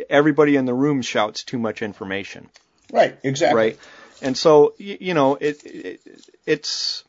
everybody 0.09 0.57
in 0.57 0.65
the 0.65 0.73
room 0.75 1.03
shouts 1.03 1.45
too 1.45 1.59
much 1.59 1.83
information. 1.83 2.49
Right? 2.91 3.19
Exactly. 3.23 3.57
right? 3.57 3.79
And 4.23 4.37
so 4.37 4.75
you 4.79 5.13
know, 5.13 5.35
it, 5.35 5.63
it 5.65 6.01
it's 6.47 7.05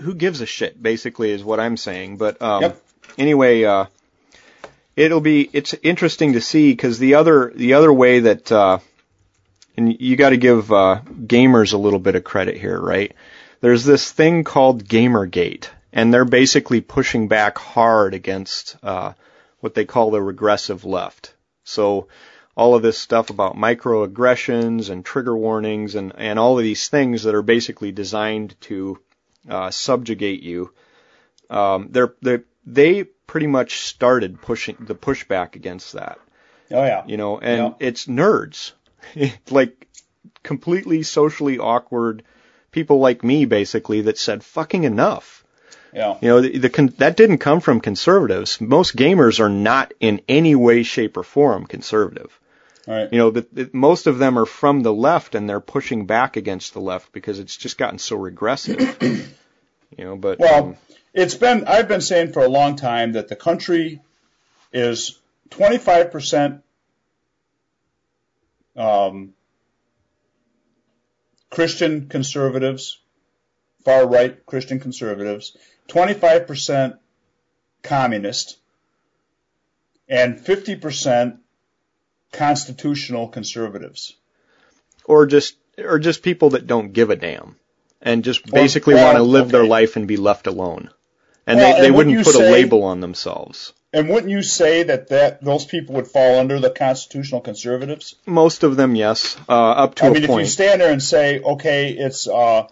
who 0.00 0.14
gives 0.14 0.42
a 0.42 0.46
shit 0.46 0.80
basically 0.80 1.30
is 1.30 1.42
what 1.42 1.58
I'm 1.58 1.78
saying. 1.78 2.18
But 2.18 2.40
um, 2.42 2.62
Yep. 2.62 2.82
anyway, 3.16 3.64
uh, 3.64 3.86
it'll 4.94 5.20
be 5.20 5.48
it's 5.52 5.74
interesting 5.82 6.34
to 6.34 6.40
see 6.42 6.70
because 6.70 6.98
the 6.98 7.14
other 7.14 7.50
the 7.54 7.74
other 7.74 7.92
way 7.92 8.20
that 8.20 8.52
uh, 8.52 8.78
and 9.76 10.00
you 10.00 10.16
got 10.16 10.30
to 10.30 10.36
give 10.36 10.70
uh, 10.72 11.00
gamers 11.06 11.72
a 11.72 11.78
little 11.78 11.98
bit 11.98 12.14
of 12.14 12.24
credit 12.24 12.58
here, 12.58 12.78
right? 12.78 13.14
There's 13.62 13.84
this 13.84 14.10
thing 14.10 14.42
called 14.44 14.84
Gamergate, 14.84 15.68
and 15.92 16.12
they're 16.12 16.24
basically 16.24 16.80
pushing 16.80 17.28
back 17.28 17.56
hard 17.58 18.12
against 18.12 18.76
uh, 18.82 19.12
what 19.60 19.74
they 19.74 19.84
call 19.84 20.10
the 20.10 20.20
regressive 20.20 20.84
left. 20.84 21.32
So 21.64 22.08
all 22.56 22.74
of 22.74 22.82
this 22.82 22.98
stuff 22.98 23.30
about 23.30 23.56
microaggressions 23.56 24.90
and 24.90 25.04
trigger 25.04 25.36
warnings 25.36 25.94
and, 25.94 26.12
and 26.18 26.38
all 26.40 26.58
of 26.58 26.64
these 26.64 26.88
things 26.88 27.22
that 27.22 27.36
are 27.36 27.42
basically 27.42 27.92
designed 27.92 28.60
to 28.62 28.98
uh, 29.48 29.70
subjugate 29.70 30.42
you. 30.42 30.72
Um, 31.48 31.88
they're, 31.90 32.14
they're, 32.20 32.44
they 32.66 33.04
pretty 33.04 33.46
much 33.46 33.78
started 33.82 34.42
pushing 34.42 34.76
the 34.80 34.94
pushback 34.96 35.54
against 35.54 35.92
that, 35.92 36.18
Oh 36.72 36.82
yeah. 36.84 37.04
you 37.06 37.16
know, 37.16 37.38
and 37.38 37.58
Yeah. 37.80 37.86
it's 37.88 38.06
nerds, 38.06 38.72
like 39.50 39.86
completely 40.42 41.04
socially 41.04 41.58
awkward 41.58 42.24
people 42.72 42.98
like 42.98 43.22
me, 43.22 43.44
basically, 43.44 44.02
that 44.02 44.18
said 44.18 44.42
fucking 44.42 44.84
enough. 44.84 45.44
Yeah. 45.92 46.16
You 46.20 46.28
know, 46.28 46.40
the, 46.40 46.58
the 46.58 46.70
con- 46.70 46.94
that 46.98 47.16
didn't 47.16 47.38
come 47.38 47.60
from 47.60 47.80
conservatives. 47.80 48.60
Most 48.60 48.96
gamers 48.96 49.40
are 49.40 49.50
not 49.50 49.92
in 50.00 50.22
any 50.28 50.54
way, 50.54 50.82
shape, 50.82 51.16
or 51.16 51.22
form 51.22 51.66
conservative. 51.66 52.38
Right. 52.86 53.12
You 53.12 53.18
know, 53.18 53.30
but 53.30 53.46
it, 53.54 53.74
most 53.74 54.06
of 54.06 54.18
them 54.18 54.38
are 54.38 54.46
from 54.46 54.82
the 54.82 54.92
left, 54.92 55.34
and 55.34 55.48
they're 55.48 55.60
pushing 55.60 56.06
back 56.06 56.36
against 56.36 56.72
the 56.72 56.80
left 56.80 57.12
because 57.12 57.38
it's 57.38 57.56
just 57.56 57.78
gotten 57.78 57.98
so 57.98 58.16
regressive. 58.16 58.96
you 59.02 60.04
know, 60.04 60.16
but 60.16 60.38
Well, 60.38 60.64
um, 60.64 60.76
it's 61.12 61.34
been 61.34 61.66
I've 61.66 61.88
been 61.88 62.00
saying 62.00 62.32
for 62.32 62.42
a 62.42 62.48
long 62.48 62.76
time 62.76 63.12
that 63.12 63.28
the 63.28 63.36
country 63.36 64.00
is 64.72 65.20
25% 65.50 66.62
um, 68.74 69.34
Christian 71.52 72.08
conservatives, 72.08 72.98
far 73.84 74.08
right 74.08 74.44
Christian 74.46 74.80
conservatives, 74.80 75.54
25% 75.88 76.98
communist, 77.82 78.56
and 80.08 80.38
50% 80.38 81.38
constitutional 82.32 83.28
conservatives. 83.28 84.16
or 85.04 85.26
just 85.26 85.56
or 85.76 85.98
just 85.98 86.22
people 86.22 86.50
that 86.50 86.66
don't 86.66 86.94
give 86.94 87.10
a 87.10 87.16
damn 87.16 87.56
and 88.00 88.24
just 88.24 88.46
basically 88.46 88.94
well, 88.94 89.04
want 89.04 89.18
to 89.18 89.22
live 89.22 89.50
their 89.50 89.66
life 89.66 89.96
and 89.96 90.08
be 90.08 90.16
left 90.16 90.46
alone. 90.46 90.88
And 91.46 91.58
Well, 91.58 91.74
they, 91.74 91.80
they 91.82 91.86
and 91.88 91.96
wouldn't 91.96 92.24
put 92.24 92.34
a 92.34 92.50
label 92.50 92.84
on 92.84 93.00
themselves. 93.00 93.74
And 93.92 94.08
wouldn't 94.08 94.30
you 94.30 94.42
say 94.42 94.84
that, 94.84 95.08
that 95.08 95.44
those 95.44 95.66
people 95.66 95.96
would 95.96 96.08
fall 96.08 96.38
under 96.38 96.58
the 96.58 96.70
constitutional 96.70 97.42
conservatives? 97.42 98.14
Most 98.24 98.62
of 98.62 98.76
them, 98.76 98.94
yes, 98.94 99.36
uh, 99.48 99.52
up 99.52 99.96
to 99.96 100.04
I 100.04 100.08
a 100.08 100.12
mean, 100.12 100.24
if 100.24 100.30
you 100.30 100.46
stand 100.46 100.80
there 100.80 100.92
and 100.92 101.02
say, 101.02 101.40
okay, 101.40 101.90
it's 101.90 102.26
uh, 102.26 102.68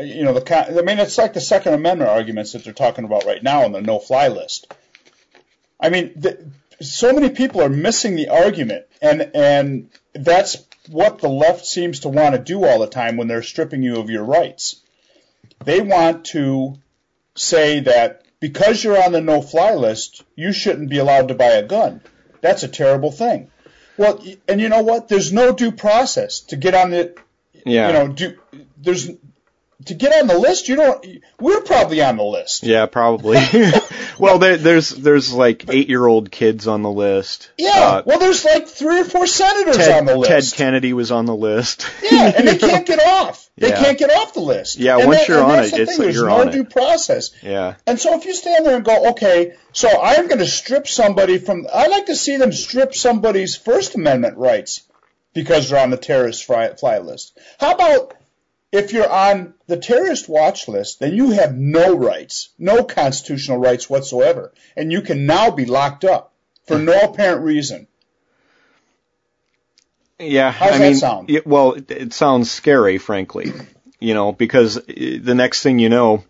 you 0.00 0.24
know, 0.24 0.32
the 0.32 0.40
con- 0.40 0.76
I 0.76 0.82
mean, 0.82 0.98
it's 0.98 1.18
like 1.18 1.34
the 1.34 1.40
Second 1.40 1.74
Amendment 1.74 2.10
arguments 2.10 2.52
that 2.52 2.64
they're 2.64 2.72
talking 2.72 3.04
about 3.04 3.24
right 3.24 3.42
now 3.42 3.64
on 3.64 3.72
the 3.72 3.80
no-fly 3.80 4.28
list. 4.28 4.72
I 5.78 5.90
mean, 5.90 6.12
the, 6.16 6.44
so 6.80 7.12
many 7.12 7.30
people 7.30 7.62
are 7.62 7.68
missing 7.68 8.16
the 8.16 8.28
argument, 8.28 8.86
and 9.00 9.30
and 9.34 9.90
that's 10.14 10.64
what 10.88 11.18
the 11.18 11.28
left 11.28 11.66
seems 11.66 12.00
to 12.00 12.08
want 12.08 12.34
to 12.34 12.40
do 12.40 12.64
all 12.64 12.80
the 12.80 12.88
time 12.88 13.16
when 13.16 13.28
they're 13.28 13.42
stripping 13.42 13.82
you 13.82 13.96
of 13.96 14.10
your 14.10 14.24
rights. 14.24 14.80
They 15.64 15.80
want 15.80 16.24
to 16.26 16.78
say 17.36 17.80
that 17.80 18.21
because 18.42 18.82
you're 18.82 19.00
on 19.00 19.12
the 19.12 19.20
no-fly 19.20 19.72
list, 19.74 20.24
you 20.34 20.52
shouldn't 20.52 20.90
be 20.90 20.98
allowed 20.98 21.28
to 21.28 21.34
buy 21.34 21.52
a 21.52 21.62
gun. 21.62 22.00
That's 22.40 22.64
a 22.64 22.68
terrible 22.68 23.12
thing. 23.12 23.52
Well, 23.96 24.20
and 24.48 24.60
you 24.60 24.68
know 24.68 24.82
what? 24.82 25.06
There's 25.06 25.32
no 25.32 25.52
due 25.52 25.70
process 25.70 26.40
to 26.48 26.56
get 26.56 26.74
on 26.74 26.90
the 26.90 27.14
Yeah. 27.64 27.86
you 27.86 27.92
know, 27.92 28.08
do 28.08 28.38
there's 28.76 29.10
to 29.86 29.94
get 29.94 30.12
on 30.20 30.26
the 30.28 30.38
list. 30.38 30.68
You 30.68 30.76
don't. 30.76 31.06
We're 31.40 31.62
probably 31.62 32.02
on 32.02 32.16
the 32.16 32.24
list. 32.24 32.62
Yeah, 32.62 32.86
probably. 32.86 33.38
well, 34.18 34.38
there, 34.38 34.56
there's 34.56 34.90
there's 34.90 35.32
like 35.32 35.64
eight 35.68 35.88
year 35.88 36.06
old 36.06 36.30
kids 36.30 36.66
on 36.66 36.82
the 36.82 36.90
list. 36.90 37.50
Yeah. 37.58 37.70
Uh, 37.74 38.02
well, 38.06 38.18
there's 38.18 38.44
like 38.44 38.68
three 38.68 39.00
or 39.00 39.04
four 39.04 39.26
senators 39.26 39.76
Ted, 39.76 39.98
on 39.98 40.06
the 40.06 40.16
list. 40.16 40.52
Ted. 40.52 40.58
Kennedy 40.58 40.92
was 40.92 41.10
on 41.10 41.26
the 41.26 41.34
list. 41.36 41.86
yeah, 42.02 42.32
and 42.36 42.46
they 42.48 42.58
can't 42.68 42.86
get 42.86 43.00
off. 43.00 43.48
They 43.56 43.68
Yeah. 43.68 43.80
can't 43.82 43.98
get 43.98 44.10
off 44.10 44.32
the 44.34 44.40
list. 44.40 44.78
Yeah, 44.78 44.96
And 44.98 45.06
once 45.08 45.20
that- 45.20 45.28
you're 45.28 45.42
on 45.44 45.58
it, 45.64 45.70
the 45.72 45.82
it's 45.82 45.98
like 45.98 46.14
you're 46.14 46.26
no 46.28 46.40
on 46.40 46.48
it. 46.48 46.52
due 46.52 46.64
process. 46.64 47.30
Yeah. 47.42 47.74
And 47.86 48.00
so 48.00 48.16
if 48.16 48.24
you 48.24 48.34
stand 48.34 48.64
there 48.64 48.76
and 48.76 48.84
go, 48.84 49.10
okay, 49.10 49.54
so 49.72 49.88
I'm 50.02 50.26
going 50.28 50.38
to 50.38 50.46
strip 50.46 50.88
somebody 50.88 51.36
from, 51.38 51.66
I 51.72 51.88
like 51.88 52.06
to 52.06 52.16
see 52.16 52.36
them 52.38 52.52
strip 52.52 52.94
somebody's 52.94 53.54
First 53.56 53.94
Amendment 53.94 54.38
rights 54.38 54.82
because 55.34 55.68
they're 55.68 55.82
on 55.82 55.90
the 55.90 55.96
terrorist 55.98 56.44
fly, 56.44 56.72
fly 56.74 56.98
list. 56.98 57.38
How 57.60 57.74
about 57.74 58.14
if 58.72 58.92
you're 58.92 59.10
on 59.10 59.54
the 59.66 59.76
terrorist 59.76 60.28
watch 60.28 60.66
list, 60.66 60.98
then 60.98 61.14
you 61.14 61.30
have 61.32 61.54
no 61.54 61.94
rights, 61.94 62.48
no 62.58 62.82
constitutional 62.82 63.58
rights 63.58 63.88
whatsoever, 63.88 64.52
and 64.74 64.90
you 64.90 65.02
can 65.02 65.26
now 65.26 65.50
be 65.50 65.66
locked 65.66 66.04
up 66.04 66.32
for 66.66 66.78
no 66.78 66.98
apparent 67.02 67.44
reason. 67.44 67.86
Yeah, 70.18 70.50
How's 70.50 70.72
I 70.72 70.78
that 70.78 70.84
mean, 70.84 70.94
sound? 70.94 71.30
It, 71.30 71.46
well, 71.46 71.72
it, 71.72 71.90
it 71.90 72.12
sounds 72.12 72.50
scary, 72.50 72.98
frankly. 72.98 73.52
You 74.00 74.14
know, 74.14 74.32
because 74.32 74.74
the 74.86 75.34
next 75.34 75.62
thing 75.62 75.78
you 75.78 75.88
know, 75.88 76.24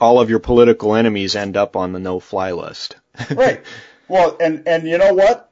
all 0.00 0.20
of 0.20 0.28
your 0.28 0.38
political 0.38 0.94
enemies 0.94 1.36
end 1.36 1.56
up 1.56 1.76
on 1.76 1.92
the 1.92 1.98
no-fly 1.98 2.52
list. 2.52 2.96
Right. 3.30 3.62
Well, 4.08 4.36
and 4.40 4.66
and 4.66 4.88
you 4.88 4.98
know 4.98 5.14
what? 5.14 5.49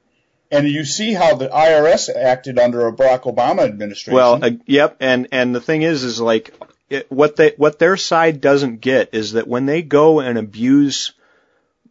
And 0.51 0.67
you 0.67 0.85
see 0.85 1.13
how 1.13 1.35
the 1.35 1.49
IRS 1.49 2.15
acted 2.15 2.59
under 2.59 2.87
a 2.87 2.93
Barack 2.93 3.23
Obama 3.23 3.65
administration. 3.65 4.15
Well, 4.15 4.45
uh, 4.45 4.51
yep, 4.67 4.97
and 5.01 5.29
and 5.31 5.55
the 5.55 5.61
thing 5.61 5.83
is, 5.83 6.05
is 6.05 6.21
like 6.21 6.55
it, 6.89 7.11
what 7.11 7.37
they 7.37 7.53
what 7.57 7.79
their 7.79 7.97
side 7.97 8.41
doesn't 8.41 8.81
get 8.81 9.11
is 9.13 9.33
that 9.33 9.47
when 9.47 9.67
they 9.67 9.83
go 9.83 10.21
and 10.21 10.39
abuse 10.39 11.13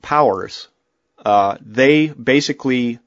powers, 0.01 0.67
uh, 1.23 1.57
they 1.61 2.07
basically 2.07 2.99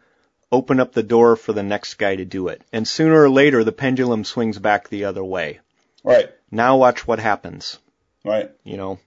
open 0.52 0.80
up 0.80 0.92
the 0.92 1.02
door 1.02 1.36
for 1.36 1.52
the 1.52 1.62
next 1.62 1.94
guy 1.94 2.16
to 2.16 2.24
do 2.24 2.48
it, 2.48 2.62
and 2.72 2.86
sooner 2.86 3.22
or 3.22 3.30
later 3.30 3.64
the 3.64 3.72
pendulum 3.72 4.24
swings 4.24 4.58
back 4.58 4.88
the 4.88 5.04
other 5.04 5.24
way. 5.24 5.60
right, 6.04 6.30
Now 6.50 6.76
watch 6.76 7.06
what 7.06 7.18
happens. 7.18 7.78
right. 8.24 8.50
you 8.64 8.76
know. 8.76 8.98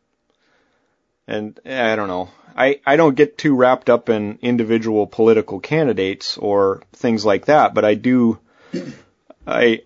And 1.28 1.60
eh, 1.66 1.92
I 1.94 1.96
don't 1.96 2.08
know. 2.08 2.30
I, 2.56 2.80
I 2.86 2.98
don't 2.98 3.16
get 3.16 3.38
too 3.38 3.56
wrapped 3.56 3.90
up 3.90 4.10
in 4.10 4.38
individual 4.42 5.08
political 5.08 5.60
candidates 5.60 6.38
or 6.38 6.84
things 6.94 7.26
like 7.26 7.46
that, 7.46 7.74
but 7.74 7.84
I 7.86 7.96
do 7.96 8.40
I 9.48 9.82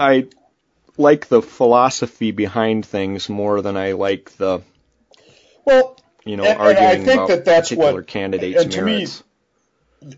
I 0.00 0.28
like 0.96 1.28
the 1.28 1.42
philosophy 1.42 2.30
behind 2.30 2.86
things 2.86 3.28
more 3.28 3.60
than 3.60 3.76
I 3.76 3.92
like 3.92 4.30
the 4.38 4.62
Well, 5.64 5.96
you 6.24 6.36
know 6.36 6.44
And- 6.44 6.52
and 6.52 6.60
arguing 6.60 6.88
I 6.88 6.94
think 6.96 7.08
about 7.12 7.28
that 7.28 7.44
that's 7.44 7.68
particular 7.68 7.94
what- 7.94 8.06
candidates' 8.06 8.62
and 8.62 8.72
to 8.72 8.82
me, 8.82 9.06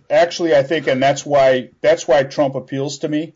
actually, 0.09 0.55
I 0.55 0.63
think, 0.63 0.87
and 0.87 1.03
that's 1.03 1.27
why 1.27 1.71
that's 1.81 2.07
why 2.07 2.23
Trump 2.23 2.55
appeals 2.55 2.99
to 2.99 3.09
me, 3.09 3.35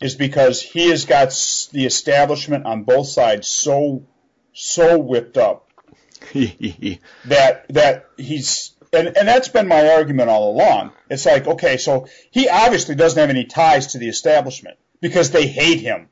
is 0.00 0.14
because 0.14 0.62
he 0.62 0.88
has 0.88 1.04
got 1.04 1.28
the 1.72 1.84
establishment 1.84 2.64
on 2.64 2.84
both 2.84 3.08
sides 3.08 3.48
so 3.48 4.04
so 4.52 4.98
whipped 4.98 5.36
up 5.36 5.69
that 7.24 7.66
that 7.68 8.06
he's 8.16 8.74
and 8.92 9.16
and 9.16 9.28
that's 9.28 9.48
been 9.48 9.68
my 9.68 9.90
argument 9.90 10.30
all 10.30 10.52
along. 10.52 10.92
It's 11.08 11.26
like 11.26 11.46
okay, 11.46 11.76
so 11.76 12.06
he 12.30 12.48
obviously 12.48 12.94
doesn't 12.94 13.18
have 13.18 13.30
any 13.30 13.44
ties 13.44 13.88
to 13.88 13.98
the 13.98 14.08
establishment 14.08 14.78
because 15.00 15.30
they 15.30 15.46
hate 15.46 15.80
him. 15.80 16.08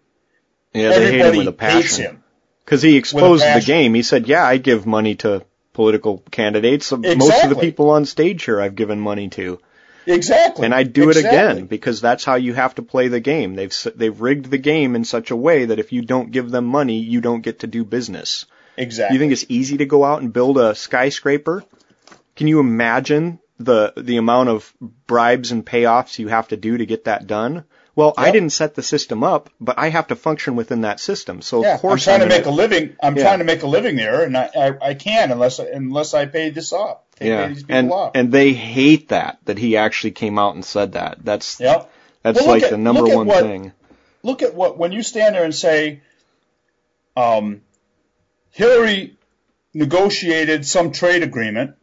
yeah, 0.73 0.91
they 0.91 1.13
hate 1.13 1.21
him 1.21 1.37
with 1.37 1.49
a 1.49 1.53
passion. 1.53 2.23
Because 2.65 2.83
he 2.83 2.97
exposed 2.97 3.43
the 3.43 3.63
game. 3.65 3.95
He 3.95 4.03
said, 4.03 4.29
"Yeah, 4.29 4.45
I 4.45 4.59
give 4.59 4.87
money 4.87 5.15
to 5.17 5.45
political 5.73 6.19
candidates. 6.31 6.93
Most 6.93 7.45
of 7.45 7.51
the 7.51 7.57
people 7.59 7.91
on 7.91 8.05
stage 8.05 8.45
here, 8.45 8.61
I've 8.61 8.75
given 8.75 9.01
money 9.01 9.29
to." 9.31 9.61
Exactly. 10.07 10.65
and 10.65 10.75
I'd 10.75 10.95
do 10.95 11.11
it 11.11 11.19
again 11.19 11.67
because 11.67 12.01
that's 12.01 12.25
how 12.25 12.37
you 12.37 12.55
have 12.55 12.75
to 12.77 12.83
play 12.83 13.09
the 13.09 13.21
game. 13.21 13.55
They've 13.55 13.75
they've 13.95 14.19
rigged 14.19 14.51
the 14.51 14.59
game 14.59 14.97
in 14.97 15.05
such 15.05 15.31
a 15.31 15.37
way 15.37 15.67
that 15.67 15.79
if 15.79 15.93
you 15.93 16.03
don't 16.03 16.31
give 16.31 16.51
them 16.51 16.65
money, 16.65 16.99
you 17.01 17.21
don't 17.21 17.43
get 17.43 17.61
to 17.61 17.67
do 17.67 17.85
business. 17.85 18.47
Exactly. 18.79 19.15
You 19.15 19.21
think 19.21 19.33
it's 19.33 19.47
easy 19.49 19.77
to 19.79 19.87
go 19.87 20.05
out 20.05 20.23
and 20.23 20.33
build 20.33 20.59
a 20.59 20.75
skyscraper? 20.75 21.65
Can 22.37 22.47
you 22.47 22.61
imagine 22.61 23.41
the 23.59 23.93
the 23.97 24.17
amount 24.19 24.49
of 24.49 24.73
bribes 25.07 25.51
and 25.53 25.65
payoffs 25.67 26.19
you 26.19 26.29
have 26.29 26.49
to 26.49 26.57
do 26.57 26.79
to 26.79 26.87
get 26.87 27.05
that 27.05 27.27
done? 27.27 27.65
Well, 27.97 28.15
I 28.17 28.31
didn't 28.31 28.51
set 28.51 28.77
the 28.77 28.83
system 28.85 29.25
up, 29.25 29.51
but 29.61 29.77
I 29.77 29.89
have 29.89 30.07
to 30.09 30.15
function 30.15 30.55
within 30.55 30.83
that 30.83 31.01
system. 31.01 31.43
So 31.43 31.63
yeah, 31.63 31.75
of 31.75 31.81
course 31.81 32.07
I'm 32.07 32.21
trying 32.21 32.23
I'm 32.23 32.29
to 32.31 32.37
make 32.39 32.47
a 32.47 32.51
living. 32.51 32.97
I'm 33.03 33.17
Yeah. 33.17 33.25
trying 33.25 33.39
to 33.41 33.45
make 33.45 33.65
a 33.65 33.67
living 33.67 33.97
there, 33.97 34.23
and 34.23 34.37
I, 34.37 34.49
I, 34.57 34.89
I 34.91 34.95
can 34.95 35.33
unless 35.33 35.59
unless 35.59 36.15
I 36.15 36.27
pay 36.27 36.51
this 36.51 36.73
off. 36.73 36.99
Yeah, 37.21 37.53
and 37.69 37.91
off. 37.91 38.13
and 38.15 38.31
they 38.31 38.53
hate 38.53 39.09
that 39.09 39.39
that 39.47 39.59
he 39.59 39.77
actually 39.77 40.13
came 40.13 40.39
out 40.39 40.55
and 40.55 40.65
said 40.65 40.93
that. 40.93 41.19
That's 41.25 41.59
yep. 41.59 41.91
that's 42.23 42.39
Well, 42.41 42.51
like 42.51 42.63
at- 42.63 42.71
the 42.71 42.79
number 42.79 43.05
one 43.05 43.27
what- 43.27 43.43
thing. 43.43 43.73
look 44.23 44.43
at 44.43 44.55
what 44.55 44.79
when 44.79 44.93
you 44.93 45.03
stand 45.03 45.35
there 45.35 45.43
and 45.45 45.53
say, 45.55 46.01
um, 47.17 47.63
Hillary 48.59 49.17
negotiated 49.73 50.67
some 50.67 50.91
trade 50.91 51.23
agreement, 51.23 51.77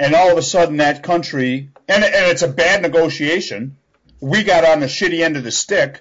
and 0.00 0.14
all 0.14 0.32
of 0.32 0.38
a 0.38 0.42
sudden 0.42 0.78
that 0.78 1.02
country 1.02 1.68
and 1.86 2.02
and 2.02 2.26
it's 2.32 2.40
a 2.40 2.48
bad 2.48 2.80
negotiation. 2.80 3.76
We 4.18 4.44
got 4.44 4.64
on 4.64 4.80
the 4.80 4.86
shitty 4.86 5.20
end 5.22 5.36
of 5.36 5.44
the 5.44 5.50
stick, 5.50 6.00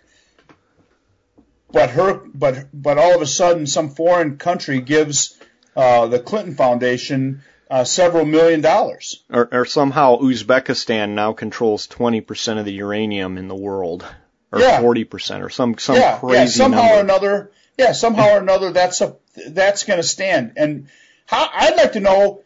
but 1.69 1.89
her 1.89 2.21
but 2.33 2.67
but 2.73 2.97
all 2.97 3.13
of 3.13 3.21
a 3.21 3.25
sudden 3.27 3.67
some 3.67 3.89
foreign 3.89 4.37
country 4.37 4.79
gives 4.79 5.37
uh, 5.75 6.07
the 6.07 6.19
Clinton 6.19 6.55
Foundation 6.55 7.41
uh, 7.69 7.83
several 7.83 8.23
million 8.23 8.61
dollars. 8.61 9.21
or, 9.29 9.49
or 9.51 9.65
somehow 9.65 10.17
Uzbekistan 10.19 11.09
now 11.09 11.33
controls 11.33 11.87
20% 11.89 12.57
of 12.57 12.63
the 12.63 12.71
uranium 12.71 13.37
in 13.37 13.49
the 13.49 13.55
world, 13.55 14.05
or 14.53 14.61
Yeah. 14.61 14.81
40%, 14.81 15.43
or 15.43 15.49
some 15.49 15.77
some 15.77 15.97
yeah, 15.97 16.17
crazy 16.19 16.37
yeah, 16.37 16.45
somehow 16.45 16.83
number. 16.83 16.95
or 16.95 16.99
another, 17.01 17.51
yeah, 17.77 17.91
somehow 17.91 18.35
or 18.35 18.39
another, 18.39 18.71
that's 18.71 19.01
a 19.01 19.15
that's 19.49 19.83
going 19.83 19.97
to 19.97 20.07
stand. 20.07 20.53
And 20.57 20.87
how 21.25 21.49
I'd 21.53 21.77
like 21.77 21.93
to 21.93 21.99
know 21.99 22.41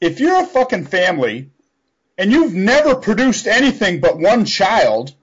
if 0.00 0.20
you're 0.20 0.42
a 0.42 0.46
fucking 0.46 0.86
family 0.86 1.50
and 2.18 2.30
you've 2.30 2.54
never 2.54 2.94
produced 2.94 3.46
anything 3.46 4.00
but 4.00 4.18
one 4.18 4.44
child. 4.44 5.14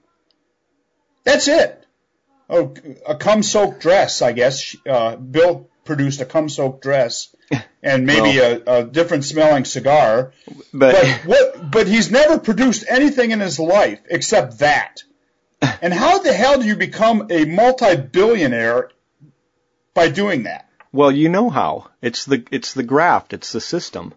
That's 1.24 1.48
it. 1.48 1.76
Oh, 2.48 2.74
a 3.06 3.14
cum 3.14 3.42
soaked 3.42 3.80
dress, 3.80 4.22
I 4.22 4.32
guess. 4.32 4.74
Uh, 4.88 5.16
Bill 5.16 5.68
produced 5.84 6.20
a 6.20 6.24
cum 6.24 6.48
soaked 6.48 6.82
dress 6.82 7.34
and 7.82 8.06
maybe 8.06 8.38
a, 8.38 8.62
a 8.66 8.84
different 8.84 9.24
smelling 9.24 9.64
cigar. 9.64 10.32
but, 10.72 10.94
But 10.94 11.06
what? 11.24 11.70
But 11.70 11.86
he's 11.86 12.10
never 12.10 12.38
produced 12.38 12.84
anything 12.88 13.30
in 13.30 13.40
his 13.40 13.60
life 13.60 14.00
except 14.10 14.58
that. 14.58 15.02
And 15.82 15.92
how 15.92 16.18
the 16.20 16.32
hell 16.32 16.58
do 16.58 16.66
you 16.66 16.74
become 16.74 17.26
a 17.30 17.44
multi-billionaire 17.44 18.90
by 19.94 20.08
doing 20.08 20.44
that? 20.44 20.66
well, 20.92 21.12
you 21.12 21.28
know 21.28 21.50
how 21.50 21.88
it's 22.02 22.24
the 22.24 22.44
it's 22.50 22.74
the 22.74 22.82
graft, 22.82 23.32
it's 23.32 23.52
the 23.52 23.60
system, 23.60 24.12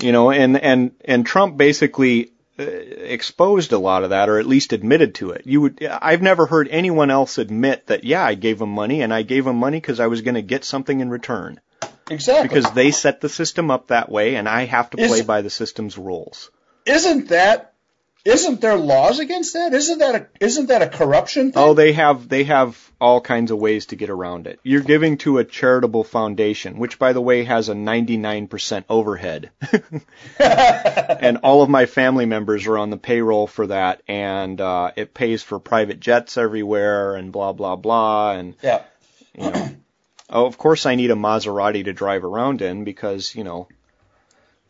you 0.00 0.12
know, 0.12 0.30
and 0.30 0.56
and 0.56 0.92
and 1.04 1.24
Trump 1.24 1.56
basically 1.56 2.32
uh, 2.58 2.62
exposed 2.64 3.72
a 3.72 3.78
lot 3.78 4.02
of 4.04 4.10
that, 4.10 4.28
or 4.28 4.38
at 4.38 4.46
least 4.46 4.72
admitted 4.72 5.14
to 5.16 5.30
it. 5.30 5.42
You 5.46 5.60
would 5.62 5.84
I've 5.84 6.22
never 6.22 6.46
heard 6.46 6.68
anyone 6.68 7.10
else 7.10 7.38
admit 7.38 7.86
that. 7.86 8.04
Yeah, 8.04 8.24
I 8.24 8.34
gave 8.34 8.60
him 8.60 8.70
money, 8.70 9.02
and 9.02 9.14
I 9.14 9.22
gave 9.22 9.46
him 9.46 9.56
money 9.56 9.78
because 9.80 10.00
I 10.00 10.08
was 10.08 10.22
going 10.22 10.34
to 10.34 10.42
get 10.42 10.64
something 10.64 10.98
in 11.00 11.10
return. 11.10 11.60
Exactly. 12.10 12.48
Because 12.48 12.72
they 12.72 12.90
set 12.90 13.20
the 13.20 13.28
system 13.28 13.70
up 13.70 13.88
that 13.88 14.10
way, 14.10 14.34
and 14.34 14.48
I 14.48 14.64
have 14.64 14.90
to 14.90 14.96
play 14.96 15.20
Is- 15.20 15.26
by 15.26 15.42
the 15.42 15.50
system's 15.50 15.96
rules. 15.96 16.50
isn't 16.86 17.28
that 17.28 17.74
isn't 18.24 18.60
there 18.60 18.76
laws 18.76 19.18
against 19.18 19.54
that? 19.54 19.72
Isn't 19.72 19.98
that 19.98 20.14
a 20.14 20.26
isn't 20.44 20.66
that 20.66 20.82
a 20.82 20.88
corruption 20.88 21.52
thing? 21.52 21.62
Oh, 21.62 21.74
they 21.74 21.92
have 21.92 22.28
they 22.28 22.44
have 22.44 22.90
all 23.00 23.20
kinds 23.20 23.50
of 23.50 23.58
ways 23.58 23.86
to 23.86 23.96
get 23.96 24.10
around 24.10 24.46
it. 24.46 24.60
You're 24.62 24.82
giving 24.82 25.16
to 25.18 25.38
a 25.38 25.44
charitable 25.44 26.04
foundation, 26.04 26.78
which 26.78 26.98
by 26.98 27.12
the 27.12 27.20
way 27.20 27.44
has 27.44 27.68
a 27.68 27.74
99% 27.74 28.84
overhead. 28.90 29.50
and 30.38 31.38
all 31.38 31.62
of 31.62 31.70
my 31.70 31.86
family 31.86 32.26
members 32.26 32.66
are 32.66 32.78
on 32.78 32.90
the 32.90 32.98
payroll 32.98 33.46
for 33.46 33.66
that 33.68 34.02
and 34.06 34.60
uh 34.60 34.90
it 34.96 35.14
pays 35.14 35.42
for 35.42 35.58
private 35.58 36.00
jets 36.00 36.36
everywhere 36.36 37.14
and 37.14 37.32
blah 37.32 37.52
blah 37.52 37.76
blah 37.76 38.32
and 38.32 38.54
yeah. 38.62 38.82
you 39.34 39.50
know 39.50 39.70
oh, 40.30 40.46
of 40.46 40.58
course 40.58 40.86
I 40.86 40.94
need 40.94 41.10
a 41.10 41.14
Maserati 41.14 41.84
to 41.84 41.92
drive 41.92 42.24
around 42.24 42.62
in 42.62 42.84
because, 42.84 43.34
you 43.34 43.44
know, 43.44 43.68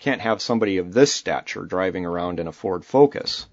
can't 0.00 0.22
have 0.22 0.42
somebody 0.42 0.78
of 0.78 0.92
this 0.92 1.12
stature 1.12 1.62
driving 1.62 2.06
around 2.06 2.40
in 2.40 2.48
a 2.48 2.52
Ford 2.52 2.84
Focus. 2.84 3.46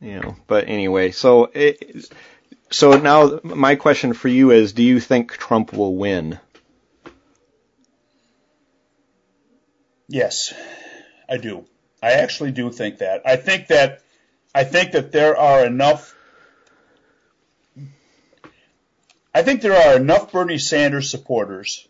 You 0.00 0.20
know, 0.20 0.36
but 0.48 0.68
anyway, 0.68 1.12
so 1.12 1.44
it, 1.54 2.12
so 2.70 2.98
now 2.98 3.38
my 3.44 3.76
question 3.76 4.14
for 4.14 4.26
you 4.26 4.50
is, 4.50 4.72
do 4.72 4.82
you 4.82 4.98
think 4.98 5.32
Trump 5.32 5.72
will 5.72 5.94
win? 5.94 6.40
Yes, 10.08 10.52
I 11.28 11.36
do. 11.36 11.66
I 12.02 12.12
actually 12.12 12.50
do 12.50 12.70
think 12.70 12.98
that. 12.98 13.22
I 13.24 13.36
think 13.36 13.68
that 13.68 14.00
I 14.54 14.64
think 14.64 14.92
that 14.92 15.12
there 15.12 15.36
are 15.36 15.64
enough 15.64 16.16
I 19.34 19.42
think 19.42 19.62
there 19.62 19.74
are 19.74 19.96
enough 19.96 20.32
Bernie 20.32 20.58
Sanders 20.58 21.10
supporters 21.10 21.88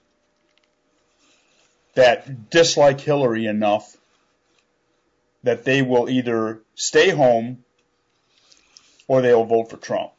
that 1.94 2.50
dislike 2.50 3.00
Hillary 3.00 3.46
enough 3.46 3.96
that 5.42 5.64
they 5.64 5.82
will 5.82 6.08
either 6.08 6.60
stay 6.74 7.10
home 7.10 7.64
or 9.08 9.20
they 9.22 9.34
will 9.34 9.44
vote 9.44 9.70
for 9.70 9.76
Trump. 9.76 10.12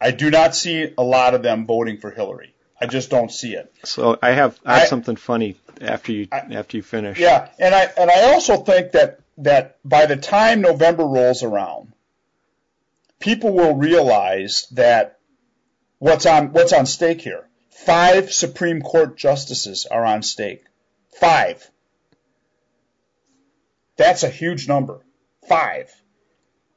I 0.00 0.10
do 0.10 0.30
not 0.30 0.54
see 0.54 0.92
a 0.96 1.02
lot 1.02 1.34
of 1.34 1.42
them 1.42 1.66
voting 1.66 1.98
for 1.98 2.10
Hillary. 2.10 2.54
I 2.80 2.86
just 2.86 3.10
don't 3.10 3.30
see 3.30 3.54
it. 3.54 3.72
So 3.84 4.18
I 4.22 4.30
have 4.30 4.58
I 4.64 4.74
have 4.76 4.82
I- 4.84 4.86
something 4.86 5.16
funny 5.16 5.56
after 5.80 6.12
you 6.12 6.28
I- 6.32 6.54
after 6.54 6.78
you 6.78 6.82
finish. 6.82 7.18
Yeah, 7.18 7.48
and 7.58 7.74
I 7.74 7.84
and 7.96 8.10
I 8.10 8.32
also 8.32 8.56
think 8.56 8.92
that 8.92 9.20
that 9.38 9.76
by 9.84 10.06
the 10.06 10.16
time 10.16 10.62
November 10.62 11.04
rolls 11.04 11.42
around, 11.42 11.92
people 13.18 13.52
will 13.52 13.74
realize 13.76 14.66
that 14.72 15.18
what's 15.98 16.24
on 16.24 16.52
what's 16.52 16.72
on 16.72 16.86
stake 16.86 17.20
here. 17.20 17.46
Five 17.68 18.32
Supreme 18.32 18.80
Court 18.80 19.16
justices 19.18 19.86
are 19.90 20.04
on 20.04 20.22
stake. 20.22 20.64
Five. 21.18 21.70
That's 23.96 24.22
a 24.22 24.28
huge 24.30 24.68
number. 24.68 25.00
Five. 25.48 25.92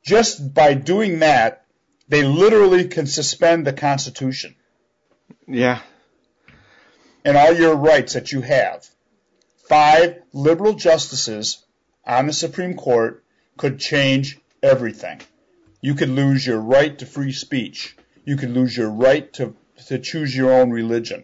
Just 0.03 0.53
by 0.53 0.73
doing 0.73 1.19
that, 1.19 1.65
they 2.10 2.23
literally 2.23 2.88
can 2.89 3.07
suspend 3.07 3.65
the 3.65 3.73
Constitution 3.73 4.55
Yeah. 5.47 5.81
and 7.23 7.38
all 7.38 7.53
your 7.53 7.76
rights 7.76 8.14
that 8.14 8.31
you 8.34 8.41
have. 8.41 8.85
Five 9.69 10.22
liberal 10.34 10.73
justices 10.73 11.64
on 12.05 12.27
the 12.27 12.34
Supreme 12.34 12.76
Court 12.76 13.23
could 13.55 13.80
change 13.80 14.38
everything. 14.61 15.22
You 15.80 15.95
could 15.95 16.10
lose 16.10 16.45
your 16.45 16.60
right 16.60 16.97
to 16.99 17.05
free 17.05 17.31
speech. 17.31 17.95
You 18.26 18.35
could 18.35 18.51
lose 18.51 18.76
your 18.76 18.89
right 18.89 19.31
to, 19.34 19.55
to 19.88 19.99
choose 19.99 20.35
your 20.35 20.51
own 20.51 20.72
religion. 20.72 21.23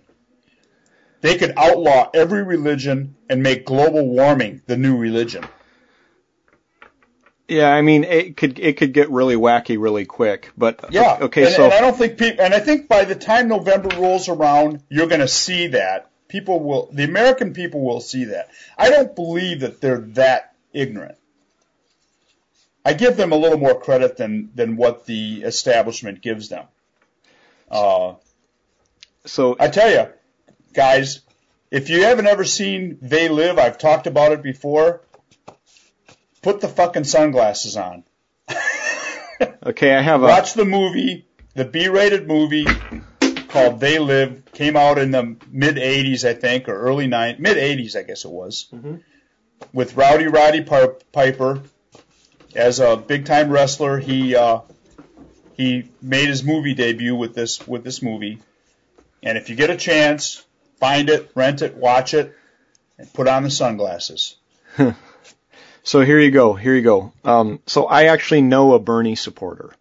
They 1.22 1.38
could 1.38 1.54
outlaw 1.58 2.10
every 2.14 2.44
religion 2.44 3.16
and 3.30 3.44
make 3.44 3.66
global 3.66 4.08
warming 4.08 4.62
the 4.68 4.78
new 4.78 4.98
religion. 4.98 5.46
Yeah, 7.48 7.70
I 7.70 7.82
mean 7.82 8.04
it 8.04 8.38
could 8.38 8.60
it 8.60 8.78
could 8.78 8.94
get 8.94 9.10
really 9.10 9.36
wacky 9.36 9.82
really 9.82 10.06
quick, 10.06 10.52
but 10.56 10.86
Yeah. 10.92 11.18
okay, 11.22 11.46
and, 11.48 11.56
so 11.56 11.64
and 11.66 11.74
I 11.74 11.82
don't 11.82 11.98
think 11.98 12.18
people, 12.18 12.46
and 12.46 12.54
I 12.54 12.60
think 12.60 12.88
by 12.88 13.06
the 13.06 13.16
time 13.16 13.48
November 13.48 13.90
rolls 13.98 14.30
around, 14.30 14.84
you're 14.88 15.08
going 15.08 15.22
to 15.22 15.28
see 15.28 15.68
that 15.68 16.12
people 16.28 16.60
will, 16.60 16.90
the 16.94 17.04
American 17.04 17.54
people 17.54 17.82
will 17.82 18.02
see 18.02 18.26
that. 18.26 18.50
I 18.78 18.92
don't 18.92 19.16
believe 19.16 19.62
that 19.62 19.82
they're 19.82 20.02
that 20.14 20.54
ignorant. 20.74 21.18
I 22.86 22.94
give 22.94 23.18
them 23.18 23.32
a 23.32 23.36
little 23.36 23.58
more 23.58 23.80
credit 23.80 24.16
than 24.16 24.52
than 24.54 24.78
what 24.78 25.06
the 25.06 25.42
establishment 25.44 26.22
gives 26.22 26.50
them. 26.50 26.66
Uh, 27.70 28.14
so 29.26 29.56
I 29.60 29.68
tell 29.68 29.90
you, 29.92 30.08
guys, 30.74 31.22
if 31.72 31.90
you 31.90 32.04
haven't 32.04 32.28
ever 32.28 32.44
seen 32.44 32.98
They 33.02 33.30
Live, 33.30 33.58
I've 33.60 33.78
talked 33.78 34.08
about 34.08 34.32
it 34.32 34.42
before. 34.42 35.02
Put 36.42 36.62
the 36.62 36.68
fucking 36.68 37.04
sunglasses 37.04 37.76
on. 37.76 38.04
okay, 39.66 39.94
I 39.94 40.02
have 40.02 40.24
a 40.24 40.26
Watch 40.26 40.54
the 40.54 40.66
movie, 40.66 41.28
the 41.54 41.66
B-rated 41.66 42.28
movie 42.28 42.66
called 43.50 43.80
They 43.80 44.00
Live. 44.00 44.44
Came 44.54 44.76
out 44.76 44.98
in 44.98 45.12
the 45.12 45.38
mid 45.52 45.76
'80s, 45.76 46.24
I 46.28 46.34
think, 46.34 46.70
or 46.70 46.80
early 46.80 47.08
'90s, 47.08 47.40
mid 47.40 47.58
'80s, 47.58 47.96
I 47.96 48.04
guess 48.04 48.26
it 48.26 48.32
was, 48.32 48.72
with 49.74 49.96
Rowdy 49.96 50.28
Roddy 50.28 50.62
Pi- 50.64 50.96
Piper 51.12 51.62
as 52.56 52.80
a 52.80 52.98
big 52.98 53.26
time 53.26 53.50
wrestler. 53.50 54.00
He 54.00 54.36
uh, 54.36 54.62
he 55.54 55.92
made 56.02 56.30
his 56.30 56.44
movie 56.44 56.74
debut 56.74 57.16
with 57.16 57.36
this 57.36 57.66
with 57.68 57.84
this 57.84 58.02
movie, 58.02 58.40
and 59.22 59.38
if 59.38 59.50
you 59.50 59.56
get 59.56 59.70
a 59.70 59.78
chance, 59.78 60.46
find 60.80 61.10
it, 61.10 61.32
rent 61.36 61.62
it, 61.62 61.76
watch 61.76 62.14
it, 62.14 62.36
and 62.98 63.12
put 63.14 63.28
on 63.28 63.44
the 63.44 63.52
sunglasses. 63.52 64.36
so 65.84 66.02
here 66.02 66.20
you 66.20 66.32
go, 66.32 66.54
here 66.54 66.76
you 66.76 66.82
go. 66.82 67.14
Um, 67.24 67.60
so 67.66 67.86
I 67.86 68.06
actually 68.06 68.42
know 68.42 68.74
a 68.74 68.80
Bernie 68.80 69.16
supporter. 69.16 69.74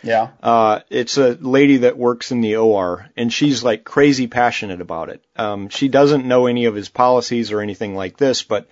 Yeah, 0.00 0.28
Uh, 0.40 0.80
it's 0.90 1.18
a 1.18 1.36
lady 1.40 1.78
that 1.78 1.98
works 1.98 2.30
in 2.30 2.40
the 2.40 2.56
OR, 2.56 3.10
and 3.16 3.32
she's 3.32 3.64
like 3.64 3.82
crazy 3.82 4.28
passionate 4.28 4.80
about 4.80 5.08
it. 5.08 5.24
Um, 5.34 5.70
she 5.70 5.88
doesn't 5.88 6.24
know 6.24 6.46
any 6.46 6.66
of 6.66 6.76
his 6.76 6.88
policies 6.88 7.50
or 7.50 7.60
anything 7.60 7.96
like 7.96 8.16
this, 8.16 8.44
but 8.44 8.68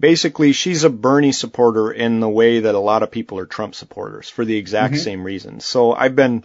basically 0.00 0.50
she's 0.50 0.82
a 0.82 0.90
Bernie 0.90 1.30
supporter 1.30 1.92
in 1.92 2.18
the 2.18 2.28
way 2.28 2.58
that 2.60 2.74
a 2.74 2.80
lot 2.80 3.04
of 3.04 3.12
people 3.12 3.38
are 3.38 3.46
Trump 3.46 3.76
supporters 3.76 4.28
for 4.28 4.44
the 4.44 4.56
exact 4.56 4.96
same 4.96 5.22
reasons. 5.22 5.64
So 5.64 5.92
I've 5.92 6.16
been, 6.16 6.44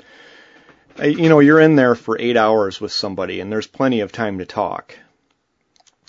you 0.98 1.30
know, 1.30 1.40
you're 1.40 1.60
in 1.60 1.76
there 1.76 1.96
for 1.96 2.20
eight 2.20 2.38
hours 2.38 2.82
with 2.82 2.92
somebody, 2.92 3.40
and 3.40 3.52
there's 3.52 3.68
plenty 3.68 4.02
of 4.02 4.12
time 4.12 4.40
to 4.40 4.46
talk. 4.46 4.98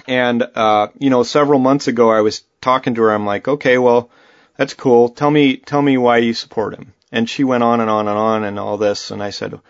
And 0.07 0.43
uh, 0.43 0.89
you 0.99 1.11
know, 1.11 1.23
several 1.23 1.59
months 1.59 1.89
ago, 1.89 2.11
I 2.11 2.23
was 2.23 2.43
talking 2.61 2.95
to 2.95 3.03
her. 3.03 3.13
I'm 3.13 3.27
like, 3.27 3.47
okay, 3.47 3.79
well, 3.79 4.11
that's 4.57 4.75
cool. 4.75 5.09
Tell 5.09 5.31
me, 5.31 5.57
tell 5.57 5.81
me 5.81 5.97
why 5.97 6.19
you 6.19 6.35
support 6.35 6.75
him. 6.75 6.93
And 7.13 7.29
she 7.29 7.45
went 7.45 7.63
on 7.63 7.81
and 7.81 7.91
on 7.91 8.09
and 8.09 8.19
on 8.19 8.45
and 8.45 8.59
all 8.59 8.77
this. 8.77 9.11
And 9.11 9.23
I 9.23 9.31
said, 9.31 9.61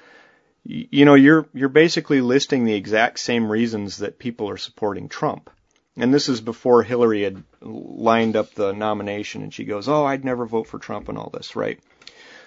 you 0.65 1.05
know, 1.05 1.15
you're 1.15 1.47
you're 1.55 1.69
basically 1.69 2.21
listing 2.21 2.65
the 2.65 2.75
exact 2.75 3.19
same 3.19 3.51
reasons 3.51 3.99
that 3.99 4.19
people 4.19 4.49
are 4.51 4.59
supporting 4.59 5.09
Trump. 5.09 5.51
And 5.97 6.15
this 6.15 6.29
is 6.29 6.41
before 6.41 6.83
Hillary 6.83 7.23
had 7.23 7.43
lined 7.61 8.37
up 8.37 8.55
the 8.55 8.73
nomination. 8.73 9.43
And 9.43 9.53
she 9.53 9.65
goes, 9.65 9.89
oh, 9.89 10.05
I'd 10.05 10.25
never 10.25 10.47
vote 10.47 10.67
for 10.67 10.79
Trump 10.79 11.09
and 11.09 11.19
all 11.19 11.31
this, 11.31 11.57
right? 11.57 11.81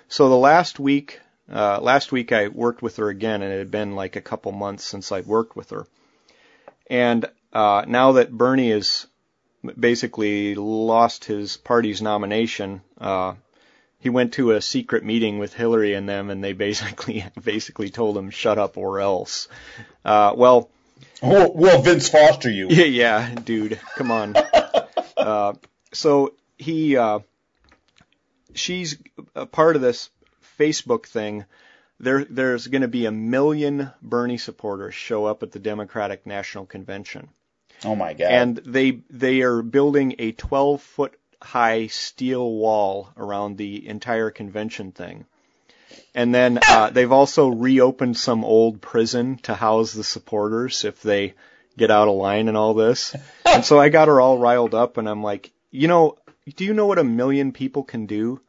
So 0.08 0.30
the 0.30 0.36
last 0.36 0.80
week, 0.80 1.20
uh, 1.52 1.80
last 1.82 2.12
week 2.12 2.32
I 2.32 2.48
worked 2.48 2.82
with 2.82 2.98
her 2.98 3.10
again, 3.10 3.42
and 3.42 3.52
it 3.52 3.58
had 3.58 3.72
been 3.72 3.96
like 3.96 4.16
a 4.16 4.22
couple 4.22 4.52
months 4.52 4.84
since 4.84 5.12
I'd 5.12 5.28
worked 5.28 5.56
with 5.56 5.72
her. 5.72 5.86
And 6.88 7.26
uh, 7.52 7.86
now 7.88 8.14
that 8.14 8.32
Bernie 8.32 8.72
has 8.72 9.08
basically 9.80 10.56
lost 10.56 11.26
his 11.26 11.58
party's 11.58 12.02
nomination, 12.02 12.82
uh, 13.00 13.34
he 14.00 14.10
went 14.10 14.34
to 14.34 14.52
a 14.52 14.62
secret 14.62 15.04
meeting 15.06 15.40
with 15.40 15.54
Hillary 15.54 15.94
and 15.94 16.08
them, 16.08 16.30
and 16.30 16.44
they 16.44 16.54
basically 16.68 17.26
basically 17.42 17.90
told 17.90 18.18
him 18.18 18.30
shut 18.30 18.58
up 18.58 18.78
or 18.78 19.00
else. 19.00 19.48
Uh, 20.04 20.34
well, 20.36 20.70
we'll, 21.22 21.54
we'll 21.54 21.82
Vince 21.82 22.10
Foster 22.10 22.50
you. 22.50 22.68
yeah, 22.70 22.86
yeah, 22.86 23.36
dude, 23.36 23.80
come 23.96 24.12
on. 24.12 24.36
uh, 25.18 25.54
so 25.94 26.34
he, 26.58 26.98
uh, 26.98 27.20
she's 28.54 28.98
a 29.36 29.46
part 29.46 29.76
of 29.76 29.82
this 29.82 30.10
Facebook 30.60 31.06
thing. 31.06 31.46
There, 32.00 32.26
there's 32.26 32.68
going 32.68 32.82
to 32.82 32.88
be 32.88 33.06
a 33.06 33.12
million 33.12 33.92
Bernie 34.02 34.38
supporters 34.38 34.94
show 34.96 35.26
up 35.26 35.44
at 35.44 35.52
the 35.52 35.60
Democratic 35.60 36.26
National 36.26 36.66
Convention, 36.66 37.30
Oh 37.86 37.96
my 37.96 38.14
God. 38.14 38.26
and 38.32 38.58
they 38.58 39.00
they 39.10 39.42
are 39.42 39.62
building 39.62 40.16
a 40.20 40.32
12 40.34 40.82
foot 40.82 41.14
high 41.42 41.88
steel 41.88 42.52
wall 42.52 43.10
around 43.16 43.58
the 43.58 43.88
entire 43.88 44.32
convention 44.32 44.92
thing. 44.92 45.26
And 46.16 46.34
then 46.34 46.60
uh, 46.68 46.90
they've 46.90 47.12
also 47.12 47.48
reopened 47.50 48.18
some 48.18 48.44
old 48.44 48.82
prison 48.82 49.38
to 49.44 49.54
house 49.54 49.94
the 49.94 50.04
supporters 50.04 50.84
if 50.86 51.02
they 51.02 51.34
get 51.78 51.92
out 51.92 52.08
of 52.08 52.16
line 52.16 52.48
and 52.48 52.58
all 52.58 52.74
this. 52.74 53.16
And 53.46 53.64
so 53.64 53.80
I 53.80 53.90
got 53.90 54.08
her 54.08 54.20
all 54.20 54.40
riled 54.40 54.74
up, 54.74 54.98
and 54.98 55.08
I'm 55.08 55.22
like, 55.22 55.52
you 55.70 55.88
know, 55.88 56.18
do 56.56 56.66
you 56.66 56.74
know 56.74 56.88
what 56.88 56.98
a 56.98 57.04
million 57.04 57.52
people 57.52 57.84
can 57.84 58.08
do? 58.08 58.42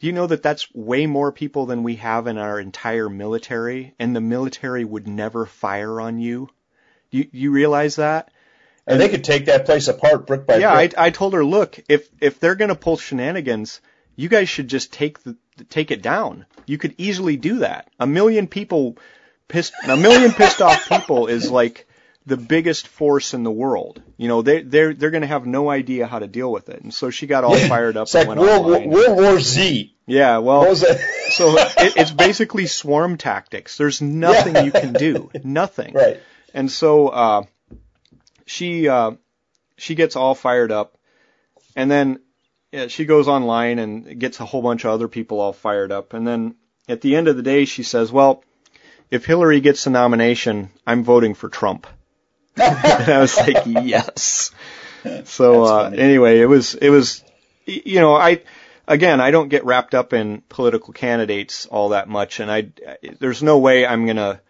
Do 0.00 0.06
you 0.06 0.12
know 0.12 0.26
that 0.28 0.42
that's 0.42 0.72
way 0.74 1.06
more 1.06 1.32
people 1.32 1.66
than 1.66 1.82
we 1.82 1.96
have 1.96 2.26
in 2.28 2.38
our 2.38 2.60
entire 2.60 3.08
military, 3.08 3.94
and 3.98 4.14
the 4.14 4.20
military 4.20 4.84
would 4.84 5.08
never 5.08 5.44
fire 5.44 6.00
on 6.00 6.20
you? 6.20 6.48
Do 7.10 7.18
you, 7.18 7.28
you 7.32 7.50
realize 7.50 7.96
that? 7.96 8.30
And 8.86 9.00
they 9.00 9.08
could 9.08 9.24
take 9.24 9.46
that 9.46 9.66
place 9.66 9.88
apart 9.88 10.26
brick 10.26 10.46
by 10.46 10.54
brick. 10.54 10.60
yeah, 10.62 10.72
I. 10.72 10.90
I 10.96 11.10
told 11.10 11.34
her, 11.34 11.44
look, 11.44 11.78
if 11.88 12.08
if 12.20 12.40
they're 12.40 12.54
gonna 12.54 12.74
pull 12.74 12.96
shenanigans, 12.96 13.80
you 14.16 14.28
guys 14.28 14.48
should 14.48 14.68
just 14.68 14.92
take 14.92 15.22
the 15.22 15.36
take 15.68 15.90
it 15.90 16.00
down. 16.00 16.46
You 16.66 16.78
could 16.78 16.94
easily 16.96 17.36
do 17.36 17.58
that. 17.58 17.88
A 17.98 18.06
million 18.06 18.46
people 18.46 18.96
pissed, 19.48 19.74
a 19.86 19.96
million 19.96 20.32
pissed 20.32 20.62
off 20.62 20.88
people 20.88 21.26
is 21.26 21.50
like 21.50 21.86
the 22.24 22.36
biggest 22.36 22.86
force 22.86 23.34
in 23.34 23.42
the 23.42 23.50
world. 23.50 24.02
You 24.18 24.26
know, 24.28 24.42
they 24.42 24.62
they're 24.62 24.92
they're 24.94 25.10
gonna 25.12 25.26
have 25.28 25.46
no 25.46 25.70
idea 25.70 26.06
how 26.06 26.18
to 26.18 26.26
deal 26.26 26.50
with 26.52 26.68
it. 26.68 26.82
And 26.82 26.92
so 26.92 27.08
she 27.08 27.26
got 27.26 27.44
all 27.44 27.56
fired 27.56 27.96
up 27.96 28.02
it's 28.08 28.14
like 28.14 28.26
and 28.28 28.38
went 28.40 28.64
World. 28.64 28.86
World 28.86 29.16
War 29.16 29.38
Z. 29.40 29.94
yeah, 30.06 30.38
well, 30.38 30.60
What 30.60 30.68
was 30.70 30.80
that? 30.80 30.98
so 31.30 31.56
it, 31.56 31.96
it's 31.96 32.10
basically 32.10 32.66
swarm 32.66 33.16
tactics. 33.16 33.78
There's 33.78 34.02
nothing 34.02 34.54
Yeah. 34.56 34.62
you 34.64 34.72
can 34.72 34.92
do. 34.92 35.30
Nothing. 35.44 35.94
right. 35.94 36.20
and 36.52 36.68
so 36.70 37.08
uh, 37.08 37.42
she 38.44 38.88
uh, 38.88 39.12
she 39.76 39.94
gets 39.94 40.16
all 40.16 40.34
fired 40.34 40.72
up, 40.72 40.98
and 41.76 41.88
then 41.90 42.18
yeah, 42.72 42.88
she 42.88 43.04
goes 43.04 43.28
online 43.28 43.78
and 43.78 44.18
gets 44.18 44.40
a 44.40 44.44
whole 44.44 44.62
bunch 44.62 44.84
of 44.84 44.90
other 44.90 45.08
people 45.08 45.40
all 45.40 45.52
fired 45.52 45.92
up, 45.92 46.12
and 46.12 46.26
then 46.26 46.56
at 46.88 47.02
the 47.02 47.14
end 47.16 47.28
of 47.28 47.36
the 47.36 47.42
day, 47.42 47.66
she 47.66 47.84
says, 47.84 48.10
"Well, 48.10 48.42
if 49.12 49.24
Hillary 49.26 49.60
gets 49.60 49.84
the 49.84 49.90
nomination, 49.90 50.70
I'm 50.86 51.04
voting 51.04 51.34
for 51.34 51.48
Trump." 51.48 51.86
and 53.02 53.08
I 53.12 53.18
was 53.20 53.36
like, 53.36 53.64
"Yes." 53.66 54.50
So 55.24 55.64
uh, 55.64 55.90
anyway, 55.94 56.40
it 56.40 56.46
was 56.46 56.74
it 56.74 56.90
was, 56.90 57.22
you 57.66 58.00
know, 58.00 58.14
I 58.14 58.42
again 58.86 59.20
I 59.20 59.30
don't 59.30 59.48
get 59.48 59.64
wrapped 59.64 59.94
up 59.94 60.12
in 60.12 60.42
political 60.48 60.92
candidates 60.92 61.66
all 61.66 61.90
that 61.90 62.08
much, 62.08 62.40
and 62.40 62.50
I 62.50 62.68
there's 63.20 63.42
no 63.42 63.58
way 63.58 63.86
I'm 63.86 64.06
gonna 64.06 64.40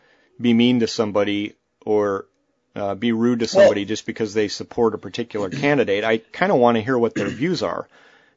be 0.40 0.54
mean 0.54 0.80
to 0.80 0.86
somebody 0.86 1.54
or 1.84 2.26
uh, 2.74 2.94
be 2.94 3.12
rude 3.12 3.40
to 3.40 3.46
somebody 3.48 3.84
just 3.84 4.06
because 4.06 4.34
they 4.34 4.48
support 4.48 4.94
a 4.94 4.98
particular 4.98 5.50
candidate. 5.50 6.04
I 6.04 6.18
kind 6.18 6.52
of 6.52 6.58
want 6.58 6.76
to 6.76 6.82
hear 6.82 6.96
what 6.98 7.14
their 7.14 7.28
views 7.28 7.62
are, 7.62 7.88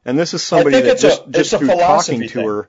and 0.04 0.18
this 0.18 0.34
is 0.34 0.42
somebody 0.42 0.76
that 0.82 0.92
it's 0.92 1.04
a- 1.04 1.08
just 1.08 1.30
just 1.30 1.50
through 1.60 1.68
talking 2.08 2.20
to 2.28 2.42
her, 2.46 2.68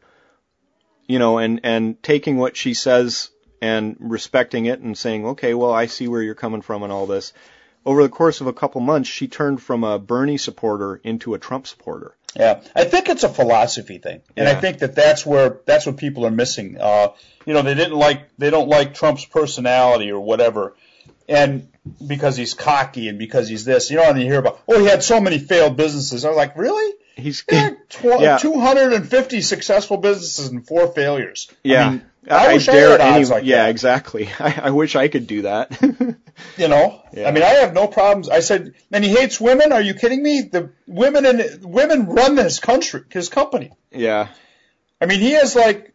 you 1.08 1.20
know, 1.20 1.38
and 1.40 1.60
and 1.64 2.02
taking 2.04 2.38
what 2.38 2.56
she 2.56 2.74
says 2.74 3.30
and 3.64 3.96
respecting 4.00 4.66
it 4.66 4.82
and 4.82 4.98
saying, 4.98 5.26
okay, 5.26 5.54
well, 5.54 5.72
I 5.72 5.86
see 5.86 6.10
where 6.10 6.22
you're 6.22 6.36
coming 6.36 6.62
from 6.62 6.84
and 6.84 6.92
all 6.92 7.08
this. 7.08 7.32
Over 7.86 8.04
the 8.04 8.10
course 8.10 8.42
of 8.42 8.48
a 8.48 8.54
couple 8.54 8.82
months, 8.82 9.08
she 9.08 9.30
turned 9.30 9.62
from 9.62 9.86
a 9.86 9.98
Bernie 10.00 10.38
supporter 10.38 11.00
into 11.02 11.34
a 11.34 11.40
Trump 11.40 11.66
supporter. 11.66 12.14
Yeah, 12.36 12.60
I 12.76 12.84
think 12.84 13.08
it's 13.08 13.24
a 13.24 13.30
philosophy 13.30 14.00
thing, 14.00 14.22
and 14.36 14.50
I 14.50 14.56
think 14.56 14.80
that 14.80 14.96
that's 14.96 15.26
where 15.26 15.60
that's 15.66 15.86
what 15.86 15.98
people 15.98 16.26
are 16.26 16.32
missing. 16.32 16.78
Uh, 16.80 17.10
you 17.46 17.54
know, 17.54 17.62
they 17.62 17.76
didn't 17.76 17.98
like 17.98 18.36
they 18.38 18.50
don't 18.50 18.68
like 18.68 18.96
Trump's 18.96 19.24
personality 19.26 20.12
or 20.12 20.20
whatever, 20.20 20.76
and 21.30 21.70
because 22.06 22.36
he's 22.36 22.54
cocky 22.54 23.08
and 23.08 23.20
because 23.20 23.48
he's 23.48 23.66
this, 23.66 23.92
you 23.92 23.98
know, 23.98 24.10
and 24.10 24.20
you 24.20 24.26
hear 24.26 24.40
about 24.40 24.60
oh 24.68 24.80
he 24.80 24.88
had 24.88 25.04
so 25.04 25.22
many 25.22 25.38
failed 25.38 25.78
businesses. 25.78 26.26
I 26.26 26.30
was 26.30 26.38
like, 26.38 26.58
really? 26.58 26.96
He's 27.16 27.44
He 27.48 27.56
had 27.56 27.78
tw- 27.90 28.20
Yeah. 28.20 28.38
250 28.38 29.42
successful 29.42 29.98
businesses 29.98 30.48
and 30.48 30.66
four 30.68 30.88
failures. 30.88 31.52
yeah. 31.64 31.86
I, 31.88 31.90
mean, 31.92 32.06
I, 32.30 32.54
wish 32.54 32.70
I, 32.70 32.72
dare 32.72 32.90
had 32.92 33.02
odds 33.02 33.30
like 33.30 33.44
yeah, 33.46 33.64
that. 33.64 33.70
exactly. 33.70 34.30
I, 34.40 34.62
I 34.66 34.70
wish 34.72 34.96
I 34.96 35.08
could 35.08 35.28
do 35.28 35.44
that. 35.44 35.80
You 36.58 36.68
know, 36.68 37.00
Yeah. 37.14 37.28
I 37.28 37.32
mean, 37.32 37.44
I 37.44 37.50
have 37.62 37.76
no 37.76 37.86
problems. 37.88 38.28
I 38.28 38.40
said, 38.40 38.74
and 38.92 39.04
he 39.04 39.12
hates 39.12 39.40
women. 39.40 39.72
Are 39.72 39.82
you 39.82 39.94
kidding 39.94 40.24
me? 40.24 40.42
The 40.42 40.72
women 40.88 41.28
in 41.28 41.60
women 41.62 42.08
run 42.08 42.34
this 42.34 42.58
country, 42.60 43.04
his 43.12 43.30
company. 43.30 43.72
yeah. 43.92 44.30
I 45.00 45.06
mean, 45.06 45.20
he 45.20 45.34
has 45.34 45.56
like 45.56 45.94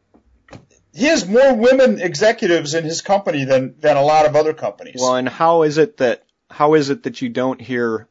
he 0.95 1.07
has 1.07 1.27
more 1.27 1.55
women 1.55 2.01
executives 2.01 2.75
in 2.75 2.85
his 2.85 3.01
company 3.01 3.45
than 3.45 3.75
than 3.81 3.97
a 3.97 4.03
lot 4.03 4.27
of 4.27 4.37
other 4.37 4.55
companies. 4.55 5.01
Well, 5.01 5.17
and 5.17 5.29
how 5.29 5.63
is 5.63 5.77
it 5.77 5.97
that 5.97 6.23
how 6.51 6.75
is 6.75 6.89
it 6.89 7.03
that 7.03 7.21
you 7.21 7.29
don't 7.31 7.61
hear 7.61 8.07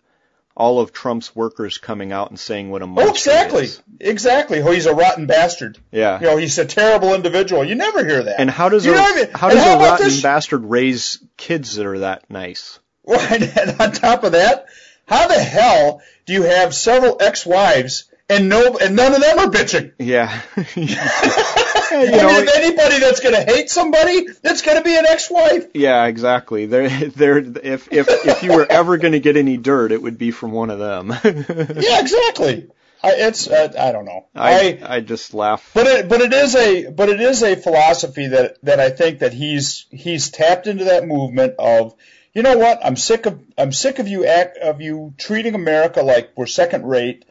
all 0.58 0.80
of 0.80 0.92
Trump's 0.92 1.36
workers 1.36 1.78
coming 1.78 2.12
out 2.12 2.32
and 2.32 2.40
saying 2.40 2.72
what 2.72 2.82
a 2.82 2.86
oh, 2.86 2.88
monster 2.88 3.08
oh, 3.08 3.12
exactly, 3.12 3.64
is? 3.64 3.82
exactly. 4.00 4.62
Oh, 4.62 4.72
he's 4.72 4.88
a 4.88 4.94
rotten 4.94 5.28
bastard. 5.28 5.78
Yeah. 5.92 6.20
You 6.20 6.26
know, 6.26 6.38
he's 6.38 6.58
a 6.58 6.66
terrible 6.66 7.14
individual. 7.14 7.64
You 7.64 7.76
never 7.76 8.04
hear 8.04 8.24
that. 8.24 8.40
And 8.40 8.50
how 8.50 8.68
does 8.70 8.84
You 8.84 8.96
a 8.96 9.10
even- 9.12 9.34
how 9.36 9.50
does 9.50 9.64
a 9.64 9.78
rotten 9.78 10.08
this- 10.08 10.22
bastard 10.22 10.66
raise 10.66 11.24
kids 11.38 11.76
that 11.76 11.86
are 11.86 12.00
that 12.00 12.30
nice? 12.30 12.80
and 13.08 13.80
on 13.80 13.92
top 13.92 14.24
of 14.24 14.32
that, 14.34 14.66
how 15.06 15.28
the 15.28 15.40
hell 15.40 16.02
do 16.26 16.34
you 16.34 16.44
have 16.44 16.74
several 16.76 17.18
ex-wives 17.22 18.07
and 18.30 18.50
no 18.50 18.78
and 18.78 18.96
none 18.96 19.14
of 19.14 19.22
them 19.22 19.40
are 19.40 19.48
bitching? 19.48 19.94
Yeah. 20.00 20.42
You 21.90 22.12
know, 22.12 22.28
mean, 22.28 22.44
if 22.44 22.56
anybody 22.56 23.00
that's 23.00 23.22
going 23.22 23.34
to 23.34 23.42
hate 23.42 23.70
somebody, 23.70 24.28
it's 24.44 24.62
going 24.62 24.78
to 24.78 24.84
be 24.84 24.98
an 24.98 25.06
ex-wife. 25.06 25.68
yeah, 25.74 26.06
exactly. 26.06 26.66
They're, 26.66 26.90
they're, 26.90 27.38
if 27.38 27.92
if 27.92 28.08
if 28.10 28.44
you 28.44 28.54
were 28.54 28.68
ever 28.70 28.98
going 28.98 29.14
to 29.14 29.22
get 29.22 29.38
any 29.38 29.56
dirt, 29.56 29.94
it 29.94 30.02
would 30.02 30.18
be 30.18 30.32
from 30.32 30.52
one 30.52 30.70
of 30.70 30.80
them. 30.80 31.10
Yeah, 31.24 32.00
exactly. 32.02 32.68
I, 33.02 33.14
it's 33.14 33.48
uh, 33.48 33.74
I 33.80 33.92
don't 33.94 34.06
know. 34.06 34.26
I 34.36 34.80
I 34.84 35.00
just 35.00 35.34
laugh. 35.34 35.72
But 35.74 35.88
it, 35.88 36.10
but 36.10 36.20
it 36.22 36.34
is 36.34 36.56
a 36.56 36.90
but 36.90 37.10
it 37.10 37.22
is 37.22 37.42
a 37.42 37.56
philosophy 37.56 38.28
that 38.28 38.58
that 38.64 38.80
I 38.80 38.90
think 38.90 39.20
that 39.20 39.34
he's 39.34 39.86
he's 39.90 40.30
tapped 40.30 40.68
into 40.68 40.86
that 40.86 41.08
movement 41.08 41.56
of 41.58 41.96
you 42.34 42.44
know 42.44 42.58
what 42.58 42.80
I'm 42.84 42.98
sick 42.98 43.26
of 43.26 43.40
I'm 43.58 43.72
sick 43.72 44.00
of 44.00 44.08
you 44.08 44.26
act 44.26 44.58
of 44.58 44.82
you 44.82 45.14
treating 45.18 45.56
America 45.56 46.02
like 46.02 46.32
we're 46.36 46.48
second 46.48 46.86
rate. 46.86 47.24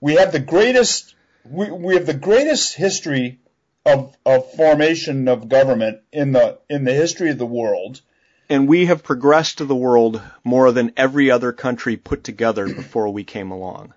We 0.00 0.14
have 0.14 0.32
the 0.32 0.40
greatest 0.40 1.14
we, 1.44 1.70
we 1.70 1.94
have 1.94 2.06
the 2.06 2.14
greatest 2.14 2.74
history 2.74 3.40
of 3.84 4.16
of 4.24 4.52
formation 4.52 5.28
of 5.28 5.48
government 5.48 6.00
in 6.12 6.32
the 6.32 6.58
in 6.68 6.84
the 6.84 6.92
history 6.92 7.30
of 7.30 7.38
the 7.38 7.46
world. 7.46 8.00
And 8.48 8.68
we 8.68 8.86
have 8.86 9.04
progressed 9.04 9.58
to 9.58 9.64
the 9.64 9.76
world 9.76 10.20
more 10.42 10.72
than 10.72 10.92
every 10.96 11.30
other 11.30 11.52
country 11.52 11.96
put 11.96 12.24
together 12.24 12.66
before 12.74 13.10
we 13.10 13.24
came 13.24 13.50
along. 13.50 13.94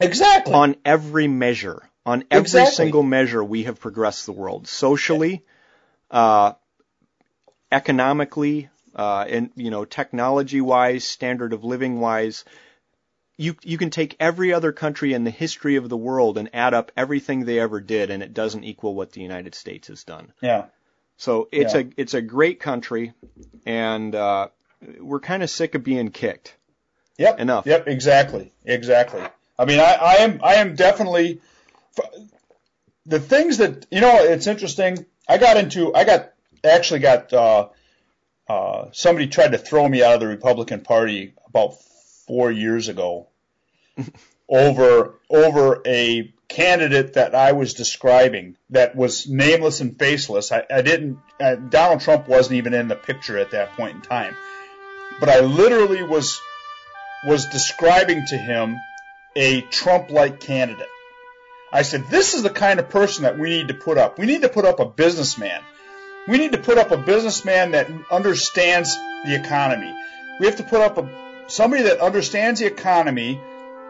Exactly. 0.00 0.52
on 0.52 0.74
every 0.84 1.28
measure, 1.28 1.88
on 2.04 2.24
every 2.30 2.42
Exactly. 2.42 2.74
single 2.74 3.04
measure, 3.04 3.44
we 3.44 3.64
have 3.64 3.78
progressed 3.78 4.26
the 4.26 4.32
world 4.32 4.66
socially, 4.66 5.44
uh, 6.10 6.54
economically, 7.70 8.68
uh, 8.96 9.24
and 9.28 9.50
you 9.54 9.70
know, 9.70 9.84
technology-wise, 9.84 11.04
standard 11.04 11.52
of 11.52 11.62
living-wise. 11.62 12.44
You 13.38 13.56
you 13.62 13.78
can 13.78 13.90
take 13.90 14.16
every 14.20 14.52
other 14.52 14.72
country 14.72 15.14
in 15.14 15.24
the 15.24 15.30
history 15.30 15.76
of 15.76 15.88
the 15.88 15.96
world 15.96 16.36
and 16.38 16.50
add 16.54 16.74
up 16.74 16.92
everything 16.96 17.44
they 17.44 17.58
ever 17.58 17.80
did, 17.80 18.10
and 18.10 18.22
it 18.22 18.34
doesn't 18.34 18.64
equal 18.64 18.94
what 18.94 19.12
the 19.12 19.20
United 19.22 19.54
States 19.54 19.88
has 19.88 20.04
done. 20.04 20.32
yeah. 20.40 20.66
So 21.16 21.48
it's 21.52 21.74
Yeah. 21.74 21.80
a 21.80 21.84
it's 21.96 22.14
a 22.14 22.22
great 22.22 22.58
country, 22.60 23.12
and 23.64 24.14
uh, 24.14 24.48
we're 25.00 25.20
kind 25.20 25.42
of 25.42 25.50
sick 25.50 25.74
of 25.74 25.84
being 25.84 26.10
kicked. 26.10 26.56
Yep. 27.18 27.38
Enough. 27.40 27.66
Yep. 27.66 27.86
Exactly. 27.88 28.52
Exactly. 28.64 29.22
I 29.58 29.64
mean, 29.64 29.78
I, 29.78 29.92
I 29.94 30.14
am 30.16 30.40
I 30.42 30.54
am 30.56 30.74
definitely 30.74 31.40
the 33.06 33.20
things 33.20 33.58
that 33.58 33.86
you 33.90 34.00
know. 34.00 34.24
It's 34.24 34.46
interesting. 34.46 35.04
I 35.28 35.38
got 35.38 35.56
into. 35.56 35.94
I 35.94 36.04
got 36.04 36.32
actually 36.64 37.00
got. 37.00 37.32
Uh, 37.32 37.68
uh, 38.48 38.88
somebody 38.92 39.28
tried 39.28 39.52
to 39.52 39.58
throw 39.58 39.88
me 39.88 40.02
out 40.02 40.14
of 40.14 40.20
the 40.20 40.26
Republican 40.26 40.80
Party 40.80 41.34
about 41.46 41.74
four 42.26 42.50
years 42.50 42.88
ago 42.88 43.28
over 44.48 45.14
over 45.30 45.82
a 45.86 46.32
candidate 46.48 47.14
that 47.14 47.34
I 47.34 47.52
was 47.52 47.74
describing 47.74 48.56
that 48.70 48.94
was 48.94 49.26
nameless 49.26 49.80
and 49.80 49.98
faceless. 49.98 50.52
I, 50.52 50.64
I 50.70 50.82
didn't. 50.82 51.18
Uh, 51.40 51.54
Donald 51.56 52.00
Trump 52.00 52.28
wasn't 52.28 52.56
even 52.56 52.74
in 52.74 52.88
the 52.88 52.96
picture 52.96 53.38
at 53.38 53.52
that 53.52 53.72
point 53.72 53.96
in 53.96 54.02
time. 54.02 54.36
But 55.18 55.28
I 55.28 55.40
literally 55.40 56.02
was 56.02 56.40
was 57.24 57.46
describing 57.46 58.24
to 58.28 58.36
him 58.36 58.76
a 59.36 59.62
Trump-like 59.62 60.40
candidate. 60.40 60.88
I 61.72 61.82
said, 61.82 62.08
"This 62.08 62.34
is 62.34 62.42
the 62.42 62.50
kind 62.50 62.80
of 62.80 62.90
person 62.90 63.24
that 63.24 63.38
we 63.38 63.48
need 63.48 63.68
to 63.68 63.74
put 63.74 63.96
up. 63.96 64.18
We 64.18 64.26
need 64.26 64.42
to 64.42 64.48
put 64.48 64.64
up 64.64 64.80
a 64.80 64.84
businessman. 64.84 65.62
We 66.28 66.38
need 66.38 66.52
to 66.52 66.58
put 66.58 66.78
up 66.78 66.90
a 66.90 66.96
businessman 66.96 67.72
that 67.72 67.88
understands 68.10 68.94
the 69.24 69.34
economy. 69.34 69.92
We 70.38 70.46
have 70.46 70.56
to 70.56 70.62
put 70.62 70.80
up 70.80 70.98
a 70.98 71.31
somebody 71.52 71.82
that 71.84 72.00
understands 72.00 72.60
the 72.60 72.66
economy 72.66 73.40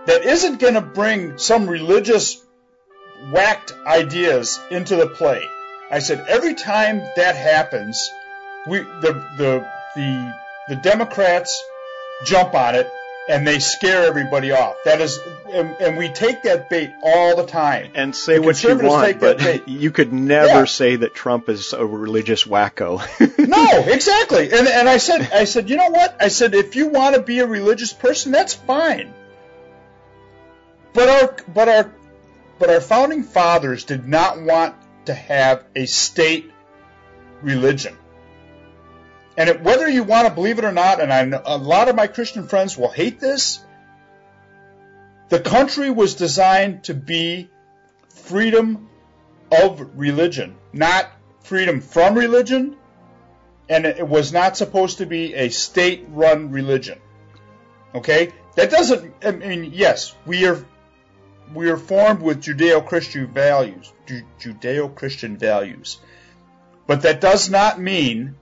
that 0.06 0.24
isn't 0.24 0.60
going 0.60 0.74
to 0.74 0.80
bring 0.80 1.39
some 1.39 1.68
religious 1.68 2.44
whacked 3.32 3.72
ideas 3.86 4.59
into 4.70 4.97
the 4.97 5.06
play." 5.06 5.43
I 5.90 6.01
said, 6.01 6.24
"Every 6.28 6.55
time 6.55 7.02
that 7.16 7.36
happens, 7.36 8.10
we 8.66 8.78
the 8.78 9.12
the 9.39 9.66
the 9.97 10.34
the 10.68 10.76
Democrats 10.76 11.62
jump 12.24 12.55
on 12.55 12.74
it 12.74 12.90
and 13.28 13.46
they 13.46 13.58
scare 13.60 14.04
everybody 14.04 14.50
off. 14.50 14.76
That 14.84 15.00
is, 15.00 15.18
and, 15.50 15.70
and 15.80 15.96
we 15.96 16.08
take 16.08 16.42
that 16.42 16.68
bait 16.68 16.90
all 17.02 17.36
the 17.36 17.46
time. 17.46 17.92
And 17.94 18.14
say 18.16 18.34
The 18.36 18.42
what 18.42 18.62
you 18.64 18.76
want, 18.78 19.20
but 19.20 19.68
you 19.68 19.90
could 19.90 20.12
never 20.12 20.46
Yeah. 20.60 20.64
say 20.64 20.96
that 20.96 21.14
Trump 21.14 21.48
is 21.48 21.72
a 21.72 21.84
religious 21.86 22.44
wacko. 22.44 23.00
No, 23.38 23.84
exactly. 23.86 24.52
And 24.52 24.66
and 24.66 24.88
I 24.88 24.96
said, 24.98 25.30
I 25.32 25.44
said, 25.44 25.68
you 25.70 25.76
know 25.76 25.90
what? 25.90 26.16
I 26.20 26.28
said, 26.28 26.54
if 26.54 26.74
you 26.76 26.88
want 26.88 27.14
to 27.16 27.22
be 27.22 27.40
a 27.40 27.46
religious 27.46 27.92
person, 27.92 28.32
that's 28.32 28.54
fine. 28.54 29.12
But 30.94 31.08
our 31.08 31.36
but 31.52 31.68
our 31.68 31.92
but 32.58 32.70
our 32.70 32.80
founding 32.80 33.22
fathers 33.24 33.84
did 33.84 34.06
not 34.06 34.40
want 34.40 34.74
to 35.06 35.14
have 35.14 35.64
a 35.74 35.86
state 35.86 36.50
religion. 37.42 37.96
And 39.36 39.48
it, 39.48 39.62
whether 39.62 39.88
you 39.88 40.02
want 40.02 40.28
to 40.28 40.34
believe 40.34 40.59
it 40.59 40.64
or 40.64 40.72
not, 40.72 41.00
and 41.00 41.12
I 41.12 41.24
know 41.24 41.42
a 41.44 41.56
lot 41.56 41.88
of 41.88 41.96
my 41.96 42.06
Christian 42.06 42.46
friends 42.46 42.76
will 42.76 42.90
hate 42.90 43.18
this, 43.18 43.64
the 45.28 45.40
country 45.40 45.90
was 45.90 46.14
designed 46.14 46.84
to 46.84 46.94
be 46.94 47.48
freedom 48.10 48.90
of 49.50 49.98
religion, 49.98 50.56
not 50.72 51.10
freedom 51.40 51.80
from 51.80 52.14
religion, 52.14 52.76
and 53.68 53.86
it 53.86 54.06
was 54.06 54.32
not 54.32 54.56
supposed 54.56 54.98
to 54.98 55.06
be 55.06 55.34
a 55.34 55.48
state-run 55.48 56.50
religion. 56.50 56.98
Okay, 57.94 58.32
that 58.56 58.70
doesn't. 58.70 59.14
I 59.24 59.30
mean, 59.30 59.70
yes, 59.72 60.14
we 60.26 60.46
are 60.46 60.64
we 61.54 61.70
are 61.70 61.76
formed 61.76 62.20
with 62.20 62.42
Judeo-Christian 62.42 63.28
values, 63.28 63.92
Judeo-Christian 64.40 65.36
values, 65.38 65.98
but 66.86 67.02
that 67.02 67.20
does 67.20 67.50
not 67.50 67.80
mean 67.80 68.36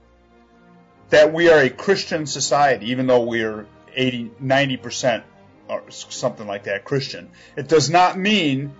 that 1.11 1.31
we 1.33 1.49
are 1.49 1.59
a 1.59 1.69
Christian 1.69 2.25
society, 2.25 2.91
even 2.91 3.07
though 3.07 3.21
we're 3.21 3.65
80, 3.95 4.31
90% 4.41 5.23
or 5.69 5.83
something 5.89 6.47
like 6.47 6.63
that 6.63 6.83
Christian. 6.83 7.29
It 7.55 7.67
does 7.67 7.89
not 7.89 8.17
mean 8.17 8.73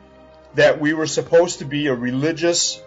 that 0.56 0.82
we 0.82 0.94
were 0.94 1.08
supposed 1.08 1.60
to 1.60 1.66
be 1.66 1.88
a 1.88 1.94
religious 1.96 2.82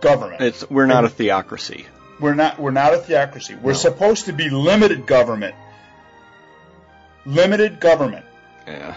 government. 0.00 0.42
It's 0.42 0.68
we're 0.68 0.86
not 0.86 1.04
a 1.04 1.08
theocracy. 1.08 1.86
We're 2.20 2.34
not 2.34 2.58
we're 2.58 2.70
not 2.72 2.92
a 2.92 2.98
theocracy. 2.98 3.54
We're 3.54 3.72
No. 3.72 3.78
supposed 3.78 4.26
to 4.26 4.32
be 4.32 4.50
limited 4.50 5.06
government. 5.06 5.54
Limited 7.24 7.80
government. 7.80 8.24
Yeah. 8.66 8.96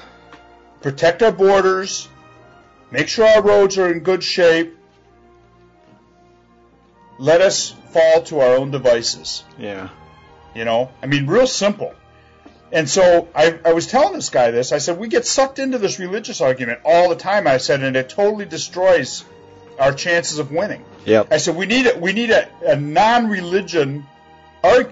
Protect 0.81 1.23
our 1.23 1.31
borders, 1.31 2.07
make 2.91 3.07
sure 3.07 3.25
our 3.25 3.41
roads 3.41 3.77
are 3.77 3.91
in 3.91 3.99
good 3.99 4.23
shape. 4.23 4.77
Let 7.17 7.41
us 7.41 7.71
fall 7.91 8.23
to 8.23 8.39
our 8.39 8.55
own 8.55 8.71
devices. 8.71 9.43
Yeah. 9.57 9.89
You 10.53 10.65
know, 10.65 10.91
I 11.01 11.05
mean, 11.05 11.27
real 11.27 11.47
simple. 11.47 11.93
And 12.71 12.89
so 12.89 13.29
I, 13.35 13.59
I 13.63 13.73
was 13.73 13.87
telling 13.87 14.13
this 14.13 14.29
guy 14.29 14.51
this. 14.51 14.71
I 14.71 14.79
said, 14.79 14.97
we 14.97 15.07
get 15.07 15.25
sucked 15.25 15.59
into 15.59 15.77
this 15.77 15.99
religious 15.99 16.41
argument 16.41 16.79
all 16.83 17.09
the 17.09 17.15
time. 17.15 17.47
I 17.47 17.57
said, 17.57 17.83
and 17.83 17.95
it 17.95 18.09
totally 18.09 18.45
destroys 18.45 19.23
our 19.79 19.93
chances 19.93 20.39
of 20.39 20.51
winning. 20.51 20.83
Yep. 21.05 21.27
I 21.31 21.37
said, 21.37 21.55
we 21.55 21.65
need 21.65 21.87
a, 21.87 21.97
we 21.97 22.13
need 22.13 22.31
a, 22.31 22.49
a 22.65 22.75
non-religion, 22.75 24.05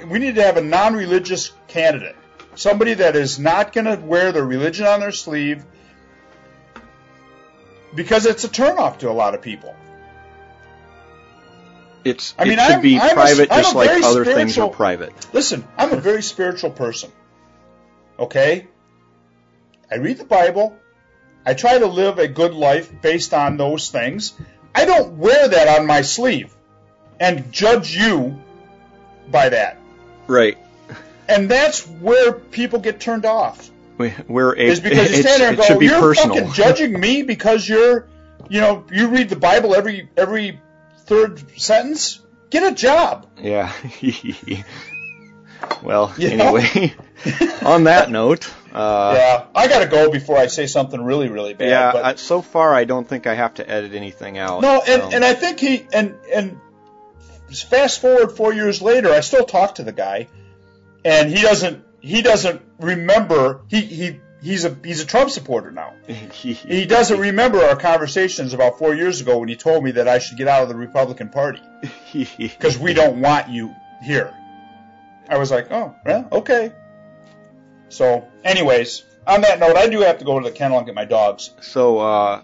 we 0.08 0.20
need 0.20 0.36
to 0.36 0.44
have 0.44 0.58
a 0.58 0.62
non-religious 0.62 1.52
candidate. 1.68 2.16
Somebody 2.56 2.94
that 2.95 3.16
is 3.16 3.40
not 3.40 3.74
going 3.74 3.86
to 3.86 3.95
wear 3.95 4.32
their 4.32 4.45
religion 4.45 4.86
on 4.86 5.00
their 5.00 5.12
sleeve 5.12 5.66
because 7.95 8.26
it's 8.26 8.44
a 8.44 8.50
turnoff 8.50 9.00
to 9.00 9.10
a 9.10 9.14
lot 9.14 9.34
of 9.34 9.41
people. 9.41 9.76
It's 12.05 12.35
I 12.38 12.43
mean, 12.43 12.53
it 12.53 12.61
should 12.61 12.71
I'm- 12.71 12.81
be 12.81 12.99
I'm 12.99 13.13
private 13.13 13.49
a 13.51 13.55
just 13.55 13.75
like 13.75 13.89
other 14.03 14.25
things 14.25 14.57
are 14.57 14.69
private. 14.69 15.13
Listen, 15.34 15.65
I'm 15.77 15.91
a 15.93 15.97
very 15.97 16.21
spiritual 16.21 16.71
person. 16.71 17.11
Okay? 18.19 18.67
I 19.91 19.95
read 19.95 20.17
the 20.17 20.25
Bible. 20.25 20.75
I 21.45 21.53
try 21.53 21.77
to 21.77 21.88
live 21.88 22.19
a 22.19 22.27
good 22.27 22.53
life 22.53 22.91
based 23.01 23.34
on 23.34 23.57
those 23.57 23.89
things. 23.89 24.34
I 24.75 24.85
don't 24.85 25.17
wear 25.17 25.47
that 25.47 25.80
on 25.80 25.85
my 25.88 26.01
sleeve 26.01 26.53
and 27.19 27.51
judge 27.51 27.95
you 27.95 28.39
by 29.30 29.49
that. 29.49 29.77
Right. 30.27 30.57
And 31.30 31.49
that's 31.49 31.88
where 31.88 32.34
people 32.34 32.80
get 32.80 32.99
turned 32.99 33.25
off. 33.25 33.69
We, 33.97 34.13
we're 34.27 34.53
a, 34.55 34.59
Is 34.59 34.80
because 34.80 35.11
you 35.11 35.21
stand 35.21 35.41
there 35.41 35.49
and 35.49 35.57
go, 35.57 35.80
be 35.80 35.85
"You're 35.85 35.99
personal. 35.99 36.35
fucking 36.35 36.53
judging 36.53 36.99
me 36.99 37.23
because 37.23 37.67
you're, 37.67 38.07
you 38.49 38.59
know, 38.59 38.84
you 38.91 39.07
read 39.09 39.30
the 39.30 39.35
Bible 39.35 39.75
every 39.75 40.09
every 40.17 40.59
third 41.05 41.59
sentence. 41.59 42.19
Get 42.49 42.71
a 42.71 42.75
job." 42.75 43.27
Yeah. 43.41 43.71
well, 45.84 46.13
anyway, 46.19 46.93
on 47.63 47.85
that 47.85 48.09
note, 48.09 48.51
uh, 48.73 49.13
yeah, 49.17 49.45
I 49.55 49.67
gotta 49.67 49.88
go 49.88 50.11
before 50.11 50.38
I 50.38 50.47
say 50.47 50.67
something 50.67 51.01
really, 51.01 51.30
really 51.30 51.53
bad. 51.53 51.69
yeah, 51.69 51.91
but- 51.91 52.05
I, 52.05 52.15
so 52.15 52.41
far 52.41 52.73
I 52.73 52.85
don't 52.85 53.07
think 53.07 53.27
I 53.27 53.35
have 53.35 53.55
to 53.55 53.69
edit 53.69 53.93
anything 53.93 54.38
out. 54.38 54.61
No, 54.61 54.81
and, 54.88 55.01
Um, 55.01 55.13
and 55.13 55.25
I 55.25 55.34
think 55.34 55.59
he 55.59 55.88
and 55.93 56.15
and 56.34 56.59
fast 57.69 58.01
forward 58.01 58.31
four 58.31 58.53
years 58.53 58.81
later, 58.81 59.11
I 59.11 59.21
still 59.21 59.45
talk 59.45 59.75
to 59.75 59.84
the 59.84 59.91
guy, 59.93 60.27
and 61.05 61.30
he 61.30 61.41
doesn't 61.41 61.84
he 62.01 62.21
doesn't 62.21 62.61
remember 62.80 63.61
he 63.67 63.81
he 63.81 64.19
he's 64.44 64.65
a 64.65 64.78
he's 64.84 65.02
a 65.02 65.06
Trump 65.06 65.30
supporter 65.30 65.72
now. 65.72 65.94
He 66.44 66.86
doesn't 66.86 67.20
remember 67.20 67.64
our 67.64 67.76
conversations 67.76 68.53
about 68.53 68.78
four 68.78 68.94
years 68.94 69.22
ago 69.22 69.40
when 69.40 69.48
he 69.48 69.56
told 69.56 69.84
me 69.84 69.91
that 69.91 70.07
I 70.07 70.20
should 70.20 70.38
get 70.38 70.48
out 70.48 70.64
of 70.64 70.70
the 70.70 70.76
Republican 70.76 71.30
Party 71.30 71.61
because 72.38 72.78
we 72.78 72.94
don't 72.94 73.22
want 73.22 73.49
you 73.49 73.74
here. 74.03 74.34
I 75.30 75.38
was 75.38 75.49
like, 75.52 75.72
oh, 75.72 75.95
well, 76.06 76.28
okay. 76.32 76.74
So, 77.88 78.28
anyways, 78.44 79.03
on 79.26 79.41
that 79.41 79.60
note, 79.60 79.78
I 79.78 79.88
do 79.88 80.02
have 80.02 80.18
to 80.20 80.26
go 80.26 80.38
to 80.40 80.44
the 80.44 80.53
kennel 80.53 80.78
and 80.78 80.86
get 80.86 80.95
my 80.95 81.06
dogs. 81.06 81.52
So, 81.61 81.99
uh, 81.99 82.41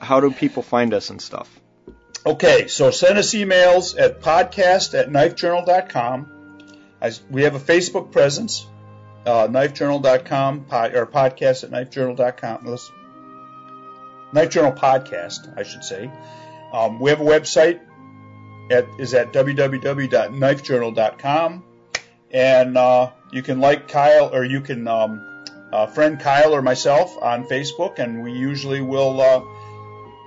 how 0.00 0.20
do 0.20 0.30
people 0.30 0.62
find 0.62 0.94
us 0.94 1.10
and 1.10 1.20
stuff? 1.20 1.60
Okay, 2.24 2.68
so 2.68 2.90
send 2.90 3.18
us 3.18 3.34
emails 3.34 3.98
at 3.98 4.20
podcast 4.20 4.98
at 4.98 5.10
knifejournal.com. 5.10 6.38
As 7.00 7.20
we 7.30 7.42
have 7.42 7.56
a 7.56 7.60
Facebook 7.60 8.12
presence, 8.12 8.64
uh, 9.26 9.46
knifejournal.com, 9.48 10.64
pod, 10.64 10.94
or 10.94 11.06
podcast 11.06 11.64
at 11.64 11.70
knifejournal.com. 11.70 12.60
Let's- 12.64 12.90
Knife 14.32 14.48
Journal 14.50 14.72
Podcast, 14.72 15.56
I 15.58 15.62
should 15.62 15.84
say. 15.84 16.10
Um, 16.72 16.98
we 17.00 17.10
have 17.10 17.20
a 17.20 17.24
website 17.24 17.80
at 18.70 18.86
is 18.98 19.12
at 19.12 19.30
www.knifejournal.com, 19.32 21.64
and 22.30 22.78
uh, 22.78 23.10
you 23.30 23.42
can 23.42 23.60
like 23.60 23.88
Kyle 23.88 24.30
or 24.34 24.42
you 24.44 24.62
can 24.62 24.88
um, 24.88 25.44
uh, 25.72 25.86
friend 25.86 26.18
Kyle 26.18 26.54
or 26.54 26.62
myself 26.62 27.14
on 27.20 27.44
Facebook, 27.44 27.98
and 27.98 28.22
we 28.22 28.32
usually 28.32 28.80
will. 28.80 29.20
Uh, 29.20 29.42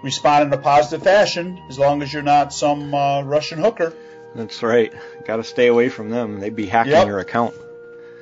respond 0.04 0.46
in 0.46 0.54
a 0.54 0.58
positive 0.62 1.02
fashion 1.04 1.58
as 1.68 1.80
long 1.80 2.04
as 2.04 2.14
you're 2.14 2.22
not 2.22 2.54
some 2.54 2.94
uh, 2.94 3.24
Russian 3.24 3.58
hooker. 3.58 3.92
That's 4.36 4.62
right. 4.62 4.94
Got 5.26 5.38
to 5.38 5.44
stay 5.44 5.66
away 5.66 5.90
from 5.90 6.12
them. 6.12 6.40
They'd 6.40 6.56
be 6.56 6.68
hacking 6.68 6.92
Yep. 6.92 7.08
your 7.08 7.18
account. 7.20 7.56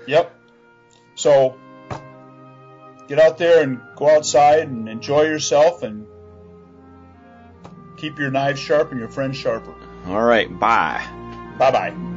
Yep. 0.07 0.33
So 1.15 1.55
get 3.07 3.19
out 3.19 3.37
there 3.37 3.63
and 3.63 3.81
go 3.95 4.09
outside 4.09 4.67
and 4.67 4.89
enjoy 4.89 5.23
yourself 5.23 5.83
and 5.83 6.07
keep 7.97 8.17
your 8.17 8.31
knives 8.31 8.59
sharp 8.59 8.91
and 8.91 8.99
your 8.99 9.09
friends 9.09 9.37
sharper. 9.37 9.75
All 10.07 10.23
right. 10.23 10.47
Bye. 10.59 11.05
Bye 11.57 11.71
bye. 11.71 12.12